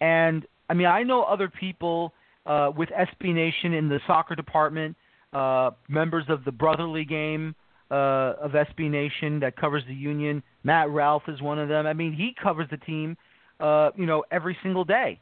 And 0.00 0.46
I 0.68 0.74
mean, 0.74 0.86
I 0.86 1.02
know 1.02 1.22
other 1.22 1.48
people 1.48 2.12
uh, 2.46 2.70
with 2.76 2.88
SB 2.90 3.34
Nation 3.34 3.74
in 3.74 3.88
the 3.88 4.00
soccer 4.06 4.34
department, 4.34 4.96
uh, 5.32 5.70
members 5.88 6.24
of 6.28 6.44
the 6.44 6.52
brotherly 6.52 7.04
game 7.04 7.54
uh, 7.90 8.34
of 8.40 8.52
SB 8.52 8.90
Nation 8.90 9.40
that 9.40 9.56
covers 9.56 9.82
the 9.86 9.94
Union. 9.94 10.42
Matt 10.64 10.90
Ralph 10.90 11.22
is 11.28 11.40
one 11.40 11.58
of 11.58 11.68
them. 11.68 11.86
I 11.86 11.92
mean, 11.92 12.12
he 12.12 12.34
covers 12.42 12.66
the 12.70 12.76
team, 12.76 13.16
uh, 13.60 13.90
you 13.96 14.06
know, 14.06 14.24
every 14.30 14.56
single 14.62 14.84
day. 14.84 15.20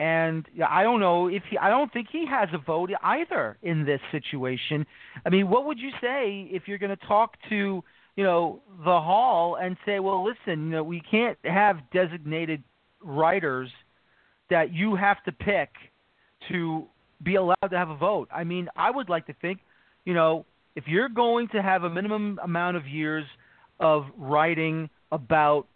And 0.00 0.46
I 0.66 0.82
don't 0.82 0.98
know 0.98 1.28
if 1.28 1.42
he, 1.50 1.58
I 1.58 1.68
don't 1.68 1.92
think 1.92 2.08
he 2.10 2.24
has 2.26 2.48
a 2.54 2.58
vote 2.58 2.90
either 3.02 3.58
in 3.62 3.84
this 3.84 4.00
situation. 4.10 4.86
I 5.26 5.28
mean, 5.28 5.50
what 5.50 5.66
would 5.66 5.78
you 5.78 5.90
say 6.00 6.48
if 6.50 6.62
you're 6.66 6.78
going 6.78 6.96
to 6.96 7.06
talk 7.06 7.34
to, 7.50 7.84
you 8.16 8.24
know, 8.24 8.62
the 8.78 8.84
hall 8.84 9.58
and 9.60 9.76
say, 9.84 9.98
well, 9.98 10.24
listen, 10.24 10.64
you 10.64 10.70
know, 10.70 10.82
we 10.82 11.02
can't 11.10 11.36
have 11.44 11.76
designated 11.92 12.62
writers 13.04 13.68
that 14.48 14.72
you 14.72 14.96
have 14.96 15.22
to 15.24 15.32
pick 15.32 15.68
to 16.48 16.86
be 17.22 17.34
allowed 17.34 17.68
to 17.70 17.76
have 17.76 17.90
a 17.90 17.96
vote. 17.96 18.28
I 18.34 18.42
mean, 18.44 18.68
I 18.76 18.90
would 18.90 19.10
like 19.10 19.26
to 19.26 19.34
think, 19.42 19.60
you 20.06 20.14
know, 20.14 20.46
if 20.76 20.84
you're 20.86 21.10
going 21.10 21.48
to 21.48 21.60
have 21.60 21.84
a 21.84 21.90
minimum 21.90 22.40
amount 22.42 22.78
of 22.78 22.86
years 22.86 23.26
of 23.80 24.06
writing 24.16 24.88
about 25.12 25.66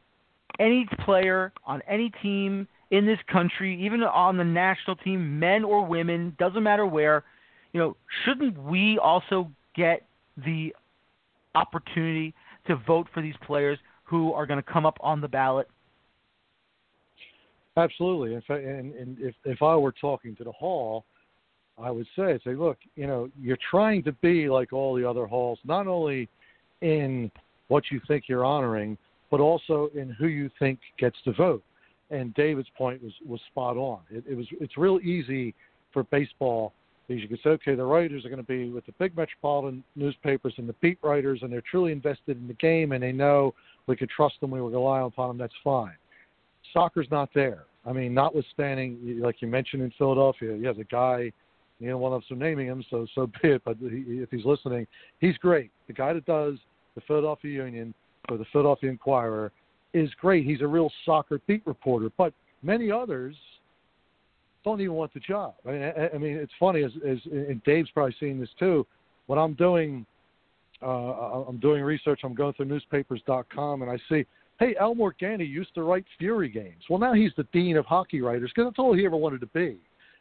any 0.59 0.89
player 1.05 1.53
on 1.67 1.83
any 1.87 2.11
team 2.23 2.67
in 2.97 3.07
this 3.07 3.19
country, 3.31 3.85
even 3.85 4.03
on 4.03 4.37
the 4.37 4.45
national 4.45 4.97
team, 4.97 5.39
men 5.39 5.65
or 5.65 5.85
women, 5.85 6.37
doesn't 6.39 6.63
matter 6.63 6.87
where, 6.87 7.25
you 7.73 7.81
know, 7.81 7.97
shouldn't 8.25 8.57
we 8.63 8.99
also 8.99 9.51
get 9.75 10.07
the 10.45 10.75
opportunity 11.55 12.35
to 12.67 12.77
vote 12.87 13.07
for 13.13 13.23
these 13.23 13.35
players 13.47 13.79
who 14.05 14.33
are 14.33 14.47
going 14.47 14.63
to 14.63 14.71
come 14.71 14.87
up 14.87 14.97
on 15.01 15.21
the 15.21 15.29
ballot 15.29 15.69
Absolutely. 17.77 18.35
And, 18.49 18.95
and 18.95 19.19
if 19.19 19.35
if 19.45 19.63
I 19.63 19.75
were 19.75 19.93
talking 19.93 20.37
to 20.37 20.45
the 20.45 20.53
hall, 20.53 21.05
I 21.77 21.91
would 21.91 22.07
say, 22.15 22.39
say, 22.45 22.55
look, 22.55 22.79
you 22.95 23.07
know, 23.07 23.29
you're 23.41 23.59
trying 23.71 24.05
to 24.05 24.13
be 24.13 24.49
like 24.49 24.73
all 24.73 24.95
the 24.95 25.09
other 25.09 25.27
halls, 25.27 25.59
not 25.65 25.87
only 25.87 26.29
in 26.83 27.31
what 27.69 27.85
you 27.91 28.01
think 28.07 28.25
you're 28.29 28.45
honoring, 28.45 28.97
but 29.31 29.41
also 29.41 29.91
in 29.95 30.11
who 30.11 30.29
you 30.29 30.51
think 30.59 30.79
gets 30.99 31.17
to 31.25 31.33
vote. 31.33 31.65
And 32.15 32.33
David's 32.35 32.69
point 32.77 33.03
was 33.03 33.13
was 33.27 33.41
spot 33.51 33.77
on. 33.77 34.01
It, 34.11 34.25
it 34.29 34.35
was 34.35 34.47
it's 34.61 34.77
real 34.77 34.99
easy 35.01 35.55
for 35.93 36.05
baseball 36.05 36.73
because 37.07 37.23
you 37.23 37.29
can 37.29 37.39
say, 37.43 37.51
okay, 37.51 37.75
the 37.75 37.85
writers 37.85 38.25
are 38.25 38.29
going 38.29 38.41
to 38.41 38.47
be 38.47 38.71
with 38.71 38.87
the 38.87 38.93
big 38.99 39.17
metropolitan 39.17 39.85
newspapers 39.95 40.55
and 40.57 40.69
the 40.69 40.75
beat 40.81 40.99
writers, 41.03 41.41
and 41.43 41.53
they're 41.53 41.63
truly 41.71 41.93
invested 41.93 42.39
in 42.39 42.49
the 42.49 42.55
game, 42.55 42.93
and 42.93 43.03
they 43.03 43.13
know 43.13 43.53
we 43.87 43.95
could 43.95 44.09
trust 44.09 44.41
them, 44.41 44.51
we 44.51 44.61
rely 44.61 45.03
upon 45.03 45.29
them. 45.29 45.37
That's 45.37 45.53
fine 45.63 45.97
soccer's 46.75 47.07
not 47.11 47.31
there. 47.35 47.65
I 47.87 47.93
mean, 47.93 48.13
notwithstanding, 48.13 49.21
like 49.23 49.41
you 49.41 49.49
mentioned 49.49 49.83
in 49.83 49.93
Philadelphia, 49.97 50.55
you 50.57 50.67
have 50.67 50.79
a 50.79 50.85
guy, 50.85 51.33
you 51.81 51.89
know, 51.89 51.97
one 51.97 52.13
of 52.13 52.23
them 52.29 52.39
naming 52.39 52.67
him, 52.67 52.85
so 52.91 53.07
so 53.15 53.31
be 53.43 53.51
it. 53.51 53.63
But 53.65 53.77
he, 53.81 54.05
if 54.09 54.31
he's 54.31 54.45
listening, 54.45 54.87
he's 55.21 55.37
great. 55.39 55.71
The 55.87 55.93
guy 55.93 56.13
that 56.13 56.27
does 56.27 56.55
the 56.95 57.01
Philadelphia 57.03 57.51
Union 57.51 57.95
or 58.29 58.37
the 58.37 58.45
Philadelphia 58.53 58.91
Inquirer 58.91 59.53
is 59.95 60.11
great. 60.21 60.45
He's 60.45 60.61
a 60.61 60.67
real 60.67 60.91
soccer 61.07 61.41
beat 61.47 61.63
reporter. 61.67 62.11
But 62.19 62.35
many 62.63 62.91
others 62.91 63.35
don't 64.65 64.81
even 64.81 64.95
want 64.95 65.15
the 65.15 65.21
job. 65.21 65.55
I 65.67 65.71
mean, 65.71 65.83
I, 65.83 66.09
I 66.15 66.19
mean, 66.19 66.37
it's 66.37 66.53
funny 66.61 66.83
as, 66.83 66.93
as 67.07 67.19
and 67.31 67.63
Dave's 67.65 67.91
probably 67.91 68.15
seen 68.21 68.39
this 68.39 68.51
too. 68.59 68.87
When 69.27 69.39
I'm 69.39 69.55
doing, 69.55 70.05
uh, 70.83 71.47
I'm 71.49 71.59
doing 71.59 71.83
research. 71.83 72.21
I'm 72.25 72.35
going 72.35 72.53
through 72.55 72.67
newspapers.com, 72.67 73.83
and 73.83 73.91
I 73.91 73.99
see 74.09 74.27
Hey, 74.61 74.77
Elmore 74.79 75.15
Morganti 75.21 75.49
used 75.49 75.75
to 75.75 75.83
write 75.83 76.05
Fury 76.19 76.49
games. 76.49 76.83
Well, 76.89 77.01
now 77.01 77.13
he's 77.13 77.33
the 77.37 77.47
dean 77.53 77.77
of 77.77 77.87
hockey 77.87 78.21
writers 78.21 78.53
because 78.55 78.71
that's 78.71 78.79
all 78.79 78.95
he 78.95 79.05
ever 79.05 79.17
wanted 79.17 79.41
to 79.41 79.47
be. 79.47 79.79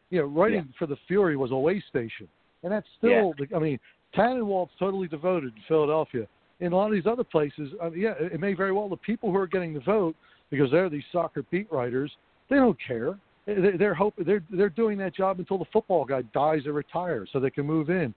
You 0.10 0.22
know, 0.22 0.26
writing 0.26 0.66
yeah. 0.68 0.76
for 0.80 0.88
the 0.88 0.98
Fury 1.08 1.38
was 1.38 1.52
a 1.52 1.56
way 1.56 1.84
station, 1.90 2.28
and 2.64 2.72
that's 2.72 2.88
still. 2.98 3.34
Yeah. 3.38 3.56
I 3.56 3.60
mean, 3.60 3.80
Tannenwald's 4.16 4.72
totally 4.80 5.08
devoted 5.08 5.56
to 5.56 5.62
Philadelphia. 5.68 6.28
In 6.60 6.72
a 6.72 6.76
lot 6.76 6.88
of 6.88 6.94
these 6.94 7.06
other 7.06 7.24
places, 7.24 7.72
uh, 7.82 7.92
yeah, 7.92 8.14
it 8.20 8.40
may 8.40 8.54
very 8.54 8.72
well 8.72 8.88
the 8.88 8.98
people 8.98 9.32
who 9.32 9.38
are 9.38 9.48
getting 9.48 9.74
the 9.74 9.80
vote 9.82 10.16
because 10.50 10.72
they're 10.72 10.90
these 10.90 11.04
soccer 11.12 11.44
beat 11.52 11.72
writers. 11.72 12.12
They 12.50 12.58
don't 12.58 12.78
care. 12.86 13.18
They're 13.46 13.94
hoping 13.94 14.26
they're 14.26 14.44
they're 14.50 14.70
doing 14.70 14.98
that 15.00 15.14
job 15.14 15.40
until 15.40 15.58
the 15.58 15.66
football 15.74 16.06
guy 16.06 16.22
dies 16.34 16.66
or 16.66 16.74
retires, 16.74 17.30
so 17.34 17.40
they 17.40 17.50
can 17.50 17.66
move 17.66 17.90
in. 17.90 18.14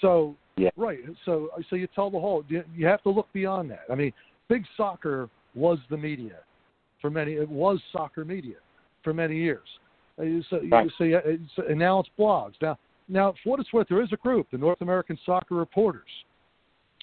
So 0.00 0.34
yeah, 0.56 0.70
right. 0.76 1.00
So 1.26 1.50
so 1.68 1.76
you 1.76 1.86
tell 1.94 2.10
the 2.10 2.18
whole 2.18 2.44
you, 2.48 2.64
you 2.74 2.86
have 2.86 3.02
to 3.02 3.10
look 3.10 3.30
beyond 3.34 3.70
that. 3.72 3.84
I 3.90 3.94
mean, 3.94 4.12
big 4.48 4.64
soccer 4.76 5.28
was 5.54 5.78
the 5.90 5.96
media 5.96 6.38
for 7.00 7.10
many. 7.10 7.32
It 7.34 7.48
was 7.48 7.78
soccer 7.92 8.24
media 8.24 8.56
for 9.02 9.12
many 9.12 9.36
years. 9.36 9.66
Uh, 10.18 10.24
so, 10.48 10.60
right. 10.70 10.90
so, 10.98 11.04
yeah, 11.04 11.20
so, 11.56 11.62
and 11.68 11.78
now 11.78 12.00
it's 12.00 12.10
blogs. 12.18 12.54
Now, 12.60 12.78
now 13.08 13.34
for 13.42 13.50
what 13.50 13.60
it's 13.60 13.72
worth, 13.72 13.88
there 13.88 14.02
is 14.02 14.12
a 14.12 14.16
group, 14.16 14.48
the 14.50 14.58
North 14.58 14.80
American 14.80 15.18
Soccer 15.24 15.54
Reporters. 15.54 16.10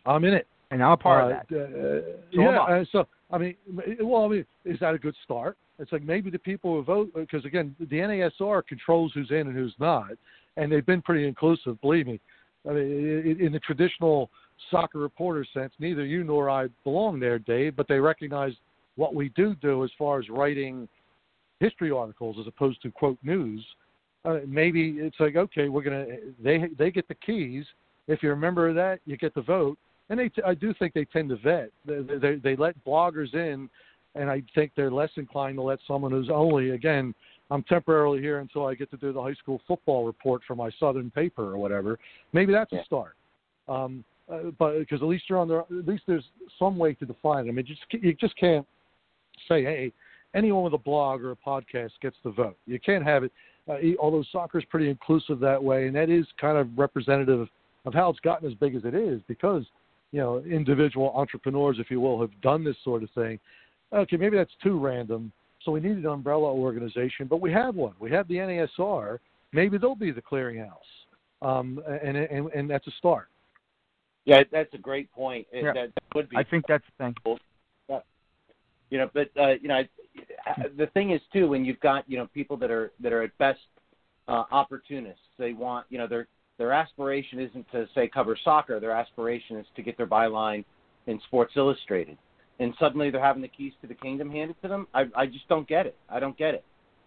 I'm 0.06 0.24
in 0.24 0.34
it, 0.34 0.48
and 0.72 0.84
I'm 0.84 0.92
a 0.92 0.98
part 0.98 1.24
uh, 1.24 1.28
of 1.28 1.48
that. 1.50 1.56
Uh, 1.56 2.18
so 2.34 2.42
yeah, 2.42 2.84
so 2.92 3.08
I 3.32 3.38
mean, 3.38 3.56
well, 4.02 4.26
I 4.26 4.28
mean, 4.28 4.46
is 4.66 4.80
that 4.80 4.94
a 4.94 4.98
good 4.98 5.16
start? 5.24 5.58
It's 5.80 5.92
like 5.92 6.04
maybe 6.04 6.30
the 6.30 6.40
people 6.40 6.76
who 6.76 6.84
vote, 6.84 7.12
because 7.14 7.46
again, 7.46 7.76
the 7.80 7.86
NASR 7.86 8.66
controls 8.66 9.12
who's 9.14 9.30
in 9.30 9.48
and 9.48 9.56
who's 9.56 9.76
not, 9.80 10.12
and 10.56 10.72
they've 10.72 10.86
been 10.86 11.02
pretty 11.02 11.28
inclusive. 11.28 11.80
Believe 11.82 12.08
me. 12.08 12.20
I 12.68 12.74
mean, 12.74 13.38
in 13.40 13.52
the 13.52 13.60
traditional 13.60 14.30
soccer 14.72 14.98
reporter 14.98 15.46
sense, 15.54 15.72
neither 15.80 16.04
you 16.04 16.24
nor 16.24 16.50
I 16.50 16.68
belong 16.84 17.20
there, 17.20 17.40
Dave, 17.40 17.76
but 17.76 17.88
they 17.88 18.00
recognize 18.00 18.54
what 18.96 19.14
we 19.14 19.30
do 19.30 19.56
do 19.56 19.84
as 19.84 19.92
far 19.98 20.20
as 20.20 20.28
writing 20.30 20.90
history 21.60 21.92
articles 21.92 22.38
as 22.40 22.48
opposed 22.48 22.82
to 22.82 22.92
quote 22.92 23.18
news 23.24 23.64
uh, 24.28 24.40
maybe 24.46 24.98
it's 25.00 25.20
like 25.20 25.36
okay, 25.36 25.70
we're 25.70 25.82
gonna 25.82 26.06
they 26.44 26.66
they 26.78 26.92
get 26.92 27.08
the 27.08 27.16
keys. 27.16 27.66
If 28.08 28.22
you're 28.22 28.34
a 28.34 28.38
member 28.38 28.68
of 28.68 28.76
that, 28.76 29.00
you 29.06 29.18
get 29.18 29.34
the 29.34 29.42
vote. 29.42 29.78
And 30.10 30.20
they, 30.20 30.30
t- 30.30 30.42
I 30.46 30.54
do 30.54 30.74
think 30.80 30.94
they 30.94 31.06
tend 31.06 31.30
to 31.30 31.38
vet. 31.38 31.70
They, 31.86 32.02
they 32.02 32.36
they 32.36 32.56
let 32.56 32.76
bloggers 32.86 33.34
in, 33.34 33.70
and 34.16 34.30
I 34.30 34.42
think 34.56 34.72
they're 34.76 34.92
less 34.92 35.10
inclined 35.18 35.58
to 35.58 35.64
let 35.64 35.80
someone 35.88 36.12
who's 36.12 36.30
only 36.32 36.72
again. 36.72 37.14
I'm 37.50 37.64
temporarily 37.64 38.20
here 38.20 38.40
until 38.40 38.66
I 38.66 38.76
get 38.76 38.92
to 38.92 38.98
do 38.98 39.14
the 39.14 39.22
high 39.22 39.34
school 39.36 39.62
football 39.68 40.06
report 40.06 40.42
for 40.46 40.56
my 40.56 40.70
Southern 40.80 41.10
paper 41.10 41.44
or 41.44 41.58
whatever. 41.58 41.98
Maybe 42.34 42.52
that's 42.52 42.72
yeah. 42.74 42.82
a 42.82 42.86
start. 42.86 43.16
Um, 43.70 44.04
uh, 44.32 44.52
but 44.60 44.78
because 44.80 45.02
at 45.02 45.08
least 45.08 45.26
you're 45.30 45.40
on 45.40 45.48
there, 45.48 45.60
at 45.62 45.88
least 45.88 46.04
there's 46.08 46.26
some 46.60 46.78
way 46.78 46.94
to 46.96 47.06
define 47.06 47.46
it. 47.46 47.50
I 47.50 47.54
mean, 47.54 47.66
just 47.66 47.82
you 47.92 48.14
just 48.14 48.36
can't 48.38 48.66
say, 49.48 49.64
hey, 49.64 49.94
anyone 50.36 50.64
with 50.64 50.74
a 50.74 50.78
blog 50.78 51.22
or 51.22 51.32
a 51.32 51.36
podcast 51.36 51.92
gets 52.02 52.18
the 52.24 52.32
vote. 52.32 52.58
You 52.66 52.80
can't 52.80 53.04
have 53.06 53.24
it. 53.24 53.32
Uh, 53.70 53.78
although 54.00 54.24
soccer 54.32 54.60
is 54.60 54.66
pretty 54.66 54.90
inclusive 54.90 55.40
that 55.40 55.62
way, 55.62 55.88
and 55.88 55.96
that 55.96 56.10
is 56.10 56.26
kind 56.40 56.58
of 56.58 56.68
representative 56.78 57.48
of 57.86 57.94
how 57.94 58.10
it's 58.10 58.20
gotten 58.20 58.48
as 58.50 58.54
big 58.56 58.76
as 58.76 58.84
it 58.84 58.94
is 58.94 59.22
because 59.28 59.64
you 60.12 60.20
know 60.20 60.40
individual 60.40 61.12
entrepreneurs, 61.16 61.78
if 61.80 61.92
you 61.92 62.00
will, 62.00 62.20
have 62.22 62.42
done 62.42 62.64
this 62.64 62.76
sort 62.84 63.04
of 63.04 63.10
thing. 63.12 63.40
Okay, 63.94 64.18
maybe 64.18 64.38
that's 64.38 64.52
too 64.64 64.80
random. 64.80 65.32
So 65.64 65.72
we 65.72 65.80
need 65.80 65.98
an 65.98 66.06
umbrella 66.06 66.52
organization, 66.54 67.28
but 67.28 67.42
we 67.42 67.52
have 67.52 67.76
one. 67.76 67.94
We 68.00 68.12
have 68.12 68.28
the 68.28 68.36
NASR. 68.36 69.20
Maybe 69.54 69.78
they'll 69.78 69.96
be 69.96 70.12
the 70.12 70.22
clearinghouse, 70.22 70.72
um, 71.42 71.82
and, 72.04 72.18
and 72.18 72.48
and 72.52 72.70
that's 72.70 72.88
a 72.88 72.92
start. 72.92 73.28
Yeah, 74.28 74.44
that's 74.52 74.74
a 74.74 74.78
great 74.78 75.12
point. 75.14 75.48
Yeah. 75.54 75.72
That, 75.74 75.94
that 75.96 76.16
would 76.16 76.30
be. 76.30 76.36
I 76.36 76.44
think 76.44 76.66
that's 76.68 76.84
the 76.98 77.06
thing. 77.06 77.38
Yeah. 77.90 78.00
You 78.90 78.98
know, 79.00 79.10
but 79.14 79.30
uh, 79.40 79.54
you 79.62 79.70
know, 79.70 79.84
the 80.78 80.88
thing 80.88 81.12
is 81.12 81.22
too 81.32 81.48
when 81.48 81.64
you've 81.64 81.80
got 81.80 82.04
you 82.10 82.18
know 82.18 82.28
people 82.34 82.58
that 82.58 82.70
are 82.70 82.92
that 83.00 83.14
are 83.14 83.24
at 83.24 83.38
best 83.38 83.60
uh, 84.28 84.44
opportunists. 84.52 85.22
They 85.38 85.54
want 85.54 85.86
you 85.90 85.98
know 85.98 86.08
their 86.08 86.28
their 86.58 86.72
aspiration 86.72 87.40
isn't 87.40 87.70
to 87.72 87.88
say 87.94 88.08
cover 88.08 88.38
soccer. 88.44 88.80
Their 88.80 88.92
aspiration 88.92 89.58
is 89.58 89.66
to 89.76 89.84
get 89.84 89.98
their 89.98 90.08
byline 90.08 90.66
in 91.06 91.20
Sports 91.28 91.54
Illustrated. 91.56 92.18
And 92.60 92.74
suddenly 92.80 93.12
they're 93.12 93.24
having 93.24 93.42
the 93.42 93.48
keys 93.48 93.74
to 93.82 93.88
the 93.88 93.94
kingdom 93.94 94.32
handed 94.32 94.56
to 94.64 94.68
them. 94.68 94.88
I 94.94 95.06
I 95.16 95.26
just 95.28 95.48
don't 95.48 95.68
get 95.68 95.86
it. 95.86 95.96
I 96.10 96.20
don't 96.20 96.38
get 96.38 96.56
it 96.56 96.66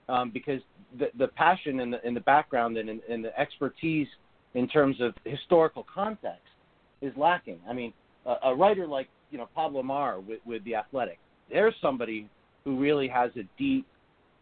um, 0.08 0.30
because 0.30 0.60
the 0.98 1.10
the 1.18 1.28
passion 1.28 1.80
and 1.80 1.92
the 1.92 1.98
the 2.14 2.20
background 2.20 2.76
and, 2.76 2.88
and 2.88 3.24
the 3.24 3.38
expertise 3.38 4.08
in 4.54 4.68
terms 4.68 5.00
of 5.00 5.14
historical 5.24 5.86
context 5.92 6.42
is 7.00 7.12
lacking. 7.16 7.58
I 7.68 7.72
mean, 7.72 7.92
a, 8.26 8.36
a 8.44 8.54
writer 8.54 8.86
like 8.86 9.08
you 9.30 9.38
know 9.38 9.48
Pablo 9.54 9.82
Maurer 9.82 10.20
with, 10.20 10.40
with 10.44 10.64
the 10.64 10.74
Athletic, 10.74 11.18
there's 11.50 11.74
somebody 11.80 12.28
who 12.64 12.78
really 12.78 13.08
has 13.08 13.30
a 13.36 13.42
deep, 13.58 13.86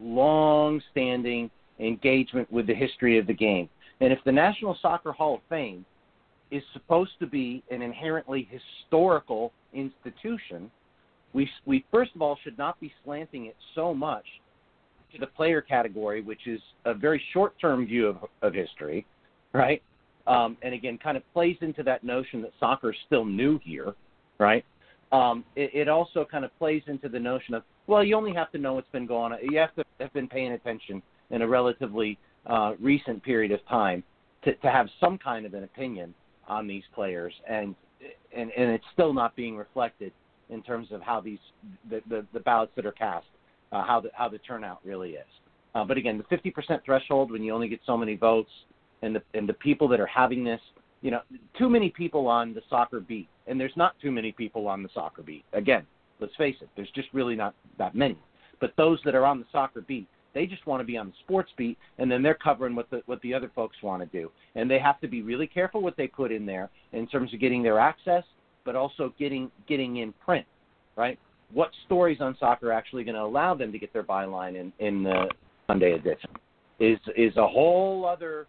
long-standing 0.00 1.50
engagement 1.78 2.50
with 2.50 2.66
the 2.66 2.74
history 2.74 3.18
of 3.18 3.26
the 3.26 3.34
game. 3.34 3.68
And 4.00 4.12
if 4.12 4.18
the 4.24 4.32
National 4.32 4.76
Soccer 4.80 5.12
Hall 5.12 5.36
of 5.36 5.40
Fame 5.48 5.84
is 6.50 6.62
supposed 6.72 7.12
to 7.20 7.26
be 7.26 7.62
an 7.70 7.82
inherently 7.82 8.48
historical 8.50 9.52
institution, 9.72 10.70
we 11.32 11.48
we 11.66 11.84
first 11.90 12.12
of 12.14 12.22
all 12.22 12.38
should 12.42 12.56
not 12.56 12.80
be 12.80 12.92
slanting 13.04 13.46
it 13.46 13.56
so 13.74 13.92
much 13.92 14.24
to 15.12 15.18
the 15.18 15.26
player 15.26 15.60
category, 15.60 16.22
which 16.22 16.46
is 16.46 16.60
a 16.84 16.94
very 16.94 17.22
short-term 17.32 17.86
view 17.86 18.06
of, 18.06 18.16
of 18.42 18.54
history, 18.54 19.06
right? 19.52 19.82
um, 20.28 20.56
and 20.62 20.74
again, 20.74 20.98
kind 20.98 21.16
of 21.16 21.22
plays 21.32 21.56
into 21.62 21.82
that 21.82 22.04
notion 22.04 22.42
that 22.42 22.52
soccer 22.60 22.90
is 22.90 22.96
still 23.06 23.24
new 23.24 23.58
here, 23.64 23.94
right? 24.38 24.64
Um, 25.10 25.42
it, 25.56 25.70
it 25.74 25.88
also 25.88 26.24
kind 26.30 26.44
of 26.44 26.56
plays 26.58 26.82
into 26.86 27.08
the 27.08 27.18
notion 27.18 27.54
of, 27.54 27.62
well, 27.86 28.04
you 28.04 28.14
only 28.14 28.34
have 28.34 28.52
to 28.52 28.58
know 28.58 28.74
what's 28.74 28.90
been 28.90 29.06
going 29.06 29.32
on. 29.32 29.38
You 29.42 29.58
have 29.58 29.74
to 29.76 29.84
have 30.00 30.12
been 30.12 30.28
paying 30.28 30.52
attention 30.52 31.02
in 31.30 31.40
a 31.40 31.48
relatively 31.48 32.18
uh, 32.48 32.72
recent 32.80 33.22
period 33.22 33.52
of 33.52 33.66
time 33.68 34.02
to, 34.44 34.54
to 34.54 34.70
have 34.70 34.88
some 35.00 35.18
kind 35.18 35.46
of 35.46 35.54
an 35.54 35.64
opinion 35.64 36.14
on 36.48 36.66
these 36.66 36.84
players, 36.94 37.32
and 37.48 37.74
and, 38.34 38.50
and 38.52 38.70
it's 38.70 38.84
still 38.92 39.12
not 39.12 39.34
being 39.34 39.56
reflected 39.56 40.12
in 40.50 40.62
terms 40.62 40.88
of 40.92 41.00
how 41.02 41.20
these 41.20 41.38
the, 41.90 42.00
the, 42.08 42.26
the 42.32 42.40
ballots 42.40 42.72
that 42.76 42.86
are 42.86 42.92
cast, 42.92 43.26
uh, 43.72 43.84
how 43.84 44.00
the 44.00 44.10
how 44.14 44.28
the 44.28 44.38
turnout 44.38 44.80
really 44.84 45.10
is. 45.10 45.26
Uh, 45.74 45.84
but 45.84 45.98
again, 45.98 46.16
the 46.16 46.36
50% 46.36 46.82
threshold 46.84 47.30
when 47.30 47.42
you 47.42 47.52
only 47.52 47.68
get 47.68 47.80
so 47.84 47.96
many 47.96 48.16
votes, 48.16 48.50
and 49.02 49.14
the 49.14 49.22
and 49.34 49.48
the 49.48 49.54
people 49.54 49.88
that 49.88 50.00
are 50.00 50.06
having 50.06 50.44
this, 50.44 50.60
you 51.02 51.10
know, 51.10 51.20
too 51.58 51.68
many 51.68 51.90
people 51.90 52.26
on 52.26 52.54
the 52.54 52.62
soccer 52.70 53.00
beat, 53.00 53.28
and 53.46 53.60
there's 53.60 53.76
not 53.76 53.94
too 54.00 54.10
many 54.10 54.32
people 54.32 54.66
on 54.68 54.82
the 54.82 54.88
soccer 54.94 55.22
beat. 55.22 55.44
Again, 55.52 55.86
let's 56.20 56.34
face 56.36 56.56
it, 56.60 56.68
there's 56.76 56.90
just 56.94 57.08
really 57.12 57.36
not 57.36 57.54
that 57.78 57.94
many. 57.94 58.18
But 58.60 58.72
those 58.76 58.98
that 59.04 59.14
are 59.14 59.24
on 59.24 59.38
the 59.38 59.46
soccer 59.52 59.82
beat, 59.82 60.08
they 60.34 60.46
just 60.46 60.66
want 60.66 60.80
to 60.80 60.84
be 60.84 60.96
on 60.96 61.08
the 61.08 61.12
sports 61.24 61.50
beat, 61.56 61.78
and 61.98 62.10
then 62.10 62.22
they're 62.22 62.34
covering 62.34 62.74
what 62.74 62.90
the 62.90 63.02
what 63.06 63.20
the 63.22 63.34
other 63.34 63.50
folks 63.54 63.76
want 63.82 64.02
to 64.02 64.18
do, 64.18 64.30
and 64.54 64.70
they 64.70 64.78
have 64.78 65.00
to 65.00 65.08
be 65.08 65.22
really 65.22 65.46
careful 65.46 65.80
what 65.80 65.96
they 65.96 66.06
put 66.06 66.30
in 66.30 66.46
there 66.46 66.70
in 66.92 67.06
terms 67.06 67.32
of 67.32 67.40
getting 67.40 67.62
their 67.62 67.78
access, 67.78 68.24
but 68.64 68.76
also 68.76 69.12
getting 69.18 69.50
getting 69.66 69.96
in 69.98 70.12
print, 70.24 70.46
right? 70.96 71.18
What 71.52 71.70
stories 71.86 72.18
on 72.20 72.36
soccer 72.38 72.68
are 72.68 72.72
actually 72.72 73.04
going 73.04 73.14
to 73.14 73.22
allow 73.22 73.54
them 73.54 73.72
to 73.72 73.78
get 73.78 73.92
their 73.92 74.02
byline 74.02 74.56
in 74.56 74.72
in 74.78 75.02
the 75.02 75.28
Sunday 75.66 75.92
edition 75.92 76.30
is 76.78 76.98
is 77.16 77.36
a 77.36 77.46
whole 77.46 78.06
other 78.06 78.46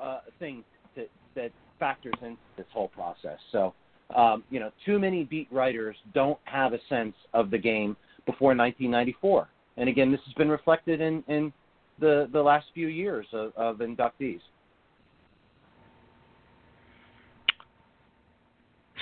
uh, 0.00 0.20
thing 0.38 0.64
that 0.96 1.08
that 1.34 1.50
factors 1.78 2.14
into 2.22 2.36
this 2.56 2.66
whole 2.72 2.88
process. 2.88 3.38
So, 3.50 3.74
um, 4.14 4.44
you 4.50 4.60
know, 4.60 4.70
too 4.86 4.98
many 4.98 5.24
beat 5.24 5.48
writers 5.50 5.96
don't 6.14 6.38
have 6.44 6.72
a 6.74 6.78
sense 6.88 7.14
of 7.34 7.50
the 7.50 7.58
game 7.58 7.96
before 8.24 8.54
1994. 8.54 9.48
And 9.76 9.88
again, 9.88 10.12
this 10.12 10.20
has 10.26 10.34
been 10.34 10.50
reflected 10.50 11.00
in, 11.00 11.24
in 11.28 11.52
the, 11.98 12.28
the 12.32 12.42
last 12.42 12.66
few 12.74 12.88
years 12.88 13.26
of, 13.32 13.52
of 13.56 13.78
inductees. 13.78 14.40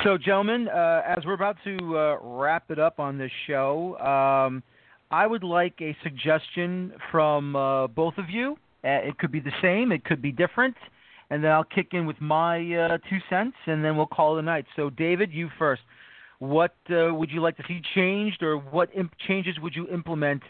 So, 0.05 0.17
gentlemen, 0.17 0.67
uh, 0.69 1.03
as 1.07 1.25
we're 1.27 1.35
about 1.35 1.57
to 1.65 1.99
uh, 1.99 2.17
wrap 2.23 2.71
it 2.71 2.79
up 2.79 2.99
on 2.99 3.19
this 3.19 3.31
show, 3.47 3.99
um, 3.99 4.63
I 5.11 5.27
would 5.27 5.45
like 5.45 5.75
a 5.83 5.95
suggestion 6.03 6.95
from 7.11 7.55
uh, 7.55 7.87
both 7.89 8.17
of 8.17 8.31
you. 8.31 8.57
Uh, 8.83 8.89
it 8.89 9.19
could 9.19 9.31
be 9.31 9.41
the 9.41 9.53
same, 9.61 9.93
it 9.93 10.05
could 10.05 10.23
be 10.23 10.33
different, 10.33 10.75
and 11.29 11.45
then 11.45 11.51
I'll 11.51 11.65
kick 11.65 11.89
in 11.93 12.07
with 12.07 12.19
my 12.19 12.59
uh, 12.75 12.99
two 13.11 13.19
cents, 13.29 13.57
and 13.67 13.85
then 13.85 13.95
we'll 13.95 14.07
call 14.07 14.37
it 14.37 14.41
a 14.41 14.43
night. 14.43 14.65
So, 14.75 14.89
David, 14.89 15.33
you 15.33 15.51
first. 15.59 15.83
What 16.39 16.75
uh, 16.89 17.13
would 17.13 17.31
you 17.31 17.43
like 17.43 17.59
to 17.59 17.65
see 17.69 17.83
changed, 17.95 18.43
or 18.43 18.57
what 18.57 18.89
imp- 18.97 19.13
changes 19.29 19.59
would 19.61 19.77
you 19.77 19.87
implement 19.89 20.43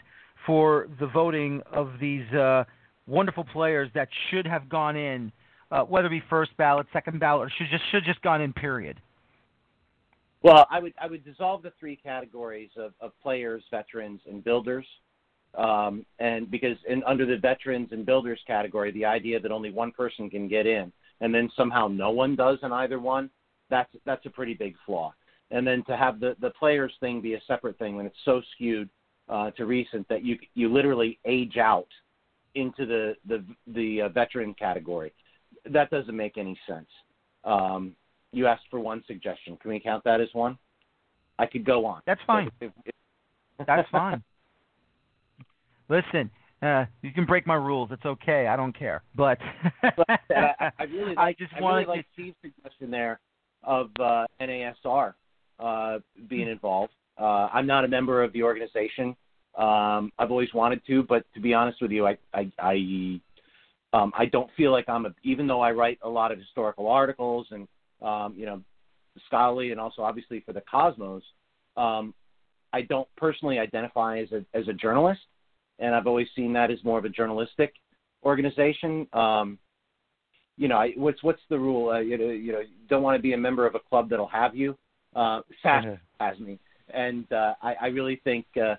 for 0.45 0.87
the 0.99 1.07
voting 1.07 1.61
of 1.71 1.91
these 1.99 2.27
uh, 2.33 2.63
wonderful 3.07 3.43
players 3.43 3.89
that 3.93 4.07
should 4.29 4.45
have 4.47 4.69
gone 4.69 4.95
in, 4.95 5.31
uh, 5.71 5.81
whether 5.83 6.07
it 6.07 6.11
be 6.11 6.23
first 6.29 6.55
ballot, 6.57 6.87
second 6.93 7.19
ballot, 7.19 7.47
or 7.47 7.51
should 7.57 7.67
just 7.69 7.83
should 7.91 8.03
just 8.03 8.21
gone 8.21 8.41
in? 8.41 8.53
Period. 8.53 8.99
Well, 10.43 10.65
I 10.71 10.79
would 10.79 10.93
I 10.99 11.07
would 11.07 11.23
dissolve 11.23 11.61
the 11.63 11.73
three 11.79 11.95
categories 11.95 12.71
of, 12.77 12.93
of 12.99 13.11
players, 13.21 13.63
veterans, 13.69 14.21
and 14.27 14.43
builders. 14.43 14.85
Um, 15.57 16.05
and 16.19 16.49
because 16.49 16.77
in, 16.87 17.03
under 17.03 17.25
the 17.25 17.37
veterans 17.37 17.89
and 17.91 18.05
builders 18.05 18.39
category, 18.47 18.91
the 18.91 19.03
idea 19.03 19.37
that 19.39 19.51
only 19.51 19.69
one 19.69 19.91
person 19.91 20.29
can 20.29 20.47
get 20.47 20.65
in 20.65 20.93
and 21.21 21.33
then 21.33 21.49
somehow 21.55 21.87
no 21.87 22.09
one 22.09 22.35
does 22.35 22.57
in 22.63 22.73
either 22.73 22.99
one, 22.99 23.29
that's 23.69 23.91
that's 24.05 24.25
a 24.25 24.29
pretty 24.29 24.53
big 24.53 24.75
flaw. 24.85 25.13
And 25.51 25.65
then 25.65 25.83
to 25.85 25.95
have 25.95 26.19
the 26.19 26.35
the 26.41 26.49
players 26.51 26.91
thing 26.99 27.21
be 27.21 27.35
a 27.35 27.41
separate 27.47 27.77
thing 27.77 27.95
when 27.95 28.05
it's 28.05 28.17
so 28.25 28.41
skewed 28.53 28.89
uh, 29.31 29.49
to 29.51 29.65
recent 29.65 30.07
that 30.09 30.23
you 30.23 30.37
you 30.53 30.71
literally 30.71 31.17
age 31.25 31.57
out 31.57 31.87
into 32.55 32.85
the 32.85 33.15
the 33.27 33.43
the 33.67 34.01
uh, 34.03 34.09
veteran 34.09 34.53
category, 34.53 35.13
that 35.69 35.89
doesn't 35.89 36.15
make 36.15 36.37
any 36.37 36.59
sense. 36.67 36.87
Um, 37.43 37.95
you 38.33 38.45
asked 38.47 38.65
for 38.69 38.79
one 38.79 39.03
suggestion. 39.07 39.57
Can 39.61 39.71
we 39.71 39.79
count 39.79 40.03
that 40.03 40.21
as 40.21 40.29
one? 40.33 40.57
I 41.39 41.45
could 41.45 41.65
go 41.65 41.85
on. 41.85 42.01
That's 42.05 42.21
fine. 42.27 42.51
If, 42.59 42.71
if, 42.85 42.95
That's 43.67 43.89
fine. 43.89 44.21
Listen, 45.89 46.29
uh, 46.61 46.85
you 47.01 47.11
can 47.11 47.25
break 47.25 47.47
my 47.47 47.55
rules. 47.55 47.89
It's 47.91 48.05
okay. 48.05 48.47
I 48.47 48.55
don't 48.55 48.77
care. 48.77 49.03
But, 49.15 49.39
but 49.81 50.19
I, 50.29 50.71
I, 50.79 50.83
really, 50.91 51.15
like, 51.15 51.17
I 51.17 51.33
just 51.33 51.53
I 51.53 51.59
really 51.59 51.85
like 51.85 52.05
Steve's 52.13 52.35
suggestion 52.41 52.91
there 52.91 53.19
of 53.63 53.89
uh, 53.99 54.25
NASR 54.39 55.13
uh, 55.59 55.99
being 56.27 56.45
hmm. 56.45 56.51
involved. 56.51 56.93
Uh, 57.19 57.49
I'm 57.53 57.67
not 57.67 57.85
a 57.85 57.87
member 57.87 58.23
of 58.23 58.33
the 58.33 58.43
organization. 58.43 59.15
Um, 59.57 60.11
I've 60.17 60.31
always 60.31 60.53
wanted 60.53 60.81
to, 60.87 61.03
but 61.03 61.25
to 61.33 61.39
be 61.39 61.53
honest 61.53 61.81
with 61.81 61.91
you, 61.91 62.07
I 62.07 62.17
I 62.33 62.51
I, 62.59 63.19
um, 63.93 64.13
I 64.17 64.25
don't 64.25 64.49
feel 64.55 64.71
like 64.71 64.87
I'm 64.87 65.05
a. 65.05 65.13
Even 65.23 65.47
though 65.47 65.61
I 65.61 65.71
write 65.71 65.99
a 66.01 66.09
lot 66.09 66.31
of 66.31 66.39
historical 66.39 66.87
articles 66.87 67.47
and 67.51 67.67
um, 68.01 68.33
you 68.35 68.45
know 68.45 68.61
scholarly 69.27 69.71
and 69.71 69.79
also 69.79 70.01
obviously 70.01 70.41
for 70.41 70.53
the 70.53 70.61
Cosmos, 70.61 71.23
um, 71.75 72.13
I 72.71 72.81
don't 72.83 73.07
personally 73.17 73.59
identify 73.59 74.19
as 74.19 74.31
a 74.31 74.45
as 74.53 74.67
a 74.67 74.73
journalist 74.73 75.21
and 75.81 75.95
I've 75.95 76.07
always 76.07 76.27
seen 76.35 76.53
that 76.53 76.71
as 76.71 76.81
more 76.83 76.99
of 76.99 77.05
a 77.05 77.09
journalistic 77.09 77.73
organization. 78.23 79.07
Um, 79.13 79.57
you 80.57 80.67
know, 80.67 80.77
I, 80.77 80.91
what's 80.95 81.21
what's 81.23 81.41
the 81.49 81.57
rule? 81.57 81.89
Uh, 81.89 81.99
you 81.99 82.17
know, 82.17 82.29
you 82.29 82.51
know, 82.53 82.61
don't 82.87 83.03
want 83.03 83.17
to 83.17 83.21
be 83.21 83.33
a 83.33 83.37
member 83.37 83.65
of 83.65 83.75
a 83.75 83.79
club 83.79 84.09
that'll 84.09 84.27
have 84.27 84.55
you. 84.55 84.77
Uh, 85.15 85.41
SAS 85.63 85.97
has 86.19 86.39
me, 86.39 86.59
and 86.93 87.29
uh, 87.33 87.55
I, 87.61 87.75
I 87.81 87.87
really 87.87 88.21
think, 88.23 88.45
uh, 88.57 88.75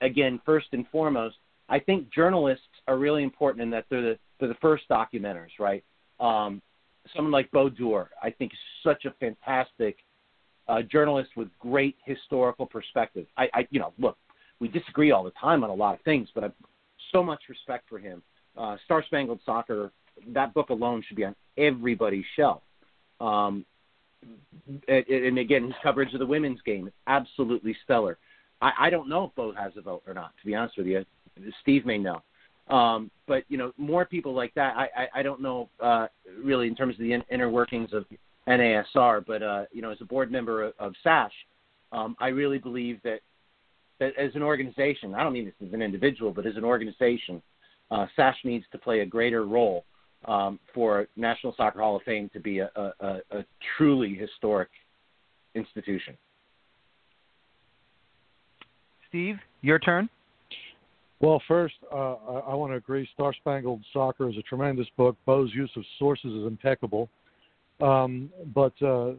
again, 0.00 0.40
first 0.44 0.66
and 0.72 0.86
foremost, 0.88 1.36
I 1.68 1.78
think 1.78 2.12
journalists 2.12 2.64
are 2.86 2.98
really 2.98 3.22
important 3.22 3.62
in 3.62 3.70
that 3.70 3.86
they're 3.90 4.02
the 4.02 4.18
they're 4.38 4.48
the 4.48 4.54
first 4.56 4.84
documenters, 4.88 5.50
right? 5.58 5.82
Um, 6.20 6.60
someone 7.14 7.32
like 7.32 7.50
Beau 7.50 7.68
Dure, 7.68 8.10
I 8.22 8.30
think, 8.30 8.52
is 8.52 8.58
such 8.82 9.04
a 9.04 9.12
fantastic 9.18 9.98
uh, 10.68 10.82
journalist 10.82 11.30
with 11.36 11.48
great 11.58 11.96
historical 12.04 12.66
perspective. 12.66 13.26
I, 13.36 13.48
I, 13.54 13.68
you 13.70 13.80
know, 13.80 13.92
look, 13.98 14.16
we 14.60 14.68
disagree 14.68 15.10
all 15.10 15.24
the 15.24 15.32
time 15.32 15.64
on 15.64 15.70
a 15.70 15.74
lot 15.74 15.94
of 15.94 16.00
things, 16.02 16.28
but 16.34 16.44
I've 16.44 16.52
so 17.12 17.22
much 17.22 17.42
respect 17.48 17.88
for 17.88 17.98
him. 17.98 18.22
Uh, 18.56 18.76
Star 18.84 19.02
Spangled 19.06 19.40
Soccer, 19.44 19.92
that 20.28 20.54
book 20.54 20.70
alone 20.70 21.02
should 21.06 21.16
be 21.16 21.24
on 21.24 21.34
everybody's 21.56 22.24
shelf. 22.36 22.62
Um, 23.20 23.64
and, 24.88 25.06
and 25.06 25.38
again, 25.38 25.64
his 25.64 25.74
coverage 25.82 26.12
of 26.14 26.20
the 26.20 26.26
women's 26.26 26.60
game, 26.62 26.88
is 26.88 26.92
absolutely 27.06 27.76
stellar. 27.84 28.18
I, 28.60 28.72
I 28.80 28.90
don't 28.90 29.08
know 29.08 29.24
if 29.24 29.34
Beau 29.34 29.52
has 29.52 29.72
a 29.76 29.80
vote 29.80 30.02
or 30.06 30.14
not. 30.14 30.32
To 30.40 30.46
be 30.46 30.54
honest 30.54 30.78
with 30.78 30.86
you, 30.86 31.04
Steve 31.62 31.84
may 31.86 31.98
know. 31.98 32.22
Um, 32.68 33.10
but 33.28 33.44
you 33.48 33.58
know, 33.58 33.72
more 33.76 34.04
people 34.04 34.34
like 34.34 34.52
that. 34.54 34.76
I, 34.76 34.88
I, 34.96 35.20
I 35.20 35.22
don't 35.22 35.40
know 35.40 35.68
uh, 35.80 36.08
really 36.42 36.66
in 36.66 36.74
terms 36.74 36.94
of 36.94 37.00
the 37.00 37.12
in, 37.12 37.22
inner 37.30 37.48
workings 37.48 37.90
of 37.92 38.04
NASR, 38.48 39.24
but 39.26 39.42
uh, 39.42 39.64
you 39.72 39.82
know, 39.82 39.90
as 39.90 39.98
a 40.00 40.04
board 40.04 40.32
member 40.32 40.64
of, 40.64 40.72
of 40.78 40.94
SASH, 41.02 41.32
um, 41.92 42.16
I 42.18 42.28
really 42.28 42.58
believe 42.58 43.00
that 43.04 43.20
that 43.98 44.12
as 44.18 44.34
an 44.34 44.42
organization, 44.42 45.14
I 45.14 45.22
don't 45.22 45.32
mean 45.32 45.46
this 45.46 45.68
as 45.68 45.72
an 45.72 45.80
individual, 45.80 46.32
but 46.32 46.44
as 46.44 46.56
an 46.56 46.64
organization, 46.64 47.40
uh, 47.90 48.06
SASH 48.14 48.36
needs 48.44 48.64
to 48.72 48.78
play 48.78 49.00
a 49.00 49.06
greater 49.06 49.46
role 49.46 49.84
um, 50.26 50.58
for 50.74 51.06
National 51.16 51.54
Soccer 51.56 51.80
Hall 51.80 51.96
of 51.96 52.02
Fame 52.02 52.28
to 52.32 52.40
be 52.40 52.58
a, 52.58 52.70
a, 52.76 53.20
a 53.30 53.44
truly 53.76 54.14
historic 54.14 54.68
institution. 55.54 56.16
Steve, 59.16 59.38
your 59.62 59.78
turn. 59.78 60.10
Well, 61.20 61.40
first, 61.48 61.76
uh, 61.90 61.96
I, 61.96 62.38
I 62.50 62.54
want 62.54 62.72
to 62.72 62.76
agree. 62.76 63.08
Star 63.14 63.32
Spangled 63.32 63.80
Soccer 63.90 64.28
is 64.28 64.36
a 64.36 64.42
tremendous 64.42 64.86
book. 64.98 65.16
Beau's 65.24 65.50
use 65.54 65.70
of 65.74 65.84
sources 65.98 66.34
is 66.34 66.46
impeccable. 66.46 67.08
Um, 67.80 68.28
but 68.54 68.74
uh, 68.82 69.12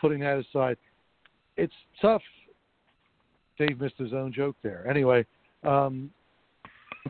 putting 0.00 0.20
that 0.20 0.38
aside, 0.38 0.76
it's 1.56 1.72
tough. 2.00 2.22
Dave 3.58 3.80
missed 3.80 3.98
his 3.98 4.12
own 4.12 4.32
joke 4.32 4.54
there. 4.62 4.86
Anyway, 4.88 5.26
um, 5.64 6.12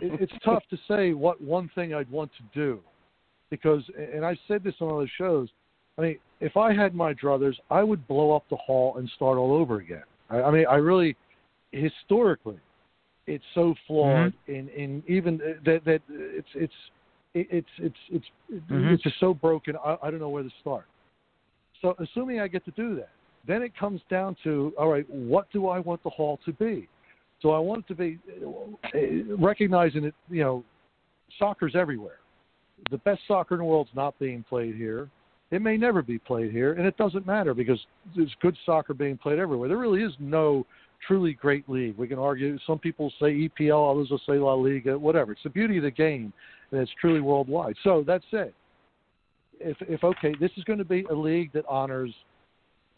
it, 0.01 0.19
it's 0.19 0.33
tough 0.45 0.63
to 0.71 0.79
say 0.89 1.13
what 1.13 1.43
one 1.43 1.71
thing 1.75 1.93
I'd 1.93 2.11
want 2.11 2.31
to 2.39 2.59
do 2.59 2.81
because, 3.51 3.83
and 3.99 4.25
I've 4.25 4.39
said 4.49 4.65
this 4.65 4.77
on 4.81 4.91
other 4.91 5.11
shows. 5.19 5.51
I 5.99 6.01
mean, 6.01 6.19
if 6.41 6.57
I 6.57 6.73
had 6.73 6.95
my 6.95 7.13
druthers, 7.13 7.57
I 7.71 7.83
would 7.83 8.09
blow 8.09 8.35
up 8.35 8.45
the 8.49 8.57
hall 8.57 8.97
and 8.97 9.11
start 9.15 9.37
all 9.37 9.53
over 9.53 9.81
again. 9.81 10.05
I, 10.31 10.41
I 10.41 10.51
mean, 10.51 10.65
I 10.71 10.77
really, 10.77 11.17
historically, 11.75 12.59
it's 13.27 13.45
so 13.55 13.75
flawed 13.87 14.33
mm-hmm. 14.49 14.53
in 14.53 14.69
in 14.69 15.03
even 15.09 15.39
that 15.65 15.85
that 15.85 16.01
it's 16.09 16.49
it's 16.55 16.73
it's 17.35 17.69
it's 17.79 17.97
it's 18.11 18.27
mm-hmm. 18.53 18.89
it's 18.95 19.03
just 19.03 19.19
so 19.21 19.35
broken. 19.35 19.77
I, 19.85 19.97
I 20.03 20.11
don't 20.11 20.21
know 20.21 20.29
where 20.29 20.43
to 20.43 20.51
start. 20.61 20.87
So 21.83 21.95
assuming 21.99 22.41
I 22.41 22.49
get 22.49 22.65
to 22.67 22.71
do 22.73 22.95
that, 22.97 23.11
then 23.47 23.63
it 23.63 23.77
comes 23.77 24.01
down 24.11 24.37
to 24.45 24.73
all 24.79 24.89
right, 24.89 25.09
what 25.09 25.51
do 25.53 25.69
I 25.69 25.79
want 25.79 26.03
the 26.03 26.11
hall 26.11 26.39
to 26.45 26.53
be? 26.53 26.89
So 27.43 27.51
I 27.51 27.59
want 27.59 27.85
it 27.85 27.89
to 27.89 27.95
be 27.95 28.19
uh, 28.45 29.37
recognizing 29.37 30.03
that 30.03 30.15
you 30.31 30.43
know 30.43 30.65
soccer's 31.39 31.75
everywhere. 31.75 32.19
The 32.91 32.99
best 32.99 33.21
soccer 33.27 33.55
in 33.55 33.59
the 33.59 33.65
world 33.65 33.89
is 33.91 33.97
not 33.97 34.19
being 34.19 34.45
played 34.49 34.75
here. 34.75 35.09
It 35.51 35.63
may 35.63 35.77
never 35.77 36.03
be 36.03 36.19
played 36.19 36.51
here, 36.51 36.73
and 36.73 36.87
it 36.87 36.97
doesn't 36.97 37.27
matter 37.27 37.55
because 37.55 37.79
there's 38.17 38.35
good 38.41 38.57
soccer 38.67 38.95
being 38.95 39.17
played 39.17 39.39
everywhere. 39.39 39.69
There 39.69 39.79
really 39.79 40.03
is 40.03 40.13
no 40.19 40.67
truly 41.07 41.35
great 41.35 41.69
league. 41.69 41.97
We 41.97 42.09
can 42.09 42.19
argue. 42.19 42.59
Some 42.67 42.79
people 42.79 43.13
say 43.21 43.49
EPL, 43.49 43.93
others 43.93 44.11
will 44.11 44.21
say 44.27 44.39
La 44.39 44.55
Liga, 44.55 44.99
whatever. 44.99 45.33
It's 45.33 45.43
the 45.43 45.51
beauty 45.51 45.77
of 45.77 45.85
the 45.85 45.91
game, 45.91 46.33
and 46.71 46.81
it's 46.81 46.91
truly 47.01 47.21
worldwide. 47.21 47.77
So 47.85 48.05
that's 48.07 48.25
it. 48.33 48.55
If, 49.61 49.77
if 49.83 50.03
okay, 50.03 50.35
this 50.41 50.51
is 50.57 50.65
going 50.65 50.79
to 50.79 50.85
be 50.85 51.05
a 51.11 51.15
league 51.15 51.53
that 51.53 51.65
honors 51.69 52.13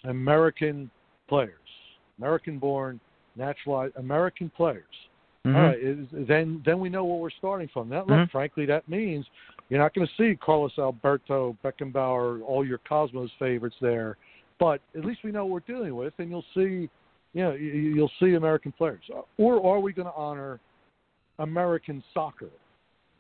American 0.04 0.90
players, 1.28 1.52
American-born, 2.18 3.00
naturalized 3.36 3.96
American 3.96 4.50
players. 4.56 4.84
Mm-hmm. 5.46 5.56
All 5.56 5.62
right, 5.62 6.26
then 6.28 6.62
then 6.64 6.80
we 6.80 6.88
know 6.88 7.04
where 7.04 7.18
we're 7.18 7.30
starting 7.30 7.68
from. 7.72 7.88
That, 7.90 8.06
mm-hmm. 8.06 8.20
look, 8.20 8.30
frankly, 8.30 8.66
that 8.66 8.88
means 8.88 9.24
you're 9.68 9.80
not 9.80 9.94
going 9.94 10.06
to 10.06 10.12
see 10.16 10.36
Carlos 10.36 10.72
Alberto, 10.78 11.56
Beckenbauer, 11.64 12.42
all 12.42 12.66
your 12.66 12.78
Cosmos 12.78 13.30
favorites 13.38 13.76
there, 13.80 14.16
but 14.58 14.80
at 14.96 15.04
least 15.04 15.20
we 15.22 15.30
know 15.30 15.44
what 15.44 15.52
we're 15.68 15.74
dealing 15.74 15.94
with, 15.94 16.14
and 16.18 16.30
you'll 16.30 16.44
see 16.54 16.88
you 17.36 17.42
know, 17.42 17.52
you'll 17.52 18.10
see 18.18 18.32
American 18.32 18.72
players. 18.72 19.04
Or 19.36 19.64
are 19.66 19.78
we 19.78 19.92
going 19.92 20.06
to 20.06 20.14
honor 20.14 20.58
American 21.38 22.02
soccer? 22.14 22.48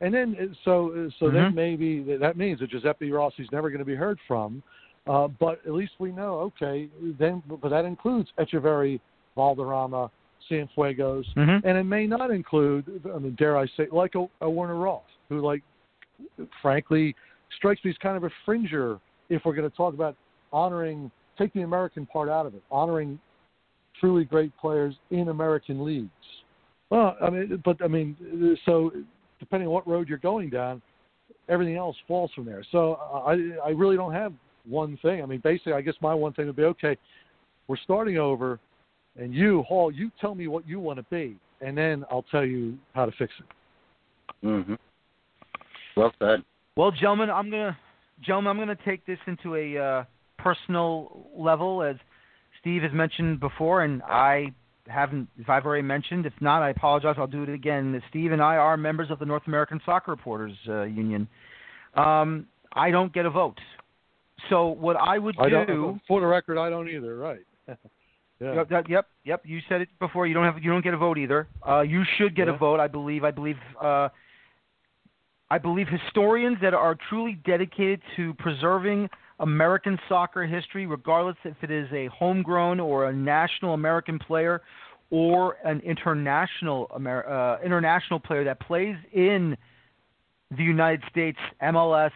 And 0.00 0.14
then, 0.14 0.34
uh, 0.40 0.54
so 0.64 0.88
uh, 0.88 1.10
so 1.18 1.26
mm-hmm. 1.26 1.36
then 1.36 1.54
maybe 1.54 2.16
that 2.18 2.38
means 2.38 2.60
that 2.60 2.70
Giuseppe 2.70 3.10
Rossi's 3.10 3.48
never 3.52 3.68
going 3.68 3.80
to 3.80 3.84
be 3.84 3.94
heard 3.94 4.18
from. 4.26 4.62
Uh, 5.06 5.28
but 5.28 5.60
at 5.66 5.72
least 5.72 5.92
we 5.98 6.12
know, 6.12 6.40
okay, 6.40 6.88
then, 7.18 7.42
but 7.46 7.68
that 7.68 7.84
includes 7.84 8.30
Etcheverry, 8.40 8.98
Valderrama, 9.36 10.10
Cienfuegos, 10.50 11.24
mm-hmm. 11.36 11.66
and 11.66 11.78
it 11.78 11.84
may 11.84 12.06
not 12.06 12.30
include, 12.30 13.02
I 13.14 13.18
mean, 13.18 13.36
dare 13.38 13.56
I 13.56 13.66
say, 13.76 13.86
like 13.92 14.14
a, 14.14 14.26
a 14.40 14.50
Werner 14.50 14.76
Roth, 14.76 15.02
who, 15.28 15.40
like, 15.40 15.62
frankly, 16.60 17.14
strikes 17.56 17.84
me 17.84 17.90
as 17.90 17.96
kind 17.98 18.16
of 18.16 18.24
a 18.24 18.30
fringer 18.46 18.98
if 19.28 19.42
we're 19.44 19.54
going 19.54 19.70
to 19.70 19.76
talk 19.76 19.94
about 19.94 20.16
honoring, 20.52 21.10
take 21.38 21.52
the 21.52 21.62
American 21.62 22.06
part 22.06 22.28
out 22.28 22.46
of 22.46 22.54
it, 22.54 22.62
honoring 22.70 23.20
truly 24.00 24.24
great 24.24 24.56
players 24.58 24.94
in 25.10 25.28
American 25.28 25.84
leagues. 25.84 26.10
Well, 26.90 27.16
I 27.20 27.30
mean, 27.30 27.62
but 27.64 27.82
I 27.82 27.88
mean, 27.88 28.58
so 28.64 28.92
depending 29.40 29.68
on 29.68 29.74
what 29.74 29.86
road 29.88 30.08
you're 30.08 30.18
going 30.18 30.50
down, 30.50 30.80
everything 31.48 31.76
else 31.76 31.96
falls 32.06 32.30
from 32.34 32.44
there. 32.44 32.64
So 32.70 32.94
I 32.94 33.66
I 33.66 33.70
really 33.70 33.96
don't 33.96 34.12
have 34.12 34.32
one 34.68 34.98
thing. 35.02 35.22
I 35.22 35.26
mean, 35.26 35.40
basically, 35.40 35.72
I 35.72 35.80
guess 35.80 35.94
my 36.00 36.14
one 36.14 36.32
thing 36.32 36.46
would 36.46 36.56
be 36.56 36.64
okay. 36.64 36.96
We're 37.68 37.76
starting 37.78 38.18
over, 38.18 38.60
and 39.18 39.34
you 39.34 39.62
Hall, 39.62 39.90
you 39.90 40.10
tell 40.20 40.34
me 40.34 40.46
what 40.46 40.66
you 40.68 40.78
want 40.78 40.98
to 40.98 41.06
be, 41.10 41.36
and 41.60 41.76
then 41.76 42.04
I'll 42.10 42.24
tell 42.30 42.44
you 42.44 42.78
how 42.94 43.06
to 43.06 43.12
fix 43.12 43.32
it. 43.38 44.46
Mm-hmm. 44.46 44.74
Well 45.96 46.12
said. 46.18 46.44
Well, 46.76 46.90
gentlemen, 46.90 47.30
I'm 47.30 47.50
gonna, 47.50 47.76
gentlemen, 48.24 48.50
I'm 48.50 48.58
gonna 48.58 48.78
take 48.84 49.04
this 49.06 49.18
into 49.26 49.56
a 49.56 49.78
uh, 49.78 50.04
personal 50.38 51.26
level 51.36 51.82
as 51.82 51.96
Steve 52.66 52.82
has 52.82 52.92
mentioned 52.92 53.38
before, 53.38 53.84
and 53.84 54.02
I 54.02 54.46
haven't, 54.88 55.28
if 55.38 55.48
I've 55.48 55.64
already 55.64 55.84
mentioned, 55.84 56.26
if 56.26 56.32
not, 56.40 56.62
I 56.62 56.70
apologize. 56.70 57.14
I'll 57.16 57.28
do 57.28 57.44
it 57.44 57.48
again. 57.48 58.02
Steve 58.10 58.32
and 58.32 58.42
I 58.42 58.56
are 58.56 58.76
members 58.76 59.08
of 59.12 59.20
the 59.20 59.24
North 59.24 59.44
American 59.46 59.80
Soccer 59.86 60.10
Reporters 60.10 60.52
uh, 60.68 60.82
Union. 60.82 61.28
Um, 61.94 62.48
I 62.72 62.90
don't 62.90 63.12
get 63.12 63.24
a 63.24 63.30
vote. 63.30 63.60
So 64.50 64.66
what 64.66 64.96
I 64.96 65.16
would 65.16 65.36
I 65.38 65.64
do, 65.64 66.00
for 66.08 66.20
the 66.20 66.26
record, 66.26 66.58
I 66.58 66.68
don't 66.68 66.88
either. 66.88 67.16
Right. 67.16 67.46
yeah. 67.68 68.64
Yep, 68.68 68.88
yep, 68.88 69.06
yep. 69.22 69.42
You 69.44 69.60
said 69.68 69.82
it 69.82 69.88
before. 70.00 70.26
You 70.26 70.34
don't 70.34 70.52
have, 70.52 70.60
you 70.60 70.68
don't 70.68 70.82
get 70.82 70.92
a 70.92 70.98
vote 70.98 71.18
either. 71.18 71.46
Uh, 71.66 71.82
you 71.82 72.02
should 72.18 72.34
get 72.34 72.48
yeah. 72.48 72.56
a 72.56 72.58
vote. 72.58 72.80
I 72.80 72.88
believe. 72.88 73.22
I 73.22 73.30
believe. 73.30 73.58
Uh, 73.80 74.08
I 75.52 75.58
believe 75.58 75.86
historians 75.86 76.56
that 76.62 76.74
are 76.74 76.98
truly 77.08 77.38
dedicated 77.46 78.02
to 78.16 78.34
preserving 78.34 79.08
American 79.38 79.98
soccer 80.08 80.44
history, 80.46 80.86
regardless 80.86 81.36
if 81.44 81.56
it 81.62 81.70
is 81.70 81.88
a 81.92 82.06
homegrown 82.08 82.80
or 82.80 83.08
a 83.08 83.12
national 83.12 83.74
American 83.74 84.18
player 84.18 84.62
or 85.10 85.56
an 85.64 85.80
international 85.80 86.90
Amer- 86.94 87.28
uh, 87.28 87.62
international 87.64 88.18
player 88.18 88.44
that 88.44 88.60
plays 88.60 88.96
in 89.12 89.56
the 90.56 90.62
United 90.62 91.02
States, 91.10 91.38
MLS, 91.62 92.12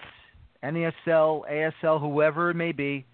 NASL, 0.62 1.42
ASL, 1.50 2.00
whoever 2.00 2.50
it 2.50 2.54
may 2.54 2.72
be, 2.72 3.06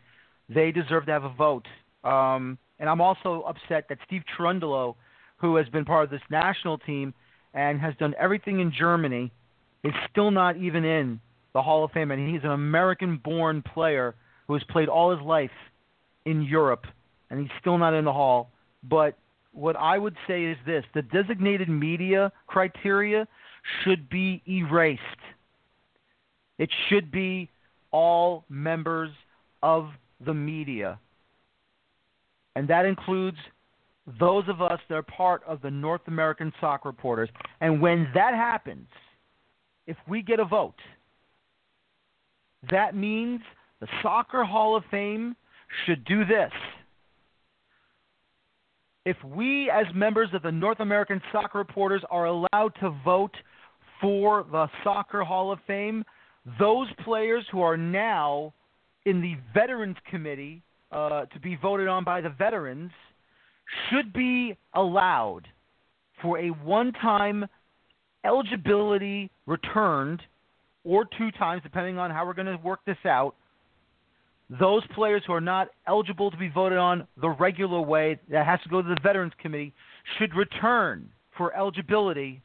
they 0.49 0.71
deserve 0.71 1.07
to 1.07 1.13
have 1.13 1.25
a 1.25 1.35
vote. 1.35 1.67
Um, 2.05 2.59
and 2.79 2.89
I'm 2.89 3.01
also 3.01 3.43
upset 3.47 3.87
that 3.89 3.99
Steve 4.07 4.23
Cherundolo, 4.37 4.95
who 5.39 5.57
has 5.57 5.69
been 5.69 5.85
part 5.85 6.05
of 6.05 6.11
this 6.11 6.21
national 6.31 6.79
team 6.79 7.15
and 7.55 7.81
has 7.81 7.95
done 7.99 8.15
everything 8.19 8.61
in 8.61 8.73
Germany, 8.77 9.33
is 9.83 9.93
still 10.11 10.31
not 10.31 10.57
even 10.57 10.85
in 10.85 11.21
the 11.57 11.63
Hall 11.63 11.85
of 11.85 11.91
Fame, 11.93 12.11
and 12.11 12.29
he's 12.29 12.45
an 12.45 12.51
American-born 12.51 13.63
player 13.63 14.15
who 14.47 14.53
has 14.53 14.63
played 14.69 14.89
all 14.89 15.11
his 15.17 15.25
life 15.25 15.51
in 16.27 16.43
Europe, 16.43 16.85
and 17.31 17.41
he's 17.41 17.51
still 17.61 17.79
not 17.79 17.95
in 17.95 18.05
the 18.05 18.13
Hall. 18.13 18.51
But 18.83 19.17
what 19.53 19.75
I 19.75 19.97
would 19.97 20.15
say 20.29 20.45
is 20.45 20.59
this: 20.67 20.85
the 20.95 21.01
designated 21.01 21.71
media 21.71 22.31
criteria 22.47 23.27
should 23.83 24.09
be 24.11 24.43
erased. 24.47 25.01
It 26.59 26.71
should 26.89 27.11
be 27.11 27.49
all 27.91 28.45
members 28.51 29.11
of 29.63 29.89
the 30.25 30.35
media. 30.35 30.99
And 32.55 32.69
that 32.69 32.85
includes 32.85 33.39
those 34.21 34.45
of 34.49 34.61
us 34.61 34.79
that 34.89 34.95
are 34.95 35.03
part 35.03 35.43
of 35.47 35.63
the 35.63 35.71
North 35.71 36.03
American 36.07 36.53
Soccer 36.61 36.89
Reporters. 36.91 37.31
And 37.61 37.81
when 37.81 38.09
that 38.15 38.35
happens, 38.35 38.89
if 39.87 39.97
we 40.07 40.23
get 40.23 40.39
a 40.39 40.45
vote, 40.45 40.75
that 42.71 42.95
means 42.95 43.41
the 43.81 43.89
Soccer 44.03 44.45
Hall 44.45 44.77
of 44.77 44.85
Fame 44.91 45.37
should 45.85 46.05
do 46.05 46.25
this. 46.25 46.53
If 49.05 49.17
we, 49.25 49.71
as 49.71 49.87
members 49.95 50.31
of 50.35 50.43
the 50.43 50.51
North 50.51 50.81
American 50.81 51.21
Soccer 51.31 51.59
Reporters, 51.59 52.03
are 52.11 52.27
allowed 52.27 52.73
to 52.81 52.91
vote 53.05 53.35
for 54.01 54.45
the 54.51 54.67
Soccer 54.83 55.23
Hall 55.23 55.53
of 55.53 55.59
Fame, 55.67 56.05
those 56.59 56.89
players 57.05 57.45
who 57.53 57.63
are 57.63 57.77
now 57.77 58.53
in 59.05 59.21
the 59.21 59.37
Veterans 59.55 59.97
Committee 60.11 60.63
uh, 60.91 61.27
to 61.27 61.41
be 61.41 61.57
voted 61.57 61.89
on 61.89 62.05
by 62.05 62.21
the 62.21 62.31
veterans 62.31 62.91
should 63.89 64.13
be 64.13 64.57
allowed 64.75 65.43
for 66.23 66.39
a 66.39 66.49
one 66.49 66.93
time 66.93 67.47
eligibility 68.25 69.31
returned 69.47 70.21
or 70.87 71.05
two 71.19 71.31
times, 71.33 71.63
depending 71.63 71.99
on 71.99 72.11
how 72.11 72.25
we're 72.25 72.35
going 72.35 72.47
to 72.47 72.57
work 72.63 72.81
this 72.87 72.97
out. 73.05 73.35
Those 74.49 74.83
players 74.95 75.23
who 75.27 75.33
are 75.33 75.41
not 75.41 75.69
eligible 75.89 76.31
to 76.31 76.37
be 76.37 76.49
voted 76.49 76.79
on 76.79 77.09
the 77.21 77.31
regular 77.31 77.81
way, 77.81 78.21
that 78.31 78.47
has 78.47 78.61
to 78.63 78.69
go 78.69 78.81
to 78.81 78.89
the 78.89 78.97
Veterans 79.03 79.33
Committee, 79.43 79.75
should 80.19 80.35
return 80.37 81.09
for 81.37 81.55
eligibility 81.57 82.41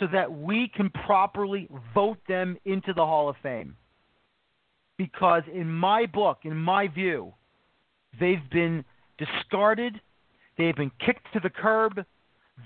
so 0.00 0.06
that 0.12 0.30
we 0.32 0.70
can 0.74 0.90
properly 0.90 1.68
vote 1.94 2.18
them 2.26 2.56
into 2.64 2.92
the 2.92 3.06
Hall 3.06 3.28
of 3.28 3.36
Fame. 3.42 3.76
Because 4.98 5.42
in 5.52 5.70
my 5.70 6.06
book, 6.06 6.38
in 6.42 6.56
my 6.56 6.88
view, 6.88 7.32
they've 8.18 8.50
been 8.50 8.84
discarded, 9.16 10.00
they've 10.58 10.74
been 10.74 10.90
kicked 11.04 11.32
to 11.32 11.40
the 11.40 11.50
curb, 11.50 12.04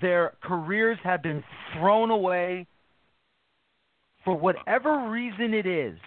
their 0.01 0.33
careers 0.41 0.97
have 1.03 1.21
been 1.21 1.43
thrown 1.73 2.09
away 2.09 2.65
for 4.23 4.35
whatever 4.35 5.09
reason 5.09 5.53
it 5.53 5.65
is. 5.65 5.97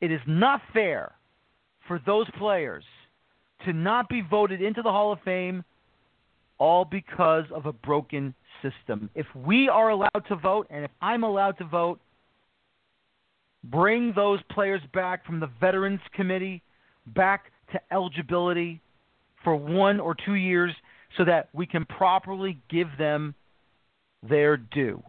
It 0.00 0.10
is 0.10 0.20
not 0.26 0.60
fair 0.72 1.12
for 1.86 2.00
those 2.04 2.26
players 2.38 2.84
to 3.64 3.72
not 3.72 4.08
be 4.08 4.22
voted 4.22 4.60
into 4.60 4.82
the 4.82 4.90
Hall 4.90 5.12
of 5.12 5.18
Fame 5.24 5.64
all 6.58 6.84
because 6.84 7.44
of 7.54 7.66
a 7.66 7.72
broken 7.72 8.34
system. 8.62 9.10
If 9.14 9.26
we 9.34 9.68
are 9.68 9.90
allowed 9.90 10.24
to 10.28 10.36
vote, 10.36 10.66
and 10.70 10.84
if 10.84 10.90
I'm 11.00 11.24
allowed 11.24 11.58
to 11.58 11.64
vote, 11.64 12.00
bring 13.64 14.12
those 14.14 14.40
players 14.50 14.80
back 14.92 15.24
from 15.26 15.40
the 15.40 15.50
Veterans 15.60 16.00
Committee 16.14 16.62
back 17.08 17.50
to 17.72 17.80
eligibility 17.92 18.80
for 19.42 19.56
one 19.56 20.00
or 20.00 20.14
two 20.24 20.34
years 20.34 20.72
so 21.16 21.24
that 21.24 21.48
we 21.52 21.66
can 21.66 21.84
properly 21.84 22.58
give 22.70 22.88
them 22.98 23.34
their 24.28 24.56
due. 24.56 25.02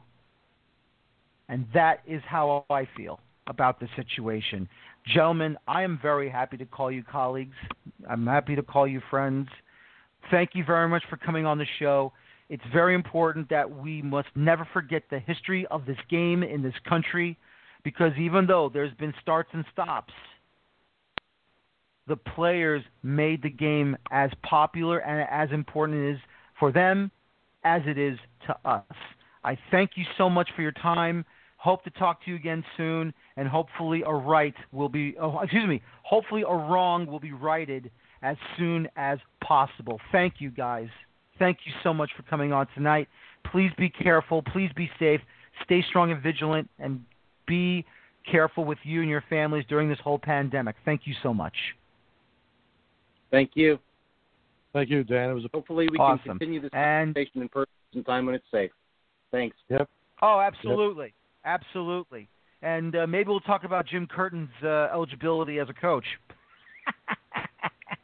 And 1.50 1.66
that 1.74 2.02
is 2.08 2.22
how 2.28 2.66
I 2.70 2.88
feel 2.98 3.20
about 3.48 3.80
the 3.80 3.88
situation. 3.96 4.68
Gentlemen, 5.06 5.58
I 5.68 5.84
am 5.84 6.00
very 6.02 6.30
happy 6.30 6.58
to 6.58 6.66
call 6.66 6.92
you 6.92 7.04
colleagues. 7.04 7.56
I'm 8.10 8.26
happy 8.26 8.56
to 8.56 8.64
call 8.64 8.88
you 8.88 9.02
friends. 9.10 9.48
Thank 10.32 10.52
you 10.54 10.64
very 10.64 10.88
much 10.88 11.04
for 11.10 11.18
coming 11.18 11.46
on 11.46 11.58
the 11.58 11.68
show. 11.78 12.12
It's 12.50 12.64
very 12.74 12.96
important 12.96 13.50
that 13.50 13.70
we 13.70 14.02
must 14.02 14.28
never 14.36 14.68
forget 14.74 15.04
the 15.10 15.20
history 15.20 15.66
of 15.68 15.86
this 15.86 15.98
game 16.10 16.44
in 16.44 16.62
this 16.62 16.74
country 16.88 17.38
because 17.84 18.12
even 18.20 18.48
though 18.48 18.70
there's 18.72 18.94
been 18.96 19.14
starts 19.22 19.50
and 19.54 19.64
stops, 19.72 20.14
the 22.08 22.16
players 22.16 22.84
made 23.04 23.42
the 23.42 23.50
game 23.50 23.96
as 24.12 24.30
popular 24.44 25.00
and 25.00 25.28
as 25.30 25.54
important 25.54 26.00
it 26.00 26.12
is 26.14 26.20
for 26.60 26.72
them 26.72 27.12
as 27.64 27.82
it 27.86 27.98
is 27.98 28.18
to 28.48 28.56
us. 28.64 28.84
I 29.44 29.58
thank 29.72 29.92
you 29.96 30.06
so 30.18 30.30
much 30.30 30.50
for 30.56 30.62
your 30.62 30.72
time. 30.72 31.26
Hope 31.66 31.84
to 31.84 31.90
talk 31.90 32.24
to 32.24 32.30
you 32.30 32.36
again 32.36 32.64
soon, 32.78 33.12
and 33.38 33.48
hopefully 33.48 34.04
a 34.06 34.14
right 34.14 34.54
will 34.72 34.88
be, 34.88 35.16
oh, 35.20 35.40
excuse 35.40 35.68
me, 35.68 35.82
hopefully 36.04 36.44
a 36.48 36.54
wrong 36.54 37.08
will 37.08 37.20
be 37.20 37.34
righted 37.34 37.90
as 38.22 38.38
soon 38.56 38.88
as 38.96 39.18
possible. 39.44 40.00
Thank 40.12 40.36
you, 40.38 40.52
guys. 40.52 40.90
Thank 41.40 41.58
you 41.66 41.74
so 41.82 41.92
much 41.92 42.12
for 42.16 42.22
coming 42.22 42.54
on 42.54 42.68
tonight. 42.76 43.08
Please 43.52 43.72
be 43.80 43.90
careful. 43.90 44.44
Please 44.44 44.70
be 44.76 44.92
safe. 45.00 45.20
Stay 45.64 45.84
strong 45.90 46.12
and 46.12 46.22
vigilant, 46.22 46.70
and 46.78 47.04
be 47.48 47.84
careful 48.32 48.64
with 48.64 48.78
you 48.84 49.02
and 49.02 49.10
your 49.10 49.24
families 49.28 49.66
during 49.68 49.90
this 49.90 50.00
whole 50.04 50.20
pandemic. 50.20 50.76
Thank 50.86 51.02
you 51.06 51.16
so 51.24 51.34
much. 51.34 51.56
Thank 53.32 53.52
you. 53.56 53.80
Thank 54.72 54.92
you, 54.92 55.04
Dan. 55.04 55.32
It 55.32 55.34
was 55.34 55.46
a... 55.46 55.50
hopefully 55.52 55.88
we 55.92 55.98
awesome. 55.98 56.20
can 56.20 56.32
continue 56.34 56.62
this 56.62 56.70
and... 56.74 57.16
conversation 57.16 57.42
in 57.42 57.50
person 57.50 57.72
sometime 57.92 58.28
when 58.28 58.36
it's 58.36 58.46
safe. 58.52 58.70
Thanks. 59.32 59.58
Yep. 59.70 59.90
Oh, 60.22 60.40
absolutely, 60.40 61.06
yep. 61.06 61.14
Absolutely. 61.46 62.28
And 62.62 62.96
uh, 62.96 63.08
maybe 63.08 63.30
we'll 63.30 63.40
talk 63.42 63.64
about 63.64 63.86
Jim 63.88 64.08
Curtin's 64.08 64.50
uh, 64.64 64.90
eligibility 64.92 65.60
as 65.60 65.70
a 65.70 65.74
coach. 65.74 66.06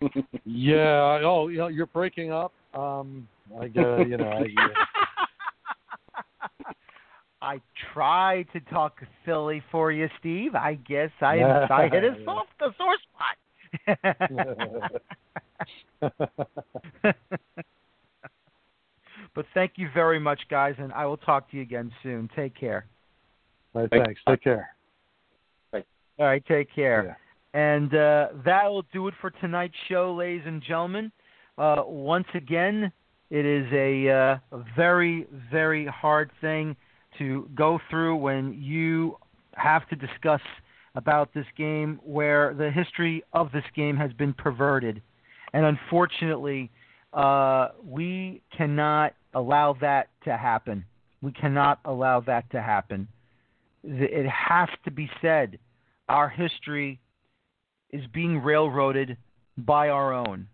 yeah. 0.45 1.19
Oh, 1.23 1.47
you 1.47 1.57
know, 1.57 1.67
you're 1.67 1.87
breaking 1.87 2.31
up. 2.31 2.53
Um, 2.73 3.27
I 3.59 3.65
uh, 3.65 3.97
you 4.05 4.17
know, 4.17 4.29
I, 4.29 4.45
I 7.53 7.61
tried 7.93 8.47
to 8.53 8.59
talk 8.61 9.01
Philly 9.25 9.63
for 9.71 9.91
you, 9.91 10.07
Steve. 10.19 10.55
I 10.55 10.75
guess 10.75 11.09
I 11.21 11.41
I 11.69 11.89
hit 11.89 12.03
a 12.03 12.15
soft 12.23 12.49
the 12.59 12.71
sore 12.77 12.97
spot. 13.09 13.37
but 19.33 19.45
thank 19.53 19.73
you 19.75 19.89
very 19.93 20.19
much, 20.19 20.41
guys, 20.49 20.75
and 20.77 20.93
I 20.93 21.05
will 21.05 21.17
talk 21.17 21.49
to 21.51 21.57
you 21.57 21.63
again 21.63 21.91
soon. 22.03 22.29
Take 22.35 22.55
care. 22.55 22.85
All 23.73 23.81
right, 23.81 23.89
thanks. 23.89 24.21
Take 24.27 24.43
care. 24.43 24.69
Bye. 25.71 25.83
All 26.19 26.25
right, 26.25 26.43
take 26.45 26.73
care. 26.73 27.17
Yeah. 27.53 27.59
And 27.77 27.93
uh, 27.93 28.27
that 28.45 28.65
will 28.65 28.85
do 28.93 29.07
it 29.07 29.13
for 29.19 29.29
tonight's 29.29 29.75
show, 29.89 30.13
ladies 30.13 30.43
and 30.45 30.61
gentlemen. 30.61 31.11
Uh, 31.57 31.83
once 31.85 32.27
again, 32.33 32.91
it 33.29 33.45
is 33.45 33.65
a, 33.71 34.09
uh, 34.09 34.57
very, 34.75 35.27
very 35.51 35.85
hard 35.85 36.31
thing 36.41 36.75
to 37.17 37.49
go 37.55 37.79
through 37.89 38.15
when 38.15 38.53
you 38.61 39.17
have 39.55 39.87
to 39.89 39.95
discuss 39.95 40.41
about 40.95 41.33
this 41.33 41.45
game 41.57 41.99
where 42.03 42.53
the 42.53 42.69
history 42.71 43.23
of 43.33 43.51
this 43.51 43.63
game 43.75 43.95
has 43.95 44.11
been 44.13 44.33
perverted. 44.33 45.01
And 45.53 45.65
unfortunately, 45.65 46.69
uh, 47.13 47.69
we 47.83 48.41
cannot 48.55 49.13
allow 49.33 49.75
that 49.81 50.07
to 50.23 50.37
happen. 50.37 50.85
We 51.21 51.31
cannot 51.31 51.79
allow 51.85 52.21
that 52.21 52.49
to 52.51 52.61
happen. 52.61 53.07
It 53.83 54.27
has 54.27 54.69
to 54.85 54.91
be 54.91 55.09
said 55.21 55.57
our 56.09 56.29
history 56.29 56.99
is 57.91 58.03
being 58.13 58.41
railroaded 58.41 59.17
by 59.57 59.89
our 59.89 60.13
own. 60.13 60.47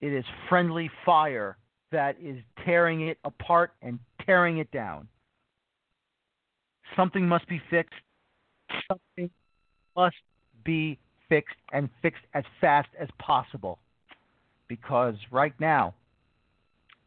It 0.00 0.12
is 0.12 0.24
friendly 0.48 0.90
fire 1.04 1.56
that 1.90 2.16
is 2.22 2.36
tearing 2.64 3.08
it 3.08 3.18
apart 3.24 3.72
and 3.82 3.98
tearing 4.24 4.58
it 4.58 4.70
down. 4.70 5.08
Something 6.94 7.26
must 7.26 7.48
be 7.48 7.60
fixed 7.70 7.94
something 8.88 9.30
must 9.96 10.16
be 10.64 10.98
fixed 11.28 11.56
and 11.72 11.88
fixed 12.02 12.22
as 12.34 12.44
fast 12.60 12.88
as 12.98 13.08
possible. 13.18 13.78
Because 14.68 15.14
right 15.30 15.54
now, 15.60 15.94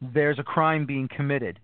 there's 0.02 0.40
a 0.40 0.44
crime 0.44 0.86
being 0.86 1.10
committed. 1.16 1.60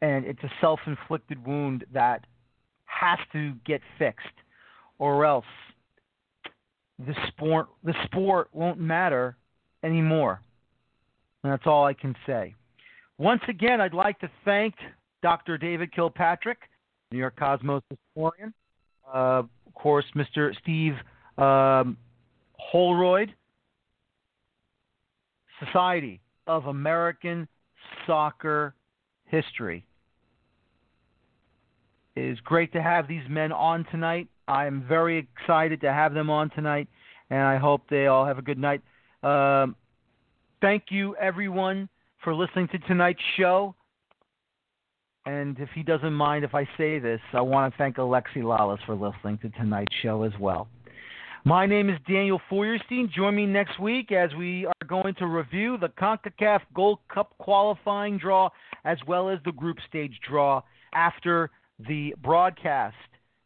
And 0.00 0.24
it's 0.24 0.42
a 0.42 0.50
self 0.60 0.80
inflicted 0.86 1.44
wound 1.44 1.84
that 1.92 2.24
has 2.84 3.18
to 3.32 3.54
get 3.66 3.80
fixed, 3.98 4.26
or 4.98 5.24
else 5.24 5.44
the 6.98 7.14
sport, 7.28 7.68
the 7.84 7.94
sport 8.04 8.48
won't 8.52 8.78
matter 8.78 9.36
anymore. 9.82 10.40
And 11.42 11.52
that's 11.52 11.66
all 11.66 11.84
I 11.84 11.94
can 11.94 12.14
say. 12.26 12.54
Once 13.18 13.42
again, 13.48 13.80
I'd 13.80 13.94
like 13.94 14.18
to 14.20 14.30
thank 14.44 14.74
Dr. 15.22 15.58
David 15.58 15.92
Kilpatrick 15.92 16.58
New 17.10 17.18
York 17.18 17.36
Cosmos 17.36 17.82
historian. 17.90 18.52
Uh, 19.06 19.42
of 19.66 19.74
course, 19.74 20.04
Mr. 20.14 20.54
Steve 20.60 20.94
um, 21.38 21.96
Holroyd, 22.58 23.34
Society 25.64 26.20
of 26.46 26.66
American 26.66 27.48
Soccer 28.06 28.74
History. 29.28 29.84
It 32.16 32.24
is 32.24 32.40
great 32.40 32.72
to 32.72 32.82
have 32.82 33.06
these 33.06 33.22
men 33.28 33.52
on 33.52 33.84
tonight. 33.90 34.28
I 34.48 34.66
am 34.66 34.84
very 34.88 35.18
excited 35.18 35.80
to 35.82 35.92
have 35.92 36.14
them 36.14 36.30
on 36.30 36.50
tonight, 36.50 36.88
and 37.30 37.40
I 37.40 37.58
hope 37.58 37.82
they 37.88 38.06
all 38.06 38.26
have 38.26 38.38
a 38.38 38.42
good 38.42 38.58
night. 38.58 38.82
Um, 39.22 39.76
thank 40.60 40.84
you, 40.90 41.14
everyone, 41.16 41.88
for 42.24 42.34
listening 42.34 42.68
to 42.68 42.78
tonight's 42.80 43.22
show. 43.36 43.74
And 45.26 45.58
if 45.60 45.68
he 45.74 45.82
doesn't 45.82 46.12
mind 46.14 46.44
if 46.44 46.54
I 46.54 46.64
say 46.78 46.98
this, 46.98 47.20
I 47.34 47.42
want 47.42 47.72
to 47.72 47.78
thank 47.78 47.96
Alexi 47.96 48.38
Lalas 48.38 48.78
for 48.86 48.94
listening 48.94 49.38
to 49.42 49.50
tonight's 49.50 49.94
show 50.02 50.22
as 50.22 50.32
well. 50.40 50.68
My 51.44 51.66
name 51.66 51.88
is 51.88 51.98
Daniel 52.08 52.40
Feuerstein. 52.48 53.10
Join 53.14 53.36
me 53.36 53.46
next 53.46 53.78
week 53.78 54.10
as 54.10 54.34
we 54.34 54.66
are 54.66 54.86
going 54.86 55.14
to 55.14 55.26
review 55.26 55.78
the 55.78 55.88
CONCACAF 55.88 56.60
Gold 56.74 56.98
Cup 57.12 57.32
qualifying 57.38 58.18
draw 58.18 58.48
as 58.84 58.98
well 59.06 59.28
as 59.28 59.38
the 59.44 59.52
group 59.52 59.78
stage 59.88 60.18
draw 60.28 60.62
after 60.94 61.50
the 61.88 62.14
broadcast 62.22 62.96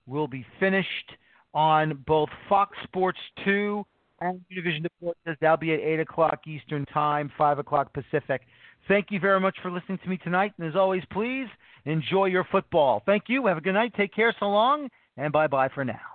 will 0.06 0.28
be 0.28 0.44
finished 0.58 1.12
on 1.54 2.02
both 2.06 2.28
Fox 2.48 2.76
Sports 2.84 3.18
2 3.44 3.84
and 4.20 4.40
Univision 4.52 4.86
Deportes. 4.86 5.36
That'll 5.40 5.56
be 5.56 5.74
at 5.74 5.80
8 5.80 6.00
o'clock 6.00 6.40
Eastern 6.46 6.86
Time, 6.86 7.30
5 7.36 7.58
o'clock 7.58 7.92
Pacific. 7.92 8.42
Thank 8.88 9.06
you 9.10 9.20
very 9.20 9.40
much 9.40 9.56
for 9.62 9.70
listening 9.70 9.98
to 10.02 10.08
me 10.08 10.16
tonight. 10.18 10.52
And 10.58 10.68
as 10.68 10.76
always, 10.76 11.02
please 11.12 11.46
enjoy 11.84 12.26
your 12.26 12.44
football. 12.50 13.02
Thank 13.06 13.24
you. 13.28 13.46
Have 13.46 13.58
a 13.58 13.60
good 13.60 13.74
night. 13.74 13.92
Take 13.96 14.14
care. 14.14 14.34
So 14.38 14.46
long. 14.46 14.88
And 15.16 15.32
bye 15.32 15.46
bye 15.46 15.68
for 15.68 15.84
now. 15.84 16.11